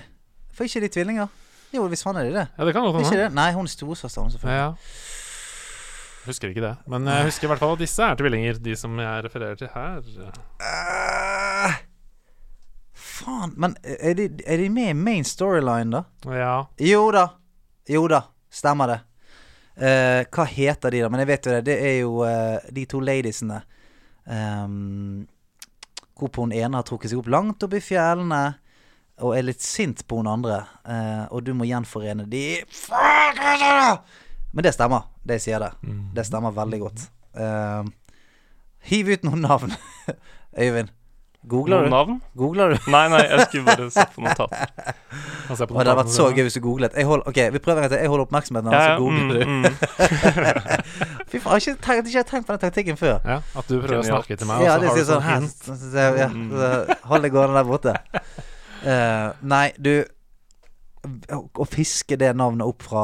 For 0.55 0.63
ikke 0.63 0.85
de 0.85 0.89
tvillinger? 0.95 1.31
Jo, 1.75 1.89
hvis 1.91 2.05
faen 2.07 2.21
er 2.21 2.29
de 2.29 2.35
det. 2.37 2.45
Ja, 2.55 2.67
det 2.69 2.73
kan 2.77 2.85
godt 2.87 3.01
hende. 3.03 3.25
Nei, 3.35 3.47
hun 3.57 3.67
er 3.67 3.73
storesøsteren, 3.73 4.31
selvfølgelig. 4.31 4.59
Ja. 4.61 4.69
Husker 6.29 6.53
ikke 6.53 6.63
det. 6.63 6.71
Men 6.87 7.09
jeg 7.11 7.25
husker 7.27 7.49
i 7.49 7.51
hvert 7.51 7.63
fall 7.65 7.73
at 7.75 7.81
disse 7.83 8.07
er 8.07 8.21
tvillinger, 8.21 8.61
de 8.63 8.77
som 8.79 8.95
jeg 9.03 9.25
refererer 9.27 9.59
til 9.59 9.73
her. 9.73 10.07
Uh, 10.63 11.75
faen. 12.95 13.57
Men 13.59 13.75
er 13.83 14.15
de, 14.21 14.29
er 14.47 14.63
de 14.63 14.69
med 14.77 14.93
i 14.93 14.99
main 14.99 15.27
storyline, 15.27 15.91
da? 15.91 16.31
Ja. 16.39 16.53
Jo 16.79 17.09
da. 17.15 17.25
Jo 17.91 18.05
da. 18.13 18.21
Stemmer 18.55 18.93
det. 18.93 19.01
Uh, 19.83 20.21
hva 20.31 20.47
heter 20.53 20.95
de, 20.95 21.01
da? 21.03 21.09
Men 21.11 21.25
jeg 21.25 21.31
vet 21.33 21.49
jo 21.49 21.57
det. 21.57 21.65
Det 21.67 21.77
er 21.89 21.97
jo 22.05 22.21
uh, 22.23 22.71
de 22.79 22.87
to 22.87 23.03
ladiesene. 23.03 23.59
Um, 24.31 25.27
hvorpå 26.15 26.47
hun 26.47 26.55
ene 26.55 26.79
har 26.79 26.87
trukket 26.87 27.11
seg 27.11 27.19
opp 27.19 27.33
langt 27.35 27.67
opp 27.67 27.75
i 27.75 27.83
fjellene 27.83 28.45
og 29.23 29.33
er 29.39 29.47
litt 29.49 29.63
sint 29.65 30.03
på 30.09 30.19
hun 30.21 30.27
andre. 30.29 30.59
eh, 30.89 31.25
og 31.31 31.45
du 31.47 31.53
må 31.57 31.65
gjenforene 31.69 32.27
de! 32.29 32.43
Men 34.53 34.65
det 34.65 34.73
stemmer, 34.77 35.09
det 35.27 35.39
jeg 35.41 35.47
sier 35.51 35.61
det. 35.67 35.73
Det 36.17 36.25
stemmer 36.29 36.53
veldig 36.57 36.81
godt. 36.85 37.07
Eh, 37.37 37.83
hiv 38.93 39.09
ut 39.17 39.25
noen 39.29 39.43
navn. 39.45 39.75
Øyvind. 40.57 40.93
Googler 41.47 41.85
Noen 41.85 41.87
du? 41.87 41.95
navn? 41.95 42.15
Googler 42.35 42.73
du? 42.75 42.87
Nei, 42.91 43.05
nei, 43.13 43.21
jeg 43.31 43.45
skulle 43.47 43.65
bare 43.69 43.85
se 43.95 44.03
på 44.17 44.23
notat. 44.25 44.51
På 45.47 45.55
notat. 45.55 45.69
det 45.71 45.77
hadde 45.79 45.93
vært 46.01 46.11
så 46.11 46.25
gøy 46.35 46.43
hvis 46.49 46.57
du 46.59 46.61
googlet. 46.65 46.97
Jeg 46.99 47.07
hold, 47.07 47.23
ok, 47.31 47.37
vi 47.55 47.61
prøver 47.63 47.79
en 47.79 47.85
gang 47.87 47.93
til. 47.93 48.01
Jeg 48.03 48.11
holder 48.11 48.25
oppmerksomheten, 48.27 48.73
Ja, 48.75 48.81
og 48.81 48.83
så 48.89 48.97
googler 48.99 49.31
du. 49.31 49.45
mm, 49.47 49.63
mm. 49.63 49.71
Fy 51.31 51.39
faen, 51.45 51.63
jeg 51.63 51.77
har 51.87 52.01
ikke 52.03 52.25
tenkt, 52.33 52.49
på 52.49 52.57
den 52.57 52.63
taktikken 52.65 52.99
før. 52.99 53.21
Ja, 53.23 53.39
At 53.63 53.71
du 53.71 53.77
prøver 53.79 54.01
å 54.03 54.09
snakke 54.09 54.35
til 54.41 54.51
meg, 54.51 54.65
Ja, 54.67 54.75
og 54.75 54.83
så 54.83 54.91
har 54.91 54.99
du 54.99 55.05
sånn 55.07 55.23
sånn 55.23 55.29
hint. 55.31 56.59
Ja, 56.59 56.99
hold 57.13 57.29
det 57.29 57.33
gående 57.37 57.61
der 57.61 57.71
borte. 57.71 57.95
Eh, 58.87 59.33
nei, 59.43 59.73
du 59.83 60.05
å, 61.35 61.41
å 61.63 61.67
fiske 61.67 62.17
det 62.19 62.33
navnet 62.39 62.67
opp 62.67 62.83
fra, 62.87 63.03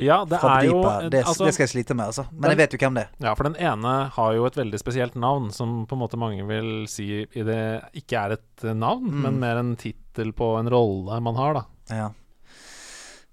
Ja, 0.00 0.22
det 0.24 0.38
fra 0.40 0.56
er 0.60 0.66
jo 0.68 0.78
det, 1.12 1.20
altså, 1.26 1.44
det 1.46 1.54
skal 1.54 1.66
jeg 1.66 1.72
slite 1.74 1.94
med, 1.98 2.06
altså. 2.10 2.24
Men 2.32 2.42
den- 2.48 2.50
jeg 2.54 2.58
vet 2.62 2.72
jo 2.74 2.78
hvem 2.82 2.94
det 2.96 3.02
er. 3.04 3.10
Ja, 3.26 3.34
for 3.34 3.44
den 3.44 3.56
ene 3.60 3.92
har 4.14 4.32
jo 4.34 4.46
et 4.46 4.54
veldig 4.56 4.78
spesielt 4.80 5.14
navn, 5.14 5.50
som 5.52 5.86
på 5.86 5.92
en 5.96 6.00
måte 6.02 6.16
mange 6.18 6.46
vil 6.48 6.86
si 6.88 7.22
i 7.24 7.42
det 7.46 7.60
ikke 7.94 8.18
er 8.24 8.32
et 8.38 8.64
eh, 8.64 8.72
navn, 8.74 9.10
Mm. 9.10 9.22
men 9.22 9.38
mer 9.40 9.56
en 9.58 9.76
tittel 9.76 10.32
på 10.32 10.58
en 10.58 10.68
rolle 10.72 11.20
man 11.20 11.36
har, 11.36 11.54
da. 11.54 11.64
Ja. 11.90 12.10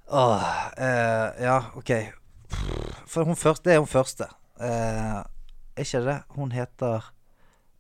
Åh, 0.09 0.71
eh, 0.77 1.43
ja, 1.43 1.57
ok. 1.75 1.91
For 3.07 3.23
hun 3.25 3.35
første, 3.35 3.63
det 3.63 3.73
er 3.75 3.79
hun 3.83 3.87
første. 3.91 4.27
Eh, 4.59 5.23
er 5.77 5.83
ikke 5.83 6.03
det? 6.05 6.23
Hun 6.35 6.51
heter 6.51 7.03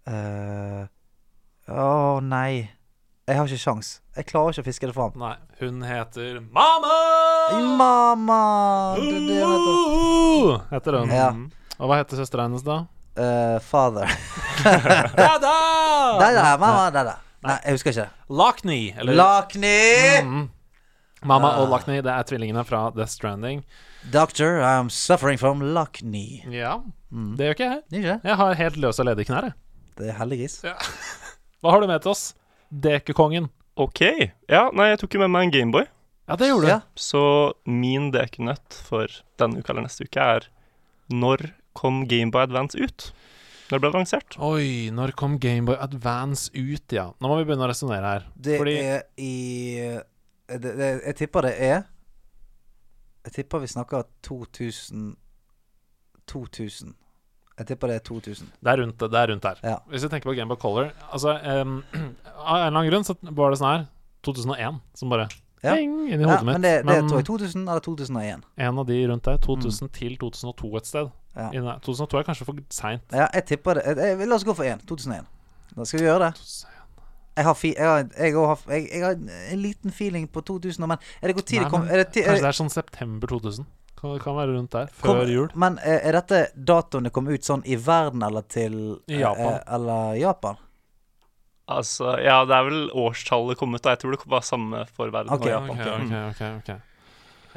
eh, 0.07 0.87
oh, 1.69 2.19
nei. 2.21 2.69
Jeg 3.27 3.35
har 3.35 3.49
ikke 3.49 3.59
sjans. 3.59 3.87
Jeg 4.15 4.25
klarer 4.29 4.53
ikke 4.55 4.63
å 4.63 4.65
fiske 4.69 4.87
det 4.87 4.93
fram. 4.95 5.15
Nei, 5.19 5.33
hun 5.59 5.81
heter 5.83 6.37
Mama! 6.55 6.93
Mamma! 7.75 8.37
Det, 8.95 9.17
det 9.27 9.39
heter. 9.41 10.61
Heter 10.71 10.97
hun. 11.01 11.11
Ja. 11.11 11.25
Og 11.77 11.89
hva 11.91 11.97
heter 11.99 12.21
søstera 12.21 12.45
hennes, 12.47 12.63
da? 12.63 12.77
Uh, 13.17 13.57
father. 13.67 14.07
Dada! 15.17 15.51
Dada, 16.21 16.45
mamma, 16.61 16.85
der. 16.95 17.11
Nei, 17.43 17.57
jeg 17.65 17.75
husker 17.77 17.91
ikke. 17.97 18.07
Lockney. 18.39 18.87
Eller 18.95 19.19
Lockney! 19.19 20.23
Mm. 20.23 20.47
Mamma 21.27 21.51
Ah. 21.51 21.59
og 21.65 21.71
Lockney, 21.73 21.99
det 22.05 22.13
er 22.13 22.23
tvillingene 22.29 22.63
fra 22.65 22.85
The 22.95 23.07
Stranding. 23.11 23.63
Doctor, 24.13 24.61
I'm 24.63 24.87
suffering 24.93 25.39
from 25.41 25.59
Lockney. 25.75 26.43
Ja, 26.53 26.77
det 27.11 27.49
gjør 27.49 27.55
ikke 27.57 27.69
jeg. 27.73 27.83
Ikke? 27.91 28.19
Jeg 28.23 28.35
har 28.39 28.53
helt 28.63 28.77
løs 28.79 28.99
og 29.03 29.09
ledig 29.09 29.27
knær, 29.27 29.49
jeg. 29.51 29.57
Det 29.97 30.11
er 30.13 30.19
heldiggris. 30.21 30.59
Hva 31.59 31.73
har 31.75 31.81
du 31.83 31.89
med 31.91 31.99
til 32.05 32.13
oss? 32.15 32.29
Dekekongen. 32.69 33.49
OK. 33.77 34.01
Ja, 34.49 34.67
nei, 34.73 34.89
jeg 34.91 35.01
tok 35.03 35.15
jo 35.15 35.21
med 35.23 35.31
meg 35.33 35.47
en 35.47 35.53
Gameboy. 35.53 35.85
Ja, 36.27 36.35
det 36.35 36.49
gjorde 36.49 36.65
du. 36.65 36.71
Ja. 36.73 36.79
Så 36.99 37.21
min 37.69 38.09
dekenøtt 38.11 38.75
for 38.87 39.11
denne 39.39 39.61
uka 39.61 39.71
eller 39.71 39.85
neste 39.85 40.07
uke 40.09 40.19
er 40.19 40.47
Når 41.13 41.45
kom 41.77 42.01
Gameboy 42.09 42.43
Advance 42.43 42.75
ut? 42.75 43.11
Når 43.69 43.79
ble 43.79 43.91
det 43.91 43.99
lansert? 43.99 44.37
Oi, 44.43 44.89
når 44.95 45.13
kom 45.19 45.37
Gameboy 45.43 45.77
Advance 45.79 46.51
ut, 46.55 46.91
ja. 46.91 47.09
Nå 47.19 47.31
må 47.31 47.39
vi 47.39 47.47
begynne 47.47 47.67
å 47.67 47.71
resonnere 47.71 48.11
her. 48.15 48.27
Det 48.35 48.59
Fordi 48.59 48.75
er 48.79 49.05
i 49.19 49.33
det, 50.47 50.73
det, 50.79 50.91
Jeg 51.05 51.15
tipper 51.21 51.47
det 51.47 51.55
er 51.59 51.81
Jeg 53.27 53.33
tipper 53.39 53.63
vi 53.63 53.71
snakker 53.71 54.07
2000 54.27 55.15
2000. 56.27 56.95
Jeg 57.57 57.67
tipper 57.71 57.89
det 57.89 57.95
er 57.97 58.03
2000. 58.05 58.49
det 58.61 58.69
er 58.71 58.77
rundt, 58.83 58.99
det 59.01 59.17
er 59.17 59.31
rundt 59.31 59.43
der. 59.43 59.59
Ja. 59.63 59.75
Hvis 59.89 60.03
vi 60.05 60.09
tenker 60.11 60.29
på 60.29 60.35
Gameboy 60.37 60.59
Color 60.61 60.91
Altså, 61.11 61.33
um, 61.61 61.79
av 61.93 62.57
en 62.59 62.67
eller 62.67 62.67
annen 62.67 62.89
grunn 62.91 63.05
så 63.07 63.15
var 63.21 63.49
det 63.53 63.57
sånn 63.61 63.71
her 63.71 63.85
2001 64.27 64.81
som 64.93 65.09
bare 65.13 65.27
Ja. 65.65 65.73
Ping, 65.73 65.95
inn 66.05 66.21
i 66.21 66.23
Ja, 66.23 66.35
mitt. 66.37 66.45
men 66.45 66.61
det, 66.61 66.73
det 66.85 66.99
tror 67.09 67.17
jeg 67.17 67.25
2000 67.25 67.63
eller 67.65 67.81
2001. 67.81 68.43
en 68.57 68.77
av 68.77 68.85
de 68.85 68.97
rundt 69.09 69.25
der. 69.25 69.37
2000 69.41 69.89
til 69.89 70.17
2002 70.21 70.75
et 70.77 70.85
sted. 70.87 71.09
Ja. 71.35 71.49
2002 71.81 72.19
er 72.19 72.27
kanskje 72.27 72.45
for 72.45 72.61
seint. 72.69 73.01
Ja, 73.11 73.25
jeg 73.33 73.45
tipper 73.45 73.73
det. 73.79 73.83
Jeg, 73.89 74.19
jeg, 74.19 74.27
la 74.29 74.37
oss 74.37 74.45
gå 74.45 74.53
for 74.53 74.63
1. 74.69 74.85
2001. 74.87 75.25
Da 75.75 75.85
skal 75.85 75.99
vi 75.99 76.05
gjøre 76.05 76.27
det. 76.27 76.43
Jeg 77.37 77.45
har, 77.45 77.53
fi, 77.53 77.73
jeg 77.77 77.85
har, 77.85 78.05
jeg 78.17 78.33
har, 78.33 78.61
jeg, 78.69 79.03
har 79.03 79.17
en 79.53 79.59
liten 79.61 79.91
feeling 79.93 80.29
på 80.29 80.41
2000, 80.41 80.87
men 80.89 80.97
er 81.21 81.27
det 81.29 81.35
hvor 81.37 81.45
tid 81.45 81.59
det 81.61 81.69
kom? 81.69 81.83
Er 81.85 82.01
det, 82.01 82.07
er 82.21 82.31
Kanskje 82.31 82.45
det 82.45 82.49
er 82.49 82.57
sånn 82.61 82.71
september 82.73 83.29
2000. 83.29 83.67
Kan, 83.97 84.13
det 84.13 84.21
kan 84.21 84.35
være 84.37 84.53
rundt 84.53 84.71
der. 84.75 84.89
kom 85.01 85.17
Før 85.17 85.29
jul. 85.33 85.49
Men 85.57 85.79
er, 85.81 85.99
er 86.05 86.17
dette 86.19 86.41
datoen 86.55 87.07
det 87.07 87.11
kom 87.15 87.27
ut 87.27 87.43
sånn 87.47 87.63
i 87.65 87.75
verden 87.81 88.21
eller 88.23 88.45
til 88.45 88.75
I 89.09 89.21
Japan. 89.23 89.53
eh, 89.57 89.73
eller 89.77 90.15
Japan? 90.21 90.59
Altså, 91.67 92.13
ja, 92.23 92.43
det 92.47 92.55
er 92.55 92.63
vel 92.69 92.83
årstallet 92.95 93.57
kommet, 93.59 93.81
da. 93.83 93.95
Jeg 93.95 93.99
tror 94.05 94.13
det 94.15 94.21
var 94.31 94.45
samme 94.47 94.85
for 94.95 95.09
verden 95.11 95.33
Ok, 95.33 95.41
og 95.41 95.49
Japan. 95.49 95.73
Ok, 95.73 95.87
ok, 95.87 96.13
ok, 96.29 96.43
okay. 96.61 96.77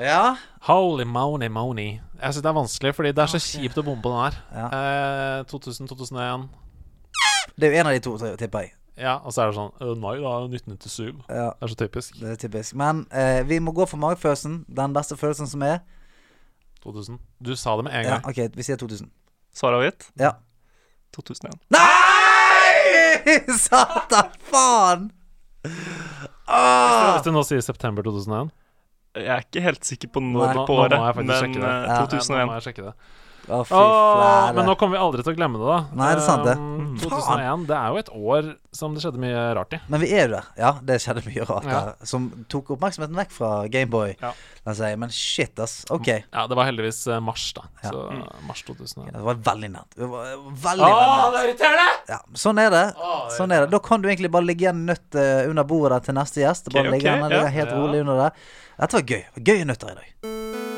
Ja. 0.01 0.35
Holy 0.67 1.05
money, 1.05 1.49
money. 1.53 2.01
Jeg 2.23 2.33
syns 2.35 2.43
det 2.43 2.51
er 2.51 2.57
vanskelig, 2.57 2.95
fordi 2.97 3.13
det 3.15 3.23
er 3.23 3.31
så 3.31 3.39
kjipt 3.45 3.79
å 3.79 3.85
bombe 3.87 4.03
på 4.03 4.11
den 4.11 4.25
her. 4.25 4.41
Ja. 4.57 4.67
Eh, 4.81 5.45
2000-2001. 5.53 6.49
Det 7.61 7.69
er 7.69 7.75
jo 7.75 7.81
en 7.85 7.87
av 7.91 7.95
de 7.95 8.03
to, 8.09 8.17
tipper 8.41 8.65
jeg. 8.65 8.75
Ja, 9.01 9.15
og 9.25 9.33
så 9.33 9.45
er 9.45 9.53
det 9.53 9.57
sånn 9.57 9.71
øh, 9.81 9.95
Nei, 9.97 10.17
da, 10.21 10.33
1997. 10.49 11.23
Ja, 11.31 11.47
Det 11.55 11.65
er 11.69 11.71
så 11.73 11.79
typisk. 11.85 12.19
det 12.21 12.33
er 12.35 12.41
typisk. 12.43 12.75
Men 12.77 13.05
eh, 13.15 13.41
vi 13.49 13.61
må 13.63 13.73
gå 13.77 13.87
for 13.89 14.01
magefølelsen. 14.03 14.65
Den 14.69 14.97
beste 14.97 15.17
følelsen 15.21 15.47
som 15.49 15.63
er. 15.65 15.79
2000. 16.85 17.19
Du 17.43 17.53
sa 17.57 17.77
det 17.77 17.85
med 17.89 17.95
en 17.99 18.05
gang. 18.09 18.23
Ja. 18.25 18.31
OK, 18.31 18.57
vi 18.57 18.63
sier 18.67 18.77
2000. 18.81 19.11
Svar 19.55 19.77
gitt? 19.85 20.09
Ja. 20.21 20.35
2001. 21.17 21.59
Nei! 21.75 23.41
Satan! 23.65 24.31
Faen! 24.51 25.09
Ah! 26.49 27.15
Hvis 27.17 27.27
du 27.27 27.33
nå 27.35 27.43
sier 27.47 27.61
september 27.65 28.03
2001 28.07 28.49
Jeg 29.19 29.27
er 29.35 29.43
ikke 29.45 29.63
helt 29.65 29.85
sikker 29.87 30.09
på 30.15 30.23
Nå- 30.23 30.39
når 30.41 30.55
nå, 30.57 30.65
på 30.69 30.77
nå 30.79 30.85
året, 30.87 30.97
faktisk 31.15 31.27
men 31.27 31.43
sjekke 31.43 31.61
det. 31.61 31.71
eh, 31.71 31.91
Ja. 31.91 31.99
Nå 32.01 32.07
2001. 32.15 32.47
må 32.49 32.55
jeg 32.57 32.65
sjekke 32.69 32.85
det. 32.87 32.95
Å, 33.51 33.65
fy 33.67 33.75
Åh, 33.75 34.17
flære. 34.17 34.55
men 34.55 34.67
nå 34.71 34.75
kommer 34.79 34.95
vi 34.97 35.03
aldri 35.03 35.23
til 35.27 35.33
å 35.35 35.37
glemme 35.37 35.59
det, 35.59 35.67
da. 35.67 35.79
Nei, 35.99 36.11
det 36.15 36.23
er 36.23 36.27
sant, 36.27 36.45
det. 36.47 36.57
Um, 36.59 36.77
Mm. 36.91 36.97
2001, 36.99 37.67
det 37.69 37.77
er 37.77 37.89
jo 37.93 37.99
et 38.01 38.09
år 38.19 38.47
som 38.75 38.95
det 38.97 39.01
skjedde 39.05 39.21
mye 39.23 39.43
rart 39.55 39.73
i. 39.73 39.79
Men 39.89 40.01
vi 40.03 40.09
er 40.13 40.25
jo 40.27 40.33
der. 40.33 40.47
Ja, 40.59 40.73
det 40.83 40.97
skjedde 41.01 41.23
mye 41.23 41.45
rart 41.47 41.65
Ja. 41.69 41.71
der. 41.87 42.07
Som 42.11 42.27
tok 42.51 42.73
oppmerksomheten 42.75 43.15
vekk 43.15 43.31
fra 43.31 43.51
Gameboy. 43.71 44.17
Ja. 44.21 44.33
La 44.67 44.73
oss 44.73 44.79
si. 44.83 44.91
Men 44.97 45.09
shit, 45.15 45.59
ass. 45.63 45.85
Ok. 45.89 46.09
Ja, 46.09 46.47
det 46.51 46.57
var 46.59 46.67
heldigvis 46.67 47.07
eh, 47.07 47.21
mars, 47.23 47.53
da. 47.55 47.63
Ja. 47.85 47.91
Så 47.95 48.43
mars 48.49 48.63
2001. 48.67 49.13
Det 49.15 49.23
var 49.23 49.35
veldig 49.35 49.71
nært. 49.71 49.95
Det 49.97 50.09
var 50.11 50.25
veldig, 50.27 50.57
veldig 50.67 50.91
nært. 50.91 51.33
det 51.33 51.41
er 51.45 51.49
irriterende! 51.53 51.89
Ja, 52.11 52.19
sånn 52.35 52.59
er 52.67 52.71
det. 52.75 52.85
Sånn 53.39 53.53
er 53.55 53.61
det. 53.67 53.71
Da 53.71 53.79
kan 53.79 54.03
du 54.03 54.09
egentlig 54.11 54.31
bare 54.35 54.45
ligge 54.51 54.67
igjen 54.67 54.83
nøtt 54.91 55.15
eh, 55.15 55.47
under 55.49 55.65
bordet 55.65 55.93
der 56.01 56.07
til 56.11 56.19
neste 56.19 56.43
gjest. 56.43 56.73
Bare 56.75 56.89
Ok, 56.91 56.97
ligge 56.99 57.07
ok, 57.07 57.15
igjen, 57.15 57.23
ja. 57.23 57.29
ligge 57.39 57.55
helt 57.55 57.71
Ja. 57.71 57.79
rolig 57.79 58.01
under 58.03 58.17
det. 58.27 58.33
Dette 58.81 58.93
var 58.99 59.03
gøy. 59.15 59.25
Gøye 59.47 59.65
nøtter 59.71 59.95
i 59.95 59.95
dag. 60.03 60.70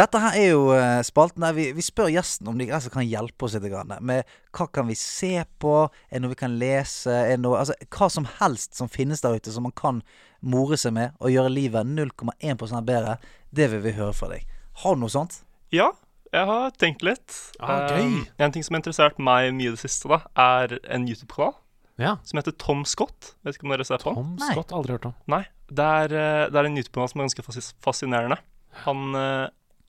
Dette 0.00 0.20
her 0.22 0.36
er 0.38 0.46
jo 0.54 0.60
eh, 0.72 1.02
spalten 1.04 1.44
der 1.44 1.52
vi, 1.52 1.66
vi 1.76 1.82
spør 1.84 2.08
gjesten 2.14 2.48
om 2.48 2.56
de 2.56 2.70
altså, 2.72 2.88
kan 2.94 3.04
hjelpe 3.04 3.44
oss 3.44 3.56
litt 3.58 3.66
grann 3.68 3.90
med 4.06 4.28
hva 4.56 4.66
kan 4.72 4.88
vi 4.88 4.96
se 4.96 5.42
på, 5.60 5.74
er 6.08 6.14
det 6.16 6.22
noe 6.24 6.32
vi 6.32 6.38
kan 6.40 6.54
lese, 6.60 7.12
er 7.12 7.40
noe, 7.40 7.58
altså 7.60 7.76
hva 7.92 8.08
som 8.12 8.28
helst 8.38 8.78
som 8.78 8.88
finnes 8.88 9.20
der 9.20 9.36
ute 9.36 9.52
som 9.52 9.66
man 9.68 9.74
kan 9.76 10.00
more 10.40 10.78
seg 10.80 10.94
med 10.96 11.18
og 11.20 11.34
gjøre 11.34 11.52
livet 11.52 11.90
0,1% 11.90 12.86
bedre. 12.88 13.18
Det 13.52 13.68
vil 13.74 13.84
vi 13.84 13.92
høre 13.98 14.16
fra 14.16 14.30
deg. 14.32 14.46
Har 14.80 14.96
du 14.96 15.02
noe 15.02 15.12
sånt? 15.12 15.42
Ja, 15.74 15.90
jeg 16.32 16.48
har 16.48 16.72
tenkt 16.80 17.04
litt. 17.04 17.36
Ah, 17.60 17.90
gøy. 17.90 18.00
Um, 18.06 18.18
en 18.40 18.54
ting 18.54 18.64
som 18.64 18.78
har 18.78 18.84
interessert 18.84 19.20
meg 19.20 19.50
mye 19.58 19.68
i 19.68 19.76
det 19.76 19.82
siste, 19.82 20.08
da, 20.08 20.22
er 20.38 20.78
en 20.88 21.04
YouTube-kanal 21.10 21.58
Ja. 22.00 22.16
som 22.24 22.40
heter 22.40 22.56
Tom 22.56 22.86
Scott. 22.88 23.34
Vet 23.44 23.58
ikke 23.58 23.68
om 23.68 23.74
dere 23.74 23.84
ser 23.84 24.00
på? 24.00 24.14
Tom 24.16 24.36
Scott, 24.40 24.72
aldri 24.72 24.96
hørt 24.96 25.10
om. 25.10 25.16
Nei. 25.28 25.42
Det 25.68 25.84
er, 25.84 26.14
eh, 26.16 26.44
det 26.48 26.56
er 26.56 26.70
en 26.70 26.78
YouTube-kanal 26.80 27.12
som 27.12 27.20
er 27.20 27.28
ganske 27.28 27.74
fascinerende. 27.84 28.38
Han 28.86 29.16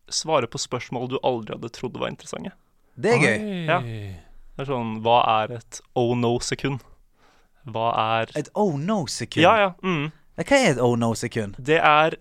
svarer 0.10 0.48
på 0.52 0.58
spørsmål 0.60 1.10
du 1.10 1.20
aldri 1.24 1.56
hadde 1.56 1.70
trodd 1.76 1.98
var 2.00 2.10
interessante. 2.10 2.52
Det 2.96 3.14
er 3.16 3.20
gøy. 3.24 3.46
Ja. 3.68 3.80
Det 3.82 4.66
er 4.66 4.68
sånn 4.68 4.98
Hva 5.02 5.20
er 5.42 5.54
et 5.60 5.80
oh 5.96 6.16
no-sekund? 6.20 6.82
Hva 7.72 7.92
er 8.22 8.34
Et 8.38 8.50
oh 8.58 8.76
no-sekund. 8.78 9.44
Ja, 9.44 9.54
ja. 9.58 9.70
Mm. 9.86 10.12
Hva 10.42 10.58
er 10.58 10.74
et 10.74 10.82
oh 10.82 10.96
no-sekund? 11.00 11.56
Det 11.62 11.78
er 11.80 12.18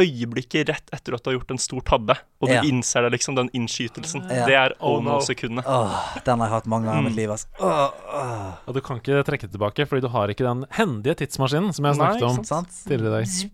øyeblikket 0.00 0.68
rett 0.70 0.92
etter 0.94 1.16
at 1.16 1.24
du 1.24 1.28
har 1.30 1.34
gjort 1.38 1.50
en 1.50 1.58
stor 1.60 1.82
tabbe, 1.84 2.14
og 2.40 2.48
du 2.48 2.54
Ja. 2.54 2.62
innser 2.62 3.02
det, 3.02 3.10
liksom, 3.18 3.34
den 3.36 3.50
innskytelsen. 3.52 4.22
Ja. 4.30 4.46
Det 4.46 4.54
er 4.56 4.74
Oh 4.80 4.96
oh 4.98 5.02
no. 5.02 5.16
no-sekundet. 5.18 5.64
Åh, 5.66 6.18
den 6.24 6.38
har 6.40 6.46
jeg 6.46 6.54
hatt 6.54 6.66
mange 6.66 6.86
ganger 6.86 7.00
i 7.00 7.08
mitt 7.08 7.16
liv. 7.16 7.30
Altså. 7.30 7.48
Oh, 7.58 7.90
oh. 8.14 8.52
Og 8.66 8.74
du 8.74 8.80
kan 8.80 9.00
ikke 9.00 9.22
trekke 9.26 9.48
det 9.48 9.52
tilbake, 9.56 9.86
fordi 9.86 10.00
du 10.06 10.08
har 10.08 10.28
ikke 10.28 10.46
den 10.46 10.64
hendige 10.78 11.14
tidsmaskinen 11.24 11.72
som 11.74 11.84
jeg 11.84 11.96
Nei, 11.96 12.06
snakket 12.06 12.22
om 12.28 12.36
ikke 12.38 12.46
Sant? 12.46 12.68
tidligere 12.86 13.22
i 13.22 13.24
dag. 13.24 13.50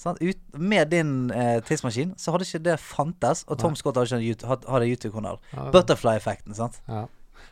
Ut, 0.00 0.38
med 0.56 0.88
din 0.94 1.30
eh, 1.30 1.58
tidsmaskin 1.66 2.14
så 2.16 2.32
hadde 2.32 2.46
ikke 2.48 2.62
det 2.64 2.76
fantes, 2.80 3.44
og 3.48 3.58
Tom 3.60 3.74
Scott 3.76 3.98
hadde 4.00 4.08
ikke 4.08 4.20
en 4.80 4.88
YouTube-kanal. 4.88 5.40
Ja. 5.52 5.66
Butterfly-effekten, 5.74 6.56
sant? 6.56 6.80
Ja. 6.88 7.06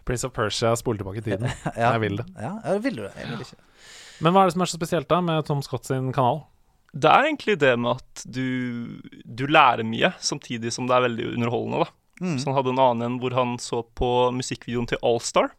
Prince 0.08 0.24
of 0.26 0.32
Persia 0.32 0.72
spoler 0.76 1.02
tilbake 1.02 1.20
i 1.20 1.26
tiden. 1.26 1.48
Ja. 1.76 1.92
Jeg 1.92 2.00
vil 2.06 2.16
det. 2.22 2.26
Ja, 2.38 2.54
ja, 2.64 2.78
vil 2.84 2.96
du 2.96 3.02
det? 3.04 3.12
Jeg 3.20 3.32
vil 3.32 3.44
ikke. 3.44 3.60
Men 4.24 4.34
hva 4.34 4.42
er 4.42 4.48
det 4.50 4.56
som 4.56 4.64
er 4.64 4.70
så 4.72 4.78
spesielt 4.80 5.10
da 5.10 5.20
med 5.22 5.44
Tom 5.46 5.60
Scott 5.62 5.86
sin 5.86 6.08
kanal? 6.16 6.42
Det 6.96 7.10
er 7.12 7.28
egentlig 7.28 7.58
det 7.60 7.74
med 7.78 8.00
at 8.00 8.24
du, 8.24 8.46
du 9.28 9.44
lærer 9.46 9.84
mye, 9.86 10.14
samtidig 10.24 10.72
som 10.74 10.88
det 10.88 10.96
er 10.96 11.04
veldig 11.04 11.26
underholdende. 11.34 11.84
da. 11.84 11.92
Mm. 12.24 12.38
Så 12.40 12.48
han 12.48 12.56
hadde 12.56 12.72
en 12.72 12.80
annen 12.82 13.06
en 13.06 13.18
hvor 13.22 13.36
han 13.36 13.58
så 13.62 13.84
på 13.94 14.08
musikkvideoen 14.34 14.88
til 14.90 14.98
Allstar 15.06 15.52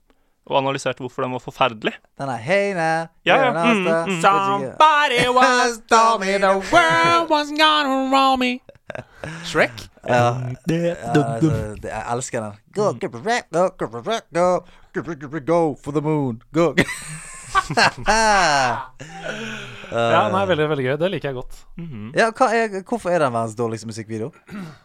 og 0.50 0.58
analyserte 0.58 1.04
hvorfor 1.04 1.26
den 1.26 1.36
var 1.36 1.44
forferdelig. 1.44 1.94
Den 2.18 2.30
er 2.30 2.42
hey 2.42 2.74
now, 2.74 3.08
ja, 3.26 3.38
ja. 3.38 3.52
Mm, 3.54 3.86
mm. 3.86 4.22
Somebody 4.22 5.24
was 5.40 5.82
told 5.90 6.22
me 6.26 6.38
the 6.38 6.54
world 6.74 7.30
was 7.34 7.54
gonna 7.54 8.10
roll 8.10 8.38
me. 8.38 8.60
Shrek? 9.46 9.86
Ja, 10.08 10.34
altså, 10.66 11.54
jeg 11.84 12.04
elsker 12.14 12.42
den. 12.42 12.54
Go, 12.74 12.94
go, 12.94 13.08
go, 13.08 13.20
go, 13.20 14.64
go, 14.94 15.02
go, 15.04 15.40
go 15.46 15.76
for 15.84 15.92
the 15.92 16.02
moon. 16.02 16.42
Go. 16.54 16.74
ja, 17.50 18.78
den 19.90 20.36
er 20.36 20.42
eh. 20.42 20.48
veldig 20.50 20.68
veldig 20.72 20.86
gøy. 20.86 20.94
Det 21.02 21.10
liker 21.14 21.30
jeg 21.30 21.38
godt. 21.38 21.60
Mm 21.78 21.88
-hmm. 21.88 22.08
ja, 22.20 22.28
er, 22.28 22.84
hvorfor 22.84 23.10
er 23.10 23.20
den 23.20 23.34
verdens 23.34 23.56
dårligste 23.56 23.88
musikkvideo? 23.88 24.32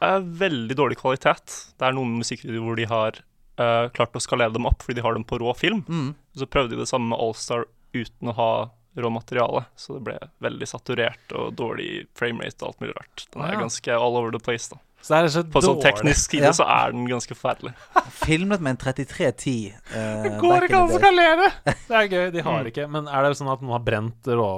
Eh, 0.02 0.18
veldig 0.40 0.76
dårlig 0.76 0.96
kvalitet. 0.96 1.74
Det 1.78 1.86
er 1.86 1.92
noen 1.92 2.18
musikkvideoer 2.18 2.64
hvor 2.64 2.76
de 2.76 2.86
har 2.86 3.20
eh, 3.58 3.88
klart 3.96 4.16
å 4.16 4.22
skalere 4.22 4.52
dem 4.54 4.66
opp 4.66 4.82
fordi 4.82 5.00
de 5.00 5.04
har 5.06 5.14
dem 5.14 5.24
på 5.24 5.38
rå 5.42 5.54
film. 5.58 5.84
Mm. 5.88 6.14
Så 6.36 6.46
prøvde 6.50 6.74
de 6.76 6.82
det 6.82 6.88
samme 6.90 7.08
med 7.12 7.20
Allstar 7.20 7.66
uten 7.94 8.28
å 8.32 8.34
ha 8.38 8.50
rå 8.96 9.10
materiale, 9.10 9.64
så 9.74 9.96
det 9.96 10.04
ble 10.06 10.18
veldig 10.44 10.66
saturert 10.70 11.32
og 11.34 11.54
dårlig 11.58 12.04
framerate 12.14 12.62
og 12.62 12.68
alt 12.72 12.80
mulig 12.84 12.92
rart. 12.94 13.24
Den 13.34 13.42
er 13.42 13.56
ja. 13.56 13.60
ganske 13.64 13.96
all 13.98 14.18
over 14.20 14.30
the 14.34 14.38
place, 14.42 14.68
da. 14.70 14.78
Så 15.04 15.12
det 15.12 15.18
er 15.18 15.26
rett 15.42 15.48
På 15.52 15.60
sånn 15.60 15.80
teknisk 15.82 16.30
side 16.32 16.46
Ja. 16.46 16.52
så 16.56 16.64
er 16.64 16.92
den 16.94 17.02
ganske 17.10 17.34
forferdelig. 17.36 17.74
Filmet 18.24 18.62
med 18.64 18.70
en 18.70 18.78
3310. 18.80 19.74
Uh, 19.90 20.22
Det 20.24 20.30
går 20.40 20.64
ikke 20.68 20.78
an 20.78 20.94
å 20.94 21.00
skalere! 21.02 21.50
Det 21.90 21.98
er 21.98 22.06
gøy. 22.08 22.30
De 22.32 22.44
har 22.46 22.62
Mm. 22.62 22.70
ikke 22.70 22.86
Men 22.94 23.08
er 23.10 23.22
det 23.26 23.34
sånn 23.36 23.50
at 23.52 23.60
noen 23.60 23.74
har 23.76 23.82
brent 23.84 24.30
rå 24.30 24.48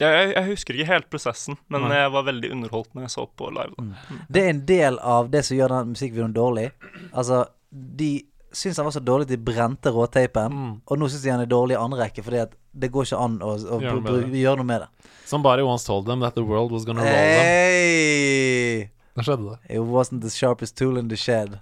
Jeg, 0.00 0.08
jeg, 0.16 0.32
jeg 0.34 0.48
husker 0.48 0.74
ikke 0.80 0.88
helt 0.88 1.10
prosessen, 1.12 1.58
men 1.70 1.84
Nei. 1.86 1.94
jeg 2.00 2.10
var 2.16 2.24
veldig 2.26 2.50
underholdt 2.56 2.94
når 2.96 3.04
jeg 3.06 3.12
så 3.14 3.26
på 3.38 3.52
live. 3.54 3.76
Mm. 3.78 3.92
Det 4.32 4.42
er 4.42 4.48
en 4.56 4.64
del 4.66 4.98
av 4.98 5.28
det 5.30 5.44
som 5.46 5.56
gjør 5.60 5.76
den 5.76 5.92
musikkvideoen 5.92 6.34
dårlig. 6.34 6.70
Altså, 7.12 7.44
de 7.72 8.10
syns 8.52 8.76
han 8.76 8.84
var 8.84 8.92
så 8.92 9.00
dårlig 9.00 9.24
at 9.24 9.32
de 9.32 9.38
brente 9.40 9.88
råteipen, 9.90 10.52
Mm. 10.52 10.72
og 10.86 10.98
nå 11.00 11.06
syns 11.08 11.22
de 11.24 11.30
han 11.32 11.40
er 11.40 11.46
dårlig 11.48 11.72
i 11.72 11.80
andre 11.80 12.02
rekke, 12.04 12.22
fordi 12.22 12.42
at 12.42 12.52
det 12.74 12.90
går 12.92 13.06
ikke 13.08 13.18
an 13.24 13.38
å, 13.40 13.54
å 13.56 13.78
Gjøre 13.80 14.28
gjøre 14.28 14.56
noe 14.60 14.68
med 14.68 14.80
det. 14.84 14.88
Somebody 15.26 15.62
once 15.64 15.84
told 15.88 16.04
them 16.06 16.20
that 16.20 16.34
the 16.34 16.44
world 16.44 16.70
was 16.72 16.84
gonna 16.84 17.00
roll 17.00 17.08
them. 17.10 17.46
Hey! 17.48 18.90
Da 19.16 19.22
skjedde 19.24 19.50
det. 19.56 19.58
It 19.76 19.80
wasn't 19.80 20.20
the 20.20 20.30
sharpest 20.30 20.76
tool 20.76 20.98
in 20.98 21.08
the 21.08 21.16
shed. 21.16 21.58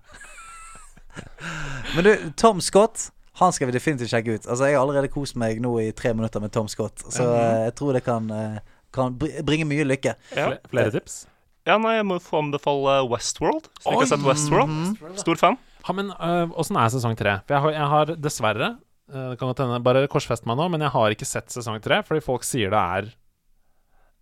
Men 1.94 2.04
du, 2.04 2.12
Tom 2.36 2.60
Scott, 2.60 3.10
han 3.40 3.52
skal 3.52 3.66
vi 3.70 3.74
definitivt 3.74 4.10
sjekke 4.12 4.34
ut. 4.38 4.46
Altså, 4.46 4.64
Jeg 4.68 4.76
har 4.78 4.82
allerede 4.84 5.08
kost 5.12 5.36
meg 5.40 5.60
nå 5.62 5.72
i 5.82 5.90
tre 5.96 6.12
minutter 6.14 6.40
med 6.42 6.52
Tom 6.54 6.68
Scott, 6.70 7.02
så 7.10 7.26
eh, 7.34 7.64
jeg 7.68 7.74
tror 7.80 7.96
det 7.96 8.04
kan, 8.06 8.28
eh, 8.30 8.58
kan 8.94 9.16
bringe 9.18 9.66
mye 9.68 9.86
lykke. 9.88 10.14
Ja. 10.36 10.52
Flere 10.70 10.90
tips? 10.94 11.24
ja, 11.66 11.76
nei, 11.78 11.96
jeg 11.98 12.06
må 12.08 12.16
få 12.22 12.40
anbefale 12.42 13.00
Westworld. 13.10 13.68
Hvis 13.78 13.84
du 13.84 13.90
ikke 13.92 14.06
har 14.06 14.12
sett. 14.14 14.24
Westworld. 14.26 15.18
Stor 15.20 15.38
fan. 15.38 15.58
Ja, 15.86 15.94
men 15.96 16.12
øh, 16.12 16.52
åssen 16.60 16.78
er 16.80 16.92
sesong 16.92 17.16
tre? 17.18 17.38
For 17.46 17.56
jeg 17.56 17.64
har, 17.64 17.76
jeg 17.76 17.90
har 17.94 18.12
dessverre 18.20 18.68
øh, 19.12 19.32
kan 19.36 19.48
godt 19.48 19.62
hende 19.64 19.80
Bare 19.84 20.04
korsfest 20.12 20.46
meg 20.48 20.58
nå, 20.60 20.68
men 20.72 20.84
jeg 20.84 20.94
har 20.94 21.14
ikke 21.16 21.28
sett 21.28 21.50
sesong 21.52 21.80
tre 21.84 22.02
fordi 22.06 22.24
folk 22.24 22.46
sier 22.46 22.72
det 22.72 22.84
er 23.00 23.10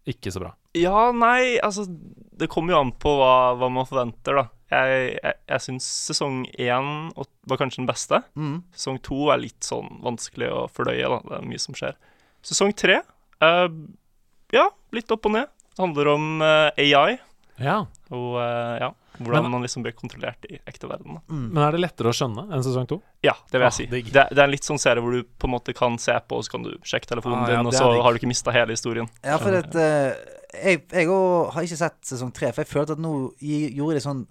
ikke 0.08 0.32
så 0.32 0.40
bra. 0.40 0.54
Ja, 0.78 1.10
nei, 1.12 1.58
altså 1.64 1.84
Det 1.88 2.48
kommer 2.52 2.74
jo 2.74 2.82
an 2.84 2.94
på 2.96 3.12
hva, 3.18 3.54
hva 3.58 3.68
man 3.72 3.88
forventer, 3.88 4.38
da. 4.38 4.44
Jeg, 4.68 5.16
jeg, 5.16 5.36
jeg 5.48 5.64
syns 5.64 5.86
sesong 6.08 6.42
én 6.60 6.88
var 7.16 7.60
kanskje 7.60 7.82
den 7.82 7.88
beste. 7.88 8.20
Mm. 8.38 8.58
Sesong 8.76 9.00
to 9.04 9.30
er 9.32 9.40
litt 9.42 9.64
sånn 9.64 10.00
vanskelig 10.04 10.50
å 10.52 10.66
fordøye, 10.72 11.08
da. 11.08 11.20
Det 11.24 11.38
er 11.38 11.46
mye 11.48 11.62
som 11.62 11.76
skjer. 11.76 11.96
Sesong 12.46 12.72
tre, 12.78 13.00
eh, 13.44 13.68
ja, 14.54 14.66
litt 14.94 15.12
opp 15.12 15.28
og 15.28 15.34
ned. 15.34 15.50
Det 15.74 15.82
handler 15.82 16.12
om 16.14 16.44
eh, 16.44 16.84
AI 16.88 17.18
Ja, 17.62 17.80
og 18.14 18.38
eh, 18.42 18.74
ja, 18.84 18.92
hvordan 19.18 19.42
Men- 19.42 19.50
man 19.52 19.62
liksom 19.62 19.82
blir 19.82 19.92
kontrollert 19.92 20.44
i 20.50 20.58
ekte 20.66 20.88
verden. 20.88 21.14
Da. 21.18 21.20
Mm. 21.34 21.48
Men 21.52 21.62
er 21.64 21.72
det 21.72 21.80
lettere 21.80 22.08
å 22.12 22.16
skjønne 22.16 22.46
enn 22.52 22.62
sesong 22.64 22.86
to? 22.88 23.00
Ja, 23.22 23.32
det 23.50 23.58
vil 23.60 23.66
Ah, 23.66 23.70
jeg 23.70 23.72
si. 23.72 23.86
Det, 23.86 24.12
det 24.30 24.38
er 24.38 24.44
en 24.44 24.50
litt 24.50 24.64
sånn 24.64 24.78
serie 24.78 25.02
hvor 25.02 25.12
du 25.12 25.22
på 25.24 25.44
en 25.48 25.54
måte 25.56 25.74
kan 25.74 25.98
se 25.98 26.12
på, 26.28 26.36
og 26.38 26.44
så 26.44 26.50
kan 26.50 26.62
du 26.62 26.70
sjekke 26.82 27.06
telefonen 27.06 27.44
Ah, 27.44 27.48
ja, 27.50 27.56
din, 27.56 27.66
og 27.66 27.72
så 27.72 27.92
digg. 27.92 28.02
har 28.02 28.12
du 28.12 28.18
ikke 28.18 28.28
mista 28.32 28.50
hele 28.52 28.70
historien. 28.76 29.08
Ja, 29.24 29.36
for 29.38 29.50
det, 29.50 29.74
uh, 29.74 30.14
jeg 30.64 30.82
jeg 30.90 31.06
har 31.08 31.62
ikke 31.62 31.76
sett 31.76 32.00
sesong 32.02 32.32
tre, 32.32 32.52
for 32.52 32.62
jeg 32.64 32.68
følte 32.72 32.92
at 32.92 32.98
nå 32.98 33.34
gjorde 33.40 33.94
de 33.94 34.00
sånn 34.00 34.26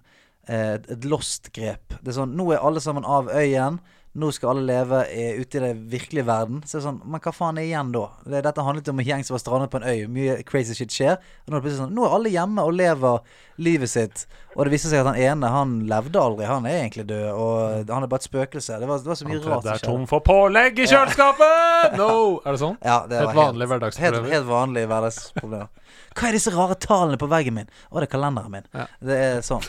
uh, 0.48 0.74
et 0.78 1.04
lost-grep. 1.04 1.88
Det 2.02 2.08
er 2.08 2.20
sånn 2.22 2.34
Nå 2.34 2.52
er 2.54 2.58
alle 2.64 2.80
sammen 2.80 3.04
av 3.04 3.28
øyen. 3.28 3.80
Nå 4.18 4.30
skal 4.32 4.50
alle 4.50 4.64
leve 4.66 5.02
ute 5.38 5.58
i 5.58 5.60
det 5.62 5.72
virkelige 5.92 6.24
verden. 6.26 6.62
Så 6.66 6.78
det 6.78 6.80
er 6.80 6.84
sånn, 6.88 6.96
Men 7.04 7.20
hva 7.22 7.32
faen 7.36 7.58
er 7.60 7.66
igjen 7.68 7.90
da? 7.94 8.06
Det, 8.24 8.40
dette 8.46 8.64
handlet 8.64 8.88
om 8.90 8.98
en 9.02 9.06
gjeng 9.06 9.24
som 9.26 9.34
var 9.36 9.42
strandet 9.42 9.70
på 9.70 9.78
en 9.78 9.86
øy. 9.86 10.06
Mye 10.10 10.38
crazy 10.48 10.74
shit 10.74 10.90
skjer. 10.90 11.18
Og 11.44 11.52
nå 11.52 11.54
er 11.54 11.60
det 11.60 11.64
plutselig 11.66 11.82
sånn 11.84 11.92
Nå 11.94 12.06
er 12.06 12.14
alle 12.16 12.32
hjemme 12.32 12.64
og 12.64 12.72
lever 12.74 13.20
livet 13.62 13.92
sitt. 13.92 14.24
Og 14.56 14.64
det 14.66 14.72
viser 14.74 14.90
seg 14.90 15.04
at 15.04 15.10
han 15.12 15.20
ene, 15.20 15.50
han 15.52 15.76
levde 15.90 16.18
aldri. 16.22 16.48
Han 16.48 16.66
er 16.66 16.80
egentlig 16.80 17.04
død. 17.12 17.28
Og 17.36 17.92
han 17.92 18.06
er 18.08 18.10
bare 18.10 18.22
et 18.24 18.26
spøkelse. 18.30 18.80
Det 18.80 18.88
var, 18.90 19.04
det 19.04 19.12
var 19.12 19.20
så 19.20 19.28
mye 19.28 19.42
rart 19.44 19.68
Det 19.68 19.74
er 19.76 19.84
tom 19.86 20.08
for 20.10 20.24
pålegg 20.26 20.80
i 20.82 20.88
kjøleskapet! 20.88 21.94
No! 22.00 22.10
Er 22.42 22.56
det 22.56 22.62
sånn? 22.64 22.78
Ja, 22.82 22.98
det 23.06 23.20
Helt 23.22 23.34
var 23.36 23.52
helt, 23.52 23.68
hverdagsproblemer. 23.74 24.32
helt 24.34 24.48
vanlige 24.50 24.90
hverdagsproblemer. 24.90 25.70
Hva 26.18 26.26
er 26.32 26.34
disse 26.40 26.50
rare 26.56 26.74
tallene 26.82 27.20
på 27.20 27.28
veggen 27.30 27.54
min? 27.60 27.70
Å, 27.92 28.00
det 28.00 28.08
er 28.08 28.12
kalenderen 28.16 28.50
min. 28.56 28.66
Ja. 28.74 28.88
Det 29.12 29.22
er 29.28 29.40
sånn. 29.46 29.62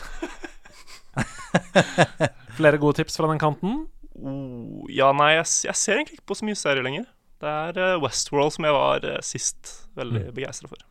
Flere 2.58 2.78
gode 2.82 2.98
tips 3.00 3.16
fra 3.20 3.30
den 3.30 3.38
kanten? 3.42 3.84
Oh, 4.22 4.84
ja, 4.92 5.12
nei, 5.16 5.32
jeg, 5.38 5.46
jeg 5.70 5.76
ser 5.80 5.98
egentlig 5.98 6.18
ikke 6.18 6.28
på 6.32 6.36
så 6.40 6.44
mye 6.48 6.58
serier 6.58 6.84
lenger. 6.86 7.06
Det 7.40 7.48
er 7.48 7.78
eh, 7.80 7.98
Westworld 8.02 8.52
som 8.52 8.66
jeg 8.68 8.74
var 8.76 9.04
eh, 9.08 9.20
sist 9.24 9.74
veldig 9.96 10.26
Mm. 10.28 10.32
begeistra 10.36 10.68
for. 10.68 10.86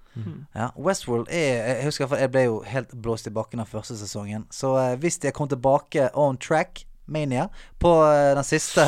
Ja, 0.57 0.71
Westworld 0.75 1.29
er 1.31 1.59
Jeg 1.77 1.85
husker 1.85 2.15
jeg 2.17 2.31
ble 2.33 2.41
jo 2.47 2.55
helt 2.65 2.91
blåst 2.97 3.27
i 3.29 3.31
bakken 3.31 3.61
av 3.61 3.69
første 3.71 3.95
sesongen. 3.95 4.47
Så 4.51 4.73
eh, 4.81 4.95
hvis 4.99 5.19
de 5.21 5.31
kom 5.31 5.47
tilbake 5.47 6.09
on 6.17 6.37
track 6.41 6.83
Mania 7.09 7.47
på 7.79 7.91
den 8.35 8.43
siste 8.43 8.83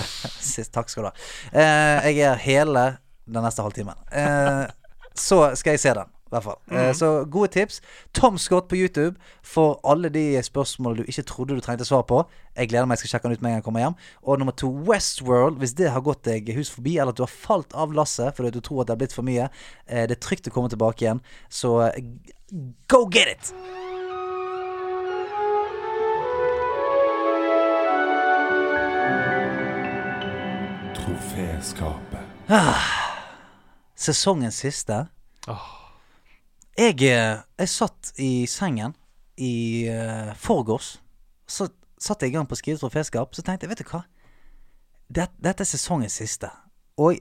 sist, 0.52 0.72
Takk 0.74 0.90
skal 0.92 1.06
du 1.06 1.08
ha. 1.10 1.14
Eh, 1.54 2.10
jeg 2.10 2.26
er 2.32 2.42
hele 2.42 2.84
den 3.26 3.42
neste 3.46 3.62
halvtimen. 3.64 3.96
Eh, 4.12 4.66
så 5.14 5.54
skal 5.56 5.76
jeg 5.78 5.84
se 5.86 5.94
den. 5.96 6.10
Hvert 6.34 6.46
fall. 6.46 6.58
Eh, 6.70 6.90
så 6.96 7.10
gode 7.30 7.52
tips. 7.54 7.80
Tom 8.14 8.38
Scott 8.38 8.68
på 8.68 8.78
YouTube 8.78 9.16
for 9.42 9.80
alle 9.84 10.10
de 10.12 10.26
spørsmålene 10.42 11.02
du 11.02 11.10
ikke 11.12 11.26
trodde 11.30 11.56
du 11.56 11.62
trengte 11.64 11.86
svar 11.88 12.04
på. 12.10 12.24
Jeg 12.56 12.70
gleder 12.70 12.86
meg, 12.86 12.98
jeg 12.98 13.04
skal 13.04 13.14
sjekke 13.14 13.30
den 13.30 13.38
ut 13.38 13.42
med 13.42 13.50
en 13.50 13.54
gang 13.54 13.62
jeg 13.62 13.66
kommer 13.68 13.84
hjem. 13.84 13.96
Og 14.22 14.38
nummer 14.38 14.54
to, 14.54 14.70
Westworld. 14.88 15.58
Hvis 15.62 15.74
det 15.78 15.90
har 15.90 16.04
gått 16.06 16.24
deg 16.28 16.52
hus 16.54 16.70
forbi, 16.70 16.98
eller 16.98 17.14
at 17.14 17.18
du 17.18 17.24
har 17.26 17.32
falt 17.32 17.74
av 17.74 17.94
lasset 17.96 18.36
fordi 18.36 18.54
du 18.54 18.60
tror 18.64 18.82
at 18.82 18.90
det 18.90 18.96
har 18.96 19.02
blitt 19.02 19.16
for 19.16 19.26
mye, 19.26 19.48
eh, 19.86 20.06
det 20.08 20.18
er 20.18 20.22
trygt 20.22 20.50
å 20.50 20.54
komme 20.54 20.70
tilbake 20.72 21.06
igjen. 21.06 21.24
Så 21.50 21.80
eh, 21.88 21.98
go 22.88 23.06
get 23.10 23.30
it! 23.34 23.54
Troféskapet. 31.04 32.20
Sesongens 34.04 34.56
siste. 34.56 35.06
Åh. 35.46 35.83
Jeg, 36.74 36.98
eh, 37.06 37.38
jeg 37.60 37.70
satt 37.70 38.10
i 38.18 38.46
sengen 38.50 38.96
i 39.38 39.86
uh, 39.90 40.32
forgårs. 40.38 40.96
Så 41.46 41.68
satt 41.98 42.22
jeg 42.22 42.32
i 42.32 42.34
gang 42.34 42.48
på 42.50 42.58
skrive 42.58 42.80
troféskap. 42.80 43.34
Så 43.34 43.42
tenkte 43.46 43.66
jeg, 43.66 43.74
vet 43.74 43.82
du 43.84 43.90
hva? 43.92 44.02
Dette, 45.06 45.34
dette 45.42 45.62
er 45.62 45.70
sesongens 45.70 46.18
siste. 46.18 46.50
Og 46.98 47.18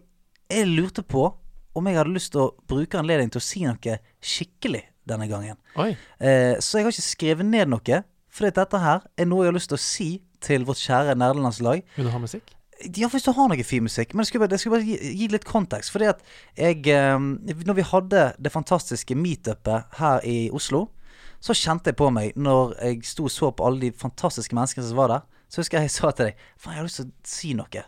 jeg 0.50 0.70
lurte 0.70 1.06
på 1.06 1.28
om 1.74 1.90
jeg 1.90 1.98
hadde 1.98 2.14
lyst 2.14 2.34
til 2.34 2.44
å 2.46 2.52
bruke 2.70 3.00
anledningen 3.00 3.34
til 3.34 3.42
å 3.42 3.46
si 3.46 3.64
noe 3.66 4.00
skikkelig 4.22 4.84
denne 5.10 5.28
gangen. 5.30 5.58
Eh, 6.22 6.58
så 6.62 6.80
jeg 6.80 6.88
har 6.88 6.96
ikke 6.96 7.06
skrevet 7.06 7.50
ned 7.50 7.74
noe. 7.74 8.02
For 8.34 8.50
dette 8.50 8.82
her 8.82 9.06
er 9.18 9.30
noe 9.30 9.46
jeg 9.46 9.54
har 9.54 9.58
lyst 9.58 9.70
til 9.74 9.80
å 9.80 9.86
si 9.86 10.10
til 10.44 10.66
vårt 10.68 10.82
kjære 10.82 11.18
nerdelandslag. 11.18 11.86
Vil 11.98 12.10
du 12.10 12.14
ha 12.14 12.22
musikk? 12.22 12.54
Ja, 12.98 13.08
hvis 13.12 13.26
du 13.26 13.32
har 13.36 13.48
noe 13.50 13.66
fin 13.68 13.86
musikk. 13.86 14.14
Men 14.14 14.24
jeg 14.24 14.32
skulle 14.32 14.46
bare, 14.46 14.58
jeg 14.58 14.64
skulle 14.64 14.80
bare 14.80 14.88
gi, 14.88 15.14
gi 15.20 15.30
litt 15.32 15.48
kontekst. 15.48 15.94
Fordi 15.94 16.10
at 16.12 16.24
jeg 16.58 16.84
eh, 16.92 17.16
Når 17.20 17.78
vi 17.78 17.86
hadde 17.88 18.26
det 18.40 18.52
fantastiske 18.52 19.16
meetupet 19.16 19.98
her 20.00 20.26
i 20.28 20.50
Oslo, 20.54 20.88
så 21.44 21.56
kjente 21.58 21.92
jeg 21.92 22.00
på 22.00 22.08
meg 22.16 22.38
når 22.40 22.78
jeg 22.80 23.02
sto 23.08 23.26
og 23.28 23.32
så 23.34 23.50
på 23.52 23.66
alle 23.68 23.90
de 23.90 23.96
fantastiske 24.00 24.56
menneskene 24.56 24.88
som 24.88 25.00
var 25.00 25.12
der. 25.12 25.26
Så 25.52 25.62
husker 25.62 25.78
jeg 25.78 25.90
jeg 25.90 25.96
sa 25.98 26.12
til 26.12 26.30
deg 26.30 26.46
Faen, 26.58 26.74
jeg 26.74 26.80
har 26.80 26.88
lyst 26.88 27.02
til 27.02 27.10
å 27.10 27.34
si 27.34 27.52
noe. 27.58 27.84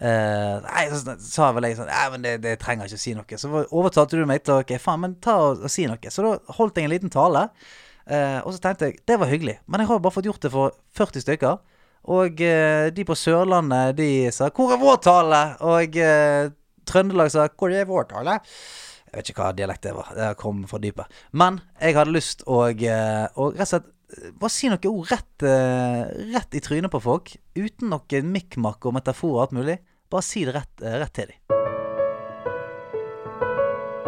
Uh, 0.00 0.62
nei, 0.64 0.84
så 0.88 1.14
sa 1.20 1.50
vel 1.52 1.66
jeg 1.68 1.76
sånn 1.76 1.90
Nei, 1.90 2.04
men 2.14 2.22
det, 2.24 2.30
det 2.40 2.54
trenger 2.62 2.86
jeg 2.86 2.94
ikke 2.94 3.00
å 3.00 3.02
si 3.02 3.14
noe. 3.16 3.40
Så 3.40 3.64
overtalte 3.66 4.20
du 4.20 4.24
meg 4.28 4.44
til 4.46 4.62
Ok, 4.62 4.74
faen, 4.80 5.02
men 5.02 5.16
ta 5.24 5.36
og, 5.48 5.64
og 5.66 5.72
si 5.72 5.88
noe. 5.88 6.12
Så 6.12 6.24
da 6.24 6.36
holdt 6.60 6.80
jeg 6.80 6.88
en 6.88 6.94
liten 6.94 7.12
tale. 7.12 7.48
Uh, 8.06 8.40
og 8.44 8.54
så 8.54 8.62
tenkte 8.64 8.88
jeg 8.90 9.00
det 9.08 9.18
var 9.20 9.32
hyggelig. 9.32 9.58
Men 9.66 9.82
jeg 9.82 9.90
har 9.90 9.98
jo 9.98 10.04
bare 10.06 10.16
fått 10.16 10.28
gjort 10.30 10.44
det 10.44 10.52
for 10.54 10.76
40 11.00 11.24
stykker. 11.26 11.79
Og 12.10 12.42
eh, 12.42 12.90
de 12.94 13.06
på 13.06 13.14
Sørlandet, 13.14 13.96
de 13.98 14.30
sa 14.34 14.50
'Hvor 14.50 14.72
er 14.74 14.80
vår 14.80 14.98
tale?' 15.04 15.56
Og 15.60 15.96
eh, 15.96 16.50
Trøndelag 16.86 17.30
sa 17.30 17.48
'Hvor 17.48 17.70
er 17.70 17.86
vår 17.86 18.08
tale?' 18.10 18.40
Jeg 19.10 19.18
vet 19.18 19.30
ikke 19.30 19.42
hva 19.42 19.52
dialekt 19.54 19.82
det 19.82 19.94
var. 19.94 20.10
Det 20.14 20.36
kom 20.38 20.66
fra 20.70 20.78
dypet. 20.78 21.06
Men 21.32 21.60
jeg 21.80 21.96
hadde 21.96 22.14
lyst 22.14 22.44
å 22.46 22.68
eh, 22.70 23.26
rett 23.26 23.34
og 23.36 23.66
slett 23.66 23.90
bare 24.38 24.50
si 24.50 24.66
noen 24.66 24.86
ord 24.90 25.06
rett, 25.06 25.42
rett 26.34 26.54
i 26.54 26.60
trynet 26.60 26.90
på 26.90 26.98
folk. 26.98 27.30
Uten 27.54 27.90
noe 27.90 28.22
mikkmakk 28.26 28.86
og 28.86 28.94
metafor 28.94 29.36
og 29.36 29.42
alt 29.44 29.54
mulig. 29.54 29.78
Bare 30.10 30.22
si 30.26 30.42
det 30.44 30.54
rett, 30.54 30.82
rett 30.82 31.14
til 31.14 31.30
dem. 31.30 31.38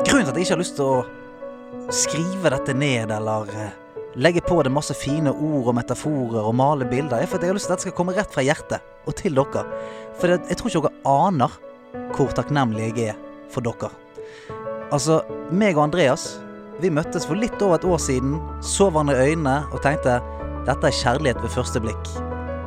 Grunnen 0.03 0.27
til 0.27 0.33
at 0.33 0.37
jeg 0.37 0.47
ikke 0.47 0.57
har 0.57 0.65
lyst 0.65 0.75
til 0.79 0.91
å 0.91 1.93
skrive 1.95 2.51
dette 2.51 2.75
ned 2.75 3.15
eller 3.15 3.82
eh, 4.13 4.21
legge 4.21 4.43
på 4.45 4.63
det 4.63 4.73
masse 4.73 4.95
fine 4.95 5.33
ord 5.33 5.73
og 5.73 5.77
metaforer 5.81 6.43
og 6.43 6.55
male 6.55 6.89
bilder, 6.89 7.23
er 7.23 7.31
for 7.31 7.41
jeg 7.41 7.53
har 7.53 7.59
lyst 7.59 7.71
til 7.71 7.73
at 7.73 7.79
dette 7.79 7.89
skal 7.89 7.97
komme 7.97 8.17
rett 8.17 8.33
fra 8.33 8.45
hjertet 8.45 8.81
og 9.07 9.17
til 9.19 9.35
dere. 9.37 9.67
For 10.21 10.33
jeg, 10.33 10.45
jeg 10.49 10.59
tror 10.61 10.71
ikke 10.71 10.89
dere 10.89 11.17
aner 11.17 11.59
hvor 12.13 12.33
takknemlig 12.37 12.93
jeg 12.93 13.13
er 13.13 13.21
for 13.53 13.65
dere. 13.65 13.93
Altså, 14.93 15.23
meg 15.51 15.79
og 15.79 15.87
Andreas, 15.89 16.37
vi 16.83 16.91
møttes 16.93 17.25
for 17.29 17.39
litt 17.39 17.61
over 17.65 17.79
et 17.79 17.87
år 17.89 18.01
siden, 18.01 18.37
så 18.65 18.91
hverandre 18.91 19.17
i 19.17 19.33
øynene 19.33 19.63
og 19.73 19.81
tenkte 19.85 20.19
dette 20.67 20.89
er 20.89 20.99
kjærlighet 21.01 21.41
ved 21.43 21.55
første 21.55 21.81
blikk. 21.83 22.13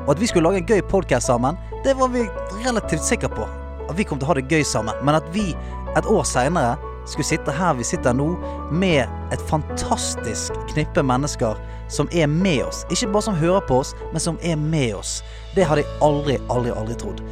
Og 0.05 0.13
at 0.13 0.21
vi 0.21 0.27
skulle 0.29 0.49
lage 0.49 0.61
en 0.61 0.67
gøy 0.69 0.81
podcast 0.89 1.27
sammen, 1.27 1.57
det 1.85 1.95
var 1.97 2.11
vi 2.13 2.25
relativt 2.65 3.05
sikre 3.05 3.29
på. 3.29 3.45
At 3.89 3.97
vi 3.97 4.05
kom 4.05 4.19
til 4.19 4.27
å 4.27 4.33
ha 4.33 4.37
det 4.39 4.49
gøy 4.49 4.65
sammen. 4.65 4.97
Men 5.05 5.17
at 5.17 5.25
vi 5.33 5.51
et 5.97 6.09
år 6.09 6.25
seinere 6.27 6.75
skulle 7.05 7.27
sitte 7.27 7.53
her 7.53 7.75
vi 7.77 7.85
sitter 7.87 8.15
nå, 8.17 8.31
med 8.71 9.05
et 9.33 9.41
fantastisk 9.49 10.55
knippe 10.73 11.03
mennesker 11.05 11.59
som 11.93 12.09
er 12.11 12.27
med 12.27 12.63
oss. 12.65 12.83
Ikke 12.89 13.11
bare 13.13 13.27
som 13.27 13.37
hører 13.37 13.63
på 13.69 13.79
oss, 13.83 13.93
men 14.11 14.21
som 14.23 14.39
er 14.43 14.57
med 14.59 14.95
oss. 14.97 15.19
Det 15.55 15.65
hadde 15.67 15.83
jeg 15.85 16.01
aldri, 16.05 16.37
aldri, 16.49 16.73
aldri 16.73 16.97
trodd. 17.01 17.23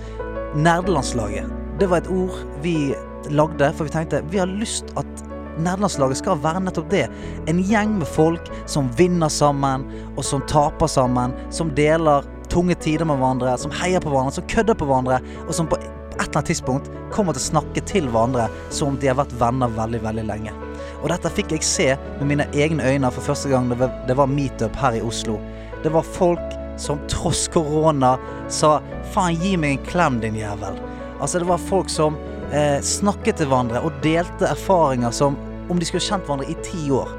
Nerdelandslaget. 0.55 1.49
Det 1.79 1.89
var 1.89 2.03
et 2.03 2.11
ord 2.13 2.35
vi 2.61 2.93
lagde, 3.33 3.71
for 3.73 3.87
vi 3.87 3.93
tenkte 3.93 4.21
vi 4.29 4.41
har 4.41 4.51
lyst 4.51 4.93
at 4.99 5.29
Nerdelandslaget 5.53 6.17
skal 6.17 6.39
være 6.41 6.63
nettopp 6.65 6.87
det. 6.89 7.03
En 7.49 7.59
gjeng 7.61 7.99
med 7.99 8.09
folk 8.09 8.47
som 8.69 8.87
vinner 8.97 9.29
sammen, 9.29 9.85
og 10.15 10.25
som 10.25 10.41
taper 10.49 10.89
sammen. 10.89 11.35
Som 11.53 11.73
deler 11.77 12.25
tunge 12.49 12.77
tider 12.81 13.05
med 13.05 13.21
hverandre, 13.21 13.53
som 13.61 13.73
heier 13.81 14.01
på 14.01 14.09
hverandre, 14.13 14.33
som 14.39 14.47
kødder 14.49 14.77
på 14.77 14.87
hverandre, 14.89 15.19
og 15.45 15.53
som 15.53 15.69
på 15.69 15.77
et 16.13 16.27
eller 16.27 16.39
annet 16.39 16.51
tidspunkt 16.51 16.89
kommer 17.13 17.35
til 17.35 17.43
å 17.43 17.49
snakke 17.51 17.83
til 17.89 18.07
hverandre 18.09 18.47
som 18.69 18.93
om 18.93 18.97
de 18.99 19.09
har 19.09 19.17
vært 19.19 19.35
venner 19.39 19.71
veldig, 19.73 20.01
veldig 20.03 20.25
lenge. 20.27 20.53
Og 21.01 21.09
dette 21.11 21.31
fikk 21.35 21.51
jeg 21.51 21.67
se 21.67 21.87
med 22.19 22.27
mine 22.29 22.47
egne 22.53 22.85
øyne 22.87 23.11
for 23.11 23.21
første 23.33 23.49
gang 23.49 23.69
det 23.69 24.17
var- 24.17 24.27
meetup 24.27 24.75
her 24.75 24.93
i 24.93 25.01
Oslo. 25.01 25.39
Det 25.83 25.91
var 25.91 26.03
folk 26.03 26.59
som 26.77 26.99
tross 27.07 27.47
korona 27.47 28.17
sa 28.47 28.81
'faen, 29.13 29.39
gi 29.39 29.57
meg 29.57 29.79
en 29.79 29.85
klem, 29.85 30.19
din 30.19 30.35
jævel'. 30.35 30.79
Altså, 31.21 31.39
det 31.39 31.47
var 31.47 31.57
folk 31.57 31.89
som 31.89 32.17
eh, 32.51 32.81
snakket 32.81 33.37
til 33.37 33.47
hverandre 33.47 33.83
og 33.83 33.93
delte 34.01 34.49
erfaringer 34.49 35.11
som 35.11 35.37
om 35.69 35.79
de 35.79 35.85
skulle 35.85 36.01
kjent 36.01 36.25
hverandre 36.25 36.49
i 36.49 36.57
ti 36.63 36.89
år. 36.91 37.09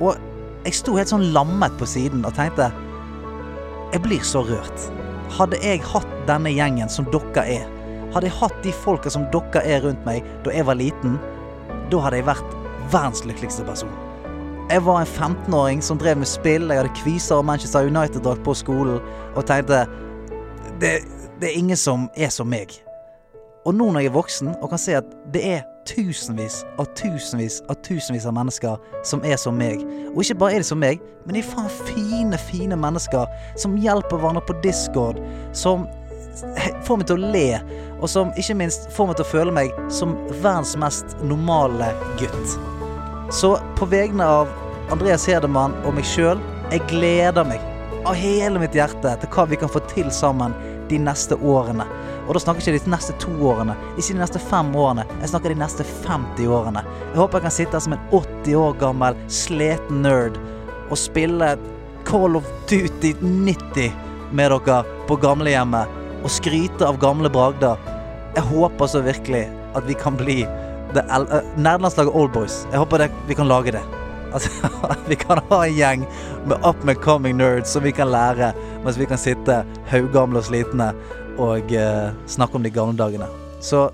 Og 0.00 0.16
jeg 0.64 0.74
sto 0.74 0.96
helt 0.96 1.08
sånn 1.08 1.32
lammet 1.32 1.74
på 1.78 1.86
siden 1.86 2.24
og 2.24 2.34
tenkte 2.34 2.72
Jeg 3.92 4.02
blir 4.02 4.20
så 4.20 4.42
rørt. 4.44 4.90
Hadde 5.32 5.56
jeg 5.62 5.80
hatt 5.80 6.08
denne 6.26 6.50
gjengen 6.52 6.90
som 6.92 7.06
dere 7.08 7.44
er, 7.44 7.66
hadde 8.14 8.28
jeg 8.28 8.38
hatt 8.40 8.58
de 8.64 8.72
folka 8.84 9.12
som 9.12 9.26
dere 9.32 9.62
er 9.64 9.84
rundt 9.84 10.04
meg 10.08 10.26
da 10.46 10.54
jeg 10.54 10.66
var 10.68 10.78
liten, 10.78 11.18
da 11.92 12.02
hadde 12.04 12.20
jeg 12.20 12.28
vært 12.28 12.56
verdens 12.92 13.24
lykkeligste 13.28 13.66
person. 13.68 13.92
Jeg 14.68 14.84
var 14.84 15.00
en 15.00 15.08
15-åring 15.08 15.80
som 15.84 16.00
drev 16.00 16.20
med 16.20 16.28
spill, 16.28 16.68
jeg 16.68 16.82
hadde 16.82 16.96
kviser 16.98 17.40
og 17.40 17.46
Manchester 17.48 17.88
United-drakt 17.88 18.44
på 18.44 18.54
skolen, 18.56 19.00
og 19.34 19.46
tenkte 19.48 19.86
det, 20.80 20.98
det 21.40 21.48
er 21.48 21.56
ingen 21.56 21.76
som 21.76 22.10
er 22.16 22.28
som 22.32 22.50
meg. 22.50 22.74
Og 23.66 23.74
nå 23.76 23.90
når 23.92 24.04
jeg 24.04 24.10
er 24.10 24.14
voksen 24.14 24.54
og 24.62 24.70
kan 24.72 24.80
se 24.80 24.94
at 24.96 25.08
det 25.32 25.42
er 25.44 25.64
tusenvis 25.88 26.62
av 26.80 26.88
tusenvis 26.96 27.62
av 27.68 27.78
tusenvis 27.84 28.26
av 28.28 28.36
mennesker 28.36 28.76
som 29.08 29.24
er 29.26 29.36
som 29.40 29.56
meg. 29.56 29.82
Og 30.12 30.22
ikke 30.22 30.38
bare 30.42 30.58
er 30.58 30.64
de 30.64 30.68
som 30.68 30.80
meg, 30.80 31.00
men 31.24 31.36
de 31.36 31.42
er 31.42 31.48
faen 31.48 31.70
fine, 31.88 32.38
fine 32.48 32.76
mennesker 32.80 33.26
som 33.60 33.76
hjelper 33.80 34.20
hverandre 34.20 34.44
på 34.48 34.56
Discord. 34.64 35.20
Som 35.56 35.86
får 36.86 37.00
meg 37.00 37.08
til 37.08 37.18
å 37.18 37.32
le, 37.32 37.46
og 37.98 38.10
som 38.10 38.32
ikke 38.38 38.56
minst 38.58 38.88
får 38.94 39.10
meg 39.10 39.18
til 39.18 39.26
å 39.26 39.32
føle 39.32 39.54
meg 39.54 39.72
som 39.92 40.14
verdens 40.42 40.76
mest 40.80 41.16
normale 41.26 41.90
gutt. 42.20 42.56
Så 43.34 43.56
på 43.76 43.88
vegne 43.90 44.24
av 44.24 44.52
Andreas 44.92 45.26
Hedemann 45.28 45.74
og 45.84 45.98
meg 45.98 46.06
sjøl, 46.08 46.40
jeg 46.72 46.84
gleder 46.88 47.44
meg 47.48 47.64
av 48.08 48.16
hele 48.16 48.60
mitt 48.62 48.76
hjerte 48.76 49.16
til 49.20 49.32
hva 49.34 49.44
vi 49.50 49.58
kan 49.60 49.72
få 49.72 49.82
til 49.90 50.08
sammen 50.14 50.54
de 50.88 51.00
neste 51.02 51.36
årene. 51.36 51.84
Og 52.28 52.36
da 52.36 52.42
snakker 52.42 52.64
jeg 52.64 52.78
ikke 52.78 52.88
de 52.88 52.92
neste 52.92 53.14
to 53.20 53.32
årene, 53.50 53.74
ikke 53.96 54.14
de 54.14 54.22
neste 54.22 54.40
fem 54.40 54.70
årene. 54.76 55.04
Jeg 55.22 55.32
snakker 55.32 55.52
de 55.52 55.60
neste 55.60 55.86
50 56.04 56.52
årene. 56.52 56.84
Jeg 57.10 57.20
håper 57.20 57.38
jeg 57.38 57.46
kan 57.46 57.56
sitte 57.56 57.76
her 57.76 57.84
som 57.84 57.96
en 57.96 58.08
80 58.12 58.58
år 58.60 58.76
gammel 58.80 59.22
sliten 59.32 60.02
nerd 60.04 60.36
og 60.88 60.96
spille 61.00 61.54
Call 62.08 62.38
of 62.38 62.48
Duty 62.70 63.14
90 63.20 63.92
med 64.32 64.52
dere 64.52 64.82
på 65.08 65.16
gamlehjemmet 65.20 65.97
og 66.22 66.30
skryte 66.32 66.86
av 66.86 66.98
gamle 67.02 67.30
bragder. 67.32 67.78
Jeg 68.36 68.44
håper 68.50 68.90
så 68.90 69.02
virkelig 69.04 69.46
at 69.76 69.86
vi 69.88 69.94
kan 69.98 70.16
bli 70.18 70.42
det 70.94 71.04
el- 71.12 71.28
eh, 71.32 71.46
nerdelandslaget 71.56 72.14
Oldboys. 72.14 72.66
Jeg 72.70 72.78
håper 72.78 72.98
det, 72.98 73.10
vi 73.26 73.34
kan 73.34 73.48
lage 73.48 73.72
det. 73.72 73.82
Altså, 74.32 74.50
at 74.84 75.08
vi 75.08 75.14
kan 75.16 75.38
ha 75.48 75.62
en 75.64 75.72
gjeng 75.74 76.02
med 76.46 76.58
up 76.60 76.84
and 76.84 76.98
coming 77.00 77.36
nerds 77.38 77.70
som 77.72 77.82
vi 77.82 77.90
kan 77.90 78.10
lære, 78.12 78.52
mens 78.84 78.98
vi 78.98 79.06
kan 79.08 79.16
sitte 79.16 79.64
haugamle 79.88 80.38
og 80.38 80.44
slitne 80.44 80.90
og 81.38 81.72
uh, 81.72 82.12
snakke 82.26 82.54
om 82.54 82.62
de 82.62 82.70
gamle 82.70 82.96
dagene. 82.98 83.24
Så 83.60 83.86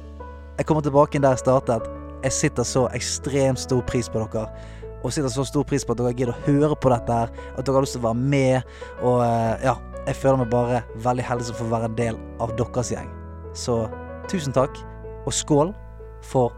jeg 0.59 0.67
kommer 0.67 0.83
tilbake 0.83 1.15
inn 1.15 1.23
der 1.23 1.37
jeg 1.37 1.45
startet. 1.45 1.87
Jeg 2.25 2.33
sitter 2.33 2.67
så 2.67 2.89
ekstremt 2.99 3.63
stor 3.63 3.81
pris 3.87 4.09
på 4.11 4.25
dere. 4.25 4.49
Og 5.05 5.13
sitter 5.13 5.29
så 5.29 5.45
stor 5.47 5.63
pris 5.63 5.85
på 5.85 5.93
at 5.95 6.03
dere 6.03 6.15
gidder 6.17 6.35
å 6.35 6.45
høre 6.49 6.77
på 6.83 6.91
dette 6.91 7.13
her. 7.13 7.31
At 7.55 7.67
dere 7.67 7.79
har 7.79 7.87
lyst 7.87 7.95
til 7.95 8.03
å 8.03 8.09
være 8.09 8.29
med. 8.35 8.77
Og 9.05 9.23
eh, 9.23 9.67
ja, 9.69 9.75
jeg 10.05 10.16
føler 10.20 10.43
meg 10.43 10.51
bare 10.52 10.82
veldig 11.05 11.24
heldig 11.24 11.47
som 11.48 11.56
får 11.56 11.70
være 11.72 11.89
en 11.89 11.97
del 11.97 12.18
av 12.44 12.52
deres 12.59 12.90
gjeng. 12.93 13.09
Så 13.56 13.85
tusen 14.28 14.55
takk, 14.56 14.76
og 15.24 15.32
skål 15.32 15.72
for 16.28 16.52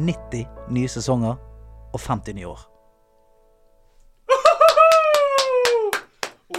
90 0.00 0.44
nye 0.74 0.90
sesonger 0.90 1.38
og 1.90 2.00
50 2.00 2.36
nye 2.36 2.50
år. 2.50 2.66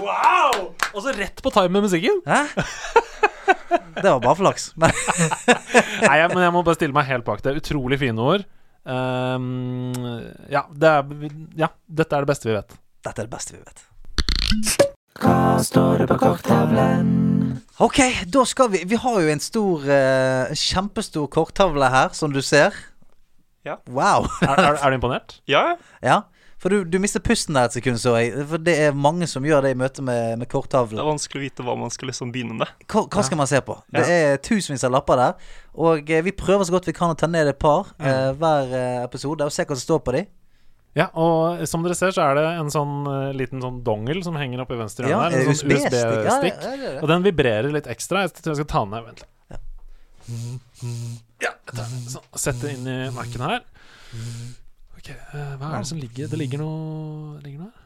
Wow! 0.01 0.71
Og 0.95 1.03
så 1.05 1.13
rett 1.13 1.43
på 1.43 1.53
time 1.53 1.75
med 1.75 1.85
musikken. 1.85 2.23
Hæ? 2.25 2.41
Det 4.01 4.07
var 4.07 4.21
bare 4.23 4.39
flaks. 4.39 4.71
Nei, 4.79 6.15
jeg, 6.17 6.31
men 6.33 6.41
jeg 6.41 6.53
må 6.55 6.63
bare 6.65 6.79
stille 6.79 6.95
meg 6.95 7.05
helt 7.11 7.27
bak 7.27 7.43
det. 7.45 7.53
Utrolig 7.61 8.01
fine 8.01 8.25
ord. 8.33 8.47
Um, 8.81 9.93
ja, 10.49 10.65
det 10.73 10.89
er, 10.89 11.27
ja, 11.67 11.69
dette 11.85 12.17
er 12.17 12.25
det 12.25 12.33
beste 12.33 12.49
vi 12.49 12.57
vet. 12.57 12.79
Dette 13.05 13.21
er 13.21 13.29
det 13.29 13.35
beste 13.35 13.59
vi 13.59 13.61
vet. 13.61 14.89
Hva 15.19 15.59
står 15.63 15.99
det 16.03 16.07
på 16.11 16.17
korktavlen? 16.21 17.09
Ok, 17.81 17.99
da 18.31 18.43
skal 18.47 18.69
vi 18.71 18.83
Vi 18.87 18.95
har 19.01 19.19
jo 19.21 19.31
en 19.31 19.41
stor 19.43 19.83
eh, 19.89 20.53
kjempestor 20.57 21.27
korktavle 21.33 21.89
her, 21.91 22.13
som 22.15 22.31
du 22.33 22.41
ser. 22.41 22.75
Ja. 23.65 23.75
Wow. 23.89 24.25
Er, 24.41 24.57
er, 24.57 24.77
er 24.79 24.89
du 24.89 24.97
imponert? 24.97 25.39
Ja, 25.49 25.75
ja. 26.01 26.21
For 26.61 26.69
du, 26.69 26.83
du 26.85 26.99
mister 27.01 27.21
pusten 27.25 27.55
der 27.57 27.65
et 27.65 27.73
sekund, 27.73 27.97
så 27.97 28.13
jeg. 28.21 28.35
For 28.49 28.61
det 28.61 28.75
er 28.85 28.93
mange 28.93 29.25
som 29.29 29.41
gjør 29.45 29.63
det 29.65 29.71
i 29.73 29.77
møte 29.77 30.03
med, 30.05 30.37
med 30.37 30.45
det 30.45 30.99
er 31.01 31.07
vanskelig 31.07 31.39
å 31.39 31.45
vite 31.47 31.63
hva 31.65 31.73
man 31.77 31.89
skal 31.89 32.11
liksom 32.11 32.29
begynne 32.33 32.53
med. 32.59 32.69
Hva, 32.85 33.01
hva 33.09 33.23
skal 33.25 33.39
man 33.39 33.49
se 33.49 33.57
på? 33.65 33.79
Det 33.89 34.03
Ja. 34.05 34.17
er 34.35 34.37
tusenvis 34.45 34.83
av 34.85 34.93
lapper 34.93 35.17
der. 35.17 35.33
Og 35.73 36.09
eh, 36.09 36.21
vi 36.21 36.31
prøver 36.37 36.63
så 36.69 36.75
godt 36.77 36.85
vi 36.89 36.93
kan 36.93 37.09
å 37.13 37.17
ta 37.17 37.25
ned 37.29 37.49
et 37.49 37.57
par 37.61 37.89
eh, 37.97 38.29
hver 38.37 38.75
eh, 38.77 38.99
episode, 39.07 39.41
og 39.49 39.51
se 39.53 39.65
hva 39.65 39.73
som 39.77 39.81
står 39.87 40.03
på 40.05 40.13
de. 40.19 40.23
Ja, 40.97 41.05
og 41.15 41.61
som 41.71 41.85
dere 41.85 41.95
ser, 41.95 42.11
så 42.11 42.25
er 42.25 42.35
det 42.35 42.45
en 42.59 42.71
sånn 42.73 42.95
uh, 43.07 43.29
liten 43.35 43.61
sånn 43.63 43.77
dongel 43.85 44.19
som 44.25 44.35
henger 44.35 44.65
oppe 44.65 44.75
i 44.75 44.79
venstre 44.81 45.07
hjørne 45.07 45.29
Ja, 45.29 45.29
der. 45.31 45.45
En 45.45 45.55
sånn 45.55 45.71
USB-stikk. 45.71 45.93
USB-stikk. 46.27 46.65
ja. 46.83 46.95
Og 46.99 47.07
den 47.13 47.23
vibrerer 47.23 47.71
litt 47.71 47.87
ekstra. 47.91 48.25
Jeg 48.25 48.33
tror 48.41 48.51
jeg 48.51 48.59
skal 48.59 48.71
ta 48.73 48.81
den 48.83 48.91
ned. 48.97 49.05
Vent 49.07 49.23
litt. 49.23 49.31
Ja, 51.41 51.53
sånn. 52.11 52.27
Sett 52.39 52.59
det 52.63 52.75
inn 52.75 52.91
i 52.91 52.97
Mac-en 53.15 53.45
her. 53.47 53.63
Ok, 54.99 55.13
uh, 55.31 55.55
hva 55.61 55.71
er 55.71 55.79
det 55.79 55.87
som 55.89 55.97
ligger 55.97 56.27
Det 56.29 56.37
ligger 56.37 56.59
noe 56.61 57.37
Det 57.39 57.45
ligger 57.47 57.63
noe 57.63 57.71
her? 57.71 57.77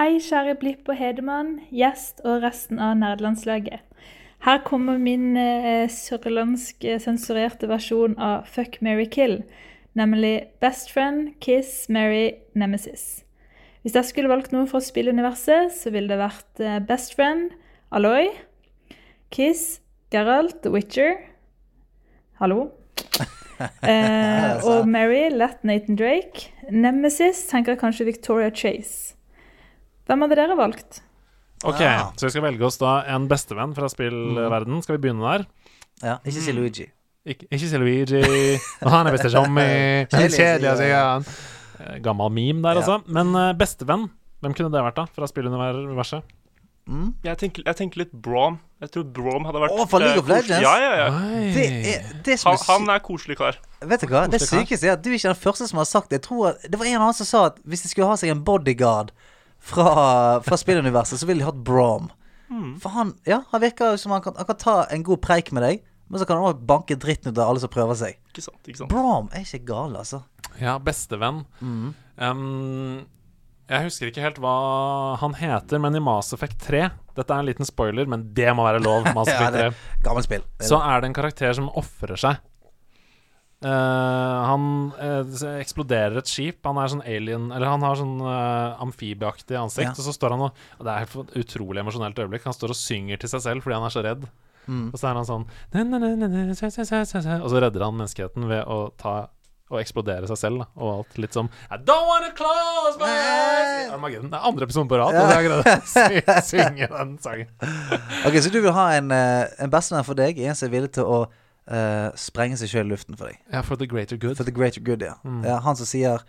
Hei, 0.00 0.18
kjære 0.24 0.56
Blipp 0.58 0.88
og 0.90 0.96
Hedemann, 0.98 1.50
gjest 1.70 2.22
og 2.24 2.42
resten 2.42 2.80
av 2.82 2.94
nerdelandslaget. 2.96 3.84
Her 4.42 4.62
kommer 4.66 4.98
min 4.98 5.36
uh, 5.36 5.84
sørlandsk 5.92 6.82
sensurerte 7.04 7.68
versjon 7.70 8.16
av 8.18 8.48
Fuck, 8.50 8.80
marry, 8.82 9.06
kill, 9.06 9.42
nemlig 9.98 10.48
Best 10.62 10.92
Friend, 10.92 11.32
Kiss, 11.40 11.88
Marry, 11.92 12.38
Nemesis. 12.54 13.24
Hvis 13.82 13.96
jeg 13.98 14.08
skulle 14.08 14.30
valgt 14.30 14.52
noe 14.54 14.68
fra 14.70 14.80
spilluniverset, 14.82 15.72
så 15.74 15.90
ville 15.94 16.10
det 16.12 16.20
vært 16.20 16.62
eh, 16.62 16.78
Best 16.86 17.16
Friend, 17.18 17.50
Aloy, 17.92 18.30
Kiss, 19.34 19.80
Geralt, 20.12 20.60
The 20.62 20.72
Witcher 20.74 21.16
Hallo? 22.42 22.70
Eh, 23.62 24.64
og 24.66 24.88
Mary, 24.90 25.28
Let 25.30 25.60
Nathan 25.62 25.94
Drake. 25.94 26.48
Nemesis 26.74 27.44
tenker 27.46 27.76
jeg 27.76 27.78
kanskje 27.78 28.06
Victoria 28.08 28.48
Chase. 28.50 29.14
Hvem 30.08 30.24
hadde 30.24 30.38
dere 30.40 30.56
valgt? 30.58 30.98
Ok, 31.62 31.78
så 32.18 32.26
vi 32.26 32.32
skal 32.34 32.42
velge 32.48 32.66
oss 32.66 32.80
da 32.80 32.96
en 33.14 33.28
bestevenn 33.30 33.76
fra 33.76 33.86
spillverden. 33.92 34.82
Skal 34.82 34.96
vi 34.96 35.04
begynne 35.04 35.22
der? 35.28 35.46
Ja, 36.02 36.16
ikke 36.26 36.42
si 36.42 36.56
Luigi. 36.56 36.88
Ikke, 37.22 37.46
ikke 37.54 37.68
si 37.70 37.78
Luigi. 37.78 38.22
Han 38.82 39.06
er 39.06 39.14
beste 39.14 39.30
zombie. 39.30 40.06
Kjedelig, 40.10 40.68
å 40.72 40.76
sier 40.80 40.96
han. 40.98 41.26
Eh, 41.78 41.98
Gammel 42.02 42.32
meme 42.34 42.62
der, 42.64 42.80
Ja. 42.80 42.82
altså. 42.82 42.96
Men 43.06 43.30
uh, 43.38 43.52
bestevenn, 43.58 44.08
hvem 44.42 44.54
kunne 44.58 44.72
det 44.74 44.82
vært, 44.88 44.98
da? 44.98 45.06
Fra 45.14 45.28
spilluniverset? 45.30 46.26
Jeg 47.22 47.38
tenker, 47.38 47.62
jeg 47.62 47.78
tenker 47.78 48.00
litt 48.02 48.14
Brom. 48.24 48.56
Jeg 48.82 48.90
tror 48.90 49.04
Brom 49.14 49.44
hadde 49.46 49.60
vært 49.62 49.76
Å, 49.78 49.84
fra 49.86 50.00
League 50.02 50.16
eh, 50.18 50.22
of. 50.24 50.30
Legends? 50.32 50.64
Ja, 50.64 50.72
ja, 50.82 50.88
ja. 50.98 51.10
Det 51.54 51.66
er, 51.92 52.08
det 52.26 52.34
Han, 52.42 52.56
er 52.56 52.58
sy- 52.58 52.72
han 52.72 52.90
er 52.90 53.02
koselig 53.06 53.36
kar. 53.38 53.60
Vet 53.86 54.02
du 54.02 54.08
hva? 54.10 54.24
Det 54.26 54.40
Koselig 54.42 54.64
sykeste 54.66 54.88
er 54.90 54.96
at 54.96 55.04
du 55.04 55.12
er 55.12 55.14
ikke 55.20 55.30
den 55.30 55.38
første 55.44 55.68
som 55.70 55.78
har 55.78 55.86
sagt 55.86 56.10
det. 56.10 56.18
Jeg 56.18 56.24
tror 56.26 56.48
at 56.50 56.66
Det 56.66 56.80
var 56.80 56.90
en 56.90 56.98
annen 56.98 57.14
som 57.20 57.28
sa 57.28 57.44
at 57.52 57.62
hvis 57.62 57.84
de 57.86 57.92
skulle 57.92 58.08
ha 58.10 58.18
seg 58.18 58.34
en 58.34 58.42
bodyguard 58.42 59.14
fra, 59.62 59.86
fra 60.42 60.58
spilluniverset, 60.58 61.22
så 61.22 61.28
ville 61.30 61.44
de 61.44 61.46
hatt 61.52 61.62
Brom. 61.70 62.10
Mm. 62.50 62.74
For 62.82 62.90
han 62.98 63.14
Ja, 63.30 63.44
han 63.54 63.62
virker 63.62 63.94
som 64.02 64.10
han 64.16 64.24
kan, 64.26 64.34
han 64.42 64.50
kan 64.50 64.58
ta 64.58 64.76
en 64.90 65.06
god 65.06 65.22
preik 65.22 65.54
med 65.54 65.62
deg, 65.62 65.86
men 66.12 66.20
så 66.20 66.28
kan 66.28 66.36
han 66.36 66.50
også 66.50 66.66
banke 66.68 66.98
dritten 67.00 67.32
ut 67.32 67.38
av 67.40 67.48
alle 67.48 67.62
som 67.62 67.72
prøver 67.72 67.96
seg. 67.96 68.18
Ikke 68.28 68.44
sant? 68.44 68.60
ikke 68.68 68.82
sant? 68.82 68.92
Brom 68.92 69.30
er 69.32 69.46
ikke 69.46 69.62
gal, 69.72 69.96
altså. 69.96 70.20
Ja, 70.60 70.76
bestevenn. 70.82 71.46
Mm. 71.64 71.94
Um, 72.20 72.98
jeg 73.72 73.86
husker 73.86 74.10
ikke 74.10 74.24
helt 74.26 74.40
hva 74.42 74.52
han 75.22 75.38
heter, 75.38 75.80
men 75.80 75.96
i 75.96 76.02
Mass 76.04 76.34
Effect 76.36 76.58
3 76.66 76.84
Dette 77.16 77.32
er 77.32 77.40
en 77.40 77.48
liten 77.48 77.68
spoiler, 77.68 78.08
men 78.08 78.26
det 78.36 78.52
må 78.52 78.66
være 78.66 78.82
lov. 78.84 79.08
Mass 79.16 79.30
Effect 79.32 79.56
det 79.56 79.64
3 79.64 79.70
er 79.70 80.02
gammelt 80.04 80.28
spill. 80.28 80.44
Er 80.60 80.68
Så 80.68 80.80
er 80.84 81.00
det 81.00 81.08
en 81.08 81.16
karakter 81.16 81.56
som 81.56 81.72
ofrer 81.80 82.20
seg. 82.20 82.44
Uh, 83.62 83.70
han 83.70 84.64
uh, 84.98 85.42
eksploderer 85.62 86.18
et 86.18 86.28
skip. 86.28 86.60
Han 86.66 86.80
er 86.82 86.88
sånn 86.90 87.04
alien 87.06 87.44
Eller 87.54 87.70
han 87.70 87.84
har 87.86 87.94
sånn 88.00 88.16
uh, 88.18 88.80
amfibieaktig 88.82 89.56
ansikt. 89.56 89.92
Ja. 89.92 89.96
Og 89.96 90.08
så 90.08 90.14
står 90.16 90.34
han 90.34 90.48
og 90.48 90.64
og 90.80 90.88
Det 90.88 90.94
er 90.94 91.06
et 91.06 91.36
utrolig 91.44 91.84
emosjonelt 91.84 92.18
øyeblikk. 92.18 92.48
Han 92.48 92.56
står 92.56 92.74
og 92.74 92.80
synger 92.80 93.22
til 93.22 93.30
seg 93.32 93.44
selv 93.46 93.64
fordi 93.64 93.78
han 93.78 93.86
er 93.86 93.94
så 93.94 94.04
redd. 94.04 94.26
Mm. 94.66 94.90
Og 94.92 94.98
så 94.98 95.08
er 95.10 95.14
han 95.18 95.26
sånn 95.26 95.46
Og 97.42 97.50
så 97.50 97.62
redder 97.64 97.82
han 97.84 97.96
menneskeheten 97.98 98.48
ved 98.48 98.64
å 98.70 98.92
ta 99.00 99.28
og 99.72 99.80
eksplodere 99.80 100.28
seg 100.28 100.36
selv. 100.36 100.58
Da. 100.60 100.66
Og 100.76 100.88
alt 100.98 101.18
litt 101.22 101.32
som 101.32 101.48
I 101.72 101.78
don't 101.80 102.04
wanna 102.06 102.28
close 102.36 102.98
my 103.00 103.08
eyes 103.08 103.92
Armageddon. 103.94 104.28
Det 104.30 104.36
er 104.38 104.48
andre 104.50 104.66
episode 104.68 104.88
på 104.90 104.98
rad, 105.00 105.16
og 105.16 105.32
jeg 105.32 105.46
greide 105.48 106.34
å 106.36 106.42
synge 106.44 106.88
den 106.92 107.14
sangen. 107.24 107.48
Ok, 108.28 108.36
Så 108.44 108.52
du 108.52 108.60
vil 108.60 108.74
ha 108.76 108.90
en, 108.98 109.10
eh, 109.16 109.46
en 109.64 109.72
bestevenn 109.72 110.04
for 110.04 110.18
deg, 110.18 110.38
en 110.44 110.58
som 110.58 110.68
er 110.68 110.74
villig 110.76 110.92
til 110.98 111.08
å 111.08 111.22
uh, 111.24 112.08
sprenge 112.18 112.58
seg 112.60 112.68
sjøl 112.72 112.86
i 112.88 112.92
luften 112.92 113.16
for 113.16 113.30
deg? 113.30 113.40
Ja, 113.52 113.62
for 113.64 113.80
the 113.80 113.86
greater 113.88 114.16
good. 114.20 114.36
For 114.36 114.44
the 114.44 114.52
greater 114.54 114.82
good, 114.84 115.00
ja. 115.02 115.14
Mm. 115.24 115.44
ja 115.46 115.58
han 115.64 115.76
som 115.78 115.86
sier 115.88 116.20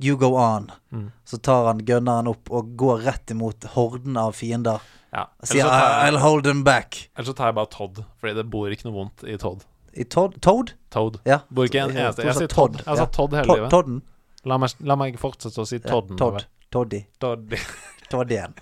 'you 0.00 0.16
go 0.16 0.34
on', 0.36 0.70
Mm. 0.92 1.10
så 1.26 1.38
tar 1.38 1.66
han 1.66 1.78
gunneren 1.84 2.28
opp 2.28 2.50
og 2.50 2.76
går 2.76 3.04
rett 3.04 3.30
imot 3.30 3.64
horden 3.74 4.16
av 4.16 4.32
fiender. 4.32 4.80
Ja. 5.12 5.24
Sier 5.42 5.64
Ellers 5.64 5.80
tar 5.80 6.04
'I'll 6.04 6.18
hold 6.20 6.44
them 6.44 6.64
back'. 6.64 7.08
Eller 7.16 7.26
så 7.26 7.32
tar 7.34 7.46
jeg 7.46 7.54
bare 7.54 7.66
Todd, 7.72 8.04
fordi 8.20 8.34
det 8.34 8.50
bor 8.50 8.68
ikke 8.68 8.84
noe 8.90 8.94
vondt 8.94 9.24
i 9.24 9.36
Todd. 9.40 9.64
I 9.94 10.04
Todd? 10.04 10.40
Toad? 10.42 10.74
Todd. 10.90 11.20
Ja. 11.24 11.40
Bor 11.50 11.64
ikke 11.64 11.80
en 11.80 11.90
eneste. 11.96 12.22
Jeg 12.24 12.34
sier 12.34 12.46
Todd. 12.52 12.76
Jeg 12.76 12.86
har 12.86 12.96
sagt 12.96 13.14
Todd 13.16 13.32
hele 13.34 13.54
livet. 13.56 13.70
Todden. 13.70 14.02
La 14.44 14.58
meg, 14.58 14.70
la 14.80 14.96
meg 14.96 15.18
fortsette 15.18 15.58
å 15.60 15.66
si 15.66 15.78
Todden. 15.78 16.16
Todd. 16.20 16.44
Toddy. 16.70 17.04
Toddy. 17.18 17.56
Todd 18.12 18.30
igjen. 18.30 18.54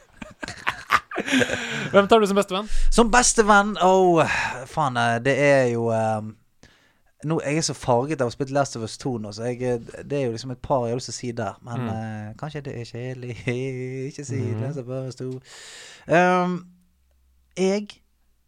Hvem 1.90 2.09
tar 2.09 2.20
du 2.20 2.27
som 2.28 2.36
bestevenn? 2.39 2.68
Som 2.93 3.10
bestevenn 3.10 3.77
Oh, 3.82 4.23
faen, 4.70 4.97
eh, 5.01 5.18
det 5.24 5.35
er 5.40 5.64
jo 5.73 5.89
eh, 5.94 6.20
nå, 7.24 7.40
Jeg 7.44 7.56
er 7.56 7.64
så 7.64 7.74
farget 7.74 8.20
av 8.20 8.28
å 8.28 8.34
spille 8.34 8.52
Last 8.52 8.76
of 8.76 8.82
Us 8.82 8.98
2 8.98 9.18
nå, 9.18 9.32
så 9.32 9.48
jeg, 9.48 9.62
eh, 9.62 10.02
det 10.05 10.18
er 10.18 10.24
jo 10.26 10.32
liksom 10.34 10.51
et 10.52 10.60
par 10.62 10.84
jeg 10.84 10.93
har 10.93 11.01
lyst 11.01 11.09
til 11.10 11.14
å 11.16 11.20
si 11.20 11.30
der. 11.32 11.55
Men 11.64 11.80
Mm. 11.80 11.88
uh, 11.88 12.34
kanskje 12.36 12.62
det 12.62 12.74
er 12.80 12.84
kjedelig. 12.84 13.36
Ikke 14.10 14.24
si 14.24 14.36
mm. 14.36 14.60
Last 14.62 14.78
of 14.78 14.88
Us 14.88 15.14
2. 15.16 15.40
Um, 16.12 16.66
jeg 17.56 17.88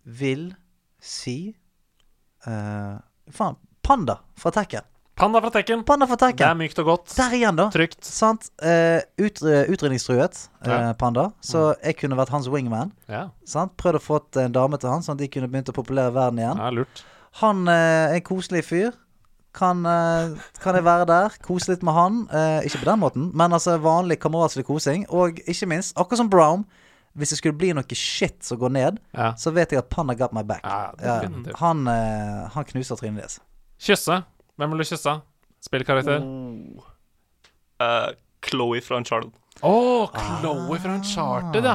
vil 0.04 0.54
si 1.00 1.56
uh, 2.46 2.98
Faen, 3.30 3.56
Panda 3.82 4.20
fra 4.36 4.50
Tekken. 4.50 4.84
Panda 5.18 5.40
fra 5.40 5.50
Tekken. 5.50 5.82
Panda 5.84 6.06
fra 6.06 6.16
Det 6.16 6.40
er 6.46 6.54
mykt 6.54 6.78
og 6.78 6.84
godt. 6.84 7.16
Der 7.16 7.32
igjen, 7.34 7.56
da. 7.58 7.70
Trygt. 7.74 8.04
Sant? 8.04 8.50
Uh, 8.62 9.00
ut, 9.18 9.40
utrydningstruet 9.42 10.48
uh, 10.66 10.92
panda. 10.94 11.30
Så 11.42 11.74
jeg 11.82 11.96
kunne 11.98 12.16
vært 12.16 12.30
hans 12.30 12.46
wingman. 12.48 12.92
Ja, 13.08 13.30
Sant? 13.44 13.74
Prøvd 13.80 13.98
å 13.98 14.02
få 14.04 14.20
en 14.44 14.54
dame 14.54 14.78
til 14.78 14.92
han, 14.92 15.02
sånn 15.02 15.16
at 15.18 15.24
de 15.24 15.28
kunne 15.32 15.48
begynt 15.50 15.72
å 15.72 15.74
populere 15.74 16.14
verden 16.14 16.38
igjen. 16.38 16.60
ja 16.62 16.70
lurt. 16.70 17.02
Han 17.42 17.68
eh, 17.68 18.10
er 18.10 18.14
en 18.18 18.24
koselig 18.26 18.64
fyr. 18.64 18.92
Kan, 19.54 19.80
eh, 19.86 20.36
kan 20.62 20.76
jeg 20.76 20.84
være 20.86 21.06
der? 21.08 21.36
Kose 21.42 21.72
litt 21.72 21.82
med 21.86 21.94
han. 21.96 22.18
Eh, 22.30 22.66
ikke 22.68 22.82
på 22.84 22.90
den 22.90 23.00
måten, 23.00 23.30
men 23.34 23.52
altså 23.56 23.78
vanlig 23.82 24.18
kameratslig 24.22 24.64
kosing. 24.68 25.06
Og 25.10 25.40
ikke 25.48 25.66
minst, 25.70 25.96
akkurat 25.98 26.18
som 26.22 26.30
Brown, 26.30 26.64
hvis 27.18 27.32
det 27.34 27.38
skulle 27.40 27.58
bli 27.58 27.72
noe 27.74 27.96
shit 27.98 28.44
som 28.44 28.58
går 28.60 28.70
ned, 28.70 28.98
Ja. 29.14 29.32
så 29.34 29.50
vet 29.52 29.72
jeg 29.72 29.78
at 29.78 29.88
Panda 29.90 30.14
got 30.14 30.32
my 30.32 30.42
back. 30.42 30.62
Ja, 30.64 30.92
Ja, 31.02 31.22
han, 31.56 31.86
eh, 31.88 32.48
han 32.54 32.64
knuser 32.64 32.96
trynet 32.96 33.22
deres. 33.22 33.40
Kysse. 33.80 34.22
Hvem 34.56 34.70
vil 34.70 34.78
du 34.78 34.84
kysse? 34.84 35.20
Spillkarakter. 35.64 36.22
Oh. 36.22 36.84
Uh, 37.80 38.12
Chloé 38.42 38.80
fra 38.82 38.96
Uncharted. 38.98 39.32
Å, 39.62 40.10
Chloé 40.14 40.78
fra 40.78 40.94
Uncharted, 40.94 41.64
ja. 41.64 41.74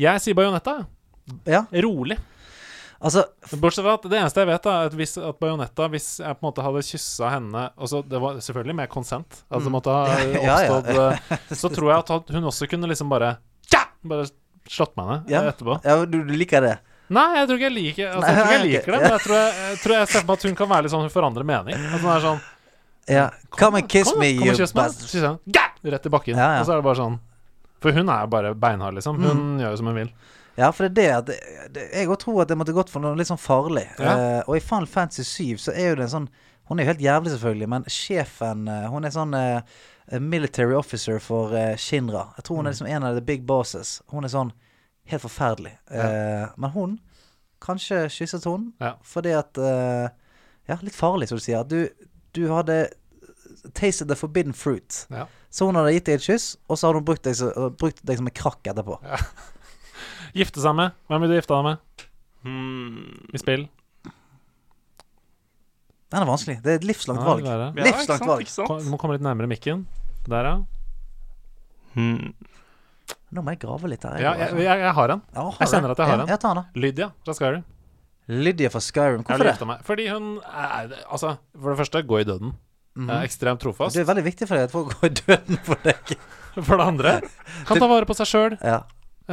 Jeg 0.00 0.20
sier 0.24 0.34
Bajonetta. 0.34 0.86
Ja, 1.46 1.64
Rolig. 1.84 2.16
Altså 3.02 3.24
Bortsett 3.60 3.84
fra 3.84 3.94
at 3.98 4.04
det 4.08 4.18
eneste 4.20 4.42
jeg 4.42 4.48
vet, 4.48 4.66
er 4.70 4.86
at 4.90 4.94
hvis 4.98 5.16
at 5.18 5.38
Bajonetta 5.42 5.88
Hvis 5.92 6.06
jeg 6.22 6.36
på 6.38 6.44
en 6.44 6.48
måte 6.48 6.64
hadde 6.66 6.82
kyssa 6.86 7.30
henne 7.34 7.64
også, 7.76 8.02
Det 8.08 8.20
var 8.22 8.38
selvfølgelig 8.44 8.76
med 8.78 8.90
konsent, 8.92 9.42
altså 9.50 9.66
det 9.68 9.74
måtte 9.74 9.96
ha 9.96 10.04
oppstått 10.06 10.46
Ja, 10.48 10.56
ja. 10.62 10.78
oppstått 10.78 11.34
eh, 11.34 11.58
Så 11.62 11.72
tror 11.74 11.90
jeg 11.92 11.98
at 12.16 12.32
hun 12.36 12.48
også 12.52 12.68
kunne 12.70 12.90
liksom 12.92 13.10
bare 13.12 13.34
Ja! 13.74 13.82
Bare 14.06 14.28
slått 14.70 14.96
meg 14.98 15.10
ned 15.10 15.34
Ja. 15.34 15.42
eh, 15.42 15.52
etterpå. 15.52 15.78
ja, 15.84 15.98
du, 16.06 16.18
du 16.22 16.34
liker 16.38 16.62
det? 16.64 16.76
Nei, 17.12 17.26
jeg 17.40 17.48
tror 17.50 17.58
ikke 17.58 17.68
jeg 17.68 17.76
liker 17.76 18.12
altså, 18.14 18.28
Jeg 18.30 18.36
tror 18.38 18.46
ikke 18.46 18.56
jeg 18.58 18.66
liker 18.70 18.94
det, 18.94 19.00
men 19.02 19.10
jeg 19.12 19.24
tror 19.26 19.36
jeg, 19.36 19.54
jeg, 19.66 19.80
tror 19.82 19.96
jeg 19.98 20.10
ser 20.14 20.26
meg 20.28 20.34
at 20.38 20.46
hun 20.48 20.56
kan 20.62 20.70
være 20.70 20.86
litt 20.86 20.94
sånn 20.94 21.02
Hun 21.04 21.12
forandrer 21.12 21.48
mening. 21.48 21.82
Altså 21.90 22.06
hun 22.06 22.12
er 22.14 22.24
sånn 22.28 22.40
Ja. 23.10 23.26
Come 23.58 23.82
and 23.82 23.88
kiss 23.90 24.12
me, 24.16 24.30
kom 24.38 24.46
you 24.46 24.68
bastard. 24.78 25.42
Rett 25.82 26.06
i 26.06 26.12
bakken. 26.14 26.38
Ja, 26.38 26.52
ja. 26.54 26.60
Og 26.62 26.68
så 26.68 26.76
er 26.76 26.78
det 26.78 26.86
bare 26.86 27.00
sånn 27.00 27.18
For 27.82 27.90
hun 27.96 28.08
er 28.14 28.22
jo 28.22 28.30
bare 28.30 28.54
beinhard, 28.54 28.94
liksom. 28.94 29.18
Hun 29.18 29.58
gjør 29.58 29.74
jo 29.74 29.80
som 29.80 29.88
hun 29.90 29.98
vil. 29.98 30.12
Ja, 30.58 30.70
for 30.70 30.88
det 30.88 31.04
er 31.08 31.22
det 31.24 31.36
at 31.36 31.72
det, 31.72 31.84
Jeg 31.94 32.08
òg 32.12 32.18
tror 32.20 32.42
at 32.42 32.48
det 32.48 32.58
måtte 32.60 32.74
gått 32.76 32.90
for 32.92 33.00
noe 33.00 33.16
litt 33.16 33.28
sånn 33.30 33.40
farlig. 33.40 33.86
Ja. 33.98 34.12
Uh, 34.16 34.40
og 34.48 34.56
i 34.58 34.60
Final 34.60 34.86
Fantasy 34.86 35.24
7 35.56 35.58
så 35.64 35.72
er 35.72 35.88
jo 35.90 35.94
det 35.96 36.04
en 36.08 36.14
sånn 36.16 36.28
Hun 36.68 36.78
er 36.78 36.84
jo 36.84 36.90
helt 36.92 37.00
jævlig, 37.04 37.30
selvfølgelig, 37.32 37.68
men 37.68 37.84
sjefen 37.90 38.68
uh, 38.68 38.88
Hun 38.92 39.04
er 39.08 39.10
sånn 39.14 39.34
uh, 39.34 39.62
military 40.20 40.74
officer 40.76 41.18
for 41.22 41.54
Shinra. 41.80 42.26
Jeg 42.36 42.44
tror 42.44 42.56
hun 42.58 42.64
Mm. 42.64 42.68
er 42.68 42.72
liksom 42.74 42.86
en 42.90 43.04
av 43.08 43.14
the 43.14 43.20
big 43.24 43.46
bosses. 43.46 44.02
Hun 44.10 44.24
er 44.24 44.28
sånn 44.28 44.50
helt 45.08 45.22
forferdelig. 45.22 45.72
Eh, 45.90 46.48
men 46.58 46.70
hun 46.74 46.98
Kanskje 47.62 48.08
kysset 48.10 48.44
hun 48.44 48.72
Ja. 48.80 48.96
fordi 49.02 49.32
at 49.38 49.56
Ja, 50.68 50.76
litt 50.82 50.94
farlig, 50.94 51.28
som 51.28 51.38
du 51.38 51.42
sier. 51.42 51.64
Du, 51.64 51.88
du 52.34 52.48
hadde 52.52 52.90
tasted 53.74 54.08
the 54.08 54.14
forbidden 54.16 54.52
fruit. 54.52 55.06
Ja. 55.10 55.26
Så 55.50 55.66
hun 55.66 55.74
hadde 55.76 55.92
gitt 55.94 56.04
deg 56.06 56.14
et 56.20 56.26
kyss, 56.26 56.56
og 56.68 56.76
så 56.78 56.86
hadde 56.88 56.98
hun 57.00 57.04
brukt 57.08 57.22
deg, 57.24 57.34
så, 57.38 57.70
brukt 57.70 58.04
deg 58.04 58.16
som 58.20 58.26
en 58.26 58.34
krakk 58.34 58.62
etterpå. 58.70 58.98
Gifte 60.34 60.60
seg 60.64 60.74
med. 60.78 60.92
Hvem 61.10 61.20
vil 61.24 61.30
du 61.30 61.36
gifte 61.40 61.54
deg 61.56 61.64
med 61.64 61.78
Hmm. 62.42 63.28
i 63.32 63.38
spill? 63.38 63.68
Den 66.12 66.20
er 66.22 66.28
vanskelig. 66.28 66.58
Det 66.62 66.72
er 66.72 66.80
et 66.80 66.84
livslangt 66.84 67.20
Ja, 67.22 67.26
valg. 67.28 67.44
det 67.44 67.52
er 67.52 67.60
det. 67.62 67.68
Ja, 67.78 67.84
Livslangt 67.90 68.26
valg. 68.28 68.46
Kom- 68.68 68.82
Du 68.84 68.90
må 68.90 68.98
komme 69.00 69.12
litt 69.16 69.22
nærmere 69.24 69.48
mikken. 69.48 69.86
Der, 70.28 70.44
ja. 70.44 70.56
Hmm. 71.94 72.34
Nå 73.32 73.42
må 73.42 73.50
jeg 73.54 73.60
grave 73.60 73.88
litt 73.88 74.02
her. 74.02 74.18
Ja, 74.20 74.34
jeg, 74.36 74.58
jeg, 74.60 74.78
jeg 74.82 74.92
har 74.94 75.08
en. 75.14 75.22
Ja, 75.34 75.42
har 75.50 75.56
Jeg 75.60 75.68
kjenner 75.68 75.90
at 75.94 75.98
jeg 76.02 76.06
har 76.06 76.16
ja, 76.18 76.22
en. 76.22 76.28
Jeg 76.28 76.40
tar 76.40 76.54
den. 76.54 76.64
Lydia 76.74 77.08
fra 77.24 77.32
Skyrim. 77.34 77.64
Lydia 78.28 78.68
fra 78.70 78.80
Skyrim. 78.80 79.24
Hvorfor 79.24 79.44
det? 79.58 79.66
meg. 79.66 79.80
Fordi 79.84 80.08
hun 80.12 80.28
er 80.44 80.92
Altså, 81.10 81.38
for 81.58 81.70
det 81.74 81.78
første, 81.80 82.02
gå 82.06 82.20
i 82.20 82.24
døden. 82.24 82.52
Eh, 82.98 83.22
ekstremt 83.24 83.60
trofast. 83.60 83.94
Det 83.96 84.02
er 84.06 84.14
veldig 84.14 84.24
viktig 84.24 84.46
for 84.48 84.54
deg 84.56 84.64
at 84.68 84.70
folk 84.70 84.92
går 85.00 85.06
i 85.08 85.14
døden 85.22 85.56
for 85.64 85.76
deg. 85.82 86.16
For 86.52 86.76
det 86.76 86.84
andre, 86.84 87.12
kan 87.66 87.78
ta 87.80 87.86
vare 87.88 88.04
på 88.04 88.12
seg 88.14 88.26
sjøl. 88.28 88.58
Ja. 88.60 88.82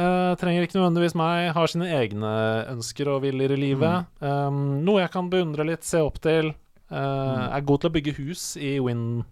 Eh, 0.00 0.34
trenger 0.40 0.64
ikke 0.64 0.78
nødvendigvis 0.78 1.16
meg. 1.18 1.50
Har 1.56 1.70
sine 1.70 1.88
egne 1.98 2.30
ønsker 2.72 3.10
og 3.12 3.22
viljer 3.26 3.52
i 3.56 3.58
livet. 3.60 4.06
Um, 4.22 4.80
noe 4.86 5.02
jeg 5.02 5.12
kan 5.12 5.28
beundre 5.32 5.66
litt, 5.68 5.84
se 5.84 6.00
opp 6.04 6.20
til. 6.24 6.54
Eh, 6.90 7.44
Er 7.50 7.66
god 7.66 7.82
til 7.82 7.90
å 7.90 7.94
bygge 7.98 8.16
hus 8.20 8.54
i 8.56 8.78
Win... 8.82 9.22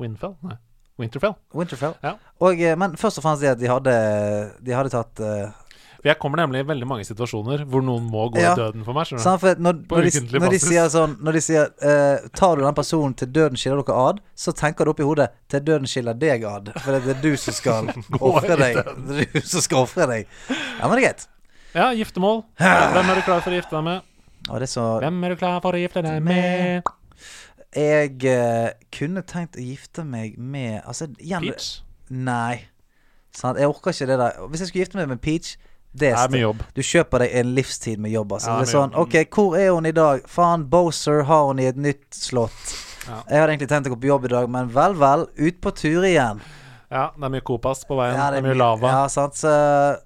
Winfell? 0.00 0.34
Nei, 0.42 0.56
Winterfell. 1.00 1.34
Winterfell. 1.54 1.94
Ja. 2.04 2.14
Og, 2.42 2.60
eh, 2.60 2.76
men 2.78 2.96
først 3.00 3.20
og 3.20 3.24
fremst 3.26 3.42
det 3.44 3.52
at 3.52 3.60
de 3.60 3.68
hadde 3.70 3.94
De 4.64 4.74
hadde 4.76 4.92
tatt 4.92 5.20
eh, 5.24 5.50
For 6.02 6.10
jeg 6.10 6.18
kommer 6.18 6.40
nemlig 6.42 6.64
i 6.64 6.66
veldig 6.66 6.86
mange 6.90 7.04
situasjoner 7.06 7.60
hvor 7.70 7.84
noen 7.86 8.08
må 8.10 8.24
gå 8.34 8.40
Ja. 8.42 8.52
i 8.56 8.58
døden 8.58 8.82
for 8.82 8.96
meg. 8.96 9.06
Sant, 9.22 9.38
for 9.38 9.54
når, 9.54 9.76
når, 9.86 10.08
de, 10.08 10.22
når 10.42 10.54
de 10.56 10.58
sier 10.58 10.88
sånn 10.90 11.12
Når 11.22 11.36
de 11.38 11.42
sier 11.46 11.68
uh, 11.78 12.24
Tar 12.34 12.58
du 12.58 12.64
den 12.66 12.74
personen 12.74 13.14
til 13.14 13.30
døden 13.30 13.60
skiller 13.60 13.84
dere 13.86 13.98
ad, 14.10 14.18
så 14.34 14.50
tenker 14.58 14.84
du 14.84 14.90
oppi 14.90 15.06
hodet 15.06 15.28
til 15.52 15.62
døden 15.62 15.86
skiller 15.86 16.18
deg 16.18 16.42
ad. 16.48 16.72
For 16.82 16.98
det 16.98 17.14
er 17.14 17.20
du 17.22 17.36
som 17.38 17.54
skal 17.54 17.92
ofre 18.32 18.58
deg. 18.58 18.80
Det 18.82 19.28
er 19.28 19.30
du 19.38 19.46
som 19.46 19.62
skal 19.62 19.84
ofre 19.86 20.08
deg. 20.10 20.26
Ja, 20.50 20.88
men 20.88 20.96
det 20.96 21.04
er 21.04 21.06
greit. 21.06 21.28
Ja, 21.76 21.86
giftermål. 21.96 22.42
Hvem 22.58 23.14
er 23.14 23.20
du 23.20 23.22
klar 23.28 23.44
for 23.46 23.54
å 23.54 23.60
gifte 23.60 23.78
deg 23.78 23.86
med? 23.86 24.10
Er 24.50 24.66
så 24.66 24.88
Hvem 25.06 25.22
er 25.22 25.36
du 25.36 25.38
klar 25.38 25.62
for 25.62 25.78
å 25.78 25.80
gifte 25.80 26.02
deg 26.02 26.18
med? 26.26 26.90
Jeg 27.78 28.18
uh, 28.26 28.74
kunne 28.92 29.22
tenkt 29.22 29.54
å 29.56 29.62
gifte 29.64 30.02
meg 30.04 30.34
med 30.36 30.82
Altså, 30.82 31.06
igjen 31.22 31.46
Peach? 31.46 31.76
Nei. 32.10 32.66
Sant? 33.32 33.56
Jeg 33.62 33.70
orker 33.70 33.94
ikke 33.94 34.10
det 34.10 34.18
der. 34.20 34.42
Hvis 34.50 34.64
jeg 34.66 34.72
skulle 34.72 34.84
gifte 34.84 34.98
meg 34.98 35.08
med 35.14 35.22
Peach 35.24 35.54
det 35.92 36.08
Det 36.08 36.12
er 36.16 36.32
mye 36.32 36.40
jobb. 36.46 36.62
Du 36.74 36.80
kjøper 36.82 37.24
deg 37.24 37.34
en 37.42 37.52
livstid 37.56 38.00
med 38.00 38.14
jobb. 38.14 38.32
Altså. 38.32 38.48
Ja, 38.50 38.56
det 38.62 38.68
er 38.68 38.72
sånn, 38.72 38.94
jobb. 38.96 39.08
OK, 39.08 39.36
hvor 39.36 39.58
er 39.60 39.68
hun 39.74 39.86
i 39.86 39.92
dag? 39.92 40.24
Faen, 40.28 40.64
Boser 40.72 41.22
har 41.28 41.46
hun 41.50 41.60
i 41.60 41.68
et 41.68 41.76
nytt 41.76 42.16
slott. 42.16 42.74
Ja. 43.06 43.20
Jeg 43.28 43.42
hadde 43.42 43.52
egentlig 43.56 43.68
tenkt 43.72 43.90
å 43.90 43.94
gå 43.94 44.00
på 44.00 44.10
jobb 44.12 44.26
i 44.28 44.32
dag, 44.32 44.48
men 44.50 44.72
vel, 44.72 44.96
vel. 44.96 45.26
Ut 45.36 45.60
på 45.60 45.74
tur 45.76 46.06
igjen. 46.08 46.40
Ja, 46.92 47.06
det 47.16 47.24
er 47.24 47.32
mye 47.32 47.44
kopas 47.44 47.86
på 47.88 47.96
veien. 47.96 48.16
Ja, 48.18 48.30
det 48.32 48.42
er 48.42 48.44
mye 48.44 48.56
lava. 48.58 48.90
Ja, 48.92 49.04
sant. 49.12 49.38
Så, 49.40 49.52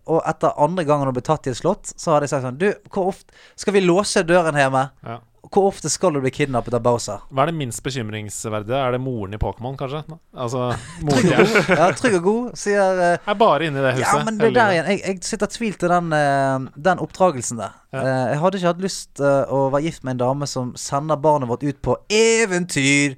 og 0.06 0.20
etter 0.30 0.54
andre 0.62 0.84
gangen 0.86 1.08
hun 1.10 1.16
ble 1.16 1.24
tatt 1.26 1.48
i 1.48 1.52
et 1.54 1.58
slott, 1.58 1.90
så 1.98 2.14
hadde 2.14 2.28
jeg 2.28 2.34
sagt 2.36 2.46
sånn 2.46 2.60
Du, 2.60 2.68
hvor 2.94 3.10
ofte 3.10 3.34
Skal 3.58 3.74
vi 3.74 3.82
låse 3.82 4.22
døren 4.26 4.58
hjemme? 4.58 4.84
Ja. 5.06 5.18
Hvor 5.52 5.68
ofte 5.70 5.90
skal 5.92 6.16
du 6.16 6.20
bli 6.24 6.30
kidnappet 6.34 6.74
av 6.74 6.82
Bowser? 6.82 7.22
Hva 7.30 7.44
er 7.44 7.52
det 7.52 7.58
minst 7.58 7.82
bekymringsverdige? 7.84 8.78
Er 8.78 8.96
det 8.96 9.00
moren 9.02 9.36
i 9.36 9.38
Pokémon, 9.40 9.76
kanskje? 9.78 10.02
Altså, 10.34 10.72
moren 11.06 11.28
din 11.28 11.76
Ja, 11.78 11.90
trygg 11.94 12.18
og 12.18 12.26
god, 12.26 12.48
sier 12.58 12.98
uh, 12.98 13.30
er 13.30 13.38
bare 13.38 13.68
inne 13.68 13.80
i 13.80 13.84
det 13.84 13.92
huset. 13.96 14.06
Ja, 14.08 14.24
men 14.26 14.40
det 14.40 14.50
der 14.56 14.74
igjen 14.74 14.90
Jeg, 14.90 15.00
jeg 15.04 15.22
sitter 15.28 15.50
tvil 15.52 15.78
til 15.78 15.92
den, 15.92 16.10
uh, 16.10 16.66
den 16.88 17.02
oppdragelsen 17.04 17.62
der. 17.62 17.78
Ja. 17.94 18.02
Uh, 18.02 18.10
jeg 18.32 18.42
hadde 18.42 18.60
ikke 18.60 18.72
hatt 18.72 18.84
lyst 18.88 19.22
å 19.22 19.62
være 19.70 19.86
gift 19.86 20.06
med 20.06 20.16
en 20.16 20.24
dame 20.24 20.50
som 20.50 20.74
sender 20.80 21.20
barnet 21.22 21.50
vårt 21.52 21.66
ut 21.66 21.82
på 21.82 21.98
eventyr. 22.10 23.16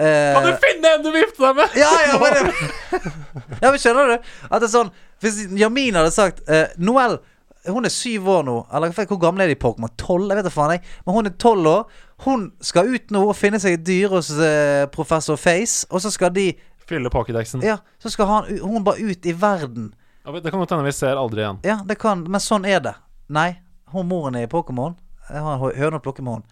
Kan 0.00 0.46
du 0.46 0.54
finne 0.62 0.94
en 0.96 1.02
du 1.04 1.10
vil 1.12 1.26
gifte 1.26 1.42
deg 1.44 1.58
med? 1.58 1.74
ja, 1.76 1.90
ja, 2.08 2.18
men 2.22 2.52
ja, 3.62 3.68
men 3.68 3.80
skjønner 3.82 4.14
du? 4.14 4.30
At 4.48 4.62
det 4.62 4.68
er 4.68 4.72
sånn 4.72 4.92
Hvis 5.20 5.42
Jamin 5.60 5.98
hadde 5.98 6.12
sagt 6.14 6.40
Noel 6.80 7.18
hun 7.66 7.84
er 7.84 7.92
syv 7.92 8.28
år 8.28 8.44
nå. 8.46 8.54
Eller 8.72 8.92
hvor 8.94 9.18
gammel 9.20 9.42
er 9.44 9.50
de 9.50 9.56
i 9.56 9.60
Pokémon? 9.60 9.90
Tolv? 10.00 10.28
Jeg 10.30 10.36
vet 10.40 10.44
da 10.48 10.50
faen. 10.54 10.70
jeg 10.76 10.82
Men 11.06 11.14
hun 11.14 11.26
er 11.26 11.34
tolv 11.38 11.66
år. 11.66 11.84
Hun 12.24 12.52
skal 12.60 12.88
ut 12.94 13.10
nå 13.10 13.22
og 13.28 13.36
finne 13.36 13.60
seg 13.60 13.78
et 13.78 13.84
dyr 13.84 14.08
hos 14.14 14.30
eh, 14.38 14.86
professor 14.92 15.36
Face. 15.36 15.86
Og 15.90 16.00
så 16.00 16.10
skal 16.10 16.32
de 16.36 16.52
Fylle 16.90 17.06
pokédexen. 17.12 17.62
Ja, 17.62 17.76
så 18.02 18.10
skal 18.10 18.26
han, 18.26 18.48
hun 18.64 18.82
bare 18.84 18.98
ut 18.98 19.26
i 19.26 19.32
verden. 19.32 19.92
Ja, 20.26 20.32
Det 20.32 20.50
kan 20.50 20.58
godt 20.58 20.70
hende 20.74 20.84
vi 20.88 20.92
ser 20.92 21.16
aldri 21.16 21.44
igjen. 21.44 21.60
Ja, 21.64 21.76
det 21.86 21.98
kan 22.02 22.24
Men 22.26 22.40
sånn 22.42 22.66
er 22.66 22.80
det. 22.82 22.94
Nei. 23.28 23.60
Hun 23.92 24.08
moren 24.08 24.34
er 24.34 24.48
i 24.48 24.50
Pokémon. 24.50 24.96
Jeg 25.30 25.38
har 25.44 25.54
en 25.54 25.60
hø- 25.60 25.76
høne 25.76 26.00
å 26.00 26.02
plukke 26.02 26.22
med 26.22 26.32
hun. 26.40 26.42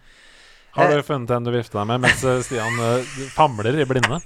Har 0.77 0.85
Eh. 0.91 0.95
du 0.95 1.03
funnet 1.03 1.31
en 1.31 1.43
du 1.43 1.51
vifter 1.51 1.79
deg 1.79 1.87
med 1.87 2.01
mens 2.05 2.23
eh, 2.23 2.39
Stian 2.45 2.79
eh, 2.79 3.03
famler 3.35 3.81
i 3.81 3.85
blinde? 3.89 4.21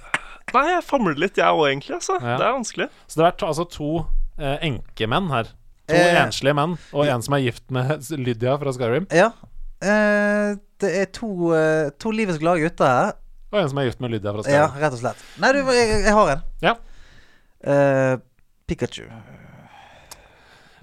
Nei, 0.54 0.64
jeg 0.70 0.84
famler 0.84 1.14
litt, 1.18 1.36
jeg 1.36 1.46
òg, 1.50 1.66
egentlig. 1.72 1.96
altså 1.96 2.20
Ja. 2.20 2.36
Det 2.38 2.46
er 2.46 2.52
vanskelig. 2.52 2.88
Så 3.08 3.16
det 3.18 3.26
er 3.26 3.46
altså 3.48 3.64
to 3.70 4.06
eh, 4.38 4.58
enkemenn 4.68 5.30
her. 5.32 5.50
To 5.88 5.94
Eh. 5.94 6.16
enslige 6.24 6.54
menn, 6.56 6.78
og 6.96 7.06
en 7.12 7.22
som 7.22 7.34
er 7.36 7.42
gift 7.44 7.66
med 7.74 7.98
Lydia 8.26 8.54
fra 8.60 8.72
Skyrim. 8.72 9.06
Ja. 9.12 9.26
Eh, 9.84 10.54
det 10.80 10.90
er 11.02 11.10
to, 11.12 11.28
eh, 11.52 11.90
to 12.00 12.10
livets 12.14 12.38
glade 12.40 12.62
gutter 12.64 12.88
her. 12.88 13.12
Og 13.52 13.60
en 13.60 13.68
som 13.68 13.78
er 13.82 13.90
gift 13.90 14.00
med 14.00 14.10
Lydia 14.14 14.32
fra 14.32 14.42
Skyrim. 14.46 14.56
Ja, 14.56 14.68
rett 14.80 14.96
og 14.96 15.02
slett. 15.02 15.24
Nei, 15.42 15.50
du, 15.52 15.60
jeg, 15.76 15.90
jeg 16.06 16.14
har 16.16 16.30
en. 16.36 16.44
Ja. 16.64 16.74
Eh, 17.64 18.14
Pikachu. 18.66 19.04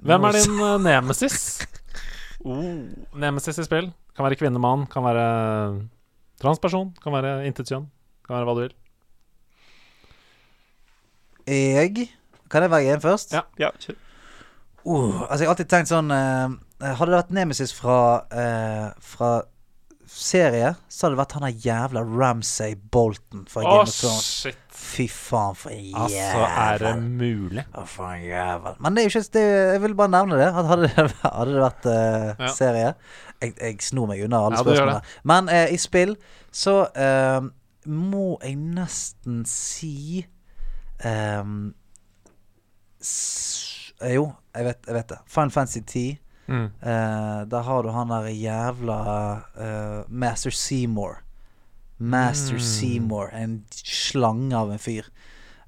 Hvem 0.05 0.23
er 0.29 0.37
din 0.37 0.61
eh, 0.65 0.77
nemesis? 0.85 1.39
Nemesis 3.21 3.59
i 3.61 3.65
spill. 3.65 3.89
Kan 4.17 4.25
være 4.25 4.37
kvinnemann, 4.39 4.85
kan 4.91 5.03
være 5.05 5.25
transperson, 6.41 6.89
kan 7.01 7.13
være 7.13 7.33
intet 7.49 7.69
kjønn. 7.69 7.85
Kan 8.25 8.35
være 8.37 8.47
hva 8.49 8.55
du 8.57 8.63
vil. 8.67 8.73
Jeg 11.49 12.09
Kan 12.51 12.65
jeg 12.65 12.71
velge 12.73 12.93
en 12.95 13.01
først? 13.03 13.33
Ja. 13.33 13.41
Ja, 13.61 13.69
kjør. 13.79 13.95
Uh, 14.85 15.21
altså, 15.21 15.43
jeg 15.43 15.47
har 15.47 15.53
alltid 15.55 15.69
tenkt 15.69 15.91
sånn 15.91 16.09
uh, 16.09 16.53
Hadde 16.81 17.11
det 17.11 17.17
vært 17.19 17.33
Nemesis 17.37 17.73
fra 17.77 17.97
uh, 18.33 18.87
Fra 19.05 19.33
serie, 20.11 20.73
så 20.91 21.05
hadde 21.05 21.15
det 21.15 21.19
vært 21.21 21.33
han 21.37 21.45
der 21.45 21.61
jævla 21.63 22.01
Ramsay 22.03 22.73
Bolton 22.91 23.45
fra 23.49 23.61
Game 23.63 23.77
oh, 23.79 23.85
of 23.85 23.93
Thrones. 23.95 24.25
shit. 24.27 24.57
Fy 24.75 25.05
faen, 25.07 25.55
for 25.55 25.71
en 25.71 25.85
jævel. 25.85 26.01
Altså, 26.03 26.41
er 26.65 26.81
det 26.81 27.03
mulig? 27.03 27.63
Oh, 27.77 27.85
for 27.87 28.09
en 28.11 28.25
jævel. 28.25 28.75
Men 28.83 28.95
det 28.97 29.01
er 29.03 29.07
jo 29.07 29.13
ikke 29.13 29.33
det, 29.37 29.45
Jeg 29.73 29.81
vil 29.85 29.95
bare 29.95 30.11
nevne 30.11 30.39
det. 30.41 30.49
At 30.49 30.67
hadde 30.67 30.89
det, 30.89 31.07
hadde 31.37 31.53
det 31.53 31.63
vært 31.63 31.87
uh, 31.87 32.43
Ja. 32.43 32.51
serie 32.57 32.93
Jeg, 33.41 33.53
jeg 33.61 33.79
snor 33.87 34.11
meg 34.11 34.23
unna 34.25 34.43
alle 34.45 34.59
Ja, 34.59 34.65
spørsmålene. 34.65 35.15
Men 35.31 35.49
uh, 35.49 35.65
i 35.71 35.79
spill 35.79 36.15
så 36.51 36.75
uh, 36.91 37.47
må 37.87 38.35
jeg 38.43 38.57
nesten 38.59 39.45
si 39.47 40.25
um, 41.05 41.71
s, 43.01 43.93
Jo, 44.11 44.27
jeg 44.55 44.65
vet, 44.65 44.79
jeg 44.87 44.95
vet 44.95 45.07
det. 45.13 45.17
Final 45.27 45.51
Fantasy 45.51 45.79
10. 45.85 46.19
Mm. 46.51 46.65
Uh, 46.83 47.43
der 47.47 47.61
har 47.63 47.83
du 47.83 47.89
han 47.95 48.09
der 48.11 48.27
jævla 48.33 48.97
uh, 49.55 50.03
Master 50.09 50.51
Seymour. 50.51 51.21
Master 51.97 52.53
Mm. 52.57 52.59
Seymour. 52.59 53.29
En 53.33 53.63
slange 53.71 54.53
av 54.57 54.71
en 54.73 54.79
fyr. 54.79 55.05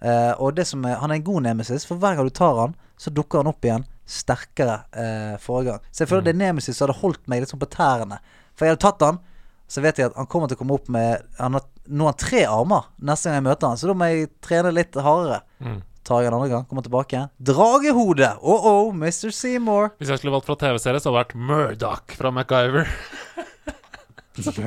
Uh, 0.04 0.34
og 0.42 0.56
det 0.58 0.66
som 0.68 0.84
er, 0.86 0.98
han 1.00 1.12
er 1.12 1.16
en 1.22 1.24
god 1.24 1.42
nemesis, 1.46 1.86
for 1.88 1.96
hver 1.96 2.16
gang 2.18 2.28
du 2.28 2.34
tar 2.36 2.58
han, 2.60 2.74
så 3.00 3.10
dukker 3.14 3.40
han 3.44 3.48
opp 3.54 3.64
igjen 3.64 3.86
sterkere 4.06 4.82
uh, 4.98 5.38
forrige 5.40 5.72
gang. 5.72 5.86
Så 5.92 6.04
jeg 6.04 6.10
føler 6.10 6.22
Mm. 6.22 6.26
det 6.26 6.34
er 6.34 6.42
nemesis 6.48 6.76
som 6.78 6.88
hadde 6.90 7.00
holdt 7.00 7.28
meg 7.32 7.40
litt 7.40 7.50
sånn 7.54 7.62
på 7.62 7.70
tærne. 7.72 8.18
For 8.56 8.66
jeg 8.66 8.74
hadde 8.76 8.84
tatt 8.84 9.02
han, 9.06 9.20
så 9.68 9.82
vet 9.82 9.98
jeg 9.98 10.10
at 10.12 10.18
han 10.20 10.28
kommer 10.28 10.48
til 10.52 10.58
å 10.58 10.60
komme 10.60 10.76
opp 10.76 10.90
med 10.92 11.24
Han 11.40 11.54
har 11.56 11.64
nå 11.88 12.04
har 12.06 12.12
han 12.14 12.20
tre 12.20 12.42
armer 12.46 12.84
neste 13.00 13.30
gang 13.30 13.40
jeg 13.40 13.46
møter 13.48 13.68
han, 13.68 13.78
så 13.80 13.88
da 13.90 13.94
må 13.98 14.06
jeg 14.12 14.28
trene 14.44 14.74
litt 14.76 14.94
hardere. 14.96 15.40
Mm. 15.64 15.80
Tar 16.04 16.20
jeg 16.24 16.28
en 16.32 16.36
andre 16.36 16.50
gang, 16.52 16.66
kommer 16.68 16.84
tilbake. 16.84 17.20
Dragehode! 17.40 18.34
Oh 18.44 18.66
oh, 18.68 18.90
Mr. 18.96 19.32
Seymour. 19.32 19.94
Hvis 20.02 20.10
jeg 20.12 20.20
skulle 20.20 20.34
valgt 20.36 20.50
fra 20.50 20.58
TV-serie, 20.60 21.00
så 21.00 21.10
hadde 21.10 21.16
det 21.16 21.22
vært 21.22 21.36
Murdoch 21.50 22.18
fra 22.20 22.32
MacGyver. 22.36 22.90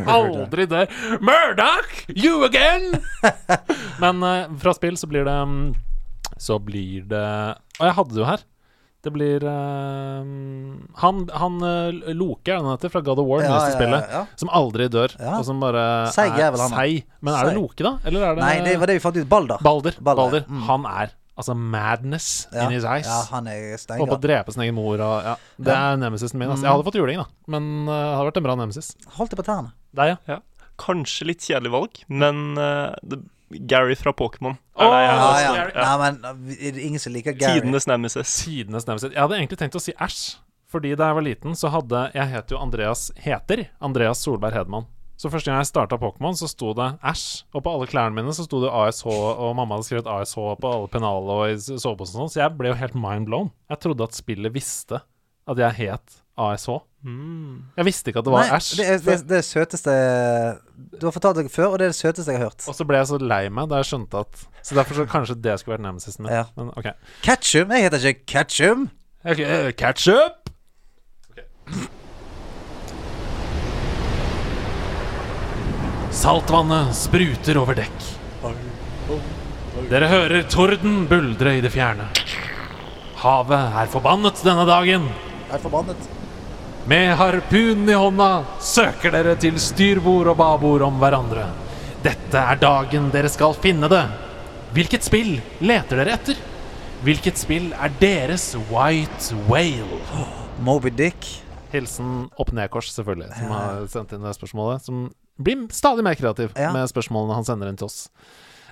Aldri 0.07 0.65
dør. 0.71 0.91
Murdoch! 1.21 1.95
You 2.15 2.45
again! 2.47 2.95
Men 4.03 4.23
uh, 4.23 4.45
fra 4.63 4.73
spill 4.77 4.97
så 5.01 5.09
blir 5.11 5.27
det 5.27 5.35
um, 5.43 5.73
Så 6.39 6.59
blir 6.63 7.03
det 7.11 7.25
Og 7.81 7.89
jeg 7.89 7.97
hadde 7.99 8.15
det 8.15 8.23
jo 8.23 8.29
her. 8.29 8.45
Det 9.07 9.13
blir 9.15 9.45
uh, 9.47 10.23
Han, 11.03 11.21
han 11.35 11.59
uh, 11.63 12.15
Loke, 12.15 12.47
er 12.49 12.57
det 12.57 12.63
han 12.63 12.73
heter, 12.77 12.95
fra 12.95 13.03
God 13.07 13.21
of 13.23 13.29
War, 13.29 13.43
Ja, 13.45 13.53
nyeste 13.57 13.75
ja, 13.75 13.77
spillet. 13.81 14.07
ja, 14.09 14.23
ja. 14.23 14.39
Som 14.41 14.55
aldri 14.55 14.89
dør, 14.93 15.15
og 15.35 15.45
som 15.47 15.61
bare 15.63 15.85
Seig 16.15 16.39
er 16.39 16.49
er 16.55 16.63
seig. 16.73 17.05
Men 17.21 17.35
er 17.37 17.51
det 17.51 17.59
Loke, 17.59 17.83
da? 17.87 17.97
Eller 18.07 18.31
er 18.31 18.39
det 18.39 18.47
Nei, 18.47 18.57
det 18.67 18.79
var 18.83 18.91
det 18.91 18.99
vi 19.01 19.05
fant 19.05 19.19
ut. 19.21 19.29
Balder. 19.31 19.63
Balder. 19.67 19.99
Balder, 20.01 20.23
Balder. 20.23 20.47
mm. 20.51 20.65
Han 20.71 20.89
er 20.95 21.15
altså 21.37 21.55
madness 21.57 22.49
Ja, 22.53 22.65
in 22.67 22.73
his 22.75 22.85
eyes. 22.85 23.07
ja, 23.07 23.23
han 23.31 23.47
er 23.53 23.77
Holdt 23.77 24.11
på 24.11 24.17
å 24.19 24.23
drepe 24.23 24.53
sin 24.55 24.63
egen 24.65 24.75
mor 24.75 24.97
og 25.01 25.25
ja. 25.25 25.35
Det 25.59 25.73
Ja. 25.73 25.93
er 25.93 25.97
nemesisen 26.01 26.39
min. 26.41 26.49
Altså. 26.49 26.65
Mm. 26.65 26.69
Jeg 26.69 26.73
hadde 26.75 26.87
fått 26.89 26.99
juling, 27.01 27.19
da. 27.23 27.27
Men 27.47 27.71
uh, 27.89 27.93
det 27.95 28.17
hadde 28.17 28.29
vært 28.31 28.37
en 28.43 28.47
bra 28.49 28.57
nemesis. 28.57 28.91
Holdt 29.19 29.31
det 29.35 29.39
på 29.43 29.47
tærne. 29.47 29.73
Deg, 29.97 30.15
ja. 30.15 30.17
Ja. 30.35 30.39
Kanskje 30.81 31.27
litt 31.31 31.41
kjedelig 31.45 31.73
valg, 31.73 32.01
men 32.09 32.59
uh, 32.59 32.95
det, 33.03 33.21
Gary 33.71 33.95
fra 33.95 34.11
Pokémon 34.13 34.57
Oh, 34.77 34.89
Åh, 34.89 34.93
det 34.93 35.05
Ja, 35.07 35.53
ja. 35.55 35.67
Nei, 35.73 36.11
men 36.11 36.51
er 36.57 36.73
det 36.75 36.83
ingen 36.83 37.01
som 37.01 37.13
liker 37.15 37.33
Gary? 37.33 37.61
Tidenes 37.61 37.87
nemesis. 37.87 38.33
Tidenes 38.45 38.85
nemesis. 38.89 39.13
Jeg 39.15 39.23
hadde 39.23 39.39
egentlig 39.39 39.59
tenkt 39.61 39.79
å 39.79 39.81
si 39.81 39.95
Æsj. 39.95 40.37
Fordi 40.69 40.97
da 40.99 41.07
jeg 41.13 41.15
var 41.15 41.23
liten, 41.23 41.55
så 41.55 41.71
hadde 41.71 42.01
Jeg 42.13 42.27
het 42.33 42.51
jo 42.51 42.59
Andreas 42.59 43.05
Heter 43.23 43.69
Andreas 43.81 44.19
Solberg 44.27 44.53
Hedman. 44.53 44.85
Så 45.17 45.31
første 45.33 45.49
gang 45.49 45.63
jeg 45.63 45.71
starta 45.71 45.97
Pokémon, 46.01 46.37
så 46.37 46.49
sto 46.51 46.75
det 46.77 46.91
Æsj. 47.01 47.45
Og 47.57 47.63
på 47.65 47.73
alle 47.73 47.87
klærne 47.89 48.13
mine 48.19 48.35
så 48.37 48.45
sto 48.45 48.61
det 48.61 48.69
ASH, 48.69 49.07
og 49.09 49.55
mamma 49.57 49.79
hadde 49.79 49.89
skrevet 49.89 50.11
ASH 50.13 50.37
på 50.61 50.73
alle 50.75 50.91
pennaler 50.93 51.41
og 51.41 51.55
i 51.55 51.57
soveposen 51.81 52.21
og 52.21 52.27
sånn, 52.27 52.33
så 52.35 52.43
jeg 52.43 52.57
ble 52.59 52.69
jo 52.75 52.77
helt 52.83 52.99
mind 53.01 53.31
blown. 53.31 53.49
Jeg 53.73 53.81
trodde 53.87 54.05
at 54.05 54.19
spillet 54.19 54.53
visste 54.53 55.01
at 55.47 55.63
jeg 55.63 55.79
het 55.81 56.19
ASH. 56.37 56.69
Jeg 57.07 57.87
visste 57.87 58.11
ikke 58.11 58.21
at 58.21 58.29
det 58.29 58.35
var 58.35 58.53
Æsj. 58.59 58.71
det 58.77 58.87
er 58.91 58.99
det, 58.99 59.15
er 59.15 59.27
det 59.31 59.41
søteste 59.47 59.93
Du 61.01 61.07
har 61.07 61.15
fortalt 61.15 61.39
det 61.39 61.51
før, 61.55 61.73
og 61.73 61.79
det 61.79 61.87
er 61.87 61.95
det 61.95 62.01
søteste 62.01 62.33
jeg 62.35 62.41
har 62.43 62.51
hørt. 62.51 62.67
Og 62.69 62.77
så 62.77 62.85
ble 62.85 63.01
jeg 63.01 63.09
så 63.15 63.21
lei 63.23 63.45
meg 63.49 63.71
da 63.73 63.81
jeg 63.81 63.93
skjønte 63.93 64.25
at 64.27 64.47
Så 64.67 64.75
derfor 64.77 65.01
så 65.01 65.07
kanskje 65.09 65.39
det 65.41 65.55
skulle 65.63 65.79
vært 65.79 65.87
nemesisen 65.87 66.27
min. 66.27 66.35
Ja. 66.35 66.45
Men 66.59 66.75
OK. 66.77 66.91
Ketchum? 67.25 67.73
Jeg 67.73 67.89
heter 67.89 68.11
ikke 68.13 68.27
Ketchum. 68.35 68.89
Okay, 69.25 69.73
ketchup? 69.73 70.51
Ketchup! 71.33 71.93
Saltvannet 76.17 76.95
spruter 76.97 77.59
over 77.61 77.77
dekk. 77.77 78.05
Dere 79.91 80.07
hører 80.09 80.47
torden 80.49 81.03
buldre 81.11 81.59
i 81.59 81.61
det 81.61 81.69
fjerne. 81.75 82.07
Havet 83.21 83.75
er 83.83 83.91
forbannet 83.93 84.41
denne 84.47 84.65
dagen. 84.69 85.05
Er 85.53 85.61
forbannet. 85.61 86.09
Med 86.89 87.13
harpunen 87.21 87.91
i 87.93 87.99
hånda 87.99 88.31
søker 88.65 89.13
dere 89.13 89.35
til 89.43 89.59
styrbord 89.61 90.31
og 90.33 90.39
babord 90.41 90.87
om 90.87 90.97
hverandre. 91.03 91.51
Dette 92.07 92.41
er 92.41 92.63
dagen 92.65 93.11
dere 93.13 93.29
skal 93.33 93.53
finne 93.61 93.91
det. 93.93 94.07
Hvilket 94.73 95.05
spill 95.05 95.35
leter 95.61 96.01
dere 96.01 96.17
etter? 96.17 96.41
Hvilket 97.05 97.37
spill 97.37 97.69
er 97.77 97.93
deres 98.01 98.55
White 98.71 99.37
Whale? 99.51 100.01
Moby 100.65 100.95
Dick. 100.97 101.29
Hilsen 101.75 102.31
opp-ned-kors, 102.41 102.89
selvfølgelig, 102.95 103.35
som 103.37 103.53
har 103.53 103.87
sendt 103.93 104.17
inn 104.17 104.25
det 104.25 104.37
spørsmålet. 104.39 104.87
Som 104.87 105.09
blir 105.43 105.67
stadig 105.75 106.05
mer 106.07 106.15
kreativ 106.19 106.53
Ja. 106.57 106.73
med 106.73 106.89
spørsmålene 106.91 107.35
han 107.35 107.45
sender 107.45 107.69
inn 107.69 107.77
til 107.81 107.87
oss. 107.91 108.09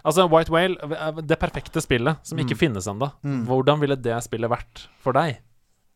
Altså, 0.05 0.27
White 0.29 0.53
Whale, 0.53 0.77
det 1.25 1.39
perfekte 1.41 1.81
spillet 1.81 2.21
som 2.27 2.39
ikke 2.39 2.57
finnes 2.61 2.87
ennå. 2.91 3.11
Hvordan 3.49 3.81
ville 3.81 3.97
det 3.97 4.17
spillet 4.27 4.51
vært 4.53 4.87
for 5.01 5.17
deg? 5.17 5.39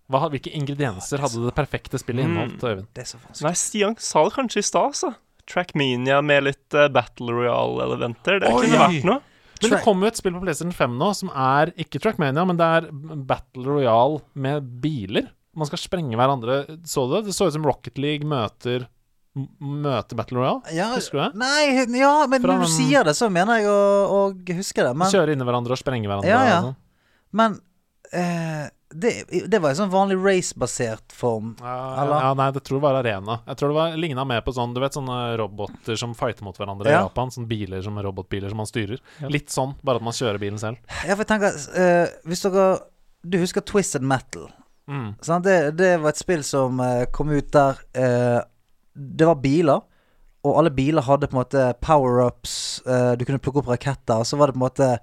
Hva, 0.09 0.23
hvilke 0.33 0.49
ingredienser 0.57 1.21
hadde 1.21 1.43
det 1.45 1.53
perfekte 1.57 1.99
spillet 2.01 2.25
inneholdt, 2.25 2.63
Øyvind? 2.65 2.87
Det 2.97 3.03
er 3.05 3.09
så 3.11 3.19
vanskelig. 3.21 3.45
Nei, 3.45 3.53
Stian 3.61 3.97
sa 4.01 4.23
det 4.25 4.33
kanskje 4.39 4.63
i 4.63 4.65
stad, 4.65 4.95
altså. 4.95 5.11
Trackmania 5.49 6.23
med 6.25 6.47
litt 6.47 6.77
uh, 6.77 6.87
Battle 6.93 7.35
Royale-elementer. 7.37 8.41
Det 8.41 8.49
Oi! 8.49 8.63
kunne 8.65 8.81
vært 8.81 9.09
noe. 9.09 9.21
Men 9.59 9.73
det 9.75 9.81
kommer 9.83 10.07
jo 10.07 10.13
et 10.13 10.21
spill 10.21 10.37
på 10.37 10.41
PlayStation 10.45 10.73
5 10.73 10.93
nå 11.01 11.09
som 11.19 11.31
er 11.35 11.73
ikke 11.83 11.99
Trackmania, 12.01 12.45
men 12.47 12.57
det 12.61 12.67
er 12.79 12.89
Battle 13.29 13.65
Royale 13.67 14.21
med 14.39 14.69
biler. 14.81 15.29
Man 15.59 15.67
skal 15.69 15.81
sprenge 15.83 16.17
hverandre. 16.17 16.61
Så 16.87 17.09
du 17.09 17.17
det? 17.17 17.25
Det 17.29 17.35
så 17.35 17.49
ut 17.49 17.57
som 17.57 17.67
Rocket 17.67 17.99
League 17.99 18.29
møter 18.29 18.87
m- 19.37 19.49
Møter 19.85 20.17
Battle 20.17 20.39
Royale. 20.39 20.63
Ja, 20.75 20.93
Husker 20.95 21.19
du 21.19 21.25
det? 21.25 21.35
Nei, 21.43 21.99
ja, 21.99 22.27
men 22.27 22.41
Fra 22.43 22.55
når 22.57 22.65
du 22.65 22.67
den- 22.67 22.77
sier 22.77 23.05
det, 23.05 23.15
så 23.17 23.29
mener 23.31 23.61
jeg 23.61 23.67
å, 23.69 23.79
å 24.09 24.57
huske 24.57 24.83
det. 24.87 24.95
Men, 24.97 25.11
Kjøre 25.13 25.33
i 25.33 25.37
hverandre 25.37 25.73
og 25.77 25.79
sprenge 25.83 26.09
hverandre. 26.09 26.29
Ja, 26.29 26.43
ja. 26.49 26.61
sånn. 26.63 26.77
men 27.33 27.61
eh, 28.13 28.69
det, 28.89 29.11
det 29.53 29.59
var 29.61 29.75
en 29.75 29.77
sånn 29.77 29.91
vanlig 29.93 30.17
race-basert 30.25 31.13
form. 31.13 31.51
Ja, 31.61 31.75
Eller? 32.03 32.23
ja, 32.25 32.31
nei, 32.41 32.47
det 32.57 32.63
tror 32.65 32.79
jeg 32.79 32.85
var 32.87 32.97
arena. 33.03 33.35
Jeg 33.47 33.57
tror 33.61 33.69
det 33.69 33.77
var 33.77 33.97
ligna 34.01 34.25
mer 34.25 34.41
på 34.47 34.55
sånn 34.57 34.73
Du 34.73 34.81
vet 34.81 34.97
sånne 34.97 35.37
roboter 35.37 35.99
som 36.01 36.15
fighter 36.17 36.43
mot 36.47 36.57
hverandre 36.57 36.89
i 36.89 36.95
Japan? 36.97 37.29
Sånne 37.35 37.51
biler 37.51 37.83
som 37.85 37.99
robotbiler 38.01 38.49
som 38.49 38.57
man 38.63 38.71
styrer. 38.71 38.99
Litt 39.29 39.53
sånn, 39.53 39.75
bare 39.85 40.01
at 40.01 40.07
man 40.09 40.17
kjører 40.17 40.41
bilen 40.41 40.57
selv. 40.63 40.81
Ja, 41.05 41.13
for 41.19 41.21
jeg 41.27 41.29
tenker 41.35 41.53
eh, 41.77 42.15
Hvis 42.25 42.47
dere 42.47 42.79
Du 43.29 43.37
husker 43.43 43.61
Twisted 43.61 44.01
Metal? 44.09 44.49
Mm. 44.89 45.11
Sant? 45.21 45.45
Det, 45.45 45.77
det 45.77 45.99
var 46.01 46.15
et 46.15 46.23
spill 46.25 46.41
som 46.49 46.81
eh, 46.81 47.05
kom 47.13 47.29
ut 47.29 47.53
der 47.53 47.77
eh, 47.93 48.41
Det 48.99 49.27
var 49.29 49.39
biler, 49.43 49.85
og 50.47 50.59
alle 50.59 50.71
biler 50.75 51.05
hadde 51.07 51.29
på 51.31 51.37
en 51.37 51.43
måte 51.43 51.65
power-ups. 51.85 52.83
eh, 52.87 53.13
du 53.19 53.25
kunne 53.25 53.39
plukke 53.43 53.63
opp 53.63 53.71
raketter, 53.71 54.25
så 54.25 54.37
var 54.37 54.49
det 54.51 54.57
på 54.59 54.63
en 54.63 54.67
måte 54.67 54.99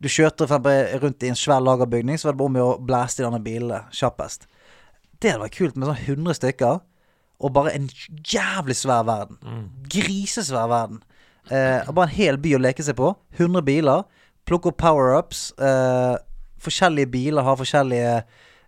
Du 0.00 0.08
kjørte 0.08 0.46
rundt 1.02 1.22
i 1.22 1.28
en 1.28 1.36
svær 1.36 1.60
lagerbygning, 1.60 2.16
så 2.16 2.28
var 2.28 2.32
det 2.32 2.38
bare 2.38 2.48
om 2.48 2.56
å 2.56 2.86
blæste 2.86 3.20
i 3.20 3.24
denne 3.26 3.42
bilene 3.44 3.82
kjappest. 3.92 4.46
Det 5.20 5.32
hadde 5.34 5.42
vært 5.42 5.58
kult 5.58 5.76
med 5.76 5.90
sånn 5.90 6.16
100 6.24 6.38
stykker, 6.38 6.80
og 7.40 7.52
bare 7.52 7.74
en 7.76 7.88
jævlig 8.24 8.76
svær 8.76 9.04
verden. 9.04 9.36
Grisesvær 9.92 10.68
verden. 10.72 11.02
Eh, 11.50 11.84
bare 11.92 12.08
en 12.08 12.16
hel 12.16 12.38
by 12.40 12.54
å 12.56 12.62
leke 12.62 12.82
seg 12.82 12.96
på. 12.96 13.14
100 13.36 13.60
biler. 13.62 14.04
Plukke 14.48 14.72
opp 14.72 14.78
power-ups. 14.80 15.52
Eh, 15.60 16.16
forskjellige 16.60 17.10
biler 17.12 17.42
har 17.42 17.56
forskjellige 17.60 18.22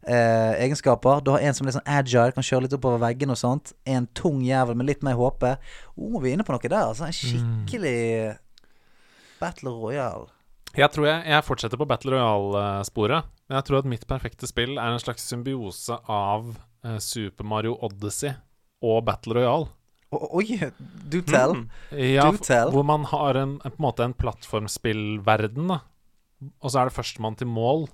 eh, 0.06 0.52
egenskaper. 0.64 1.20
Du 1.24 1.30
har 1.34 1.40
en 1.44 1.54
som 1.54 1.64
er 1.66 1.70
litt 1.72 1.78
sånn 1.78 1.90
agile, 1.98 2.32
kan 2.36 2.46
kjøre 2.46 2.66
litt 2.66 2.76
oppover 2.76 3.02
veggene 3.02 3.34
og 3.36 3.40
sånt. 3.40 3.72
En 3.88 4.06
tung 4.18 4.40
jævel 4.46 4.78
med 4.78 4.88
litt 4.90 5.02
mer 5.06 5.18
HP. 5.18 5.48
Oh, 5.96 6.18
vi 6.22 6.30
er 6.30 6.36
inne 6.38 6.46
på 6.46 6.54
noe 6.54 6.62
der. 6.68 6.78
Altså. 6.92 7.08
En 7.08 7.16
skikkelig 7.16 7.98
Battle 9.42 9.74
Royale. 9.74 10.28
Jeg 10.72 10.88
tror 10.94 11.04
jeg, 11.04 11.24
jeg 11.28 11.44
fortsetter 11.44 11.76
på 11.80 11.84
Battle 11.88 12.14
Royale-sporet. 12.16 13.26
Men 13.48 13.58
jeg 13.58 13.66
tror 13.68 13.82
at 13.82 13.88
mitt 13.92 14.06
perfekte 14.08 14.48
spill 14.48 14.78
er 14.78 14.94
en 14.94 15.02
slags 15.02 15.26
symbiose 15.28 15.98
av 16.08 16.54
eh, 16.86 16.96
Super 17.02 17.44
Mario 17.44 17.74
Odyssey 17.84 18.32
og 18.82 19.02
Battle 19.04 19.36
Royale. 19.36 19.68
Oi, 20.12 20.44
do 21.08 21.22
tell. 21.24 21.54
Ja, 21.96 22.26
Do 22.28 22.40
tell. 22.44 22.68
hvor 22.74 22.84
man 22.84 23.04
har 23.08 23.36
en, 23.40 23.54
en, 23.64 23.72
på 23.72 23.78
en 23.80 23.84
måte 23.86 24.04
en 24.04 24.12
plattformspillverden, 24.16 25.70
da. 25.72 25.78
Og 26.60 26.72
så 26.72 26.82
er 26.82 26.88
det 26.90 26.96
førstemann 26.96 27.36
til 27.40 27.48
mål, 27.48 27.86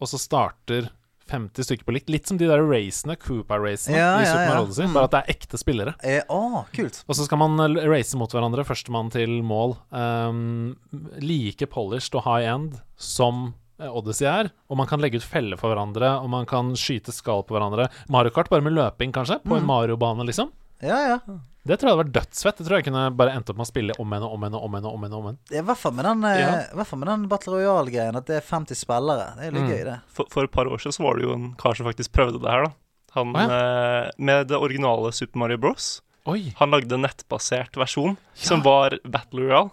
og 0.00 0.08
så 0.08 0.20
starter 0.20 0.88
50 1.30 1.64
stykker 1.68 1.86
på 1.88 1.94
likt. 1.96 2.10
Litt 2.12 2.26
som 2.28 2.36
de 2.40 2.48
der 2.50 2.60
racene, 2.66 3.16
Cooper-racene 3.22 3.96
Ja, 3.96 4.10
i 4.20 4.26
Super. 4.28 4.48
Mario 4.50 4.64
Odyssey, 4.66 4.86
Mm. 4.86 4.94
bare 4.98 5.04
at 5.08 5.14
det 5.14 5.20
er 5.22 5.32
ekte 5.36 5.58
spillere. 5.62 5.94
Eh, 6.02 6.22
Å, 6.28 6.64
kult. 6.74 7.04
Og 7.08 7.14
så 7.16 7.24
skal 7.28 7.38
man 7.38 7.58
eh, 7.64 7.86
race 7.88 8.16
mot 8.18 8.30
hverandre, 8.30 8.64
førstemann 8.66 9.10
til 9.14 9.38
mål. 9.46 9.76
Um, 9.94 10.76
like 11.22 11.66
polished 11.70 12.14
og 12.18 12.24
high 12.26 12.46
end 12.52 12.80
som 12.96 13.54
eh, 13.80 13.88
Odyssey 13.88 14.26
er. 14.28 14.50
Og 14.68 14.76
man 14.76 14.86
kan 14.90 15.00
legge 15.00 15.16
ut 15.22 15.26
feller 15.26 15.56
for 15.60 15.72
hverandre, 15.72 16.16
og 16.22 16.28
man 16.30 16.46
kan 16.50 16.74
skyte 16.76 17.12
skall 17.14 17.42
på 17.46 17.56
hverandre. 17.56 17.88
Mario 18.10 18.30
Kart 18.34 18.50
bare 18.50 18.62
med 18.66 18.74
løping, 18.76 19.12
kanskje, 19.12 19.40
på 19.46 19.56
en 19.56 19.64
Mario-bane, 19.66 20.26
liksom. 20.28 20.50
Ja, 20.82 20.98
ja. 21.16 21.18
Det 21.66 21.76
tror 21.76 21.90
jeg 21.90 21.96
hadde 21.96 22.04
vært 22.06 22.14
dødsfett. 22.16 22.56
Det 22.56 22.64
tror 22.66 22.76
jeg 22.80 22.84
kunne 22.86 23.02
bare 23.18 23.32
endt 23.36 23.50
opp 23.52 23.56
med 23.60 23.66
å 23.66 23.68
spille 23.68 23.92
om 24.00 24.08
igjen 24.14 24.24
og 24.24 24.32
om 24.32 24.44
igjen 24.46 24.54
og 24.56 24.64
om 24.64 24.72
igjen. 24.74 24.84
og 24.88 24.94
om 24.96 25.02
igjen, 25.04 25.12
og 25.12 25.20
om 25.20 25.26
igjen. 25.28 25.38
I 25.60 25.64
hvert 25.68 25.76
fall 25.82 25.92
med 25.92 26.04
den, 26.08 26.24
eh, 26.24 26.38
Ja. 26.40 26.52
hvert 26.74 26.86
fall 26.86 26.98
med 26.98 27.08
den 27.08 27.26
Battle 27.28 27.52
Royale-greien. 27.52 28.16
At 28.16 28.26
det 28.26 28.36
er 28.38 28.46
50 28.46 28.74
spillere. 28.80 29.26
Det 29.36 29.44
er 29.44 29.50
litt 29.52 29.62
Mm. 29.64 29.70
gøy, 29.70 29.84
det. 29.84 30.00
For, 30.08 30.24
for 30.30 30.44
et 30.44 30.50
par 30.50 30.64
år 30.64 30.78
siden 30.80 30.96
så 30.96 31.02
var 31.04 31.16
det 31.16 31.24
jo 31.26 31.32
en 31.34 31.54
kar 31.56 31.74
som 31.76 31.86
faktisk 31.86 32.12
prøvde 32.12 32.40
det 32.40 32.50
her, 32.50 32.64
da. 32.64 32.72
Han 33.12 33.32
Å, 33.34 33.50
eh, 33.50 34.10
med 34.18 34.48
det 34.48 34.56
originale 34.56 35.12
Super 35.12 35.38
Mario 35.38 35.58
Bros. 35.58 36.00
Oi! 36.26 36.54
Han 36.58 36.70
lagde 36.70 36.92
en 36.92 37.02
nettbasert 37.02 37.72
versjon 37.76 38.16
som 38.34 38.62
var 38.62 38.98
Battle 39.04 39.40
Royale. 39.48 39.70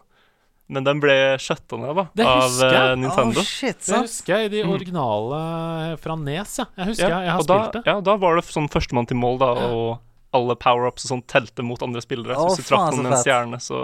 Men 0.69 0.83
den 0.83 0.99
ble 0.99 1.37
skjøtta 1.39 1.79
ned, 1.79 1.95
da, 1.95 2.09
Det 2.13 2.25
av 2.25 2.61
eh, 2.67 2.95
Nintendo. 2.97 3.39
Oh, 3.39 3.43
shit, 3.43 3.79
Det 3.79 4.01
husker 4.03 4.35
jeg 4.35 4.45
i 4.45 4.49
de 4.49 4.63
Mm. 4.67 4.73
originale 4.75 5.97
fra 5.97 6.15
Nes, 6.17 6.57
ja. 6.57 6.65
Jeg 6.77 6.87
husker 6.87 7.07
Ja, 7.07 7.19
jeg, 7.19 7.25
jeg 7.27 7.31
har 7.31 7.39
spilt 7.39 7.47
da, 7.47 7.71
det. 7.71 7.85
Ja, 7.85 8.01
da 8.01 8.17
var 8.17 8.35
det 8.35 8.43
sånn 8.43 8.67
førstemann 8.67 9.07
til 9.07 9.15
mål, 9.15 9.39
da, 9.39 9.53
og 9.53 9.99
alle 10.37 10.57
power-ups 10.59 11.07
og 11.07 11.15
sånn 11.15 11.25
telte 11.29 11.65
mot 11.65 11.81
andre 11.83 12.03
spillere. 12.03 12.37
Å, 12.37 12.47
så 12.47 12.59
hvis 12.59 12.67
du 12.67 12.71
traff 12.71 12.93
noen 12.93 13.09
med 13.09 13.17
en 13.17 13.25
stjerne, 13.25 13.59
så 13.63 13.81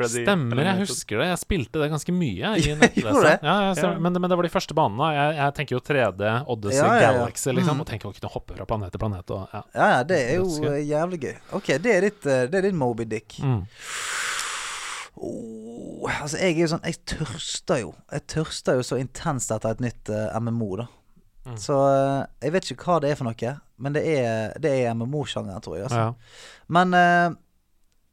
ble 0.00 0.08
de 0.08 0.22
Stemmer, 0.24 0.62
jeg 0.64 0.80
husker 0.86 1.20
det. 1.20 1.26
Jeg 1.28 1.40
spilte 1.42 1.82
det 1.82 1.88
ganske 1.92 2.14
mye 2.16 2.52
i 2.56 2.64
Gjorde 2.66 2.88
det? 3.26 3.34
Ja, 3.44 3.56
ja, 3.68 3.90
men, 4.00 4.16
men 4.16 4.32
det 4.32 4.38
var 4.40 4.48
de 4.48 4.52
første 4.52 4.76
banene. 4.76 5.10
Jeg, 5.16 5.36
jeg 5.38 5.56
tenker 5.58 5.76
jo 5.76 5.82
3D, 5.84 6.32
Odyssey, 6.54 6.80
Ja, 6.80 6.88
ja, 6.88 7.02
ja. 7.02 7.12
Galaxy, 7.18 7.52
liksom. 7.52 7.76
Mm. 7.76 7.84
Og 7.84 7.90
tenker 7.92 8.08
å 8.08 8.16
kunne 8.16 8.32
hoppe 8.32 8.56
fra 8.56 8.68
planet 8.68 8.94
til 8.94 9.02
planet. 9.04 9.34
Og, 9.36 9.44
ja. 9.52 9.62
Ja, 9.76 9.90
ja, 9.98 10.02
det 10.08 10.20
er 10.30 10.40
jo 10.40 10.48
eh, 10.72 10.80
jævlig 10.88 11.22
gøy. 11.26 11.34
Ok, 11.60 11.74
det 11.84 11.96
er 11.96 12.08
ditt, 12.08 12.24
eh, 12.24 12.46
det 12.48 12.62
er 12.62 12.68
din 12.70 12.80
Moby 12.80 13.08
Dick. 13.08 13.36
Mm. 13.44 13.62
Oh, 15.22 16.08
altså, 16.08 16.40
jeg 16.40 16.56
er 16.56 16.64
jo 16.64 16.70
sånn 16.72 16.86
Jeg 16.88 16.96
tørster 17.06 17.82
jo. 17.82 17.92
Jeg 18.10 18.24
tørster 18.32 18.78
jo 18.80 18.86
så 18.86 18.96
intenst 18.98 19.52
etter 19.54 19.76
et 19.76 19.84
nytt 19.84 20.10
uh, 20.10 20.32
MMO, 20.40 20.70
da. 20.80 20.88
Mm. 21.44 21.56
Så 21.58 21.76
eh, 21.90 22.24
jeg 22.44 22.54
vet 22.54 22.68
ikke 22.70 22.86
hva 22.86 22.98
det 23.02 23.12
er 23.12 23.18
for 23.18 23.26
noe, 23.26 23.54
men 23.82 23.96
det 23.96 24.02
er, 24.14 24.52
det 24.62 24.74
er 24.82 24.94
MMO-sjangeren, 24.94 25.62
tror 25.64 25.78
jeg. 25.78 25.88
Altså. 25.88 26.04
Ja. 26.04 26.68
Men 26.72 26.94
uh, 26.94 27.34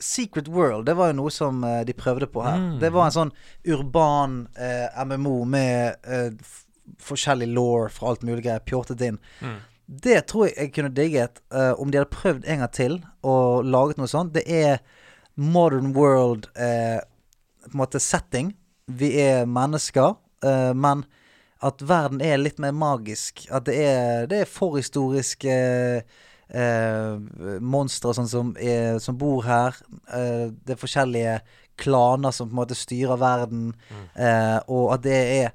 Secret 0.01 0.49
World, 0.49 0.87
det 0.87 0.95
var 0.97 1.11
jo 1.11 1.19
noe 1.19 1.33
som 1.33 1.61
uh, 1.61 1.81
de 1.85 1.93
prøvde 1.97 2.29
på 2.31 2.41
her. 2.45 2.57
Mm. 2.57 2.71
Det 2.81 2.89
var 2.95 3.09
en 3.09 3.17
sånn 3.19 3.33
urban 3.69 4.41
uh, 4.57 5.03
MMO 5.05 5.43
med 5.49 6.09
forskjellig 7.05 7.51
law 7.53 7.85
fra 7.93 8.09
alt 8.09 8.25
mulig 8.25 8.41
greier 8.47 8.65
pjortet 8.65 9.03
inn. 9.05 9.19
Mm. 9.45 9.59
Det 10.01 10.17
tror 10.29 10.47
jeg 10.47 10.55
jeg 10.57 10.71
kunne 10.73 10.93
digget 10.93 11.39
om 11.81 11.89
de 11.89 11.97
hadde 11.97 12.13
prøvd 12.13 12.43
en 12.45 12.59
gang 12.61 12.71
til 12.73 12.95
og 13.25 13.65
laget 13.65 13.97
noe 13.97 14.09
sånt. 14.09 14.35
Det 14.35 14.43
er 14.45 14.81
modern 15.33 15.95
world 15.95 16.45
på 16.53 17.71
en 17.71 17.77
måte 17.77 18.01
setting. 18.01 18.51
Vi 18.85 19.09
er 19.21 19.49
mennesker, 19.49 20.13
men 20.77 21.01
at 21.65 21.81
verden 21.83 22.21
er 22.23 22.39
litt 22.39 22.59
mer 22.63 22.71
magisk. 22.75 23.45
At 23.51 23.65
det 23.67 23.77
er, 23.83 24.27
det 24.31 24.43
er 24.43 24.51
forhistoriske 24.51 25.55
eh, 26.49 27.15
monstre 27.59 28.13
sånn 28.15 28.29
som, 28.31 28.53
er, 28.59 28.99
som 29.03 29.17
bor 29.19 29.43
her. 29.47 29.79
Eh, 30.07 30.47
det 30.51 30.75
er 30.75 30.79
forskjellige 30.81 31.39
klaner 31.79 32.31
som 32.35 32.49
på 32.49 32.55
en 32.55 32.61
måte 32.61 32.77
styrer 32.79 33.19
verden. 33.19 33.73
Eh, 34.15 34.59
og 34.67 34.93
at 34.95 35.03
det 35.07 35.19
er 35.39 35.51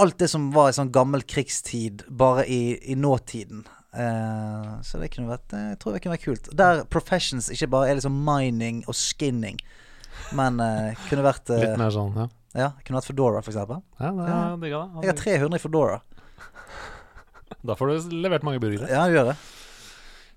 alt 0.00 0.18
det 0.20 0.28
som 0.32 0.50
var 0.54 0.70
i 0.70 0.76
sånn 0.76 0.92
gammel 0.92 1.24
krigstid, 1.28 2.06
bare 2.08 2.46
i, 2.48 2.76
i 2.92 2.96
nåtiden. 2.96 3.64
Eh, 3.92 4.68
så 4.84 5.00
det 5.02 5.10
kunne 5.12 5.28
vært 5.28 5.52
eh, 5.52 5.66
Jeg 5.74 5.80
tror 5.82 5.92
det 5.92 6.00
kunne 6.04 6.16
vært 6.16 6.28
kult. 6.28 6.52
Der 6.56 6.84
professions 6.88 7.50
ikke 7.52 7.68
bare 7.74 7.90
er 7.90 7.98
liksom 7.98 8.22
mining 8.24 8.80
og 8.88 8.96
skinning, 8.96 9.60
men 10.36 10.60
eh, 10.64 10.94
kunne 11.10 11.26
vært 11.26 11.52
eh, 11.52 11.66
Litt 11.66 11.80
mer 11.80 11.92
sånn, 11.92 12.16
ja. 12.16 12.28
Ja, 12.54 12.70
kunne 12.84 13.00
vært 13.00 13.08
Foodora, 13.08 13.40
for 13.42 13.52
eksempel. 13.52 13.82
Ja, 14.00 14.10
det 14.12 14.28
Ja. 14.28 14.56
digga 14.60 14.80
det. 14.92 15.04
Jeg 15.04 15.14
har 15.14 15.48
300 15.48 15.56
i 15.56 15.62
Foodora. 15.62 16.00
Da 17.62 17.74
får 17.78 17.92
du 18.10 18.16
levert 18.16 18.42
mange 18.42 18.58
burgere. 18.62 18.88
Ja, 18.90 19.04
du 19.06 19.14
gjør 19.14 19.28
det. 19.32 19.36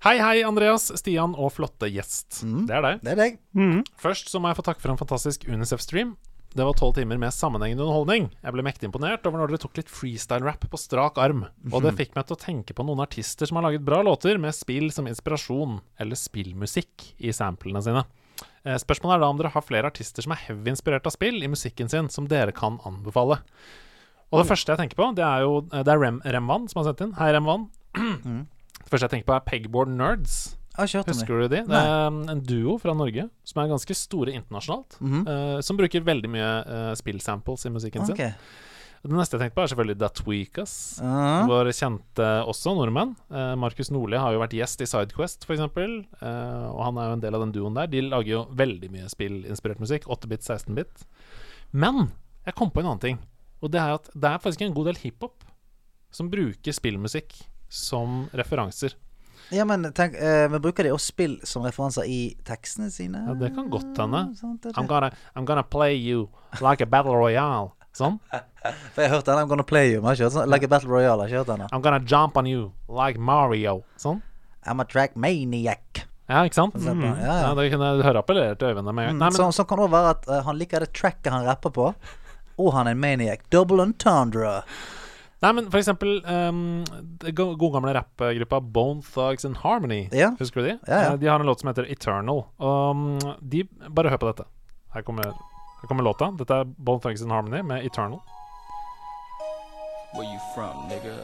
Hei, 0.04 0.18
hei, 0.20 0.42
Andreas, 0.46 0.90
Stian 1.00 1.32
og 1.34 1.50
flotte 1.56 1.88
gjest. 1.90 2.42
Det 2.68 2.70
er 2.76 2.84
deg. 2.84 3.00
Det 3.02 3.12
er 3.14 3.16
deg. 3.18 3.38
Først 3.98 4.28
så 4.30 4.38
må 4.38 4.52
jeg 4.52 4.58
få 4.60 4.64
takke 4.68 4.84
for 4.84 4.92
en 4.92 5.00
fantastisk 5.00 5.46
Unicef-stream. 5.48 6.12
Det 6.56 6.64
var 6.64 6.76
tolv 6.78 6.94
timer 6.96 7.18
med 7.20 7.34
sammenhengende 7.34 7.82
underholdning. 7.84 8.28
Jeg 8.44 8.54
ble 8.54 8.62
mektig 8.64 8.86
imponert 8.88 9.26
over 9.28 9.40
når 9.42 9.50
dere 9.50 9.60
tok 9.64 9.76
litt 9.80 9.90
freestyle-rap 9.92 10.62
på 10.72 10.78
strak 10.80 11.18
arm. 11.20 11.42
Og 11.72 11.82
det 11.84 11.96
fikk 11.98 12.14
meg 12.16 12.28
til 12.28 12.36
å 12.36 12.40
tenke 12.40 12.76
på 12.76 12.86
noen 12.86 13.02
artister 13.04 13.48
som 13.48 13.58
har 13.58 13.66
laget 13.66 13.84
bra 13.84 13.98
låter 14.06 14.38
med 14.40 14.54
spill 14.56 14.88
som 14.94 15.08
inspirasjon, 15.10 15.80
eller 16.00 16.16
spillmusikk, 16.16 17.10
i 17.20 17.32
samplene 17.36 17.82
sine. 17.84 18.04
Eh, 18.64 18.76
Spørsmålet 18.82 19.16
er 19.16 19.24
da 19.24 19.30
om 19.32 19.40
dere 19.40 19.52
har 19.54 19.64
flere 19.64 19.90
artister 19.90 20.24
som 20.24 20.34
er 20.34 20.42
heavy 20.46 20.72
inspirert 20.72 21.06
av 21.08 21.14
spill 21.14 21.42
i 21.42 21.50
musikken 21.50 21.90
sin, 21.92 22.10
som 22.12 22.28
dere 22.30 22.54
kan 22.56 22.80
anbefale. 22.88 23.40
Og 24.32 24.42
det 24.42 24.48
første 24.48 24.72
jeg 24.72 24.80
tenker 24.80 24.98
på, 24.98 25.08
det 25.14 25.22
er 25.22 25.44
jo 25.46 25.60
eh, 25.70 25.82
Det 25.86 25.92
er 25.92 26.02
Rem, 26.02 26.20
Remvan 26.24 26.68
som 26.70 26.82
har 26.82 26.90
sendt 26.90 27.04
inn. 27.06 27.16
Hei, 27.20 27.32
Remvan. 27.36 27.68
Det 28.86 28.92
første 28.92 29.06
jeg 29.08 29.16
tenker 29.16 29.26
på, 29.26 29.34
er 29.34 29.46
Pegboard 29.46 29.90
Nerds. 29.90 30.34
Husker 30.76 31.40
du 31.40 31.48
de? 31.48 31.62
Det 31.64 31.78
er 31.78 32.06
um, 32.06 32.20
en 32.28 32.42
duo 32.44 32.76
fra 32.78 32.92
Norge 32.94 33.24
som 33.48 33.62
er 33.62 33.70
ganske 33.72 33.94
store 33.96 34.34
internasjonalt. 34.36 34.98
Mm 35.00 35.12
-hmm. 35.12 35.56
uh, 35.56 35.60
som 35.60 35.76
bruker 35.76 36.04
veldig 36.04 36.30
mye 36.30 36.50
uh, 36.68 36.94
spillsamples 36.94 37.66
i 37.66 37.70
musikken 37.70 38.02
Ok. 38.02 38.16
sin. 38.16 38.34
Det 39.06 39.14
neste 39.14 39.36
jeg 39.36 39.44
tenkte 39.44 39.54
på, 39.54 39.62
er 39.62 39.70
selvfølgelig 39.70 39.98
Da 39.98 40.08
Uh 40.16 41.06
-huh. 41.06 41.46
Vår 41.46 41.70
kjente 41.72 42.26
også 42.44 42.74
nordmenn. 42.74 43.16
Eh, 43.30 43.54
Markus 43.54 43.90
Nordli 43.90 44.16
har 44.16 44.32
jo 44.32 44.40
vært 44.40 44.52
gjest 44.54 44.80
i 44.80 44.86
Sidequest, 44.86 45.44
f.eks. 45.44 45.60
Uh, 45.60 46.68
og 46.74 46.84
han 46.84 46.98
er 46.98 47.06
jo 47.06 47.12
en 47.12 47.20
del 47.20 47.34
av 47.34 47.40
den 47.40 47.52
duoen 47.52 47.74
der. 47.74 47.86
De 47.86 48.00
lager 48.00 48.30
jo 48.30 48.46
veldig 48.50 48.90
mye 48.90 49.08
spillinspirert 49.08 49.80
musikk. 49.80 50.06
8-bit, 50.06 50.40
16-bit. 50.40 51.06
Men 51.72 52.12
jeg 52.44 52.54
kom 52.54 52.70
på 52.70 52.80
en 52.80 52.86
annen 52.86 53.00
ting. 53.00 53.18
Og 53.62 53.70
det 53.70 53.80
er 53.80 53.94
at 53.94 54.10
det 54.14 54.24
er 54.30 54.38
faktisk 54.38 54.62
en 54.62 54.74
god 54.74 54.86
del 54.86 54.96
hiphop 54.96 55.44
som 56.10 56.30
bruker 56.30 56.72
spillmusikk 56.72 57.34
som 57.68 58.28
referanser. 58.32 58.94
Ja, 59.54 59.64
men 59.64 59.86
tenk, 59.94 60.14
eh, 60.14 60.48
vi 60.50 60.58
bruker 60.58 60.82
de 60.82 60.90
også 60.90 61.12
spill 61.12 61.36
som 61.46 61.62
referanser 61.62 62.08
i 62.10 62.34
tekstene 62.46 62.90
sine? 62.90 63.22
Ja, 63.28 63.34
det 63.38 63.52
kan 63.54 63.70
godt 63.70 63.98
hende. 64.00 64.24
Er 64.42 64.72
I'm 64.74 64.86
gonna, 64.86 65.10
I'm 65.36 65.46
gonna 65.46 65.62
play 65.62 65.94
you 65.94 66.28
like 66.60 66.82
a 66.82 66.86
battle 66.86 67.14
royale. 67.14 67.70
Sånn. 67.96 68.18
For 68.94 69.04
jeg 69.04 69.12
hørte 69.12 69.14
hørt 69.14 69.28
den 69.30 69.40
I'm 69.40 69.50
Gonna 69.50 69.64
Play 69.66 69.94
You. 69.94 70.02
Har 70.04 70.18
sånn 70.20 70.50
Like 70.50 70.68
a 70.68 70.72
Battle 70.72 70.90
Royale. 70.92 71.24
Har 71.24 71.32
ikke 71.32 71.44
hørt 71.44 71.52
den 71.54 71.68
I'm 71.70 71.84
gonna 71.84 72.02
jump 72.02 72.36
on 72.36 72.48
you 72.50 72.70
like 72.90 73.20
Mario. 73.20 73.80
Sånn. 74.00 74.20
I'm 74.66 74.82
a 74.82 74.86
track 74.88 75.14
maniac. 75.16 76.06
Ja, 76.26 76.42
ikke 76.42 76.58
sant? 76.58 76.74
Mm. 76.74 77.04
Ja, 77.06 77.34
ja. 77.44 77.50
det 77.54 77.68
kunne 77.70 77.92
høre 78.02 78.18
appellere 78.24 78.56
til 78.58 78.74
øynene 78.74 78.92
med 78.94 79.12
en 79.12 79.20
gang. 79.22 79.34
Sånn 79.36 79.68
kan 79.70 79.78
også 79.78 79.92
være 79.94 80.12
at 80.16 80.24
uh, 80.26 80.40
han 80.48 80.58
liker 80.58 80.82
det 80.82 80.90
tracket 80.96 81.30
han 81.30 81.46
rapper 81.46 81.70
på, 81.74 81.90
og 82.58 82.70
han 82.74 82.90
er 82.90 82.96
en 82.96 83.02
maniac. 83.02 83.44
Double 83.54 83.84
entendre. 83.86 84.56
nei, 85.44 85.52
men 85.54 85.68
for 85.70 85.78
eksempel 85.78 86.18
um, 86.26 86.82
gode 87.30 87.70
gamle 87.76 87.94
rappgruppa 87.94 88.60
Bone 88.60 89.06
Thugs 89.06 89.46
and 89.46 89.62
Harmony. 89.62 90.08
Ja. 90.10 90.32
Husker 90.40 90.64
du 90.64 90.72
de? 90.72 90.74
Ja, 90.88 90.98
ja. 90.98 91.12
Eh, 91.12 91.18
De 91.22 91.30
har 91.30 91.38
en 91.38 91.46
låt 91.46 91.62
som 91.62 91.70
heter 91.70 91.86
Eternal. 91.92 92.42
Og 92.58 92.90
um, 92.90 93.36
de 93.40 93.62
Bare 93.86 94.10
hør 94.10 94.24
på 94.24 94.32
dette. 94.32 94.48
Her 94.96 95.06
kommer, 95.06 95.30
her 95.86 95.88
kommer 95.88 96.02
låta. 96.02 96.30
Dette 96.38 96.54
er 96.54 96.64
Bone 96.64 97.00
Thugs 97.00 97.22
and 97.22 97.32
Harmony 97.32 97.62
med 97.62 97.84
Eternal. 97.86 98.18
Where 100.14 100.24
you 100.24 100.40
from, 100.54 100.88
nigga? 100.88 101.14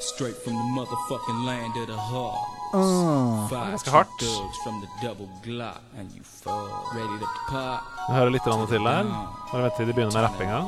Straight 0.00 0.36
from 0.44 0.54
the 0.54 0.66
motherfucking 0.76 1.46
land 1.46 1.72
of 1.82 1.86
the 1.86 1.96
heart. 1.96 2.48
Oh, 2.72 3.48
Ganske 3.50 3.90
hardt. 3.90 4.08
thugs 4.20 4.58
from 4.64 4.80
the 4.82 4.88
double 5.06 5.28
Glock, 5.44 5.80
and 5.98 6.10
you 6.16 6.22
fuck. 6.24 6.94
Ready 6.94 7.18
to 7.18 7.26
pop? 7.50 7.80
Vi 8.08 8.14
hører 8.14 8.30
litt 8.30 8.42
til 8.42 8.80
her. 8.86 9.04
Bare 9.52 9.62
vent 9.62 9.76
til 9.76 9.86
de 9.86 9.92
begynner 9.92 10.12
med 10.12 10.22
rappinga. 10.28 10.58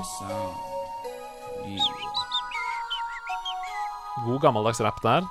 God 4.25 4.41
gammeldags 4.41 4.81
rap 4.81 5.03
der. 5.03 5.27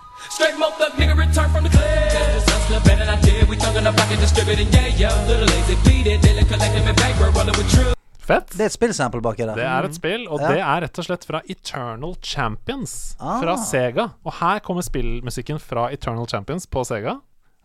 Fett. 8.25 8.47
Det 8.57 8.61
er 8.61 8.65
et 8.65 8.73
spillsample 8.73 9.21
baki 9.21 9.45
der. 9.45 9.55
Det 9.55 9.65
er 9.65 9.83
et 9.85 9.95
spill, 9.95 10.27
og 10.29 10.41
Ja. 10.41 10.47
det 10.47 10.59
er 10.59 10.81
rett 10.81 10.99
og 10.99 11.05
slett 11.05 11.25
fra 11.25 11.41
Eternal 11.47 12.15
Champions 12.23 13.15
Ah. 13.19 13.39
fra 13.41 13.55
Sega. 13.57 14.09
Og 14.25 14.33
her 14.33 14.59
kommer 14.59 14.81
spillmusikken 14.81 15.59
fra 15.59 15.89
Eternal 15.91 16.25
Champions 16.27 16.65
på 16.65 16.83
Sega. 16.85 17.19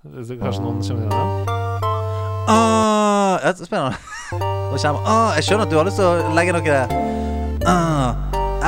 Kanskje 0.04 0.60
noen 0.60 0.82
kjenner 0.82 1.08
igjen 1.08 1.46
den? 1.46 1.56
Ah, 2.48 3.38
spennende. 3.54 3.96
Ah, 5.06 5.34
jeg 5.36 5.44
skjønner 5.44 5.62
at 5.62 5.70
du 5.70 5.76
har 5.76 5.84
lyst 5.84 5.96
til 5.96 6.04
å 6.04 6.34
legge 6.34 6.52
noe 6.52 6.62
der. 6.62 6.88
Ah, 7.66 8.14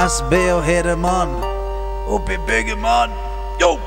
SB 0.09 0.53
og 0.53 0.63
Hedemann. 0.65 1.52
Oppi 2.13 2.37
bygget, 2.47 2.79
mann. 2.79 3.11
Yo! 3.59 3.79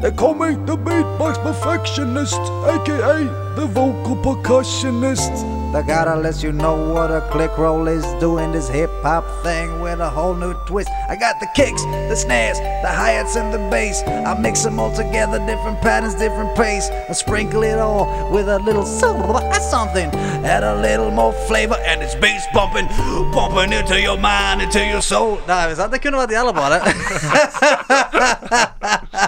They're 0.00 0.10
calling 0.10 0.64
the 0.64 0.74
beatbox 0.74 1.36
perfectionist, 1.42 2.40
aka 2.64 3.24
the 3.56 3.66
vocal 3.66 4.16
percussionist. 4.16 5.57
I 5.74 5.82
gotta 5.82 6.16
let 6.16 6.42
you 6.42 6.50
know 6.52 6.92
what 6.92 7.10
a 7.10 7.20
click 7.30 7.56
roll 7.58 7.88
is 7.88 8.04
doing 8.20 8.52
this 8.52 8.68
hip 8.68 8.90
hop 9.02 9.24
thing 9.42 9.80
with 9.80 10.00
a 10.00 10.08
whole 10.08 10.34
new 10.34 10.54
twist. 10.66 10.88
I 11.08 11.14
got 11.14 11.40
the 11.40 11.48
kicks, 11.54 11.84
the 11.84 12.16
snares, 12.16 12.58
the 12.58 12.88
hi 12.88 13.10
hats, 13.10 13.36
and 13.36 13.52
the 13.52 13.58
bass. 13.70 14.02
I 14.06 14.38
mix 14.40 14.62
them 14.64 14.80
all 14.80 14.94
together, 14.94 15.38
different 15.46 15.80
patterns, 15.82 16.14
different 16.14 16.56
pace. 16.56 16.88
I 16.88 17.12
sprinkle 17.12 17.62
it 17.64 17.78
all 17.78 18.32
with 18.32 18.48
a 18.48 18.58
little 18.60 18.84
something, 18.84 20.10
add 20.44 20.64
a 20.64 20.80
little 20.80 21.10
more 21.10 21.32
flavor, 21.46 21.76
and 21.84 22.02
it's 22.02 22.14
bass 22.14 22.46
bumping, 22.54 22.86
bumping 23.32 23.72
into 23.72 24.00
your 24.00 24.16
mind, 24.18 24.62
into 24.62 24.84
your 24.84 25.02
soul. 25.02 25.38
Nei, 25.46 25.74
sant? 25.74 25.92
Det 25.92 26.00
kunne 26.00 26.16
vært 26.18 26.32
jævla 26.32 26.52
bra, 26.56 26.70
det. 26.72 26.80
Eh? 27.92 29.27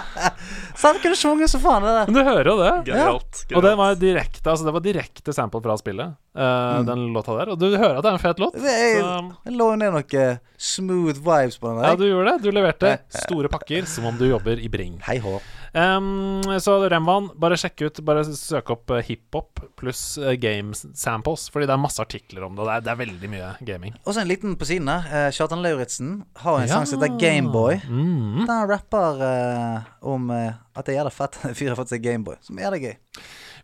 Sant? 0.81 0.97
Kunne 1.03 1.17
sunget 1.19 1.51
så 1.51 1.59
faen, 1.61 1.83
det. 1.85 2.05
Men 2.09 2.15
du 2.17 2.21
hører 2.25 2.47
jo 2.49 2.55
det. 2.57 2.71
Genialt, 2.89 3.41
Og 3.53 3.61
det 3.65 3.73
var 3.77 3.95
direkte 4.01 4.49
Altså 4.49 4.65
det 4.65 4.73
var 4.73 4.81
direkte 4.85 5.33
sample 5.35 5.61
fra 5.61 5.75
spillet, 5.77 6.15
eh, 6.33 6.77
den 6.87 7.03
låta 7.13 7.35
der. 7.37 7.51
Og 7.53 7.59
du 7.61 7.67
hører 7.69 7.99
at 7.99 8.05
det 8.05 8.09
er 8.09 8.17
en 8.17 8.23
fet 8.23 8.41
låt. 8.41 8.57
Det 8.57 8.73
er, 8.73 9.01
Så, 9.01 9.35
jeg 9.45 9.57
lå 9.59 9.69
ned 9.77 9.93
noen 9.93 10.39
smooth 10.57 11.21
vibes 11.21 11.57
på 11.61 11.69
den. 11.69 11.81
der. 11.81 11.89
ja, 11.91 11.95
du 11.95 12.05
gjorde 12.09 12.31
det. 12.31 12.41
Du 12.45 12.51
leverte 12.55 12.95
store 13.23 13.51
pakker 13.53 13.85
som 13.85 14.09
om 14.09 14.17
du 14.17 14.25
jobber 14.29 14.57
i 14.57 14.69
Bring. 14.73 14.97
Hei 15.05 15.19
hå. 15.21 15.37
Um, 15.73 16.41
så 16.59 16.73
Remvan, 16.91 17.29
bare 17.39 17.55
sjekk 17.55 17.85
ut 17.85 17.99
Bare 18.03 18.25
søk 18.27 18.73
opp 18.73 18.91
eh, 18.91 19.05
hiphop 19.07 19.61
pluss 19.79 20.17
eh, 20.19 20.33
game 20.35 20.75
samples, 20.75 21.45
fordi 21.53 21.69
det 21.69 21.75
er 21.77 21.79
masse 21.79 22.03
artikler 22.03 22.43
om 22.43 22.57
det. 22.57 22.65
Det 22.67 22.73
er, 22.73 22.83
det 22.85 22.91
er 22.91 22.99
veldig 22.99 23.29
mye 23.31 23.51
gaming. 23.69 23.95
Og 24.03 24.11
så 24.13 24.23
en 24.23 24.29
liten 24.31 24.57
på 24.59 24.67
siden 24.67 24.91
her. 24.91 25.07
Eh, 25.07 25.29
Kjartan 25.35 25.63
Lauritzen 25.63 26.11
har 26.43 26.59
en 26.59 26.67
Ja. 26.67 26.73
sang 26.75 26.89
som 26.89 26.99
heter 26.99 27.15
Gameboy. 27.21 27.79
Mm. 27.87 28.43
Der 28.43 28.51
han 28.51 28.69
rapper 28.69 29.23
uh, 29.23 29.87
om 30.13 30.29
uh, 30.29 30.59
at 30.75 30.85
det 30.85 30.95
er 30.95 31.01
jævla 31.01 31.15
fett 31.15 31.39
fyr 31.57 31.71
har 31.71 31.79
fått 31.79 31.95
seg 31.95 32.03
Gameboy. 32.03 32.35
Som 32.43 32.59
er 32.59 32.75
det 32.75 32.83
gøy. 32.83 32.95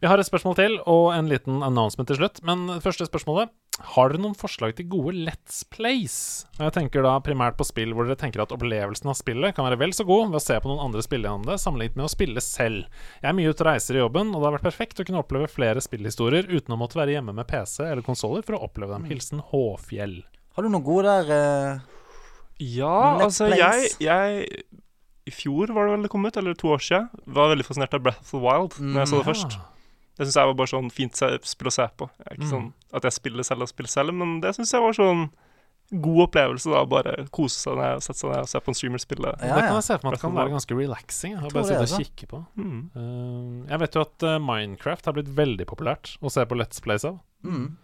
Vi 0.01 0.07
har 0.07 0.19
et 0.21 0.27
spørsmål 0.27 0.55
til, 0.59 0.75
og 0.85 1.07
en 1.15 1.29
liten 1.31 1.63
announcement 1.65 2.07
til 2.09 2.19
slutt. 2.19 2.41
Men 2.45 2.67
første 2.83 3.07
spørsmålet 3.07 3.49
Har 3.93 4.09
dere 4.09 4.21
noen 4.23 4.33
forslag 4.37 4.73
til 4.77 4.87
gode 4.89 5.13
Let's 5.25 5.59
Plays? 5.69 6.45
Og 6.57 6.63
Jeg 6.67 6.73
tenker 6.79 7.03
da 7.05 7.15
primært 7.21 7.57
på 7.59 7.65
spill 7.67 7.91
hvor 7.93 8.07
dere 8.07 8.17
tenker 8.17 8.41
at 8.41 8.53
opplevelsen 8.55 9.09
av 9.11 9.17
spillet 9.19 9.53
kan 9.57 9.67
være 9.67 9.77
vel 9.77 9.93
så 9.93 10.05
god 10.07 10.31
ved 10.31 10.39
å 10.39 10.41
se 10.41 10.57
på 10.63 10.69
noen 10.71 10.81
andre 10.87 11.03
spille 11.05 11.27
gjennom 11.29 11.45
det, 11.45 11.59
sammenlignet 11.61 11.99
med 11.99 12.07
å 12.07 12.13
spille 12.13 12.41
selv. 12.41 12.87
Jeg 13.21 13.29
er 13.29 13.37
mye 13.37 13.51
ute 13.53 13.61
og 13.61 13.69
reiser 13.69 13.99
i 13.99 14.01
jobben, 14.01 14.31
og 14.33 14.41
det 14.41 14.47
har 14.49 14.55
vært 14.57 14.65
perfekt 14.69 15.01
å 15.03 15.05
kunne 15.05 15.21
oppleve 15.21 15.49
flere 15.53 15.83
spillhistorier 15.85 16.49
uten 16.49 16.73
å 16.73 16.79
måtte 16.81 16.97
være 16.97 17.13
hjemme 17.19 17.35
med 17.37 17.45
PC 17.51 17.85
eller 17.85 18.01
konsoller 18.05 18.41
for 18.47 18.57
å 18.57 18.63
oppleve 18.65 18.97
dem. 18.97 19.05
Hilsen 19.11 19.43
Håfjell. 19.51 20.19
Har 20.57 20.65
du 20.65 20.73
noen 20.73 20.85
gode 20.89 21.13
der? 21.13 21.29
Uh, 21.77 21.95
Ja, 22.57 23.21
altså 23.21 23.51
jeg, 23.53 23.91
jeg 24.01 24.47
I 25.29 25.33
fjor 25.37 25.69
var 25.75 25.85
det 25.85 25.93
vel 25.99 26.05
det 26.07 26.09
kom 26.09 26.25
ut, 26.25 26.37
eller 26.41 26.57
to 26.57 26.71
år 26.73 26.81
siden, 26.81 27.11
var 27.29 27.51
veldig 27.53 27.65
fascinert 27.67 27.93
av 27.93 28.01
Breath 28.07 28.23
of 28.25 28.31
the 28.33 28.41
Wild 28.41 28.79
Når 28.81 29.03
jeg 29.03 29.11
så 29.13 29.19
det 29.19 29.25
Mm. 29.27 29.29
først. 29.35 29.59
Det 30.17 30.25
syns 30.25 30.35
jeg 30.39 30.49
var 30.49 30.55
bare 30.57 30.71
sånn 30.71 30.91
fint 30.91 31.13
spill 31.45 31.67
å 31.69 31.71
se 31.73 31.85
på. 31.97 32.09
Ikke 32.31 32.43
Mm. 32.47 32.49
sånn 32.51 32.73
at 32.93 33.03
jeg 33.03 33.13
spiller 33.13 33.43
selv 33.43 33.61
og 33.61 33.69
spiller 33.69 33.89
selv, 33.89 34.13
men 34.13 34.39
det 34.41 34.55
syns 34.55 34.71
jeg 34.73 34.81
var 34.81 34.93
sånn 34.97 35.29
god 35.93 36.27
opplevelse. 36.27 36.67
da 36.73 36.83
Bare 36.85 37.27
kose 37.31 37.55
seg 37.61 37.77
ned 37.77 38.01
sette 38.03 38.19
seg 38.19 38.31
ned 38.31 38.39
og 38.41 38.49
se 38.49 38.59
på 38.59 38.67
en 38.73 38.73
streamer 38.75 38.99
spille. 38.99 39.31
det 39.39 39.47
kan 39.47 39.75
jeg 39.77 39.83
se 39.83 39.97
for 39.97 40.07
meg 40.07 40.13
at 40.13 40.19
det 40.19 40.21
kan 40.25 40.33
være 40.35 40.49
ganske 40.57 40.75
relaxing. 40.77 41.37
å 41.37 41.51
Bare 41.53 41.63
sitte 41.63 41.85
og 41.85 42.01
kikke 42.01 42.27
på. 42.27 42.45
Mm. 42.57 42.89
Uh, 42.95 43.67
jeg 43.69 43.79
vet 43.79 43.93
jo 43.93 44.01
at 44.01 44.23
uh, 44.23 44.39
Minecraft 44.39 45.05
har 45.05 45.13
blitt 45.13 45.29
veldig 45.37 45.65
populært 45.69 46.17
å 46.21 46.29
se 46.33 46.43
på 46.45 46.57
Let's 46.57 46.81
Plays 46.81 47.05
av. 47.05 47.19
Mm. 47.45 47.77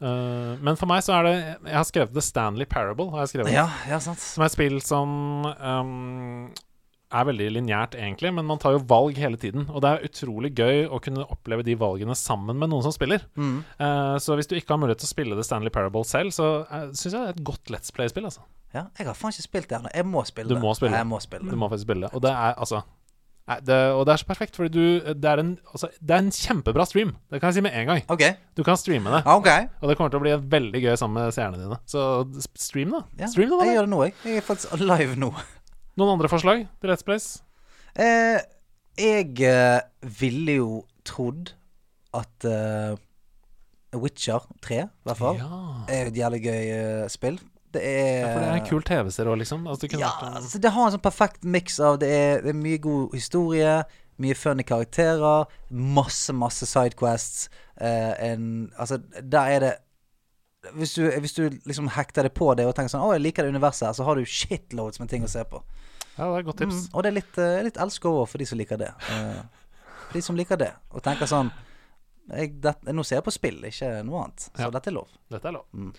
Uh, 0.00 0.56
men 0.64 0.76
for 0.80 0.86
meg 0.88 1.02
så 1.04 1.12
er 1.18 1.26
det 1.26 1.34
Jeg 1.66 1.74
har 1.76 1.84
skrevet 1.84 2.14
The 2.14 2.22
Stanley 2.24 2.64
Parable. 2.64 3.10
Har 3.10 3.26
jeg 3.26 3.34
skrevet 3.34 3.52
Ja, 3.52 3.66
ja, 3.90 3.98
sant. 4.00 4.16
Som 4.22 4.40
er 4.40 4.46
et 4.48 4.52
spill 4.56 4.80
som 4.80 5.44
um, 5.60 6.54
er 7.10 7.26
veldig 7.26 7.48
lineært, 7.56 7.96
egentlig, 7.98 8.30
men 8.36 8.46
man 8.46 8.60
tar 8.62 8.76
jo 8.76 8.82
valg 8.90 9.18
hele 9.18 9.38
tiden. 9.40 9.66
Og 9.70 9.82
det 9.82 9.90
er 9.90 10.06
utrolig 10.06 10.52
gøy 10.58 10.84
å 10.86 11.00
kunne 11.02 11.26
oppleve 11.26 11.66
de 11.66 11.74
valgene 11.80 12.14
sammen 12.18 12.58
med 12.60 12.70
noen 12.70 12.84
som 12.86 12.94
spiller. 12.94 13.24
Mm. 13.34 13.58
Uh, 13.80 14.16
så 14.22 14.38
hvis 14.38 14.50
du 14.50 14.56
ikke 14.58 14.76
har 14.76 14.82
mulighet 14.82 15.02
til 15.02 15.10
å 15.10 15.14
spille 15.14 15.38
The 15.38 15.46
Stanley 15.46 15.74
Parable 15.74 16.04
selv, 16.08 16.34
så 16.36 16.50
uh, 16.70 16.86
syns 16.94 17.10
jeg 17.10 17.18
det 17.18 17.26
er 17.26 17.34
et 17.34 17.44
godt 17.50 17.74
Let's 17.74 17.94
Play-spill. 17.94 18.30
Altså. 18.30 18.46
Ja, 18.70 18.86
jeg 18.98 19.10
har 19.10 19.18
faen 19.18 19.34
ikke 19.34 19.48
spilt 19.48 19.70
det 19.70 19.80
ennå. 19.80 19.92
Jeg 19.94 20.06
må 20.06 20.22
spille 20.28 20.50
det. 20.50 20.56
Du 20.56 20.62
må 20.62 20.72
spille 20.78 20.94
det. 20.94 21.02
Jeg 21.02 21.10
må 21.10 21.20
spille 21.24 21.46
det. 21.46 21.52
Du 21.52 21.60
må 21.60 21.70
faktisk 21.72 21.88
spille 21.88 22.06
det. 22.06 22.14
Og 22.14 22.24
det 22.24 22.34
er 22.36 22.56
altså 22.56 22.84
det, 23.66 23.76
og 23.96 24.04
det 24.06 24.12
er 24.12 24.20
så 24.20 24.26
perfekt, 24.28 24.56
fordi 24.56 24.68
du 24.70 25.14
Det 25.14 25.24
er 25.24 25.40
en, 25.42 25.58
altså, 25.72 25.88
det 26.00 26.10
er 26.14 26.18
en 26.22 26.30
kjempebra 26.30 26.84
stream. 26.86 27.16
Det 27.30 27.40
kan 27.40 27.48
jeg 27.48 27.54
si 27.54 27.60
med 27.60 27.74
en 27.74 27.86
gang. 27.86 28.02
Ok. 28.08 28.22
Du 28.56 28.62
kan 28.62 28.76
streame 28.76 29.10
det. 29.10 29.22
Okay. 29.26 29.64
ok. 29.64 29.70
Og 29.80 29.88
det 29.88 29.96
kommer 29.96 30.10
til 30.10 30.20
å 30.20 30.22
bli 30.22 30.36
veldig 30.52 30.82
gøy 30.84 30.94
sammen 30.96 31.22
med 31.22 31.34
seerne 31.34 31.58
dine. 31.58 31.78
Så 31.86 32.04
stream, 32.54 32.94
da. 32.94 33.02
Ja, 33.18 33.30
Stream 33.32 33.50
det, 33.50 33.66
jeg 33.66 33.74
gjør 33.74 33.88
det 33.88 33.94
nå, 33.94 34.02
jeg. 34.06 34.14
Jeg 34.24 34.36
er 34.36 34.46
faktisk 34.46 34.76
live 34.78 35.18
nå. 35.18 35.32
Noen 36.00 36.14
andre 36.16 36.30
forslag 36.32 36.64
til 36.80 36.90
Let's 36.92 37.04
Place? 37.06 37.42
Eh, 38.00 38.40
jeg 39.00 39.36
eh, 39.44 39.80
ville 40.20 40.58
jo 40.60 40.82
trodd 41.06 41.52
at 42.16 42.46
eh, 42.48 42.96
Witcher 44.00 44.44
3, 44.62 44.80
i 44.86 45.08
hvert 45.08 45.18
fall, 45.18 45.40
Ja. 45.40 45.60
er 45.90 46.10
et 46.10 46.16
jævlig 46.16 46.40
gøy 46.46 46.70
eh, 46.74 47.08
spill. 47.12 47.40
Det 47.74 47.82
er 47.86 48.20
Ja, 48.24 48.30
for 48.32 48.40
det 48.42 48.48
er 48.48 48.56
en 48.58 48.66
kul 48.66 48.82
TV-serie 48.82 49.30
òg, 49.30 49.38
liksom. 49.42 49.66
Altså, 49.68 49.84
det 49.84 49.90
kunne 49.92 50.00
Ja, 50.06 50.36
altså, 50.40 50.58
det 50.58 50.72
har 50.74 50.86
en 50.88 50.94
sånn 50.96 51.04
perfekt 51.04 51.44
miks 51.46 51.76
av 51.78 52.00
det 52.02 52.08
er, 52.10 52.40
det 52.42 52.50
er 52.54 52.58
mye 52.58 52.80
god 52.82 53.14
historie, 53.14 53.76
mye 54.20 54.34
funny 54.34 54.64
karakterer, 54.66 55.46
masse, 55.70 56.32
masse 56.34 56.66
sidequests. 56.66 57.48
Eh, 57.80 58.14
en, 58.32 58.72
altså, 58.78 58.98
der 59.22 59.54
er 59.54 59.60
det 59.66 59.74
hvis 60.76 60.92
du, 60.94 61.06
hvis 61.20 61.32
du 61.32 61.46
liksom 61.64 61.88
hekter 61.88 62.26
det 62.26 62.34
på 62.36 62.50
det 62.54 62.66
og 62.68 62.74
tenker 62.76 62.92
sånn 62.92 63.00
Å, 63.00 63.14
jeg 63.16 63.22
liker 63.24 63.46
det 63.46 63.54
universet 63.54 63.86
her, 63.86 63.94
så 63.96 64.04
har 64.04 64.18
du 64.18 64.26
shitloads 64.28 65.00
med 65.00 65.08
ting 65.08 65.24
å 65.24 65.30
se 65.30 65.40
på. 65.48 65.62
Ja, 66.20 66.26
det 66.28 66.36
er 66.36 66.42
et 66.44 66.48
godt 66.50 66.60
tips. 66.60 66.82
Mm, 66.84 66.92
og 66.92 67.02
det 67.06 67.10
er 67.10 67.16
litt, 67.16 67.38
eh, 67.40 67.62
litt 67.64 67.80
elsker 67.80 68.12
òg 68.20 68.26
for 68.28 68.42
de 68.42 68.46
som 68.50 68.60
liker 68.60 68.76
det. 68.84 68.90
Eh, 69.08 69.42
de 70.12 70.20
som 70.26 70.36
liker 70.36 70.60
det, 70.60 70.72
og 70.92 71.00
tenker 71.06 71.24
sånn 71.30 71.48
jeg, 72.30 72.60
det, 72.62 72.74
Nå 72.94 73.02
ser 73.06 73.16
jeg 73.18 73.24
på 73.26 73.32
spill, 73.34 73.56
ikke 73.66 74.04
noe 74.06 74.26
annet. 74.26 74.50
Så 74.52 74.60
Ja. 74.66 74.70
dette 74.70 74.90
er 74.92 74.94
lov. 75.00 75.08
Dette 75.32 75.48
er 75.48 75.56
lov. 75.56 75.64
Mm. 75.74 75.94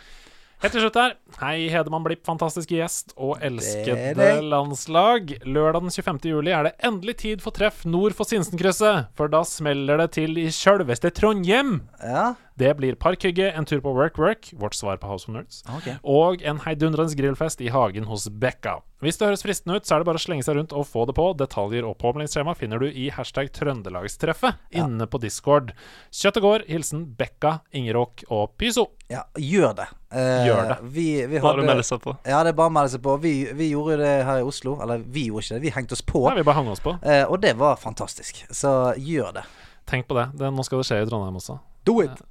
Helt 0.61 0.73
til 0.75 0.81
slutt 0.83 0.93
her. 0.99 1.15
Hei, 1.39 1.69
Hedemann 1.73 2.03
Blipp, 2.05 2.21
fantastiske 2.23 2.75
gjest 2.77 3.15
og 3.17 3.39
elskede 3.41 3.95
det 4.13 4.15
det. 4.19 4.43
landslag. 4.45 5.31
Lørdag 5.43 5.81
den 5.81 5.89
25. 5.89 6.19
juli 6.29 6.51
er 6.53 6.63
det 6.69 6.75
endelig 6.85 7.17
tid 7.17 7.41
for 7.41 7.49
treff 7.51 7.83
nord 7.83 8.13
for 8.13 8.25
Sinsenkrysset. 8.29 9.07
For 9.17 9.27
da 9.27 9.41
smeller 9.41 9.97
det 10.03 10.11
til 10.19 10.37
i 10.37 10.45
sjølveste 10.53 11.09
Trondheim. 11.17 11.81
Ja. 11.99 12.35
Det 12.61 12.75
blir 12.77 12.93
parkhygge, 13.01 13.47
en 13.57 13.65
tur 13.65 13.79
på 13.81 13.89
Work 13.97 14.19
Work, 14.21 14.51
vårt 14.61 14.75
svar 14.77 14.99
på 15.01 15.09
House 15.09 15.25
of 15.25 15.33
Nerds, 15.33 15.63
okay. 15.65 15.95
og 16.05 16.43
en 16.45 16.59
heidundrende 16.61 17.15
grillfest 17.17 17.61
i 17.65 17.71
hagen 17.73 18.05
hos 18.05 18.27
Bekka. 18.29 18.75
Hvis 19.01 19.17
det 19.17 19.31
høres 19.31 19.41
fristende 19.41 19.79
ut, 19.79 19.87
så 19.87 19.95
er 19.95 20.03
det 20.03 20.07
bare 20.11 20.19
å 20.19 20.21
slenge 20.21 20.45
seg 20.45 20.59
rundt 20.59 20.75
og 20.77 20.85
få 20.85 21.07
det 21.09 21.15
på. 21.17 21.23
Detaljer 21.39 21.87
og 21.89 21.95
påmeldingsskjema 22.03 22.53
finner 22.59 22.83
du 22.83 22.85
i 22.85 23.07
hashtag 23.09 23.49
Trøndelagstreffet 23.55 24.77
inne 24.77 25.07
på 25.09 25.17
Discord. 25.23 25.71
Kjøttet 26.13 26.45
går. 26.45 26.65
Hilsen 26.69 27.07
Bekka, 27.17 27.55
Ingeråk 27.73 28.27
og 28.29 28.53
Pyso. 28.61 28.91
Ja, 29.09 29.23
gjør 29.41 29.73
det. 29.81 29.87
Eh, 30.13 30.45
Gjør 30.45 30.69
det. 30.69 30.77
Vi, 30.93 31.07
vi 31.17 31.41
hadde, 31.41 31.47
bare 31.47 31.65
melde 31.65 31.87
seg 31.87 32.03
på. 32.03 32.13
Ja, 32.29 32.43
det 32.45 32.53
er 32.53 32.59
bare 32.61 32.69
å 32.69 32.75
melde 32.77 32.93
seg 32.93 33.01
på. 33.07 33.15
Vi, 33.25 33.33
vi 33.57 33.71
gjorde 33.71 33.97
det 34.03 34.13
her 34.27 34.43
i 34.43 34.45
Oslo. 34.45 34.75
Eller 34.85 35.01
vi 35.01 35.25
gjorde 35.31 35.47
ikke 35.47 35.57
det, 35.57 35.63
vi 35.65 35.73
hengte 35.79 35.97
oss 35.97 36.05
på. 36.05 36.21
Ja, 36.29 36.37
vi 36.37 36.45
bare 36.45 36.59
hang 36.61 36.69
oss 36.69 36.83
på. 36.85 36.93
Eh, 37.01 37.23
og 37.25 37.41
det 37.41 37.55
var 37.57 37.81
fantastisk. 37.81 38.45
Så 38.53 38.75
gjør 39.01 39.33
det. 39.41 39.47
Tenk 39.89 40.05
på 40.07 40.19
det. 40.19 40.29
det. 40.37 40.53
Nå 40.53 40.67
skal 40.67 40.83
det 40.83 40.91
skje 40.91 41.01
i 41.01 41.09
Trondheim 41.09 41.41
også. 41.41 41.57
Do 41.89 42.03
it! 42.05 42.21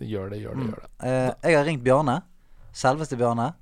Gjør 0.00 0.30
det, 0.30 0.40
gjør 0.42 0.54
det, 0.56 0.64
Mm. 0.64 0.70
gjør 0.72 0.80
det. 0.80 0.90
Eh, 1.04 1.32
jeg 1.50 1.56
har 1.58 1.64
ringt 1.64 1.82
Bjarne, 1.84 2.22
selveste 2.72 3.16
Bjarne, 3.20 3.54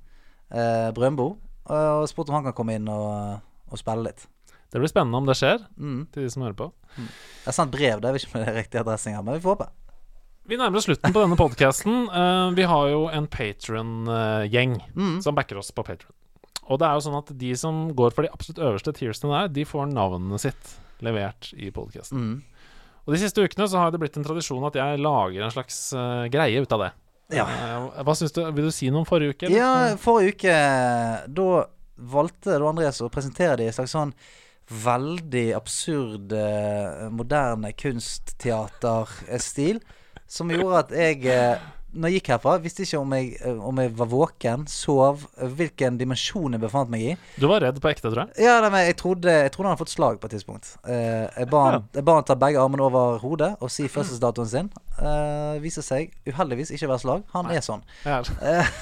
eh, 0.51 0.91
Brøndbo, 0.91 1.37
og 1.69 2.07
spurt 2.09 2.29
om 2.29 2.35
han 2.35 2.43
kan 2.43 2.53
komme 2.53 2.75
inn 2.75 2.87
og, 2.89 3.41
og 3.69 3.77
spille 3.77 4.03
litt. 4.03 4.25
Det 4.71 4.79
blir 4.79 4.87
spennende 4.89 5.17
om 5.17 5.25
det 5.25 5.35
skjer, 5.35 5.59
Mm. 5.77 6.07
til 6.11 6.23
de 6.23 6.29
som 6.29 6.43
hører 6.43 6.55
på. 6.55 6.71
Jeg 6.97 7.45
har 7.45 7.53
sendt 7.53 7.71
brev, 7.71 7.99
det 8.01 8.09
er 8.09 8.13
ikke 8.19 8.33
med 8.39 8.55
riktig 8.55 8.79
adresse 8.79 9.07
engang, 9.09 9.25
men 9.25 9.33
vi 9.35 9.41
får 9.41 9.55
håpe. 9.57 9.69
Vi 10.49 10.57
nærmer 10.57 10.77
oss 10.77 10.85
slutten 10.87 11.13
på 11.13 11.21
denne 11.21 11.37
podkasten. 11.37 12.55
vi 12.55 12.63
har 12.63 12.87
jo 12.89 13.07
en 13.09 13.27
Patron-gjeng 13.27 14.79
Mm. 14.95 15.21
som 15.21 15.35
backer 15.35 15.57
oss 15.57 15.71
på 15.71 15.83
Patron. 15.83 16.11
Og 16.69 16.79
det 16.79 16.85
er 16.87 16.93
jo 16.93 16.99
sånn 17.09 17.17
at 17.17 17.37
de 17.37 17.55
som 17.55 17.93
går 17.95 18.13
for 18.13 18.21
de 18.23 18.29
absolutt 18.29 18.59
øverste 18.61 18.93
tiersene 18.93 19.31
der, 19.31 19.47
de 19.47 19.65
får 19.65 19.91
navnet 19.91 20.39
sitt 20.39 20.75
levert 21.01 21.53
i 21.57 21.71
podkasten. 21.71 22.17
Mm. 22.17 22.43
Og 23.09 23.15
de 23.15 23.23
siste 23.23 23.41
ukene 23.41 23.65
så 23.65 23.79
har 23.81 23.89
det 23.89 23.97
blitt 24.03 24.17
en 24.21 24.25
tradisjon 24.25 24.61
at 24.69 24.75
jeg 24.77 25.01
lager 25.01 25.41
en 25.41 25.53
slags 25.53 25.77
uh, 25.97 26.29
greie 26.29 26.61
ut 26.61 26.69
av 26.77 26.81
det. 26.85 26.91
Ja. 27.33 27.45
Uh, 27.49 28.05
hva 28.05 28.13
syns 28.17 28.33
du? 28.35 28.43
Vil 28.53 28.69
du 28.69 28.73
si 28.73 28.89
noe 28.93 29.01
om 29.01 29.09
forrige 29.09 29.33
uke? 29.33 29.49
eller? 29.49 29.57
Ja, 29.57 29.97
forrige 30.01 30.33
uke 30.37 30.53
Da 31.33 31.65
valgte 32.13 32.59
du 32.61 32.65
Andreas 32.69 33.01
å 33.01 33.09
presentere 33.11 33.57
det 33.57 33.65
i 33.65 33.71
en 33.71 33.77
slags 33.79 33.95
sånn 33.97 34.13
veldig 34.69 35.47
absurd 35.57 36.29
eh, 36.37 37.09
moderne 37.09 37.73
kunstteaterstil. 37.73 39.81
Som 40.29 40.53
gjorde 40.53 40.83
at 40.83 40.93
jeg 40.93 41.25
eh, 41.33 41.57
Når 41.89 42.11
jeg 42.11 42.19
gikk 42.19 42.27
herfra, 42.35 42.51
visste 42.61 42.83
ikke 42.85 42.99
om 43.01 43.13
jeg, 43.17 43.29
eh, 43.41 43.61
om 43.65 43.79
jeg 43.81 43.89
var 43.97 44.09
våken, 44.11 44.65
sov, 44.69 45.23
hvilken 45.57 45.95
dimensjon 45.97 46.53
jeg 46.53 46.61
befant 46.61 46.91
meg 46.93 47.01
i. 47.01 47.13
Du 47.41 47.47
var 47.49 47.63
redd 47.65 47.79
på 47.81 47.89
ekte, 47.89 48.11
tror 48.11 48.27
jeg. 48.27 48.45
Ja, 48.45 48.59
nei, 48.61 48.69
men 48.75 48.83
jeg 48.85 48.97
trodde, 48.99 49.33
jeg 49.33 49.49
trodde 49.55 49.65
han 49.71 49.73
hadde 49.73 49.81
fått 49.81 49.93
slag 49.95 50.19
på 50.21 50.29
et 50.29 50.35
tidspunkt. 50.37 50.69
Jeg 50.85 51.49
ba 51.49 51.63
han, 51.65 51.87
jeg 51.97 52.05
ba 52.05 52.15
han 52.19 52.27
ta 52.29 52.35
begge 52.37 52.61
armene 52.61 52.85
over 52.85 53.17
hodet 53.23 53.55
og 53.57 53.73
si 53.73 53.87
fødselsdatoen 53.89 54.51
sin. 54.51 54.69
Uh, 55.01 55.57
viser 55.63 55.81
seg 55.85 56.13
uheldigvis 56.29 56.69
ikke 56.75 56.85
å 56.85 56.93
være 56.93 57.03
slag. 57.07 57.25
Han 57.33 57.49
er 57.57 57.65
sånn. 57.65 57.81
Ja. 58.05 58.21
Eh, 58.21 58.73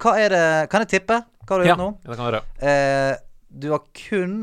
hva 0.00 0.14
er 0.20 0.32
det 0.36 0.44
Kan 0.72 0.84
jeg 0.84 0.92
tippe? 0.98 1.22
Hva 1.46 1.56
har 1.56 1.62
du 1.64 1.68
Ja, 1.70 1.74
gjort 1.74 1.80
nå? 1.80 1.90
det 2.04 2.16
kan 2.20 2.28
være. 2.28 3.20
Du 3.50 3.70
har 3.72 3.82
kun 3.96 4.36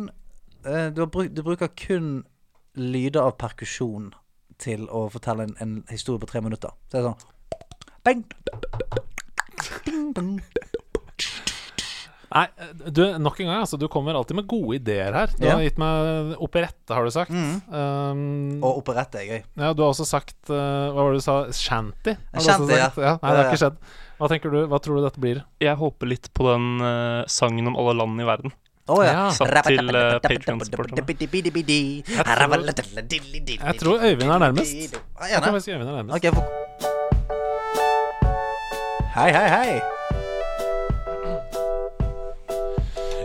du, 0.65 0.99
har 1.05 1.07
bruk, 1.13 1.29
du 1.31 1.43
bruker 1.45 1.69
kun 1.79 2.23
lyder 2.75 3.23
av 3.29 3.37
perkusjon 3.39 4.09
til 4.61 4.87
å 4.89 5.05
fortelle 5.13 5.47
en, 5.47 5.55
en 5.63 5.73
historie 5.91 6.19
på 6.21 6.29
tre 6.29 6.41
minutter. 6.45 6.73
Så 6.89 6.97
det 6.97 7.03
er 7.03 7.09
sånn 7.09 7.33
bang, 8.07 8.23
ding, 9.85 10.13
dong. 10.15 10.33
Nei, 12.27 12.43
du, 12.91 13.01
nok 13.23 13.37
en 13.39 13.47
gang, 13.47 13.61
altså. 13.63 13.77
Du 13.79 13.85
kommer 13.91 14.17
alltid 14.19 14.35
med 14.41 14.47
gode 14.51 14.75
ideer 14.81 15.15
her. 15.15 15.31
Du 15.39 15.45
Ja. 15.47 15.53
har 15.55 15.63
gitt 15.63 15.77
meg 15.79 16.33
operette, 16.43 16.91
har 16.93 17.07
du 17.07 17.11
sagt. 17.15 17.31
Mm. 17.31 17.61
Um, 17.71 18.63
Og 18.63 18.81
operette 18.83 19.21
er 19.21 19.29
gøy. 19.29 19.39
Ja, 19.55 19.71
du 19.73 19.81
har 19.85 19.93
også 19.93 20.05
sagt 20.05 20.35
uh, 20.51 20.91
Hva 20.91 21.05
var 21.07 21.15
det 21.15 21.21
du 21.21 21.23
sa? 21.23 21.37
Shanty? 21.55 22.17
Shanty, 22.35 22.75
ja. 22.75 22.91
ja. 22.99 23.13
Nei, 23.23 23.31
det 23.31 23.39
har 23.39 23.47
ikke 23.47 23.61
skjedd. 23.63 23.79
Hva 24.19 24.29
tenker 24.33 24.51
du? 24.53 24.59
Hva 24.67 24.79
tror 24.83 24.99
du 24.99 25.05
dette 25.07 25.23
blir? 25.23 25.39
Jeg 25.63 25.79
håper 25.79 26.11
litt 26.11 26.27
på 26.35 26.49
den 26.51 26.67
uh, 26.83 27.23
sangen 27.31 27.71
om 27.71 27.79
alle 27.79 27.95
land 27.95 28.19
i 28.21 28.27
verden. 28.27 28.53
Å 28.87 29.01
ja. 29.03 29.27
Satt 29.35 29.67
til 29.67 29.91
uh, 29.91 30.15
Patreon-supporterne. 30.23 31.03
Jeg 33.57 33.75
tror 33.81 33.99
Øyvind 33.99 34.31
er 34.31 34.39
nærmest. 34.47 34.73
Ja, 35.19 35.27
Jeg 35.33 35.43
tror 35.43 35.51
faktisk 35.57 35.75
Øyvind 35.75 35.89
er 35.89 35.95
nærmest. 36.01 36.15
Okay, 36.15 36.31
Hei, 39.17 39.31
hei, 39.33 39.47
hei. 39.49 39.81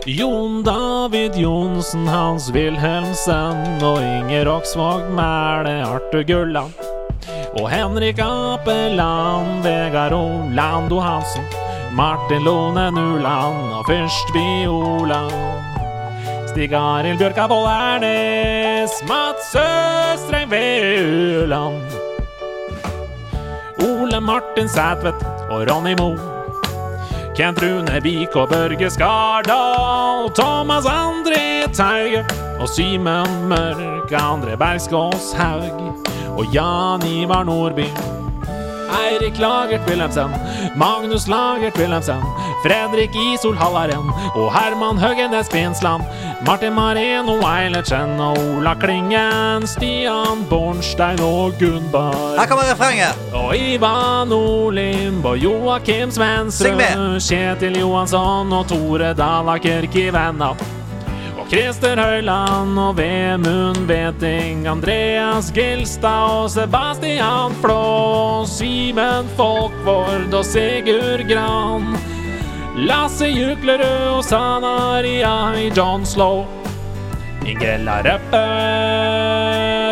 Jon 0.09 0.63
David 0.63 1.37
Johnsen, 1.39 2.07
Hans 2.07 2.49
Wilhelmsen 2.51 3.83
og 3.85 4.01
Inger 4.03 4.49
Oksvåg 4.51 5.05
Mæle, 5.15 5.77
Arthur 5.85 6.25
Gulland. 6.27 6.73
Og 7.55 7.69
Henrik 7.71 8.19
Apeland, 8.19 9.63
Vegard 9.63 10.11
Orlando 10.17 10.99
Hansen, 10.99 11.45
Martin 11.95 12.41
Lone 12.43 12.91
Nuland 12.91 13.73
og 13.77 13.85
Fyrst 13.85 14.31
Viola. 14.33 15.19
Stig 16.49 16.73
Arild 16.73 17.19
Bjørka 17.19 17.45
Bollernes, 17.47 18.95
Mats 19.05 19.51
Østreng 19.61 20.49
Veland. 20.49 21.83
Ole 23.85 24.21
Martin 24.21 24.69
Sætvedt 24.69 25.21
og 25.49 25.67
Ronny 25.69 25.93
Moe. 25.99 26.17
Kent 27.37 27.61
Rune 27.61 28.01
Vik 28.03 28.35
og 28.35 28.49
Børge 28.49 28.89
Skardal. 28.89 30.33
Thomas 30.33 30.85
André 30.85 31.69
Tauge 31.73 32.25
og 32.59 32.69
Simen 32.69 33.47
Mørk. 33.49 34.11
André 34.11 34.57
Bergskås 34.57 35.33
Haug 35.37 35.93
og 36.37 36.45
Jan 36.53 37.05
Ivar 37.05 37.43
Nordby. 37.43 38.22
Eirik 38.93 39.39
Lagert 39.39 39.87
Wilhelmsen, 39.89 40.31
Magnus 40.75 41.27
Lagert 41.27 41.77
Wilhelmsen, 41.77 42.21
Fredrik 42.63 43.15
Isol 43.15 43.55
Hallaren 43.57 44.09
og 44.35 44.53
Herman 44.53 44.97
Høgenes 44.97 45.49
Pinsland. 45.49 46.03
Martin 46.45 46.73
Mareno 46.75 47.37
Eilertsen 47.47 48.19
og 48.19 48.37
Ola 48.37 48.73
Klingen, 48.75 49.67
Stian 49.67 50.43
Bornstein 50.49 51.21
og 51.23 51.55
Gunnbar 51.59 52.35
Her 52.37 52.47
kommer 52.51 52.67
refrenget. 52.67 53.15
Og 53.33 53.55
Ivan 53.57 54.31
Olimb 54.31 55.25
og 55.25 55.37
Joakim. 55.37 56.11
Svensrud, 56.11 57.19
Kjetil 57.23 57.79
Johansson 57.79 58.53
og 58.53 58.67
Tore 58.67 59.13
Dalaker 59.17 59.87
Kivenna. 59.91 60.53
Og 61.53 61.57
Christer 61.59 61.99
Høyland 62.01 62.79
og 62.81 62.95
Vemund 62.97 63.83
Veting, 63.85 64.63
Andreas 64.65 65.51
Gilstad 65.53 66.31
og 66.39 66.47
Sebastian 66.49 67.53
Flå, 67.61 68.41
Simen 68.49 69.29
Folkvord 69.37 70.33
og 70.33 70.47
Sigurd 70.49 71.21
Gran. 71.29 71.93
Lasse 72.89 73.29
Juklerud 73.29 74.15
og 74.15 74.23
Sanaria 74.25 75.35
i 75.61 75.69
John 75.77 76.09
Slow. 76.09 76.41
Ingrella 77.45 78.01
Røppe, 78.01 78.43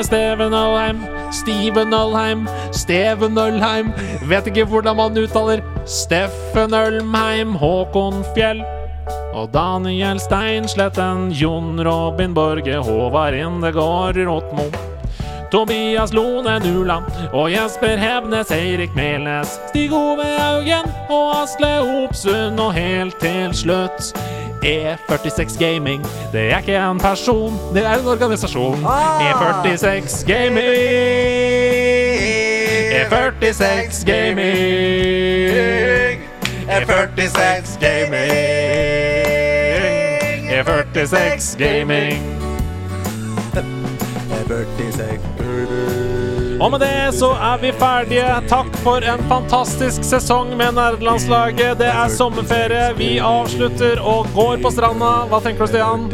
Steven 0.10 0.58
Ølheim, 0.64 1.08
Steven 1.32 1.94
Ølheim, 1.94 2.46
Steven 2.74 3.38
Ølheim. 3.38 3.94
Vet 4.34 4.50
ikke 4.50 4.66
hvordan 4.66 4.98
man 4.98 5.26
uttaler 5.28 5.62
Steffen 5.86 6.74
Ølmheim, 6.74 7.54
Håkon 7.54 8.24
Fjell. 8.34 8.66
Og 9.34 9.50
Daniel 9.54 10.20
Steinsletten, 10.20 11.30
Jon 11.32 11.80
Robin 11.88 12.34
Borge, 12.34 12.78
Håvard 12.84 13.34
Indegård 13.34 14.18
Rotmo. 14.28 14.68
Tobias 15.52 16.14
Lone 16.14 16.60
Nuland 16.60 17.06
og 17.34 17.52
Jesper 17.52 17.98
Hebnes, 18.00 18.52
Eirik 18.52 18.96
Melnes, 18.96 19.60
Stig 19.70 19.92
Ove 19.92 20.24
Haugen 20.40 20.88
og 21.10 21.42
Asle 21.42 21.72
Opsund, 22.04 22.60
og 22.60 22.74
helt 22.74 23.20
til 23.20 23.52
slutt 23.54 24.14
E46 24.64 25.60
Gaming. 25.60 26.06
Det 26.32 26.52
er 26.52 26.58
ikke 26.58 26.78
en 26.78 27.00
person, 27.00 27.60
det 27.74 27.86
er 27.86 28.00
en 28.00 28.08
organisasjon. 28.08 28.86
E46 28.86 30.26
Gaming. 30.28 30.66
E46 32.96 34.06
Gaming. 34.06 35.52
E46 36.70 37.80
Gaming. 37.80 38.71
E46 40.62 41.58
Gaming. 41.58 42.22
Og 46.62 46.72
med 46.72 46.80
det 46.80 47.14
så 47.18 47.32
er 47.34 47.58
vi 47.62 47.72
ferdige. 47.74 48.28
Takk 48.50 48.76
for 48.84 49.02
en 49.02 49.24
fantastisk 49.30 50.04
sesong 50.06 50.54
med 50.58 50.76
nerdelandslaget. 50.78 51.80
Det 51.82 51.90
er 51.90 52.14
sommerferie. 52.14 52.92
Vi 52.98 53.18
avslutter 53.18 54.02
og 54.06 54.28
går 54.36 54.62
på 54.62 54.70
stranda. 54.76 55.12
Hva 55.32 55.42
tenker 55.42 55.66
du, 55.66 55.72
Stian? 55.74 56.06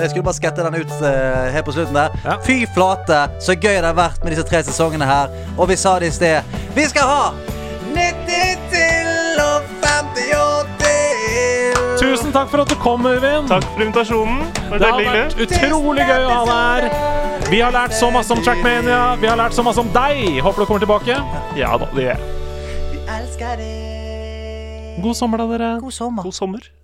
Jeg 0.00 0.10
skulle 0.10 0.22
bare 0.22 0.34
skette 0.34 0.62
den 0.62 0.74
ut 0.74 0.92
uh, 1.02 1.08
helt 1.54 1.64
på 1.66 1.72
slutten 1.74 1.96
der. 1.96 2.14
Fy 2.46 2.60
flate, 2.74 3.18
så 3.42 3.56
gøy 3.58 3.74
det 3.80 3.88
har 3.88 3.96
vært 3.98 4.22
med 4.22 4.34
disse 4.34 4.44
tre 4.46 4.60
sesongene 4.62 5.08
her. 5.08 5.32
Og 5.58 5.68
vi 5.70 5.76
sa 5.76 5.96
det 5.98 6.12
i 6.12 6.14
sted. 6.14 6.54
Vi 6.76 6.84
skal 6.90 7.08
ha 7.10 7.24
90 7.94 8.68
til 8.74 9.42
og 9.42 9.66
50 9.82 10.36
år 10.38 10.70
til. 10.82 11.80
Tusen 12.02 12.30
takk 12.36 12.52
for 12.52 12.62
at 12.62 12.70
du 12.70 12.76
kom, 12.84 13.06
Øyvind. 13.06 13.50
Takk 13.50 13.66
for 13.72 13.82
invitasjonen. 13.82 14.46
Det 14.70 14.78
Det 14.78 14.92
har 14.92 15.02
vært 15.08 15.34
utrolig 15.46 16.06
gøy 16.12 16.22
å 16.28 16.30
ha 16.30 16.44
deg 16.52 16.88
her. 16.94 17.50
Vi 17.50 17.60
har 17.60 17.74
lært 17.74 17.98
så 17.98 18.10
masse 18.14 18.32
om 18.32 18.42
Trackmania. 18.44 19.02
Vi 19.20 19.26
har 19.26 19.36
lært 19.36 19.58
så 19.58 19.62
masse 19.66 19.80
om 19.82 19.90
deg. 19.94 20.40
Håper 20.42 20.62
du 20.62 20.66
kommer 20.70 20.86
tilbake. 20.86 21.18
Ja 21.58 21.74
da, 21.82 21.90
det 21.96 22.06
gjør 22.06 22.14
jeg. 22.14 22.20
Vi 22.92 23.02
elsker 23.18 23.60
deg. 23.60 25.02
God 25.02 25.18
sommer, 25.18 25.42
da, 25.42 25.50
dere. 25.50 25.74
God 25.82 25.92
sommer. 25.92 26.22
God 26.22 26.32
sommer. 26.32 26.83